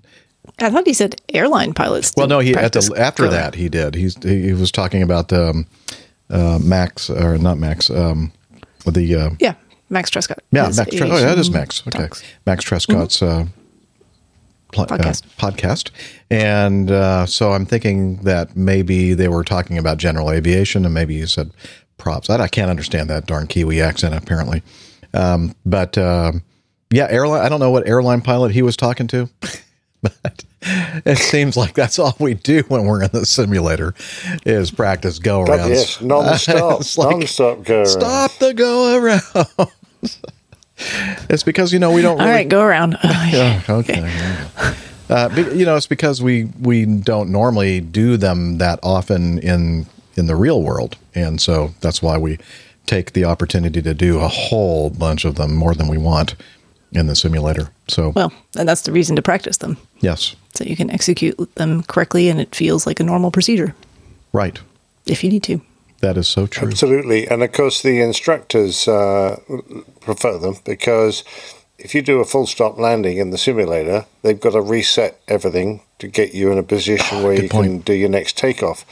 [0.60, 2.14] I thought he said airline pilots.
[2.16, 3.96] Well, no, he at the, after that he did.
[3.96, 5.68] He's he, was talking about um,
[6.30, 7.90] uh, Max or not Max.
[7.90, 8.32] Um,
[8.86, 9.56] the uh, Yeah,
[9.90, 10.40] Max Trescott.
[10.52, 10.96] yeah, Max.
[10.96, 11.86] Tre- oh, yeah, it is Max.
[11.88, 12.24] Okay, talks.
[12.46, 13.46] Max Trescott's uh,
[14.72, 15.26] pl- Podcast.
[15.26, 15.92] Uh, podcast,
[16.30, 21.16] and uh, so I'm thinking that maybe they were talking about general aviation, and maybe
[21.16, 21.52] you said
[22.02, 22.30] props.
[22.30, 24.62] I, I can't understand that darn Kiwi accent apparently,
[25.14, 26.44] um, but um
[26.90, 27.42] yeah, airline.
[27.42, 29.30] I don't know what airline pilot he was talking to.
[30.24, 30.44] But
[31.06, 33.94] it seems like that's all we do when we're in the simulator
[34.48, 35.70] is practice go God, arounds.
[35.70, 37.86] yes, non-stop, It's like, non-stop go around.
[37.86, 39.70] Stop the go around.
[41.30, 42.14] it's because you know we don't.
[42.20, 42.98] All Really, right, go around.
[43.04, 44.02] Yeah, okay.
[45.08, 50.28] Uh, you know, it's because we we don't normally do them that often in in
[50.28, 52.38] the real world, and so that's why we
[52.86, 56.36] take the opportunity to do a whole bunch of them, more than we want,
[56.92, 57.70] in the simulator.
[57.88, 61.84] So Well, and that's the reason to practice them, yes, so you can execute them
[61.84, 63.76] correctly, and it feels like a normal procedure
[64.34, 64.60] right.
[65.06, 65.62] if you need to.
[66.02, 66.68] That is so true.
[66.68, 67.28] Absolutely.
[67.28, 69.40] And of course, the instructors uh,
[70.02, 71.24] prefer them because
[71.78, 75.82] if you do a full stop landing in the simulator, they've got to reset everything
[76.00, 77.68] to get you in a position where you point.
[77.68, 78.84] can do your next takeoff.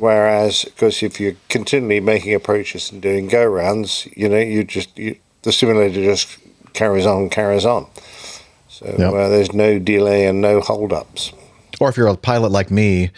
[0.00, 4.96] Whereas, because if you're continually making approaches and doing go rounds, you know, you just,
[4.98, 6.38] you, the simulator just
[6.72, 7.86] carries on, carries on.
[8.68, 9.12] So Yep.
[9.12, 11.32] uh, there's no delay and no holdups.
[11.80, 13.10] Or if you're a pilot like me,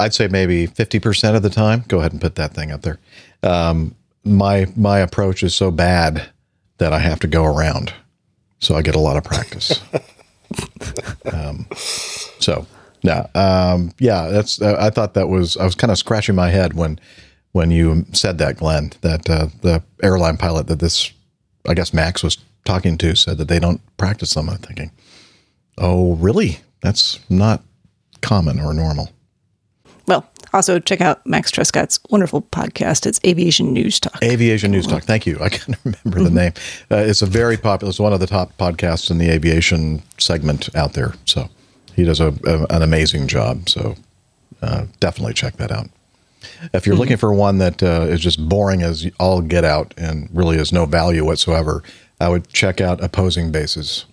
[0.00, 2.98] I'd say maybe 50% of the time, go ahead and put that thing up there.
[3.42, 3.94] Um,
[4.24, 6.30] my, my approach is so bad
[6.78, 7.92] that I have to go around.
[8.60, 9.78] So I get a lot of practice.
[11.32, 12.66] um, so
[13.04, 16.48] no, um, yeah, that's, uh, I thought that was, I was kind of scratching my
[16.48, 16.98] head when,
[17.52, 21.12] when you said that, Glenn, that, uh, the airline pilot that this,
[21.68, 24.48] I guess Max was talking to said that they don't practice them.
[24.48, 24.90] I'm thinking,
[25.78, 26.60] oh, really?
[26.80, 27.62] That's not
[28.22, 29.10] common or normal.
[30.06, 33.06] Well, also check out Max Trescott's wonderful podcast.
[33.06, 34.22] It's Aviation News Talk.
[34.22, 35.02] Aviation News Talk.
[35.02, 35.38] Thank you.
[35.40, 36.52] I can't remember the name.
[36.90, 37.90] Uh, it's a very popular.
[37.90, 41.14] It's one of the top podcasts in the aviation segment out there.
[41.24, 41.48] So
[41.94, 43.68] he does a, a- an amazing job.
[43.68, 43.96] So
[44.62, 45.88] uh, definitely check that out.
[46.72, 50.28] If you're looking for one that uh, is just boring as all get out and
[50.32, 51.82] really has no value whatsoever,
[52.20, 54.04] I would check out Opposing Bases.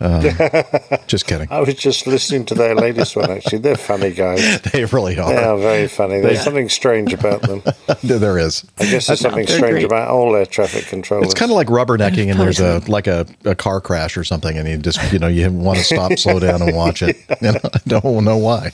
[0.00, 0.22] Um,
[1.08, 1.48] just kidding.
[1.50, 3.58] I was just listening to their latest one, actually.
[3.58, 4.60] They're funny guys.
[4.72, 5.28] They really are.
[5.28, 6.20] They are very funny.
[6.20, 7.62] There's They- something strange about them.
[8.04, 8.64] there is.
[8.78, 9.84] I guess there's something They're strange great.
[9.86, 11.26] about all their traffic controllers.
[11.26, 14.56] It's kind of like rubbernecking, and there's a like a, a car crash or something,
[14.56, 17.16] and you just you know you want to stop, slow down, and watch it.
[17.42, 18.70] You know, I don't know why.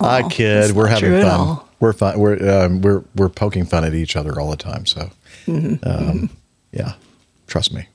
[0.00, 0.72] I kid.
[0.72, 1.24] We're having fun.
[1.26, 1.68] all.
[1.80, 2.18] We're fun.
[2.18, 4.86] We're um, we're we're poking fun at each other all the time.
[4.86, 5.10] So,
[5.46, 5.78] Mhm.
[5.86, 6.30] um,
[6.72, 6.94] yeah,
[7.46, 7.86] trust me.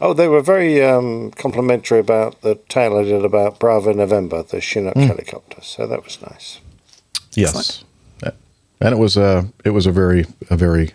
[0.00, 4.60] Oh, they were very um, complimentary about the tale I did about Bravo November, the
[4.60, 5.08] Chinook Mm.
[5.08, 5.58] helicopter.
[5.62, 6.60] So that was nice.
[7.34, 7.84] Yes,
[8.80, 10.92] and it was a it was a very a very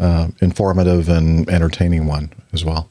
[0.00, 2.88] uh, informative and entertaining one as well.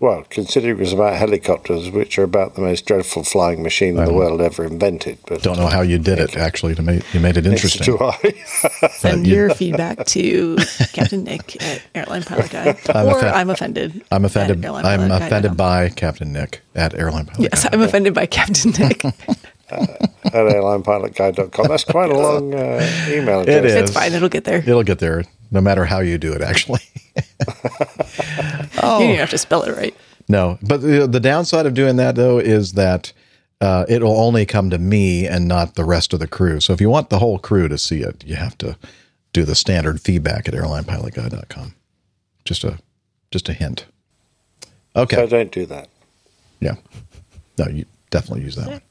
[0.00, 4.04] Well, considering it was about helicopters, which are about the most dreadful flying machine in
[4.04, 5.18] the world ever invented.
[5.26, 6.36] But Don't know how you did it.
[6.36, 7.84] Actually, to make you made it interesting.
[7.84, 8.88] do I.
[8.92, 10.56] Send you- your feedback to
[10.92, 12.78] Captain Nick at Airline Pilot Guy.
[12.94, 14.04] I'm or offen- I'm offended.
[14.12, 14.60] I'm offended.
[14.60, 14.86] airlinepilotguy.com.
[15.02, 17.40] I'm offended by Captain Nick at Airline Pilot.
[17.52, 19.04] Yes, I'm offended by Captain Nick.
[19.70, 21.66] at airlinepilotguy.com.
[21.68, 23.56] That's quite a long uh, email address.
[23.56, 23.74] It is.
[23.74, 24.12] It's fine.
[24.12, 24.58] It'll get there.
[24.58, 25.24] It'll get there.
[25.50, 26.80] No matter how you do it, actually.
[29.00, 29.94] You didn't have to spell it right.
[30.28, 33.12] No, but the, the downside of doing that though is that
[33.60, 36.60] uh, it'll only come to me and not the rest of the crew.
[36.60, 38.76] So if you want the whole crew to see it, you have to
[39.32, 41.74] do the standard feedback at airlinepilotguy.com.
[42.44, 42.78] Just a
[43.30, 43.86] just a hint.
[44.96, 45.16] Okay.
[45.16, 45.88] So don't do that.
[46.60, 46.76] Yeah.
[47.58, 48.82] No, you definitely use that one.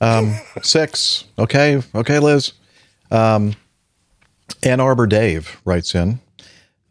[0.00, 1.24] Um, six.
[1.38, 1.80] Okay.
[1.94, 2.52] Okay, Liz.
[3.10, 3.54] Um,
[4.62, 6.20] Ann Arbor Dave writes in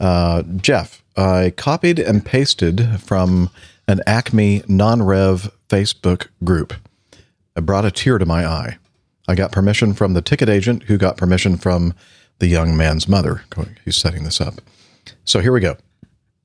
[0.02, 3.52] uh, Jeff, I copied and pasted from
[3.88, 6.74] an Acme non rev Facebook group.
[7.56, 8.78] It brought a tear to my eye.
[9.28, 11.94] I got permission from the ticket agent who got permission from
[12.40, 13.44] the young man's mother.
[13.86, 14.56] He's setting this up.
[15.24, 15.78] So here we go.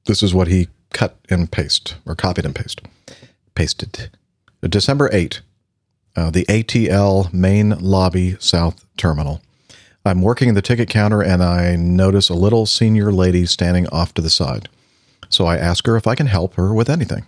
[0.04, 2.82] This is what he cut and paste or copied and paste.
[3.54, 4.10] Pasted.
[4.62, 5.40] December 8,
[6.14, 9.40] uh, the ATL main lobby south terminal.
[10.07, 14.15] I'm working at the ticket counter and I notice a little senior lady standing off
[14.15, 14.68] to the side.
[15.28, 17.26] So I ask her if I can help her with anything.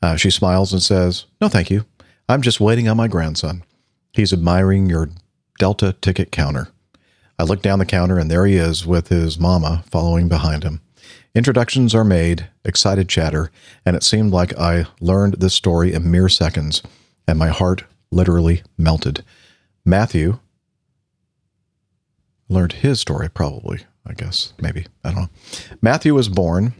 [0.00, 1.84] Uh, she smiles and says, No, thank you.
[2.26, 3.62] I'm just waiting on my grandson.
[4.14, 5.10] He's admiring your
[5.58, 6.68] Delta ticket counter.
[7.38, 10.80] I look down the counter and there he is with his mama following behind him.
[11.34, 13.50] Introductions are made, excited chatter,
[13.84, 16.82] and it seemed like I learned this story in mere seconds,
[17.26, 19.22] and my heart literally melted.
[19.84, 20.38] Matthew
[22.48, 24.86] learned his story, probably, I guess, maybe.
[25.04, 25.28] I don't know.
[25.82, 26.74] Matthew was born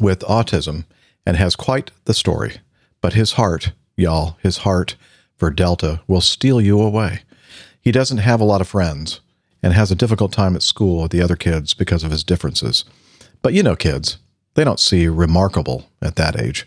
[0.00, 0.84] with autism
[1.26, 2.58] and has quite the story,
[3.00, 4.96] but his heart, y'all, his heart
[5.36, 7.22] for Delta will steal you away.
[7.80, 9.20] He doesn't have a lot of friends
[9.62, 12.84] and has a difficult time at school with the other kids because of his differences.
[13.42, 14.18] But you know, kids,
[14.54, 16.66] they don't see remarkable at that age.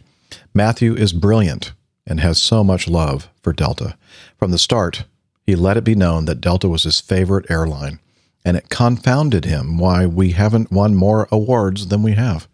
[0.54, 1.74] Matthew is brilliant
[2.08, 3.98] and has so much love for Delta.
[4.38, 5.06] From the start,
[5.46, 8.00] he let it be known that Delta was his favorite airline,
[8.46, 12.48] and it confounded him why we haven't won more awards than we have.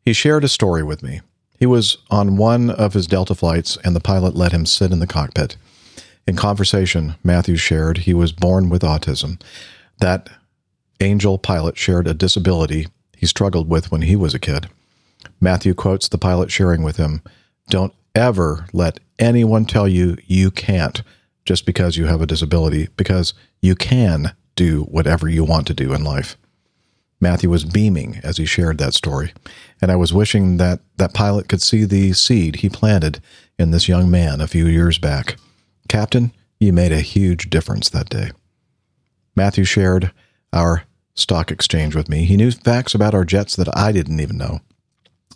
[0.00, 1.20] He shared a story with me.
[1.58, 5.00] He was on one of his Delta flights, and the pilot let him sit in
[5.00, 5.56] the cockpit.
[6.26, 9.40] In conversation, Matthew shared he was born with autism.
[9.98, 10.30] That
[11.00, 14.68] angel pilot shared a disability he struggled with when he was a kid.
[15.40, 17.22] Matthew quotes the pilot sharing with him
[17.68, 21.02] Don't ever let anyone tell you you can't
[21.44, 25.94] just because you have a disability, because you can do whatever you want to do
[25.94, 26.36] in life.
[27.20, 29.32] Matthew was beaming as he shared that story,
[29.80, 33.20] and I was wishing that that pilot could see the seed he planted
[33.58, 35.36] in this young man a few years back.
[35.88, 38.30] Captain, you made a huge difference that day.
[39.36, 40.12] Matthew shared
[40.52, 40.82] our
[41.14, 42.24] stock exchange with me.
[42.24, 44.60] He knew facts about our jets that I didn't even know.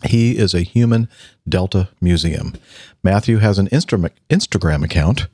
[0.05, 1.07] He is a human
[1.47, 2.53] Delta Museum.
[3.03, 5.27] Matthew has an Insta- Instagram account,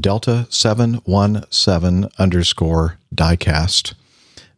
[0.00, 3.94] Delta717 underscore diecast,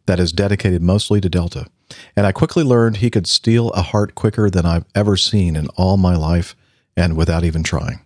[0.05, 1.67] that is dedicated mostly to Delta.
[2.15, 5.67] And I quickly learned he could steal a heart quicker than I've ever seen in
[5.69, 6.55] all my life
[6.95, 7.99] and without even trying.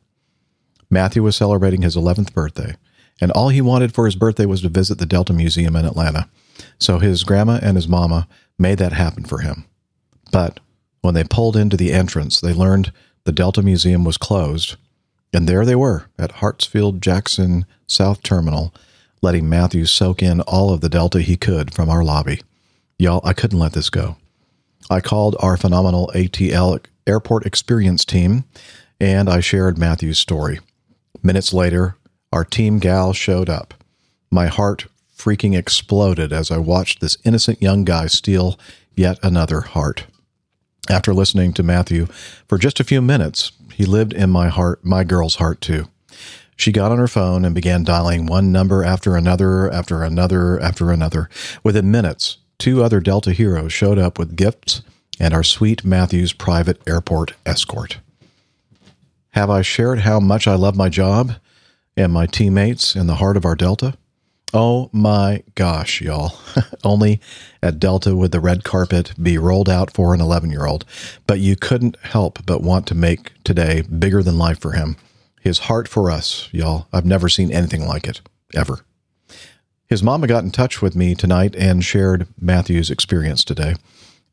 [0.89, 2.75] Matthew was celebrating his 11th birthday,
[3.21, 6.29] and all he wanted for his birthday was to visit the Delta Museum in Atlanta.
[6.79, 9.65] So his grandma and his mama made that happen for him.
[10.31, 10.59] But
[11.01, 12.91] when they pulled into the entrance, they learned
[13.23, 14.75] the Delta Museum was closed,
[15.35, 18.73] and there they were at Hartsfield Jackson South Terminal,
[19.21, 22.41] letting Matthew soak in all of the Delta he could from our lobby.
[22.97, 24.15] Y'all, I couldn't let this go.
[24.89, 28.45] I called our phenomenal ATL airport experience team
[28.99, 30.59] and I shared Matthew's story.
[31.21, 31.97] Minutes later,
[32.31, 33.73] our team gal showed up.
[34.31, 34.85] My heart
[35.17, 38.57] freaking exploded as I watched this innocent young guy steal
[38.95, 40.05] yet another heart.
[40.89, 42.05] After listening to Matthew
[42.47, 45.89] for just a few minutes, he lived in my heart, my girl's heart too.
[46.55, 50.91] She got on her phone and began dialing one number after another, after another, after
[50.91, 51.29] another.
[51.61, 54.81] Within minutes, two other Delta heroes showed up with gifts
[55.19, 57.97] and our sweet Matthew's private airport escort.
[59.31, 61.33] Have I shared how much I love my job
[61.97, 63.97] and my teammates in the heart of our Delta?
[64.57, 66.39] Oh my gosh, y'all.
[66.85, 67.19] Only
[67.61, 70.85] at Delta would the red carpet be rolled out for an 11 year old,
[71.27, 74.95] but you couldn't help but want to make today bigger than life for him.
[75.41, 76.87] His heart for us, y'all.
[76.93, 78.21] I've never seen anything like it,
[78.53, 78.79] ever.
[79.87, 83.75] His mama got in touch with me tonight and shared Matthew's experience today.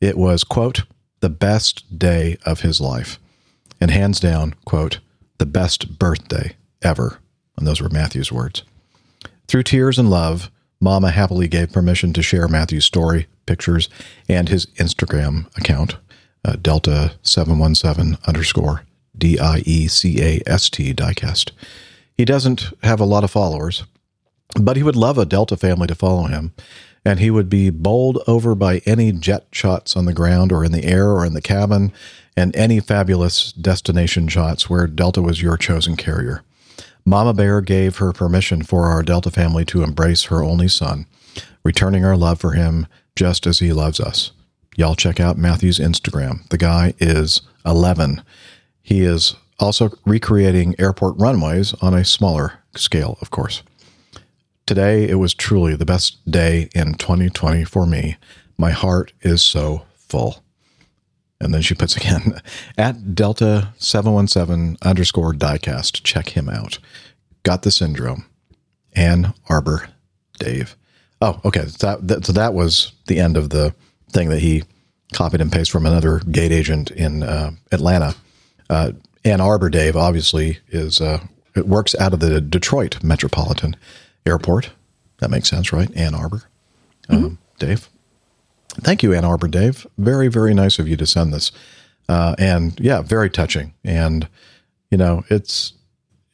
[0.01, 0.85] It was, quote,
[1.19, 3.19] the best day of his life.
[3.81, 5.01] And hands down, quote,
[5.39, 7.19] the best birthday ever.
[7.57, 8.63] And those were Matthew's words.
[9.53, 10.51] Through tears and love,
[10.81, 13.91] Mama happily gave permission to share Matthew's story, pictures,
[14.27, 15.97] and his Instagram account,
[16.43, 21.51] uh, Delta717 underscore D I E C A S T diecast.
[22.17, 23.85] He doesn't have a lot of followers,
[24.59, 26.55] but he would love a Delta family to follow him.
[27.05, 30.73] and he would be bowled over by any jet shots on the ground or in
[30.73, 31.93] the air or in the cabin,
[32.35, 36.43] and any fabulous destination shots where Delta was your chosen carrier.
[37.05, 41.07] Mama Bear gave her permission for our Delta family to embrace her only son,
[41.65, 44.33] returning our love for him just as he loves us.
[44.77, 46.49] Y'all check out Matthew's Instagram.
[46.49, 48.23] The guy is 11.
[48.83, 53.63] He is also recreating airport runways on a smaller scale, of course.
[54.65, 58.17] Today, it was truly the best day in 2020 for me.
[58.57, 60.42] My heart is so full.
[61.43, 62.41] And then she puts again
[62.79, 66.03] at Delta 717 underscore diecast.
[66.05, 66.79] Check him out.
[67.43, 68.27] Got the syndrome.
[68.95, 69.89] Ann Arbor,
[70.39, 70.77] Dave.
[71.21, 71.67] Oh, okay.
[71.67, 73.75] So that, so that was the end of the
[74.11, 74.63] thing that he
[75.13, 78.15] copied and pasted from another gate agent in uh, Atlanta.
[78.71, 78.93] Uh,
[79.25, 81.21] Ann Arbor, Dave, obviously is uh,
[81.57, 83.77] it works out of the Detroit Metropolitan
[84.27, 84.71] Airport.
[85.19, 85.95] That makes sense, right?
[85.97, 86.43] Ann Arbor,
[87.09, 87.89] um, Dave.
[88.81, 89.87] Thank you, Ann Arbor, Dave.
[89.99, 91.53] Very, very nice of you to send this,
[92.09, 93.75] uh, and yeah, very touching.
[93.85, 94.29] And
[94.91, 95.75] you know, it's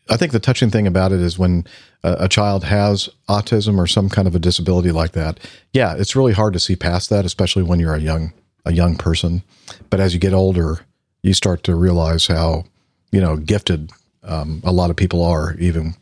[0.09, 1.67] I think the touching thing about it is when
[2.03, 5.41] a, a child has autism or some kind of a disability like that.
[5.73, 8.33] Yeah, it's really hard to see past that, especially when you're a young
[8.65, 9.43] a young person.
[9.91, 10.81] But as you get older,
[11.23, 12.65] you start to realize how
[13.11, 13.91] you know gifted
[14.23, 15.95] um, a lot of people are, even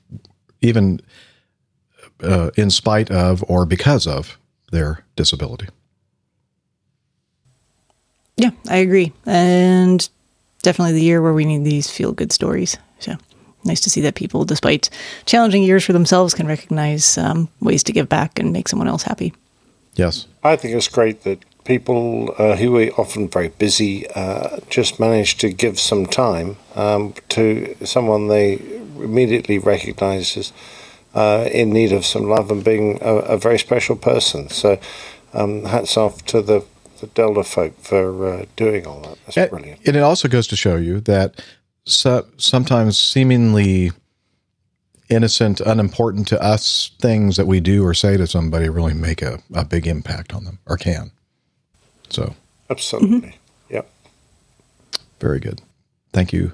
[0.60, 1.00] even
[2.22, 4.38] uh, in spite of or because of
[4.72, 5.68] their disability.
[8.36, 9.12] Yeah, I agree.
[9.24, 10.08] And
[10.62, 12.76] definitely the year where we need these feel good stories.
[12.98, 13.16] So
[13.64, 14.90] nice to see that people, despite
[15.24, 19.02] challenging years for themselves, can recognize um, ways to give back and make someone else
[19.02, 19.32] happy.
[19.94, 20.26] Yes.
[20.44, 25.36] I think it's great that people uh, who are often very busy uh, just manage
[25.38, 28.54] to give some time um, to someone they
[28.98, 30.52] immediately recognize as
[31.14, 34.48] uh, in need of some love and being a, a very special person.
[34.50, 34.78] So,
[35.32, 36.64] um, hats off to the,
[37.00, 39.18] the Delta folk for uh, doing all that.
[39.26, 39.80] That's And- brilliant.
[39.86, 41.42] And it also goes to show you that
[41.84, 43.92] so, sometimes seemingly
[45.08, 49.40] innocent, unimportant to us things that we do or say to somebody really make a,
[49.54, 51.10] a big impact on them or can.
[52.10, 52.34] So,
[52.70, 53.36] Absolutely.
[53.70, 53.88] Yep.
[55.20, 55.60] very good.
[56.12, 56.52] Thank you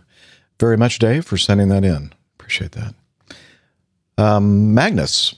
[0.61, 2.13] very much, Dave, for sending that in.
[2.39, 2.95] Appreciate that.
[4.19, 5.35] Um, Magnus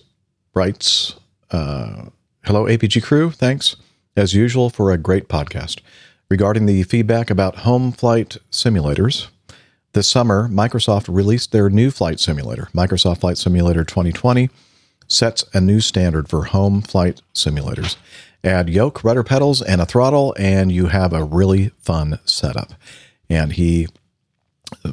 [0.55, 1.15] writes,
[1.52, 2.07] uh,
[2.44, 3.31] Hello, APG crew.
[3.31, 3.76] Thanks,
[4.17, 5.81] as usual, for a great podcast.
[6.31, 9.28] Regarding the feedback about home flight simulators,
[9.93, 12.68] this summer, Microsoft released their new flight simulator.
[12.75, 14.51] Microsoft Flight Simulator 2020
[15.07, 17.97] sets a new standard for home flight simulators.
[18.43, 22.75] Add yoke, rudder pedals, and a throttle, and you have a really fun setup.
[23.31, 23.86] And he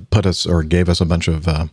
[0.10, 1.68] put us or gave us a bunch of uh,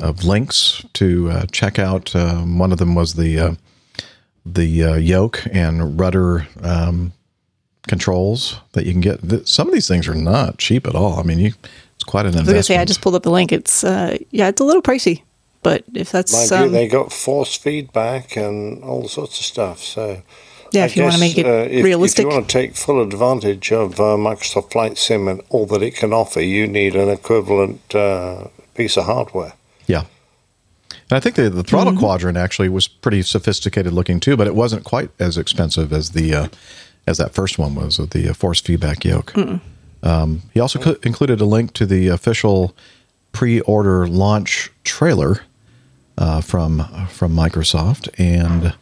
[0.00, 2.14] of links to uh, check out.
[2.14, 3.54] Um, one of them was the uh,
[4.44, 7.12] the uh, yoke and rudder um,
[7.86, 9.48] controls that you can get.
[9.48, 11.18] Some of these things are not cheap at all.
[11.18, 11.52] I mean, you
[11.94, 13.50] it's quite an I was gonna say I just pulled up the link.
[13.50, 15.22] It's uh, yeah, it's a little pricey,
[15.62, 19.82] but if that's Mind um, you, they got force feedback and all sorts of stuff.
[19.82, 20.22] So,
[20.72, 22.24] Yeah, I if you wanna make it uh, if, realistic.
[22.26, 25.82] if you want to take full advantage of uh, Microsoft Flight Sim and all that
[25.82, 29.54] it can offer, you need an equivalent uh, piece of hardware.
[29.86, 30.04] Yeah.
[31.10, 34.54] And I think the, the throttle quadrant actually was pretty sophisticated looking too, but it
[34.54, 36.48] wasn't quite as expensive as the uh,
[37.06, 39.32] as that first one was with the uh, force feedback yoke.
[40.02, 42.76] Um, he also co- included a link to the official
[43.32, 45.40] pre-order launch trailer
[46.18, 48.74] uh, from from Microsoft, and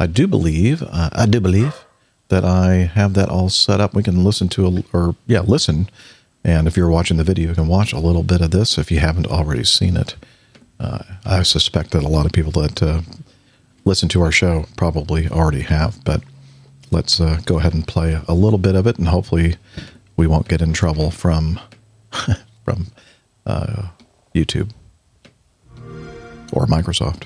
[0.00, 1.84] I do believe uh, I do believe
[2.28, 3.94] that I have that all set up.
[3.94, 5.88] We can listen to a, or yeah, listen.
[6.46, 8.90] And if you're watching the video, you can watch a little bit of this if
[8.90, 10.14] you haven't already seen it.
[10.80, 13.00] Uh, I suspect that a lot of people that uh,
[13.84, 16.22] listen to our show probably already have, but
[16.90, 19.56] let's uh, go ahead and play a little bit of it, and hopefully
[20.16, 21.60] we won't get in trouble from
[22.64, 22.86] from
[24.34, 24.70] YouTube
[26.52, 27.24] or Microsoft.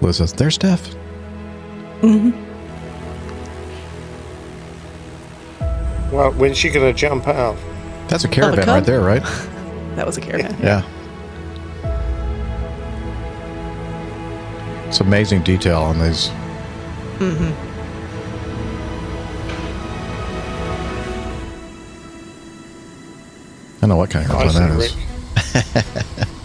[0.00, 0.92] Liz says, "There's Steph."
[2.00, 2.30] hmm
[6.14, 7.56] Well, when's she going to jump out?
[8.08, 8.74] That's a caravan cub?
[8.74, 9.22] right there, right?
[9.96, 10.56] that was a caravan.
[10.62, 10.82] Yeah.
[14.88, 16.28] It's amazing detail on these.
[17.18, 17.52] Mm-hmm.
[23.82, 26.26] I know what kind of I airplane that see, is.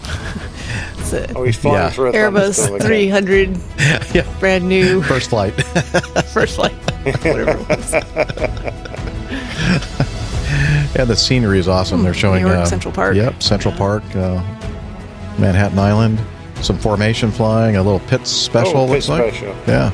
[1.12, 1.90] It's a Oh, he's flying Yeah.
[1.90, 2.80] through a Airbus again.
[2.80, 3.58] 300,
[4.40, 5.52] brand new First flight.
[6.32, 6.72] first flight.
[7.04, 7.92] Whatever it was.
[10.94, 12.02] yeah, the scenery is awesome.
[12.02, 13.16] They're showing New York uh, Central Park.
[13.16, 14.42] Yep, Central Park, uh,
[15.38, 16.20] Manhattan Island.
[16.62, 18.76] Some formation flying, a little Pitts Special.
[18.76, 19.34] Oh, pit looks like.
[19.34, 19.54] special.
[19.66, 19.90] Yeah,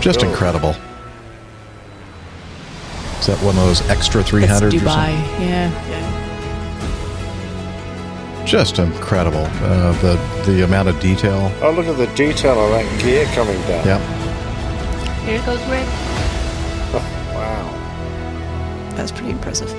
[0.00, 0.30] just Cool.
[0.30, 0.74] incredible.
[3.20, 5.10] Is that one of those extra It's 300 Dubai.
[5.40, 6.09] Yeah, yeah.
[8.50, 9.46] Just incredible.
[9.62, 11.52] Uh, the the amount of detail.
[11.62, 13.86] Oh, look at the detail on that gear coming down.
[13.86, 14.00] Yep.
[15.24, 15.86] Here it goes Rick.
[17.32, 17.70] Wow.
[18.96, 19.70] That's pretty impressive.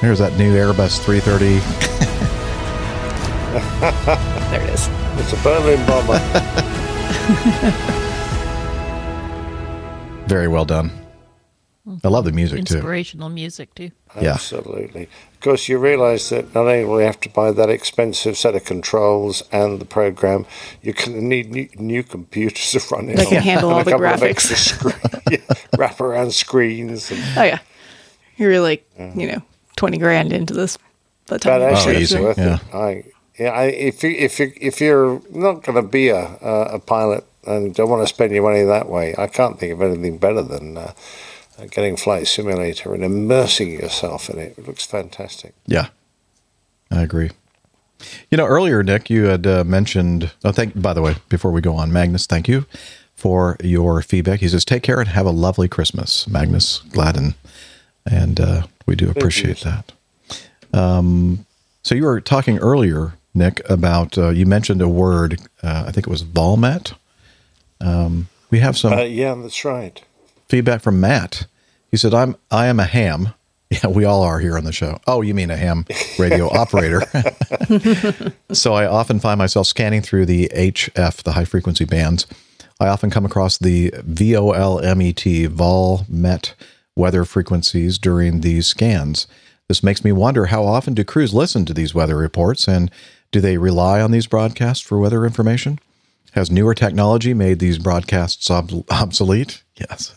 [0.00, 1.60] Here's that new Airbus 330.
[4.50, 4.88] There it is.
[5.20, 6.18] It's a Berlin bomber.
[10.26, 10.90] Very well done.
[12.02, 12.74] I love the music too.
[12.74, 13.90] Inspirational music too.
[14.20, 14.32] Yeah.
[14.32, 15.04] Absolutely.
[15.34, 18.56] Of course, you realise that not only will you have to buy that expensive set
[18.56, 20.46] of controls and the program,
[20.82, 23.74] you're going to need new, new computers to run it That can on, handle and
[23.76, 24.30] all a the graphics.
[24.30, 24.94] extra screen,
[25.30, 25.36] yeah,
[25.76, 27.10] wraparound screens.
[27.12, 27.58] And, Oh yeah,
[28.36, 29.42] you're like you know
[29.76, 30.78] twenty grand into this.
[31.28, 32.20] By but actually, finish it's it.
[32.22, 32.74] worth it.
[32.74, 33.04] I,
[33.38, 36.78] yeah, I, if you if you if you're not going to be a a a
[36.80, 40.18] pilot and don't want to spend your money that way, I can't think of anything
[40.18, 40.78] better than.
[40.78, 40.92] Uh,
[41.70, 44.58] Getting Flight Simulator and immersing yourself in it.
[44.58, 45.54] It looks fantastic.
[45.66, 45.88] Yeah,
[46.90, 47.30] I agree.
[48.30, 50.32] You know, earlier, Nick, you had uh, mentioned.
[50.44, 50.80] Oh, thank.
[50.80, 52.66] By the way, before we go on, Magnus, thank you
[53.14, 54.40] for your feedback.
[54.40, 57.34] He says, "Take care and have a lovely Christmas, Magnus Gladden,"
[58.04, 59.92] and uh, we do appreciate that.
[60.74, 61.46] Um,
[61.82, 65.40] so you were talking earlier, Nick, about uh, you mentioned a word.
[65.62, 66.92] Uh, I think it was Volmet.
[67.80, 70.02] Um, we have some Uh, yeah, that's right.
[70.48, 71.46] Feedback from Matt.
[71.90, 73.34] He said, "I'm I am a ham.
[73.68, 75.00] Yeah, we all are here on the show.
[75.08, 75.86] Oh, you mean a ham
[76.20, 77.02] radio operator?
[78.52, 82.28] so I often find myself scanning through the HF, the high frequency bands.
[82.78, 86.54] I often come across the VOLMET, vol met
[86.94, 89.26] weather frequencies during these scans.
[89.66, 92.88] This makes me wonder how often do crews listen to these weather reports and
[93.32, 95.80] do they rely on these broadcasts for weather information?
[96.36, 99.62] Has newer technology made these broadcasts ob- obsolete?
[99.78, 100.16] Yes.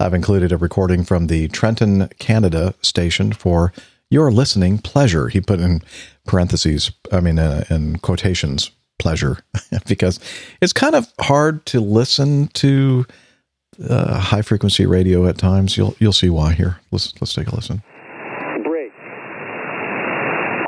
[0.00, 3.74] I've included a recording from the Trenton, Canada station for
[4.08, 5.28] your listening pleasure.
[5.28, 5.82] He put in
[6.26, 9.40] parentheses, I mean, uh, in quotations, pleasure,
[9.86, 10.18] because
[10.62, 13.04] it's kind of hard to listen to
[13.86, 15.76] uh, high frequency radio at times.
[15.76, 16.80] You'll you'll see why here.
[16.90, 17.82] Let's let's take a listen.
[18.64, 18.92] Break.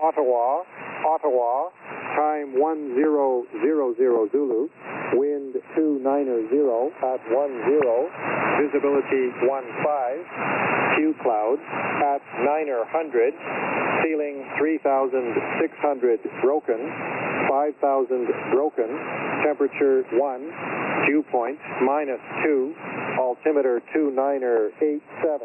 [0.03, 0.65] Ottawa,
[1.07, 1.71] Ottawa,
[2.15, 4.58] time 1000 Zulu, wind
[6.09, 7.37] 290 at 10,
[8.65, 9.53] visibility 15,
[10.97, 11.61] few clouds
[12.01, 13.37] at 900,
[14.01, 16.81] ceiling 3600 broken,
[17.45, 18.25] 5000
[18.57, 18.89] broken,
[19.45, 22.73] temperature 1, dew point minus 2,
[23.21, 25.45] altimeter 2987.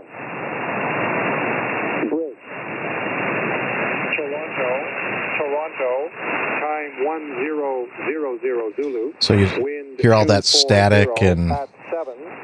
[2.08, 2.40] Break.
[4.16, 4.72] Toronto,
[5.36, 5.92] Toronto,
[6.64, 6.93] time 1000
[8.76, 9.14] Zulu.
[9.20, 11.52] So you wind hear all that static and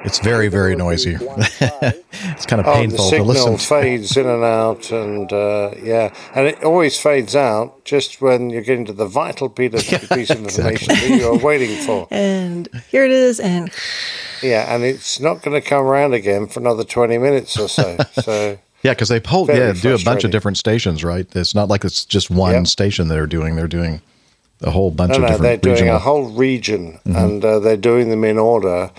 [0.06, 1.18] it's very very noisy.
[1.20, 3.58] it's kind of Oh, the painful to signal listen.
[3.58, 3.64] to.
[3.64, 8.62] fades in and out, and uh, yeah, and it always fades out just when you're
[8.62, 12.08] getting to the vital piece of, piece of information that you are waiting for.
[12.12, 13.72] And here it is, and
[14.42, 17.98] Yeah, and it's not going to come around again for another twenty minutes or so.
[18.14, 21.28] So Yeah, because they pull, yeah, do a bunch of different stations, right?
[21.36, 22.68] It's not like it's just one Yep.
[22.68, 23.56] station they're doing.
[23.56, 24.02] They're doing
[24.62, 25.96] a whole bunch no, of no, different they're doing regional.
[25.96, 27.16] a whole region, Mhm.
[27.24, 28.92] and uh, they're doing them in order.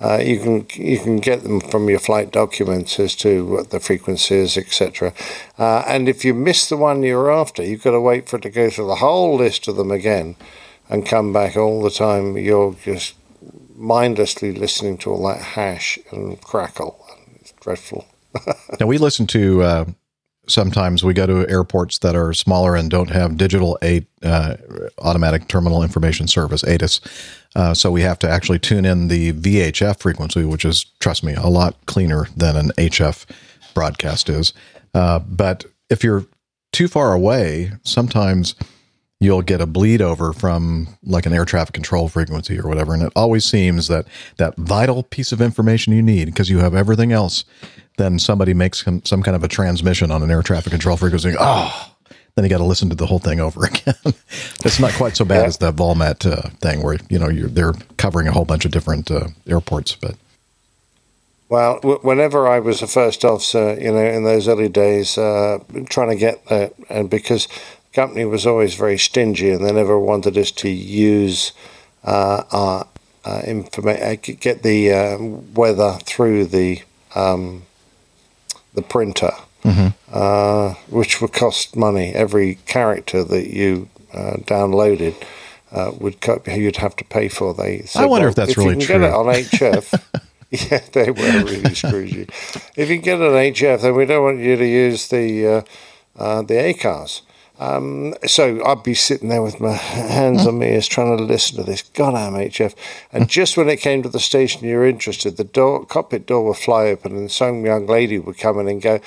[0.00, 3.80] Uh, you can you can get them from your flight documents as to what the
[3.80, 5.12] frequency is, etc.
[5.58, 8.42] Uh, and if you miss the one you're after, you've got to wait for it
[8.42, 10.36] to go through the whole list of them again,
[10.88, 12.36] and come back all the time.
[12.38, 13.14] You're just
[13.76, 17.04] mindlessly listening to all that hash and crackle.
[17.40, 18.06] It's dreadful.
[18.80, 19.94] now we listen to.
[20.48, 24.56] Sometimes we go to airports that are smaller and don't have digital a uh,
[24.98, 27.00] automatic terminal information service ATIS.
[27.54, 31.34] Uh, so we have to actually tune in the VHF frequency, which is, trust me,
[31.34, 33.26] a lot cleaner than an HF
[33.74, 34.52] broadcast is.
[34.94, 36.26] Uh, but if you're
[36.72, 38.54] too far away, sometimes
[39.20, 42.94] you'll get a bleed over from like an air traffic control frequency or whatever.
[42.94, 46.74] And it always seems that that vital piece of information you need because you have
[46.74, 47.44] everything else,
[47.98, 51.34] then somebody makes some, some kind of a transmission on an air traffic control frequency.
[51.38, 51.92] Oh,
[52.36, 53.94] then you got to listen to the whole thing over again.
[54.64, 57.74] it's not quite so bad as the Volmet uh, thing where, you know, you're, they're
[57.98, 60.16] covering a whole bunch of different uh, airports, but
[61.48, 65.58] Well, w- whenever I was a first officer, you know, in those early days, uh,
[65.90, 67.48] trying to get that, and because
[67.92, 71.52] company was always very stingy and they never wanted us to use
[72.04, 72.86] uh, our
[73.24, 75.18] uh, information, get the uh,
[75.54, 76.82] weather through the
[77.16, 77.64] um,
[78.78, 79.32] the printer,
[79.64, 79.92] Mhm.
[80.12, 82.08] uh, which would cost money.
[82.14, 85.14] Every character that you uh, downloaded.
[85.70, 88.52] Uh, would co- you'd have to pay for they said, I wonder well, if that's
[88.52, 88.98] if really you can true.
[89.00, 89.86] get it on HF
[90.70, 92.26] yeah, they were really screwed you.
[92.74, 95.62] If you get an HF, then we don't want you to use the uh,
[96.18, 97.20] uh, the ACARs.
[97.58, 101.56] Um, so I'd be sitting there with my hands on my ears trying to listen
[101.56, 102.74] to this goddamn HF.
[103.12, 106.56] And just when it came to the station you're interested, the door, cockpit door would
[106.56, 109.00] fly open and some young lady would come in and go,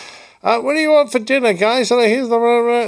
[0.43, 1.91] uh, what do you want for dinner, guys?
[1.91, 2.39] And I hear the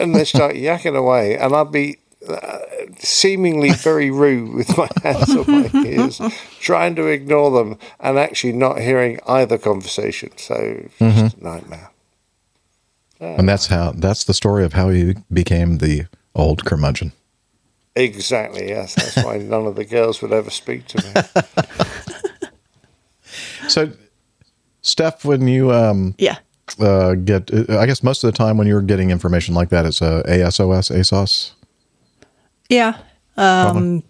[0.02, 2.60] and they start yakking away, and I'd be uh,
[2.98, 6.20] seemingly very rude with my hands on my ears,
[6.60, 10.32] trying to ignore them and actually not hearing either conversation.
[10.38, 11.42] So just Mhm.
[11.42, 11.90] a nightmare.
[13.26, 17.12] And that's how that's the story of how he became the old curmudgeon.
[17.96, 18.70] Exactly.
[18.70, 21.42] Yes, that's why none of the girls would ever speak to me.
[23.68, 23.92] So,
[24.82, 26.38] Steph, when you um yeah
[26.80, 30.02] uh, get, I guess most of the time when you're getting information like that, it's
[30.02, 31.52] uh, ASOS, ASOS,
[32.70, 32.98] Yeah.
[33.38, 34.04] Um,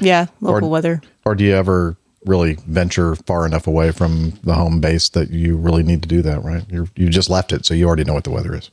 [0.00, 1.02] yeah, local Or- weather.
[1.24, 5.56] or do you ever really venture far enough away from the home base that you
[5.56, 6.42] really need to do that?
[6.44, 6.64] Right?
[6.70, 8.70] You you just left it, so you already know what the weather is.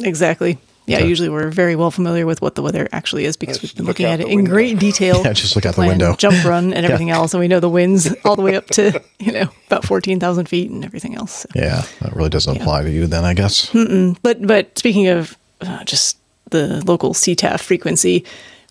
[0.00, 0.58] Exactly.
[0.86, 1.08] Yeah, Okay.
[1.08, 3.98] usually we're very well familiar with what the weather actually is because we've been look
[4.00, 4.50] looking at it the in window.
[4.50, 5.22] great detail.
[5.24, 6.16] Yeah, just look out the plan, window.
[6.16, 6.92] jump run, and Yeah.
[6.92, 9.84] everything else, and we know the winds all the way up to you know about
[9.84, 11.46] fourteen thousand feet and everything else.
[11.54, 13.70] Yeah, that really doesn't apply to you then, I guess.
[13.70, 14.16] Mm-mm.
[14.22, 16.16] But but speaking of uh, just
[16.50, 18.24] the local CTAF frequency,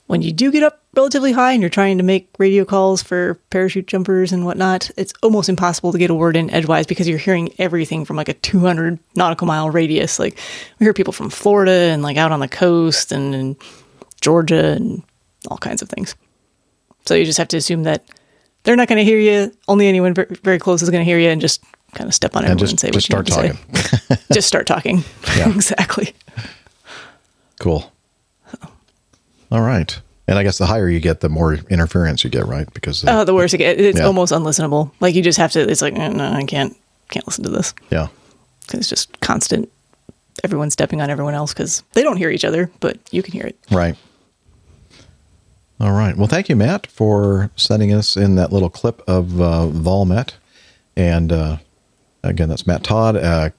[0.10, 3.36] when you do get up relatively high and you're trying to make radio calls for
[3.52, 7.20] parachute jumpers and whatnot, it's almost impossible to get a word in edgewise because you're
[7.20, 10.18] hearing everything from like a 200 nautical mile radius.
[10.18, 10.40] Like
[10.80, 13.56] we hear people from Florida and like out on the coast and, and
[14.20, 15.04] Georgia and
[15.48, 16.16] all kinds of things.
[17.06, 18.04] So you just have to assume that
[18.64, 19.54] they're not going to hear you.
[19.68, 21.64] Only anyone very, very close is going to hear you, and just
[21.94, 23.56] kind of step on And everyone just- and say just what you start
[24.10, 24.18] say.
[24.34, 25.04] just start talking.
[25.38, 25.50] Yeah.
[25.54, 26.16] exactly.
[27.60, 27.92] Cool.
[29.52, 30.00] All right.
[30.28, 32.72] And I guess the higher you get, the more interference you get, right?
[32.74, 33.82] Because Oh, the worse it gets.
[33.82, 34.06] It's Yeah.
[34.06, 34.92] almost unlistenable.
[35.00, 35.62] Like you just have to.
[35.68, 36.76] It's like eh, no, I can't
[37.10, 37.74] can't listen to this.
[37.90, 38.08] Yeah.
[38.68, 39.70] 'Cause it's just constant.
[40.44, 43.46] Everyone stepping on everyone else because they don't hear each other, but you can hear
[43.48, 43.58] it.
[43.72, 43.96] Right.
[45.82, 46.16] All right.
[46.16, 50.34] Well, thank you, Matt, for sending us in that little clip of uh, Volmet.
[50.96, 51.58] And uh,
[52.24, 53.16] again, that's Matt Todd.
[53.16, 53.50] Uh,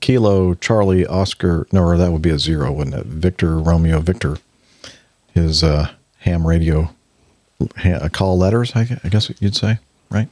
[0.00, 1.66] Kilo Charlie Oscar.
[1.72, 3.06] No, or that would be a zero, wouldn't it?
[3.06, 4.38] Victor Romeo Victor.
[5.42, 6.90] His uh, ham radio
[7.76, 9.78] ha- call letters, I, gu- I guess you'd say,
[10.10, 10.28] right?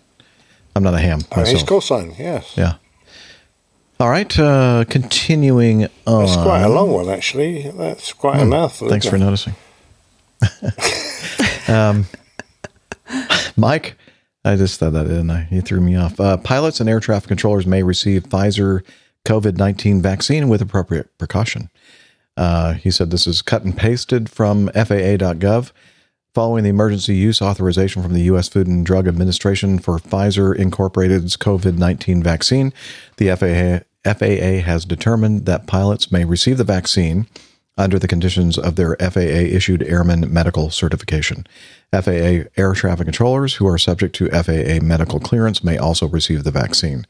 [0.77, 1.67] I'm not a ham his myself.
[1.67, 2.55] call sign, yes.
[2.57, 2.75] Yeah.
[4.01, 4.39] All right.
[4.39, 6.25] Uh, continuing on.
[6.27, 7.69] That's quite a long one, actually.
[7.70, 8.89] That's quite a Hmm, mouthful.
[8.89, 9.19] Thanks for it?
[9.19, 9.55] noticing.
[11.69, 12.07] um,
[13.57, 13.97] Mike,
[14.45, 15.49] I just said that, didn't I?
[15.51, 16.19] You threw me off.
[16.20, 18.83] Uh, pilots and air traffic controllers may receive Pfizer
[19.25, 21.69] COVID 19 vaccine with appropriate precaution.
[22.39, 25.73] Uh, he said this is cut and pasted from FAA.gov.
[26.34, 28.49] Following the emergency use authorization from the U.S.
[28.49, 32.73] Food and Drug Administration for Pfizer Incorporated's COVID 19 vaccine,
[33.17, 37.26] the FAA, FAA has determined that pilots may receive the vaccine
[37.76, 41.44] under the conditions of their FAA issued airman medical certification.
[41.92, 46.52] FAA air traffic controllers who are subject to FAA medical clearance may also receive the
[46.52, 47.05] vaccine.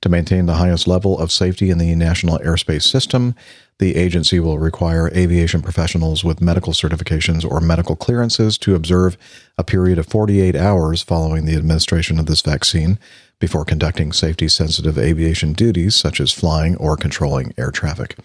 [0.00, 3.34] To maintain the highest level of safety in the national airspace system,
[3.80, 9.16] the agency will require aviation professionals with medical certifications or medical clearances to observe
[9.56, 12.98] a period of 48 hours following the administration of this vaccine
[13.38, 18.16] before conducting safety sensitive aviation duties such as flying or controlling air traffic.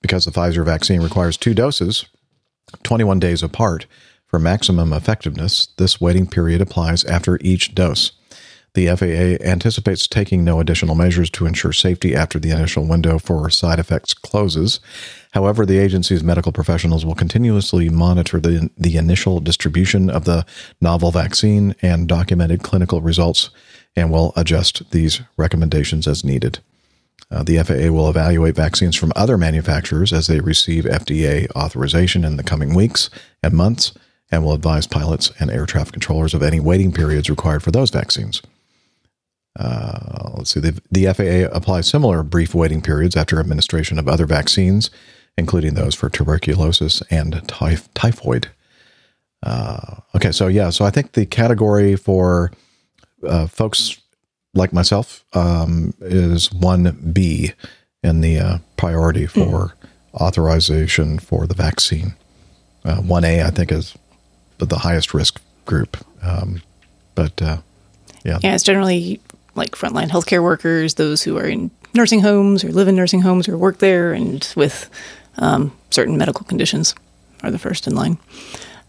[0.00, 2.06] Because the Pfizer vaccine requires two doses,
[2.84, 3.86] 21 days apart,
[4.26, 8.12] for maximum effectiveness, this waiting period applies after each dose.
[8.74, 13.48] The FAA anticipates taking no additional measures to ensure safety after the initial window for
[13.48, 14.80] side effects closes.
[15.32, 20.44] However, the agency's medical professionals will continuously monitor the, the initial distribution of the
[20.80, 23.50] novel vaccine and documented clinical results
[23.94, 26.58] and will adjust these recommendations as needed.
[27.30, 32.36] Uh, the FAA will evaluate vaccines from other manufacturers as they receive FDA authorization in
[32.36, 33.08] the coming weeks
[33.40, 33.92] and months
[34.32, 37.90] and will advise pilots and air traffic controllers of any waiting periods required for those
[37.90, 38.42] vaccines.
[39.58, 40.60] Uh, let's see.
[40.60, 44.90] The, the FAA applies similar brief waiting periods after administration of other vaccines,
[45.38, 48.48] including those for tuberculosis and typh- typhoid.
[49.42, 52.50] Uh, okay, so yeah, so I think the category for
[53.26, 53.98] uh, folks
[54.54, 57.52] like myself, um, is 1B
[58.04, 59.74] in the uh, priority for
[60.14, 62.14] authorization for the vaccine.
[62.84, 63.94] Uh, 1A, I think, is
[64.58, 65.96] the- the highest risk group.
[66.22, 66.62] Um,
[67.16, 67.58] but uh,
[68.24, 68.38] yeah.
[68.42, 69.20] Yeah, it's generally
[69.54, 73.48] like frontline healthcare workers, those who are in nursing homes or live in nursing homes
[73.48, 74.90] or work there, and with
[75.38, 76.94] um, certain medical conditions
[77.42, 78.18] are the first in line.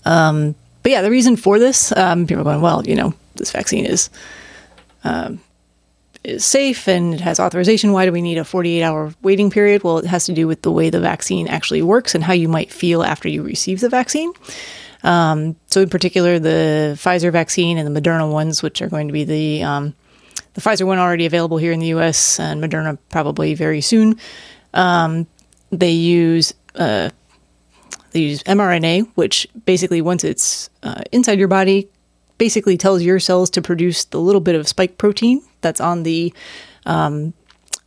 [0.06, 3.52] Um, but yeah, the reason for this, um, people are going, well, you know, this
[3.52, 4.10] vaccine is
[5.04, 5.40] um,
[6.26, 7.92] is safe and it has authorization.
[7.92, 9.84] Why do we need a 48 hour waiting period?
[9.84, 12.48] Well, it has to do with the way the vaccine actually works and how you
[12.48, 14.32] might feel after you receive the vaccine.
[15.04, 19.14] Um, so, in particular, the Pfizer vaccine and the Moderna ones, which are going to
[19.14, 19.94] be the um,
[20.56, 22.40] the Pfizer one already available here in the U.S.
[22.40, 24.20] and Moderna probably very soon.
[24.74, 25.28] Um,
[25.72, 27.10] they use uh,
[28.12, 31.90] they use mRNA, which basically once it's uh, inside your body,
[32.38, 36.34] basically tells your cells to produce the little bit of spike protein that's on the
[36.86, 37.34] um,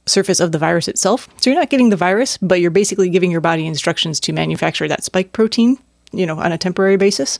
[0.05, 1.29] surface of the virus itself.
[1.41, 4.89] So you're not getting the virus, but you're basically giving your body instructions to manufacture
[4.89, 5.79] that spike protein,
[6.13, 7.39] you know, on a temporary basis.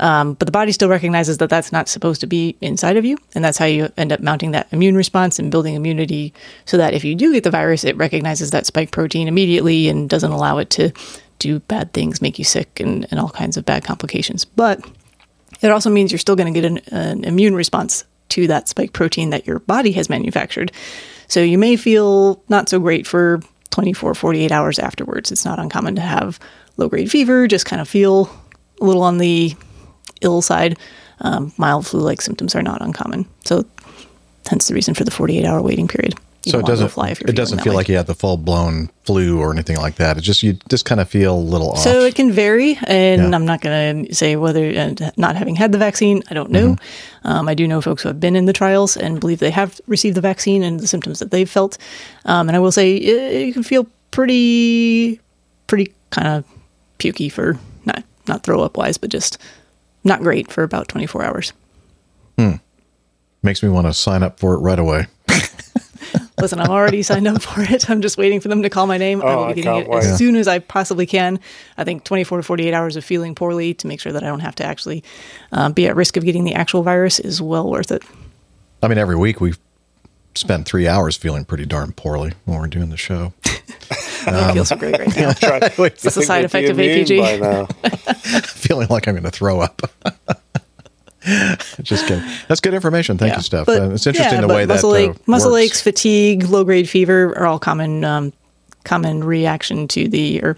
[0.00, 3.18] Um, but the body still recognizes that that's not supposed to be inside of you,
[3.34, 6.32] and that's how you end up mounting that immune response and building immunity,
[6.64, 10.08] so that if you do get the virus, it recognizes that spike protein immediately and
[10.08, 10.92] doesn't allow it to
[11.38, 14.44] do bad things, make you sick, and, and all kinds of bad complications.
[14.44, 14.84] But
[15.60, 18.92] it also means you're still going to get an, an immune response to that spike
[18.92, 20.72] protein that your body has manufactured.
[21.28, 23.40] So you may feel not so great for
[23.70, 25.30] 24, 48 hours afterwards.
[25.32, 26.38] It's not uncommon to have
[26.76, 28.30] low grade fever, just kind of feel
[28.80, 29.54] a little on the
[30.20, 30.78] ill side.
[31.20, 33.26] Um, mild flu like symptoms are not uncommon.
[33.44, 33.64] So,
[34.48, 36.14] hence the reason for the 48 hour waiting period.
[36.44, 37.76] You so it doesn't fly if you're it doesn't feel way.
[37.76, 40.18] like you have the full blown flu or anything like that.
[40.18, 41.78] It just you just kind of feel a little off.
[41.78, 43.36] So it can vary, and Yeah.
[43.36, 46.20] I'm not going to say whether uh, not having had the vaccine.
[46.30, 46.70] I don't know.
[46.74, 47.28] Mm-hmm.
[47.28, 49.80] Um, I do know folks who have been in the trials and believe they have
[49.86, 51.78] received the vaccine and the symptoms that they've felt.
[52.24, 55.20] Um, and I will say it, you can feel pretty,
[55.68, 56.44] pretty kind of
[56.98, 59.38] pukey for not not throw up wise, but just
[60.04, 61.52] not great for about 24 hours.
[62.38, 62.54] Hmm.
[63.42, 65.06] Makes me want to sign up for it right away.
[66.40, 67.88] Listen, I'm already signed up for it.
[67.88, 69.22] I'm just waiting for them to call my name.
[69.22, 70.02] I Oh, will be getting it wait.
[70.04, 71.38] as soon as I possibly can.
[71.78, 74.40] I think 24 to 48 hours of feeling poorly to make sure that I don't
[74.40, 75.04] have to actually
[75.52, 78.02] uh, be at risk of getting the actual virus is well worth it.
[78.82, 79.54] I mean, every week we
[80.34, 83.32] spend three hours feeling pretty darn poorly when we're doing the show.
[84.26, 85.32] I don't feel so great right now.
[85.32, 88.46] That's a side effect of APG.
[88.46, 89.82] feeling like I'm going to throw up.
[91.82, 92.24] Just kidding.
[92.48, 93.16] That's good information.
[93.18, 93.66] Thank Yeah, you, Steph.
[93.66, 95.64] but- Uh, it's interesting yeah, the but way that muscle, uh, ache, muscle works.
[95.64, 98.32] aches, fatigue, low grade fever are all common um,
[98.84, 100.56] common reaction to the, or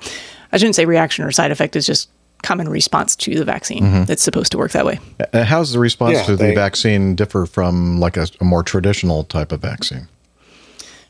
[0.53, 1.77] I shouldn't say reaction or side effect.
[1.77, 2.09] is just
[2.43, 3.83] common response to the vaccine.
[3.83, 4.11] Mhm.
[4.11, 4.99] It's supposed to work that way.
[5.33, 9.25] Uh, How's the response Yeah, to the vaccine differ from like a, a more traditional
[9.25, 10.09] type of vaccine?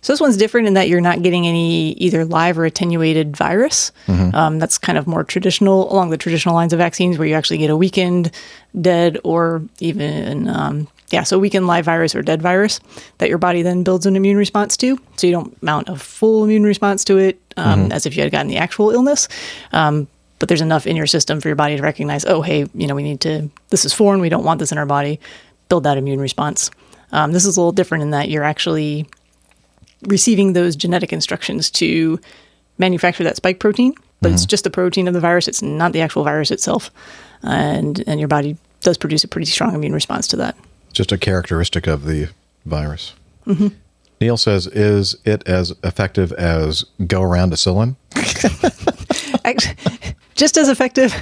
[0.04, 3.90] So this one's different in that you're not getting any either live or attenuated virus.
[4.06, 4.34] Mhm.
[4.34, 7.56] Um, that's kind of more traditional along the traditional lines of vaccines, where you actually
[7.56, 8.30] get a weakened,
[8.78, 12.80] dead, or even um, yeah, so weakened live virus or dead virus
[13.18, 14.98] that your body then builds an immune response to.
[15.16, 17.92] So you don't mount a full immune response to it um, Mhm.
[17.94, 19.26] as if you had gotten the actual illness.
[19.72, 20.06] Um,
[20.38, 22.94] but there's enough in your system for your body to recognize, oh, hey, you know,
[22.94, 23.48] we need to.
[23.70, 24.20] This is foreign.
[24.20, 25.18] We don't want this in our body.
[25.70, 26.70] Build that immune response.
[27.12, 29.06] Um, this is a little different in that you're actually
[30.06, 32.18] receiving those genetic instructions to
[32.78, 34.48] manufacture that spike protein, but it's Mhm.
[34.50, 35.48] just the protein of the virus.
[35.48, 36.90] It's not the actual virus itself,
[37.42, 40.56] and and your body does produce a pretty strong immune response to that.
[40.92, 42.28] Just a characteristic of the
[42.66, 43.12] virus.
[43.44, 43.68] hmm
[44.20, 47.96] Neil says, "Is it as effective as go around acillin?"
[50.34, 51.14] Just as effective,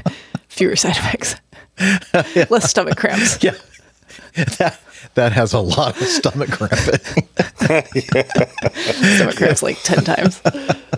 [0.49, 1.35] fewer side effects,
[2.51, 3.39] less stomach cramps.
[4.35, 4.78] Yeah, that
[5.15, 7.01] that has a lot of stomach cramping.
[9.17, 10.41] stomach cramps like ten times.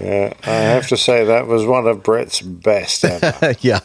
[0.01, 3.55] Yeah, I have to say that was one of Brett's best ever.
[3.61, 3.81] yeah.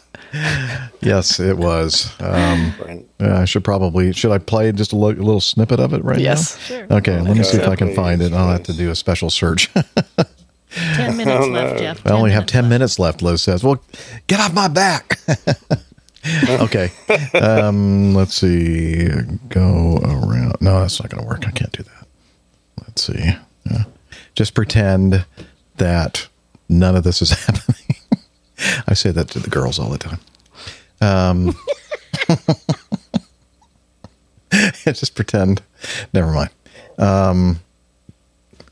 [1.00, 2.12] Yes, it was.
[2.20, 2.72] Um,
[3.18, 6.04] yeah, I should probably should I play just a, lo- a little snippet of it
[6.04, 6.56] right Yes.
[6.56, 6.76] now?
[6.76, 6.86] Sure.
[6.98, 8.32] Okay, let me see if I can find it.
[8.32, 9.70] I'll have to do a special search.
[10.72, 12.06] Ten minutes left, Jeff.
[12.06, 13.64] I only have 10 minutes left, Liz says.
[13.64, 13.82] Well,
[14.28, 15.18] get off my back.
[16.48, 16.90] okay.
[17.34, 19.08] Um, let's see.
[19.48, 20.56] Go around.
[20.60, 21.46] No, that's not going to work.
[21.46, 22.06] I can't do that.
[22.82, 23.32] Let's see.
[23.64, 23.84] Yeah.
[24.34, 25.24] Just pretend
[25.76, 26.28] that
[26.68, 27.96] none of this is happening.
[28.86, 30.20] I say that to the girls all the time.
[31.00, 31.54] Um,
[34.84, 35.62] just pretend.
[36.12, 36.50] Never mind.
[36.98, 37.60] Um,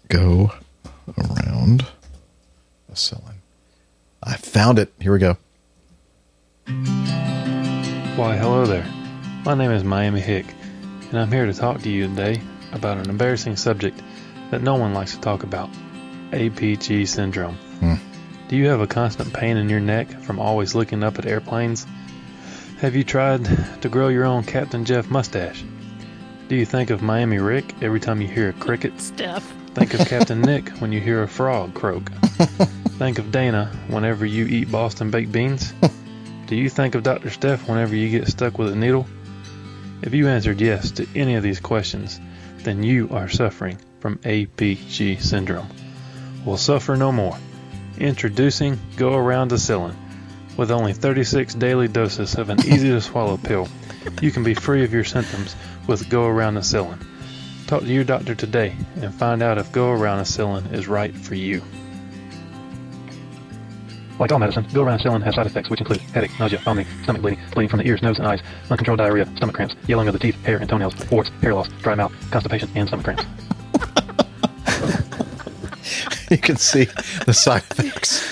[0.08, 0.52] go
[1.16, 1.86] around
[2.88, 3.40] the ceiling.
[4.22, 4.92] I found it.
[5.00, 5.38] Here we go.
[8.18, 8.84] Why, hello there.
[9.44, 10.52] My name is Miami Hick,
[11.08, 14.02] and I'm here to talk to you today about an embarrassing subject
[14.50, 15.70] that no one likes to talk about
[16.32, 17.54] APG syndrome.
[17.78, 17.94] Hmm.
[18.48, 21.86] Do you have a constant pain in your neck from always looking up at airplanes?
[22.80, 23.44] Have you tried
[23.82, 25.62] to grow your own Captain Jeff mustache?
[26.48, 29.00] Do you think of Miami Rick every time you hear a cricket?
[29.00, 29.44] Steph.
[29.74, 32.10] Think of Captain Nick when you hear a frog croak.
[32.98, 35.72] think of Dana whenever you eat Boston baked beans.
[36.48, 37.28] Do you think of Dr.
[37.28, 39.06] Steph whenever you get stuck with a needle?
[40.00, 42.18] If you answered yes to any of these questions,
[42.60, 45.68] then you are suffering from APG syndrome.
[46.46, 47.36] Will suffer no more.
[47.98, 49.94] Introducing Go Around Acillin.
[50.56, 53.68] With only 36 daily doses of an easy to swallow pill,
[54.22, 55.54] you can be free of your symptoms
[55.86, 57.04] with Go Around Acillin.
[57.66, 61.34] Talk to your doctor today and find out if Go Around Acillin is right for
[61.34, 61.62] you.
[64.18, 67.38] Like all medicine, Go Around has side effects which include headache, nausea, vomiting, stomach bleeding,
[67.52, 70.34] bleeding from the ears, nose, and eyes, uncontrolled diarrhea, stomach cramps, yellowing of the teeth,
[70.44, 73.24] hair, and toenails, warts, hair loss, dry mouth, constipation, and stomach cramps.
[76.30, 76.84] you can see
[77.26, 78.26] the side effects.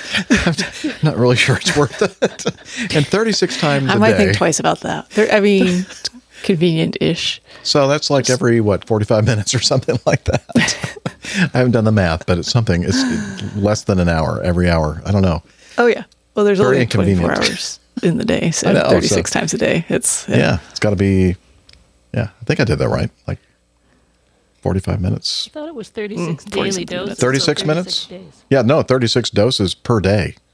[0.84, 2.44] I'm not really sure it's worth it.
[2.96, 4.18] and 36 times I might day.
[4.26, 5.08] think twice about that.
[5.10, 5.86] There, I mean,
[6.42, 7.40] convenient-ish.
[7.62, 10.44] So that's like every what 45 minutes or something like that.
[11.54, 12.82] I haven't done the math, but it's something.
[12.82, 15.00] It's less than an hour every hour.
[15.04, 15.42] I don't know.
[15.78, 16.04] Oh yeah.
[16.34, 19.58] Well, there's Very only 24 hours in the day, so know, 36 so- times a
[19.58, 19.84] day.
[19.88, 21.36] It's Yeah, it's got to be.
[22.14, 23.10] Yeah, I think I did that right.
[23.26, 23.38] Like
[24.62, 25.48] 45 minutes.
[25.48, 27.04] I thought it was 36 Mm, daily something doses.
[27.06, 27.20] minutes.
[27.20, 28.06] so 36 36 minutes?
[28.06, 28.44] days.
[28.50, 30.34] Yeah, no, 36 doses per day.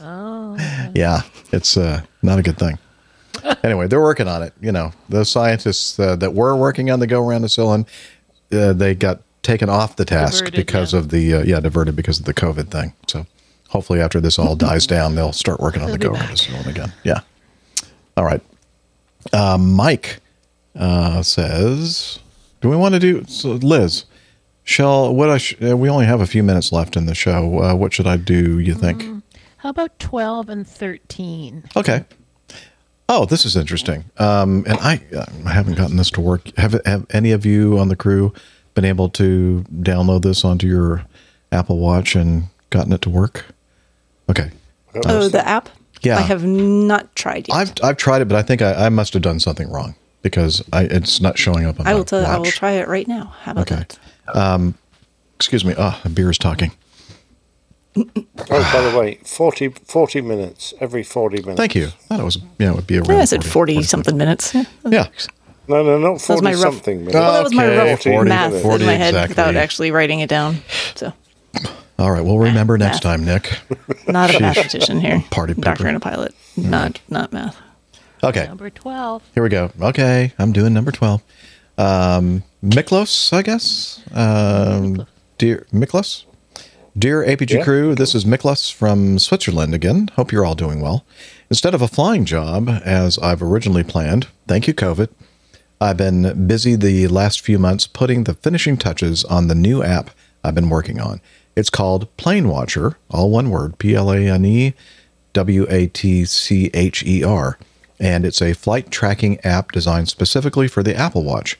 [0.00, 0.56] Oh.
[0.94, 1.22] Yeah,
[1.52, 2.76] it's uh, not a good thing.
[3.64, 4.52] anyway, they're working on it.
[4.60, 7.86] You know, the scientists uh, that were working on the go around acillin,
[8.52, 12.18] uh, they got taken off the task Diverted, because of the uh, yeah diverted because
[12.18, 12.92] of the COVID thing.
[13.06, 13.26] So
[13.70, 16.92] hopefully after this all dies down, they'll start working on the go around again.
[17.02, 17.20] Yeah.
[18.16, 18.42] All right.
[19.32, 20.20] Uh, Mike
[20.76, 22.18] uh, says,
[22.60, 24.04] "Do we want to do so Liz?"
[24.64, 27.60] Shall what I sh- uh, we only have a few minutes left in the show.
[27.62, 28.58] Uh, what should I do?
[28.58, 29.04] You think?
[29.58, 31.64] How about 12 and 13?
[31.76, 32.04] Okay.
[33.10, 34.04] Oh, this is interesting.
[34.18, 35.02] Um, and I,
[35.44, 36.56] I haven't gotten this to work.
[36.56, 38.32] Have, have any of you on the crew
[38.74, 41.04] been able to download this onto your
[41.52, 43.46] Apple Watch and gotten it to work?
[44.30, 44.50] Okay.
[45.06, 45.68] Oh, the app?
[46.02, 46.16] Yeah.
[46.16, 47.56] I have not tried yet.
[47.56, 50.62] I've I've tried it, but I think I, I must have done something wrong because
[50.72, 52.24] I, it's not showing up on I my will tell.
[52.24, 53.34] I will try it right now.
[53.42, 53.84] How about Okay.
[53.84, 54.36] that?
[54.36, 54.74] Um,
[55.34, 55.74] excuse me.
[55.76, 56.72] Ah, the beer is talking.
[57.96, 58.04] Oh,
[58.72, 61.56] by the way, 40, 40 minutes every 40 minutes.
[61.58, 61.86] Thank you.
[61.86, 63.10] I thought it was yeah, it would be around.
[63.10, 64.54] Yeah, I said 40, something minutes.
[64.54, 64.64] Yeah.
[64.86, 65.08] Yeah.
[65.68, 67.14] No, no, not That was 40 my rough, something minutes.
[67.14, 68.80] well, that was my rough 40 math minutes.
[68.80, 69.28] in my head exactly.
[69.32, 70.56] without actually writing it down.
[70.94, 71.12] So,
[72.00, 72.24] All right.
[72.24, 73.02] We'll remember next math.
[73.02, 73.58] time, Nick.
[74.08, 74.40] not a Sheesh.
[74.40, 75.22] mathematician here.
[75.30, 76.34] Party Doctor and a pilot.
[76.56, 77.56] Not not math.
[78.24, 78.46] Okay.
[78.46, 79.22] Number 12.
[79.34, 79.70] Here we go.
[79.80, 81.22] Okay, I'm doing number 12.
[81.78, 84.02] Um, Miklos, I guess.
[84.12, 85.06] Um,
[85.38, 86.24] dear Miklos?
[86.98, 87.64] Dear APG Yeah.
[87.64, 90.10] crew, this is Miklos from Switzerland again.
[90.16, 91.04] Hope you're all doing well.
[91.48, 95.08] Instead of a flying job, as I've originally planned, thank you, COVID,
[95.80, 100.10] I've been busy the last few months putting the finishing touches on the new app
[100.44, 101.20] I've been working on.
[101.56, 104.74] It's called Plane Watcher, all one word P L A N E
[105.32, 107.58] W A T C H E R.
[107.98, 111.58] And it's a flight tracking app designed specifically for the Apple Watch.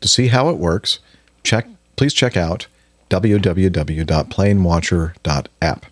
[0.00, 1.00] To see how it works,
[1.42, 2.66] check please check out
[3.10, 5.86] www.planewatcher.app.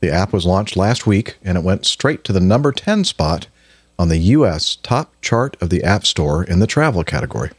[0.00, 3.46] The app was launched last week and it went straight to the number 10 spot
[3.98, 7.50] on the US top chart of the App Store in the travel category.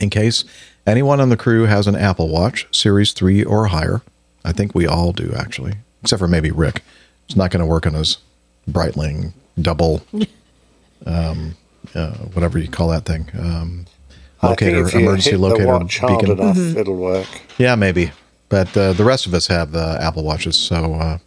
[0.00, 0.44] In case
[0.86, 4.02] anyone on the crew has an Apple Watch, Series 3 or higher,
[4.44, 6.82] I think we all do actually, except for maybe Rick.
[7.26, 8.18] It's not going to work on his
[8.70, 10.02] Breitling double,
[11.06, 11.56] um,
[11.94, 13.86] uh, whatever you call that thing, um,
[14.42, 16.38] locator, emergency locator the watch hard beacon.
[16.38, 17.26] enough, it'll work.
[17.58, 18.12] Yeah, maybe.
[18.48, 20.56] But uh, the rest of us have uh, Apple Watches.
[20.56, 21.18] So, uh,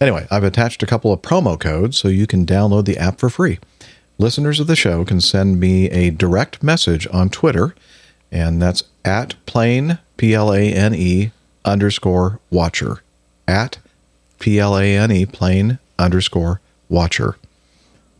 [0.00, 3.30] anyway, I've attached a couple of promo codes so you can download the app for
[3.30, 3.58] free.
[4.18, 7.74] Listeners of the show can send me a direct message on Twitter,
[8.30, 11.32] and that's at plane, P L A N E
[11.66, 13.02] underscore watcher.
[13.46, 13.78] At
[14.38, 17.36] P L A N E plane underscore watcher.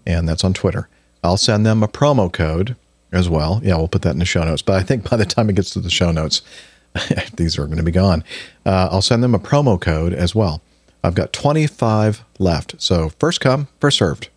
[0.06, 0.88] And that's on Twitter.
[1.24, 2.76] I'll send them a promo code
[3.12, 3.60] as well.
[3.64, 4.62] Yeah, we'll put that in the show notes.
[4.62, 6.42] But I think by the time it gets to the show notes,
[7.36, 8.22] these are going to be gone.
[8.64, 10.62] Uh, I'll send them a promo code as well.
[11.02, 12.80] I've got 25 left.
[12.80, 14.28] So first come, first served.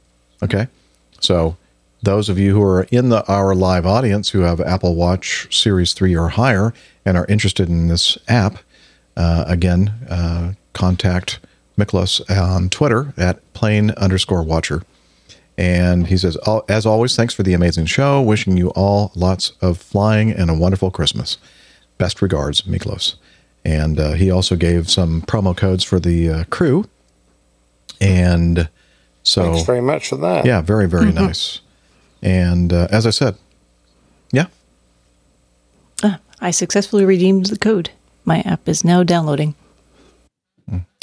[0.44, 0.68] Okay.
[1.20, 1.58] So
[2.02, 5.94] those of you who are in the our live audience who have Apple Watch Series
[5.94, 6.74] 3 or higher
[7.06, 8.60] and are interested in this app,
[9.48, 11.40] again, uh, contact
[11.78, 14.84] Miklos on Twitter at plane underscore watcher.
[15.58, 16.38] And he says,
[16.70, 18.22] as always, thanks for the amazing show.
[18.22, 21.38] Wishing you all lots of flying and a wonderful Christmas.
[21.98, 23.16] Best regards, Miklos.
[23.66, 26.86] And uh, he also gave some promo codes for the uh, crew.
[28.00, 28.70] And
[29.24, 29.44] so.
[29.52, 30.46] Thanks very much for that.
[30.46, 31.26] Yeah, very, very Mm-hmm.
[31.26, 31.60] nice.
[32.22, 33.36] And uh, as I said,
[34.32, 34.46] yeah,
[36.04, 37.90] Ah, I successfully redeemed the code.
[38.30, 39.56] My app is now downloading.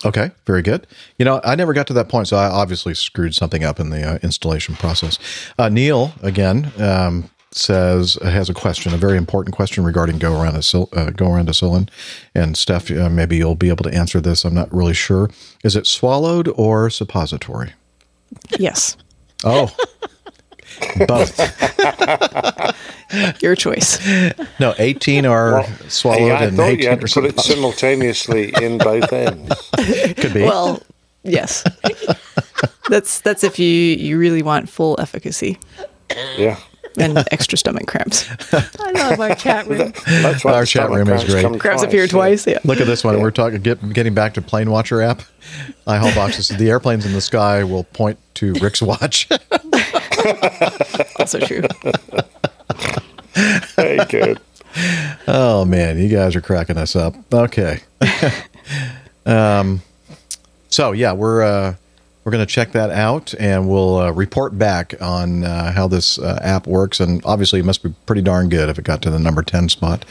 [0.04, 0.86] Okay, very good.
[1.18, 3.90] You know, I never got to that point, so I obviously screwed something up in
[3.90, 5.18] the uh, installation process.
[5.58, 10.54] Uh, Neil again um, says has a question, a very important question regarding go around
[10.54, 11.88] a Sil- uh, go around a Silin.
[12.32, 14.44] And Steph, uh, maybe you'll be able to answer this.
[14.44, 15.28] I'm not really sure.
[15.64, 17.72] Is it swallowed or suppository?
[18.56, 18.96] Yes.
[19.44, 19.74] Oh,
[21.06, 21.38] both.
[23.42, 23.98] Your choice.
[24.58, 27.38] No, 18 are Well, swallowed hey, I and thought 18 you had to put it
[27.40, 29.70] simultaneously in both ends.
[30.16, 30.42] Could be.
[30.42, 30.82] Well,
[31.22, 31.64] yes.
[32.88, 35.58] that's that's if you you really want full efficacy
[36.36, 36.58] Yeah.
[36.98, 38.26] and extra stomach cramps.
[38.80, 39.92] I love our chat room.
[40.06, 41.42] That's why Our chat room is great.
[41.42, 42.46] come Cramps appear twice.
[42.46, 42.58] Yeah.
[42.64, 43.20] Look at this one.
[43.20, 45.22] We're talking get, getting back to Plane Watcher app.
[45.86, 46.48] iHall boxes.
[46.48, 49.28] The airplanes in the sky will point to Rick's watch.
[51.18, 51.62] Also true.
[53.74, 54.40] Very good.
[55.26, 57.14] oh man, you guys are cracking us up.
[57.32, 57.80] Okay.
[59.26, 59.82] um,
[60.68, 61.74] so yeah, we're uh,
[62.24, 66.18] we're going to check that out, and we'll uh, report back on uh, how this
[66.18, 67.00] uh, app works.
[67.00, 69.68] And obviously, it must be pretty darn good if it got to the number ten
[69.68, 70.04] spot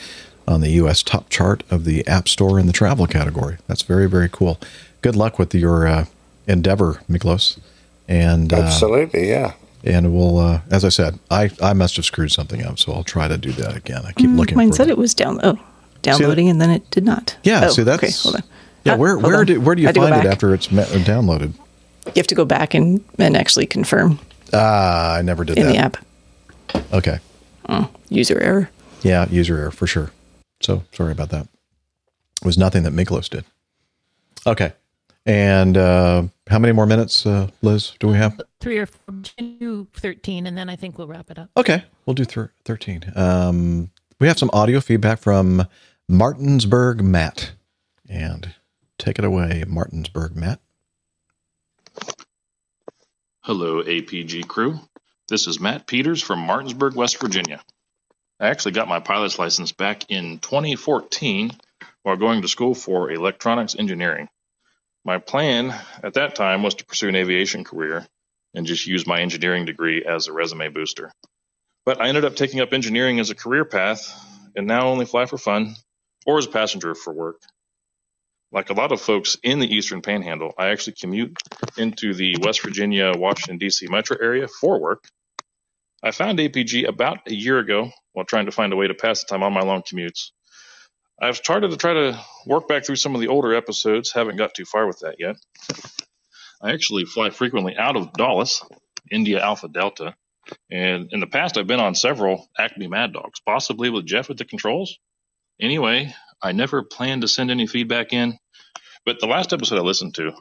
[0.47, 1.03] on the U.S.
[1.03, 3.57] top chart of the App Store in the travel category.
[3.67, 4.59] That's very very cool.
[5.01, 6.05] Good luck with your uh,
[6.47, 7.59] endeavor, Miklos.
[8.07, 9.53] And uh, Absolutely, yeah.
[9.85, 13.03] And we'll, uh, as I said, I, I must have screwed something up, so I'll
[13.03, 14.01] try to do that again.
[14.05, 15.39] I keep Mm, looking Mine said it was down.
[15.43, 15.57] Oh,
[16.01, 17.37] downloading, and then it did not.
[17.43, 18.11] Yeah, Oh, see that's okay.
[18.23, 18.43] Hold on.
[18.83, 18.93] yeah.
[18.93, 19.45] Ah, Where where on.
[19.45, 21.53] do where do you had to go find it after it's met, downloaded?
[22.07, 24.19] You have to go back and and actually confirm
[24.53, 25.71] Ah, I never did in that.
[25.73, 25.97] the app.
[26.93, 27.19] Okay,
[27.69, 28.69] Oh, user error.
[29.01, 30.11] yeah, user error for sure.
[30.61, 31.47] So sorry about that.
[32.41, 33.45] It was nothing that Miklos did.
[34.47, 34.73] Okay,
[35.25, 37.93] and uh, how many more minutes, uh, Liz?
[37.99, 38.39] Do we have?
[38.59, 39.15] Three or four,
[39.59, 41.49] do 13, and then I think we'll wrap it up.
[41.57, 43.11] Okay, we'll do thir- thirteen.
[43.15, 45.65] Um, we have some audio feedback from
[46.07, 47.53] Martinsburg Matt,
[48.09, 48.53] and
[48.97, 50.59] take it away, Martinsburg Matt.
[53.43, 54.79] Hello, APG crew.
[55.27, 57.61] This is Matt Peters from Martinsburg, West Virginia.
[58.39, 61.51] I actually got my pilot's license back in 2014
[62.03, 64.27] while going to school for electronics engineering.
[65.05, 68.07] My plan at that time was to pursue an aviation career
[68.55, 71.11] and just use my engineering degree as a resume booster.
[71.85, 74.11] But I ended up taking up engineering as a career path
[74.55, 75.75] and now only fly for fun
[76.25, 77.39] or as a passenger for work.
[78.51, 81.37] Like a lot of folks in the Eastern Panhandle, I actually commute
[81.77, 83.85] into the West Virginia, Washington, D.C.
[83.87, 85.03] metro area for work.
[86.01, 89.21] I found APG about a year ago while trying to find a way to pass
[89.21, 90.31] the time on my long commutes.
[91.19, 94.53] I've started to try to work back through some of the older episodes, haven't got
[94.53, 95.37] too far with that yet.
[96.61, 98.67] I actually fly frequently out of Dulles,
[99.11, 100.15] India Alpha Delta,
[100.69, 104.37] and in the past I've been on several Acme Mad Dogs, possibly with Jeff at
[104.37, 104.97] the controls.
[105.59, 108.37] Anyway, I never planned to send any feedback in,
[109.05, 110.33] but the last episode I listened to,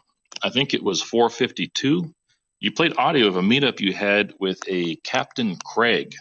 [0.43, 2.13] I think it was 452.
[2.59, 6.15] You played audio of a meetup you had with a Captain Craig.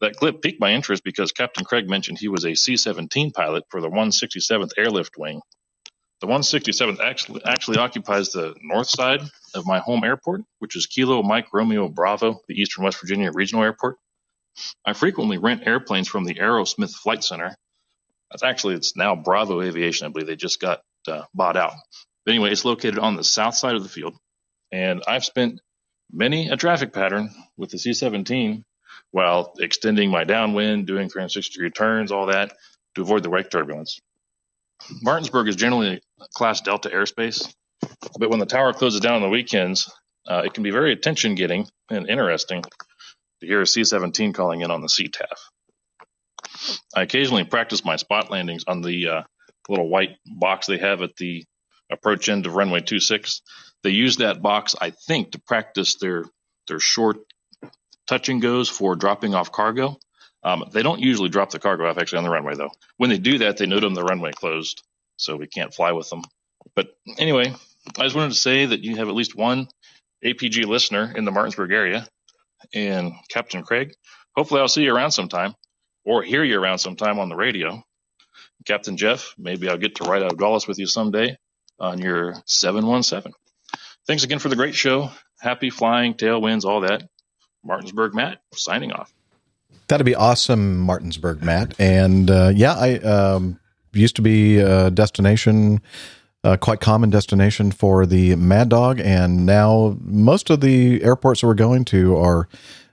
[0.00, 3.64] That clip piqued my interest because Captain Craig mentioned he was a C 17 pilot
[3.68, 5.40] for the 167th Airlift Wing.
[6.20, 9.22] The 167th actually, actually occupies the north side
[9.54, 13.64] of my home airport, which is Kilo Mike Romeo Bravo, the Eastern West Virginia Regional
[13.64, 13.96] Airport.
[14.84, 17.54] I frequently rent airplanes from the Aerosmith Flight Center.
[18.30, 20.06] That's actually, it's now Bravo Aviation.
[20.06, 21.72] I believe they just got uh, bought out.
[22.24, 24.14] But anyway, it's located on the south side of the field.
[24.70, 25.60] And I've spent
[26.12, 28.64] many a traffic pattern with the C 17
[29.10, 32.52] while extending my downwind, doing 360 degree turns, all that
[32.94, 34.00] to avoid the wake turbulence.
[35.02, 36.00] Martinsburg is generally
[36.34, 37.52] class Delta airspace,
[38.18, 39.90] but when the tower closes down on the weekends,
[40.28, 42.62] uh, it can be very attention getting and interesting
[43.40, 45.26] to hear a C 17 calling in on the CTAF.
[46.94, 49.22] I occasionally practice my spot landings on the uh,
[49.68, 51.44] little white box they have at the
[51.90, 53.42] approach end of runway 26.
[53.82, 56.24] They use that box, I think, to practice their
[56.68, 57.18] their short
[58.10, 59.96] touch and goes for dropping off cargo.
[60.42, 62.72] Um, they don't usually drop the cargo off actually on the runway though.
[62.96, 64.82] When they do that, they note them the runway closed,
[65.16, 66.22] so we can't fly with them.
[66.74, 67.54] But anyway,
[67.98, 69.68] I just wanted to say that you have at least one
[70.24, 72.06] APG listener in the Martinsburg area,
[72.74, 73.94] and Captain Craig.
[74.36, 75.54] Hopefully, I'll see you around sometime,
[76.04, 77.82] or hear you around sometime on the radio.
[78.66, 81.36] Captain Jeff, maybe I'll get to ride out of Dulles with you someday
[81.78, 83.32] on your 717.
[84.06, 85.10] Thanks again for the great show.
[85.40, 87.02] Happy flying, tailwinds, all that.
[87.64, 89.12] Martinsburg Matt, signing off.
[89.88, 91.78] That'd be awesome, Martinsburg, Matt.
[91.80, 93.58] And uh, yeah, I um,
[93.92, 95.80] used to be a destination,
[96.44, 101.48] uh, quite common destination for the Mad Dog, and now most of the airports that
[101.48, 102.48] we're going to are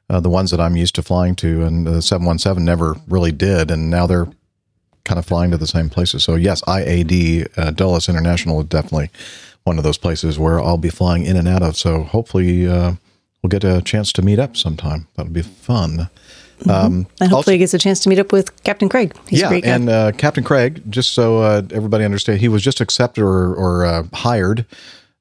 [0.09, 3.69] uh, the ones that I'm used to flying to, and the 717 never really did,
[3.69, 4.27] and now they're
[5.05, 6.23] kind of flying to the same places.
[6.23, 9.09] So yes, IAD uh, Dulles International is definitely
[9.63, 11.77] one of those places where I'll be flying in and out of.
[11.77, 12.93] So hopefully uh,
[13.41, 15.07] we'll get a chance to meet up sometime.
[15.15, 16.09] That'll be fun.
[16.67, 19.15] Um, and hopefully he gets a chance to meet up with Captain Craig.
[19.27, 23.23] He's yeah, and uh, Captain Craig, just so uh, everybody understands, he was just accepted
[23.23, 24.65] or, or uh, hired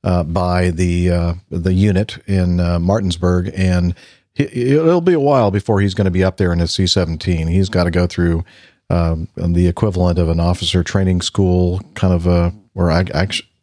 [0.02, 3.94] uh, by the uh, the unit in uh, Martinsburg, and
[4.34, 7.50] he, it'll be a while before he's going to be up there in his C-17.
[7.50, 8.44] He's got to go through
[8.88, 13.04] um, the equivalent of an officer training school, kind of a, or I,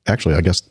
[0.06, 0.62] actually, I guess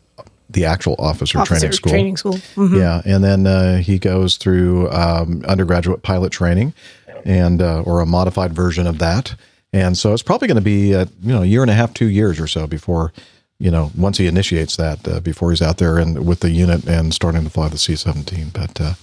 [0.52, 1.90] the actual officer, Officer training school.
[1.90, 2.38] training school.
[2.56, 2.76] Mhm.
[2.78, 6.72] Yeah, and then uh, he goes through um, undergraduate pilot training,
[7.24, 9.34] and uh, or a modified version of that.
[9.72, 11.94] And so it's probably going to be uh, you know a year and a half,
[11.94, 13.12] two years or so before
[13.58, 16.86] you know once he initiates that uh, before he's out there and with the unit
[16.86, 18.50] and starting to fly the C seventeen.
[18.52, 18.94] But uh,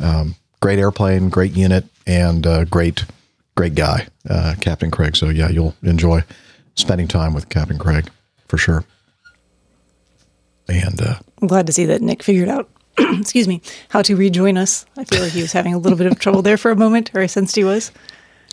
[0.00, 3.04] um, great airplane, great unit, and uh, great
[3.54, 5.16] great guy, uh, Captain Craig.
[5.16, 6.24] So yeah, you'll enjoy
[6.74, 8.08] spending time with Captain Craig
[8.48, 8.84] for sure.
[10.68, 12.68] And uh, I'm glad to see that Nick figured out,
[12.98, 13.60] excuse me,
[13.90, 14.86] how to rejoin us.
[14.96, 17.10] I feel like he was having a little bit of trouble there for a moment,
[17.14, 17.90] or I sensed he was.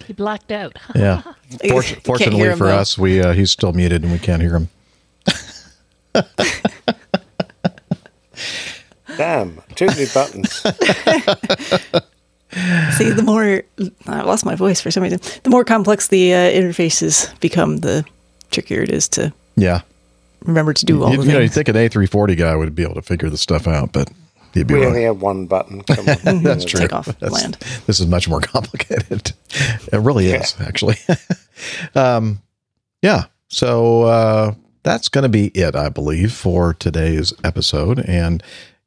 [0.05, 0.77] He blacked out.
[0.95, 1.21] Yeah.
[1.63, 2.77] You Fort- can't hear fortunately him, for though.
[2.77, 4.69] us, we uh, he's still muted and we can't hear him.
[9.17, 10.51] Damn, too many buttons.
[12.97, 13.63] See, the more
[14.07, 18.05] I lost my voice for some reason, the more complex the uh, interfaces become, the
[18.51, 19.81] trickier it is to Yeah.
[20.45, 22.83] Remember to do all you, the you know, you think an A340 guy would be
[22.83, 24.09] able to figure this stuff out, but
[24.53, 24.89] he'd be We wrong.
[24.89, 25.81] only have one button.
[25.83, 26.43] Come on.
[26.43, 26.79] That's true.
[26.81, 27.55] Take off, That's- land.
[27.87, 29.33] This is much more complicated.
[29.91, 30.97] It really is, actually.
[31.95, 32.41] um,
[33.01, 33.25] yeah.
[33.47, 34.53] So uh,
[34.83, 37.99] that's going to be it, I believe, for today's episode.
[37.99, 38.43] And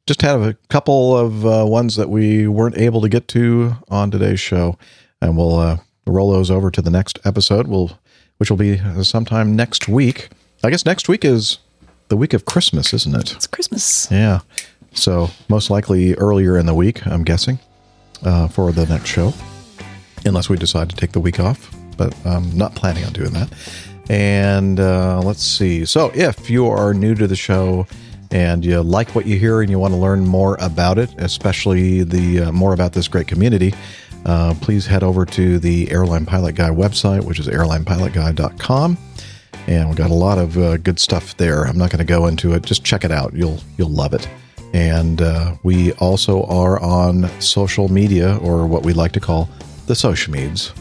[0.07, 4.11] just have a couple of uh, ones that we weren't able to get to on
[4.11, 4.79] today's show,
[5.21, 7.67] and we'll uh, roll those over to the next episode.
[7.67, 7.99] We'll,
[8.39, 10.29] which will be sometime next week.
[10.65, 11.59] I guess next week is
[12.07, 13.35] the week of Christmas, isn't it?
[13.35, 14.09] It's Christmas.
[14.13, 14.41] Yeah.
[14.95, 17.59] So most likely earlier in the week, I'm guessing,
[18.23, 19.33] uh, for the next show,
[20.25, 21.75] unless we decide to take the week off.
[21.97, 23.53] But I'm not planning on doing that.
[24.09, 25.85] And uh, let's see.
[25.85, 27.87] So if you are new to the show
[28.31, 32.05] and you like what you hear and you want to learn more about it, especially
[32.05, 33.75] the uh, more about this great community,
[34.27, 38.97] uh, please head over to the Airline Pilot Guy website, which is airlinepilotguy.com
[39.67, 41.65] and we got a lot of uh, good stuff there.
[41.65, 42.63] I'm not going to go into it.
[42.63, 43.33] Just check it out.
[43.35, 44.29] You'll you'll love it.
[44.75, 49.49] And uh, we also are on social media, or what we like to call
[49.87, 50.73] the social meds.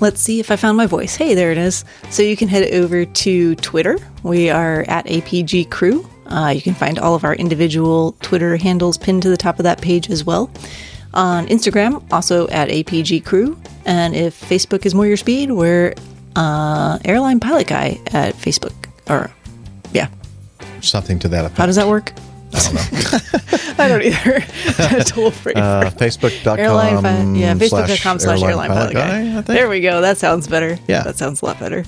[0.00, 1.16] Let's see if I found my voice.
[1.16, 1.84] Hey, there it is.
[2.10, 3.98] So you can head over to Twitter.
[4.22, 6.08] We are at APG Crew.
[6.26, 9.64] Uh, you can find all of our individual Twitter handles pinned to the top of
[9.64, 10.50] that page as well.
[11.14, 13.58] On Instagram, also at APG Crew.
[13.86, 15.94] And if Facebook is more your speed, we're
[16.38, 18.74] uh, Airline Pilot Guy at Facebook.
[19.08, 19.30] Or,
[19.92, 20.08] yeah.
[20.80, 21.58] Something to that effect.
[21.58, 22.12] How does that work?
[22.54, 23.18] I don't know.
[23.84, 24.40] I don't either.
[25.04, 25.54] Total free.
[25.54, 26.58] Uh, Facebook.com.
[26.58, 29.32] Airline yeah, Facebook.com slash airline pilot guy.
[29.34, 29.46] Think.
[29.46, 30.00] There we go.
[30.00, 30.78] That sounds better.
[30.88, 31.02] Yeah.
[31.02, 31.84] That sounds a lot better.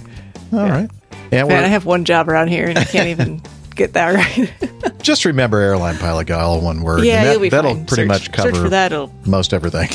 [0.52, 0.90] All right.
[1.32, 3.40] And Man, I have one job around here and I can't even
[3.74, 4.52] get that right.
[5.00, 7.04] just remember airline pilot guy, all one word.
[7.04, 7.86] Yeah, that, you'll be that'll fine.
[7.86, 9.88] pretty Search- much search cover for that, most everything.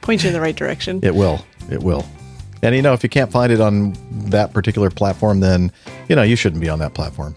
[0.00, 1.00] Point you in the right direction.
[1.02, 1.44] It will.
[1.70, 2.06] It will.
[2.62, 3.94] And you know, if you can't find it on
[4.30, 5.70] that particular platform, then
[6.08, 7.36] you know you shouldn't be on that platform.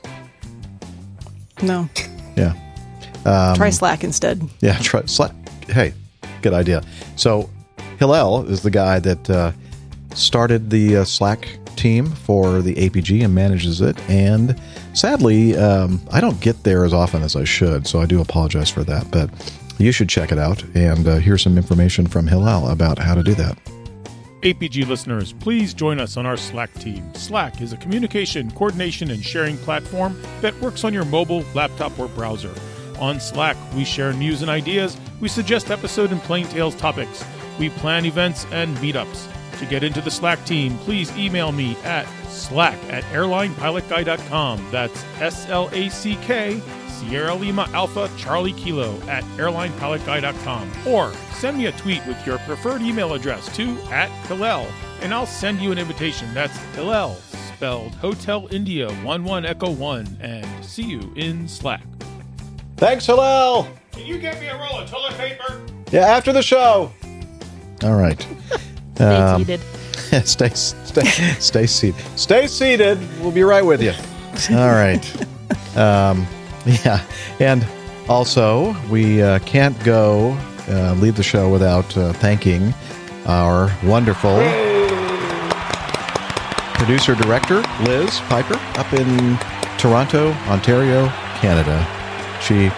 [1.62, 1.90] No.
[2.36, 2.54] Yeah.
[3.26, 4.42] Um, Try Slack instead.
[4.62, 5.34] Yeah, try Slack.
[5.68, 5.94] Hey,
[6.42, 6.84] good idea.
[7.16, 7.50] So
[7.98, 9.52] Hillel is the guy that uh,
[10.16, 13.98] started the uh, Slack team for the APG and manages it.
[14.10, 14.60] And
[14.94, 18.70] sadly, um, I don't get there as often as I should, so I do apologize
[18.70, 19.10] for that.
[19.12, 19.30] But
[19.78, 20.64] you should check it out.
[20.76, 23.58] And uh, here's some information from Hillel about how to do that.
[24.42, 27.14] APG listeners, please join us on our Slack team.
[27.14, 32.08] Slack is a communication, coordination, and sharing platform that works on your mobile, laptop, or
[32.08, 32.54] browser.
[33.00, 37.26] On Slack, we share news and ideas, we suggest episode and plain tales topics,
[37.60, 39.28] we plan events and meetups.
[39.60, 44.68] To get into the Slack team, please email me at slack at airlinepilotguy.com.
[44.72, 46.62] That's S L A C K,
[47.00, 50.72] Sierra Lima Alpha Charlie Kilo at airlinepilotguy.com.
[50.86, 54.68] Or send me a tweet with your preferred email address to at Hillel,
[55.02, 56.34] and I'll send you an invitation.
[56.34, 57.16] That's Hillel,
[57.56, 61.84] spelled Hotel India 11 Echo 1, and see you in Slack.
[62.76, 63.68] Thanks, Hillel.
[63.94, 65.62] Can you get me a roll of toilet paper?
[65.92, 66.92] Yeah, after the show.
[67.84, 68.22] All right.
[68.96, 69.62] Stay seated.
[70.26, 71.06] stay, stay,
[71.40, 72.20] stay seated.
[72.20, 73.00] Stay seated.
[73.22, 73.94] We'll be right with you.
[74.56, 75.78] All right.
[75.78, 76.28] Um,
[76.86, 77.04] yeah,
[77.40, 77.66] and
[78.08, 82.74] also we uh, can't go uh, leave the show without uh, thanking
[83.26, 84.38] our wonderful
[86.76, 89.38] producer director Liz Piper up in
[89.78, 91.08] Toronto, Ontario,
[91.40, 91.86] Canada.
[92.42, 92.70] She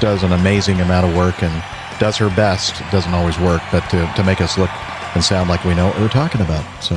[0.00, 1.52] does an amazing amount of work and
[1.98, 2.80] does her best.
[2.80, 4.70] It doesn't always work, but to, to make us look
[5.14, 6.64] and sound like we know what we're talking about.
[6.82, 6.96] So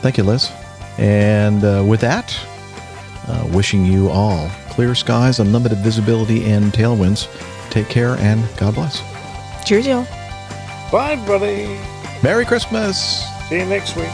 [0.00, 0.50] thank you, Liz.
[0.98, 2.36] And uh, with that,
[3.28, 7.28] uh, wishing you all clear skies, unlimited visibility, and tailwinds.
[7.70, 9.02] Take care and God bless.
[9.64, 10.06] Cheers, y'all.
[10.92, 11.78] Bye, buddy.
[12.22, 13.26] Merry Christmas.
[13.48, 14.06] See you next week.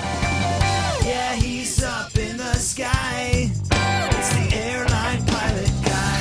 [1.05, 3.51] Yeah, he's up in the sky.
[3.51, 6.21] It's the airline pilot guy.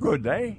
[0.00, 0.58] Good day.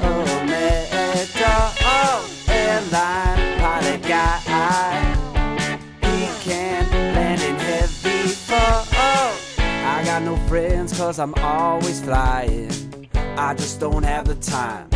[11.11, 12.71] cause I'm always flying.
[13.13, 14.87] I just don't have the time.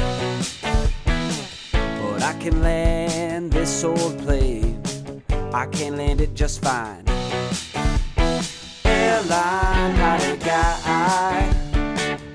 [1.73, 4.81] But I can land this old plane.
[5.53, 7.03] I can land it just fine.
[8.85, 11.53] Airline pilot guy,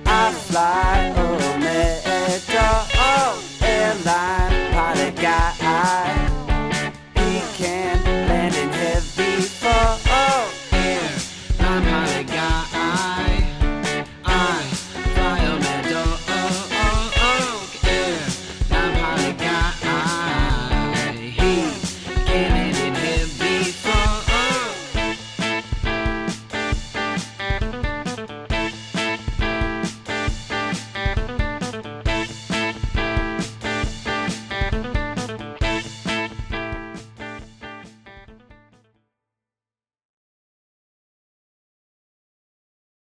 [0.04, 1.39] I fly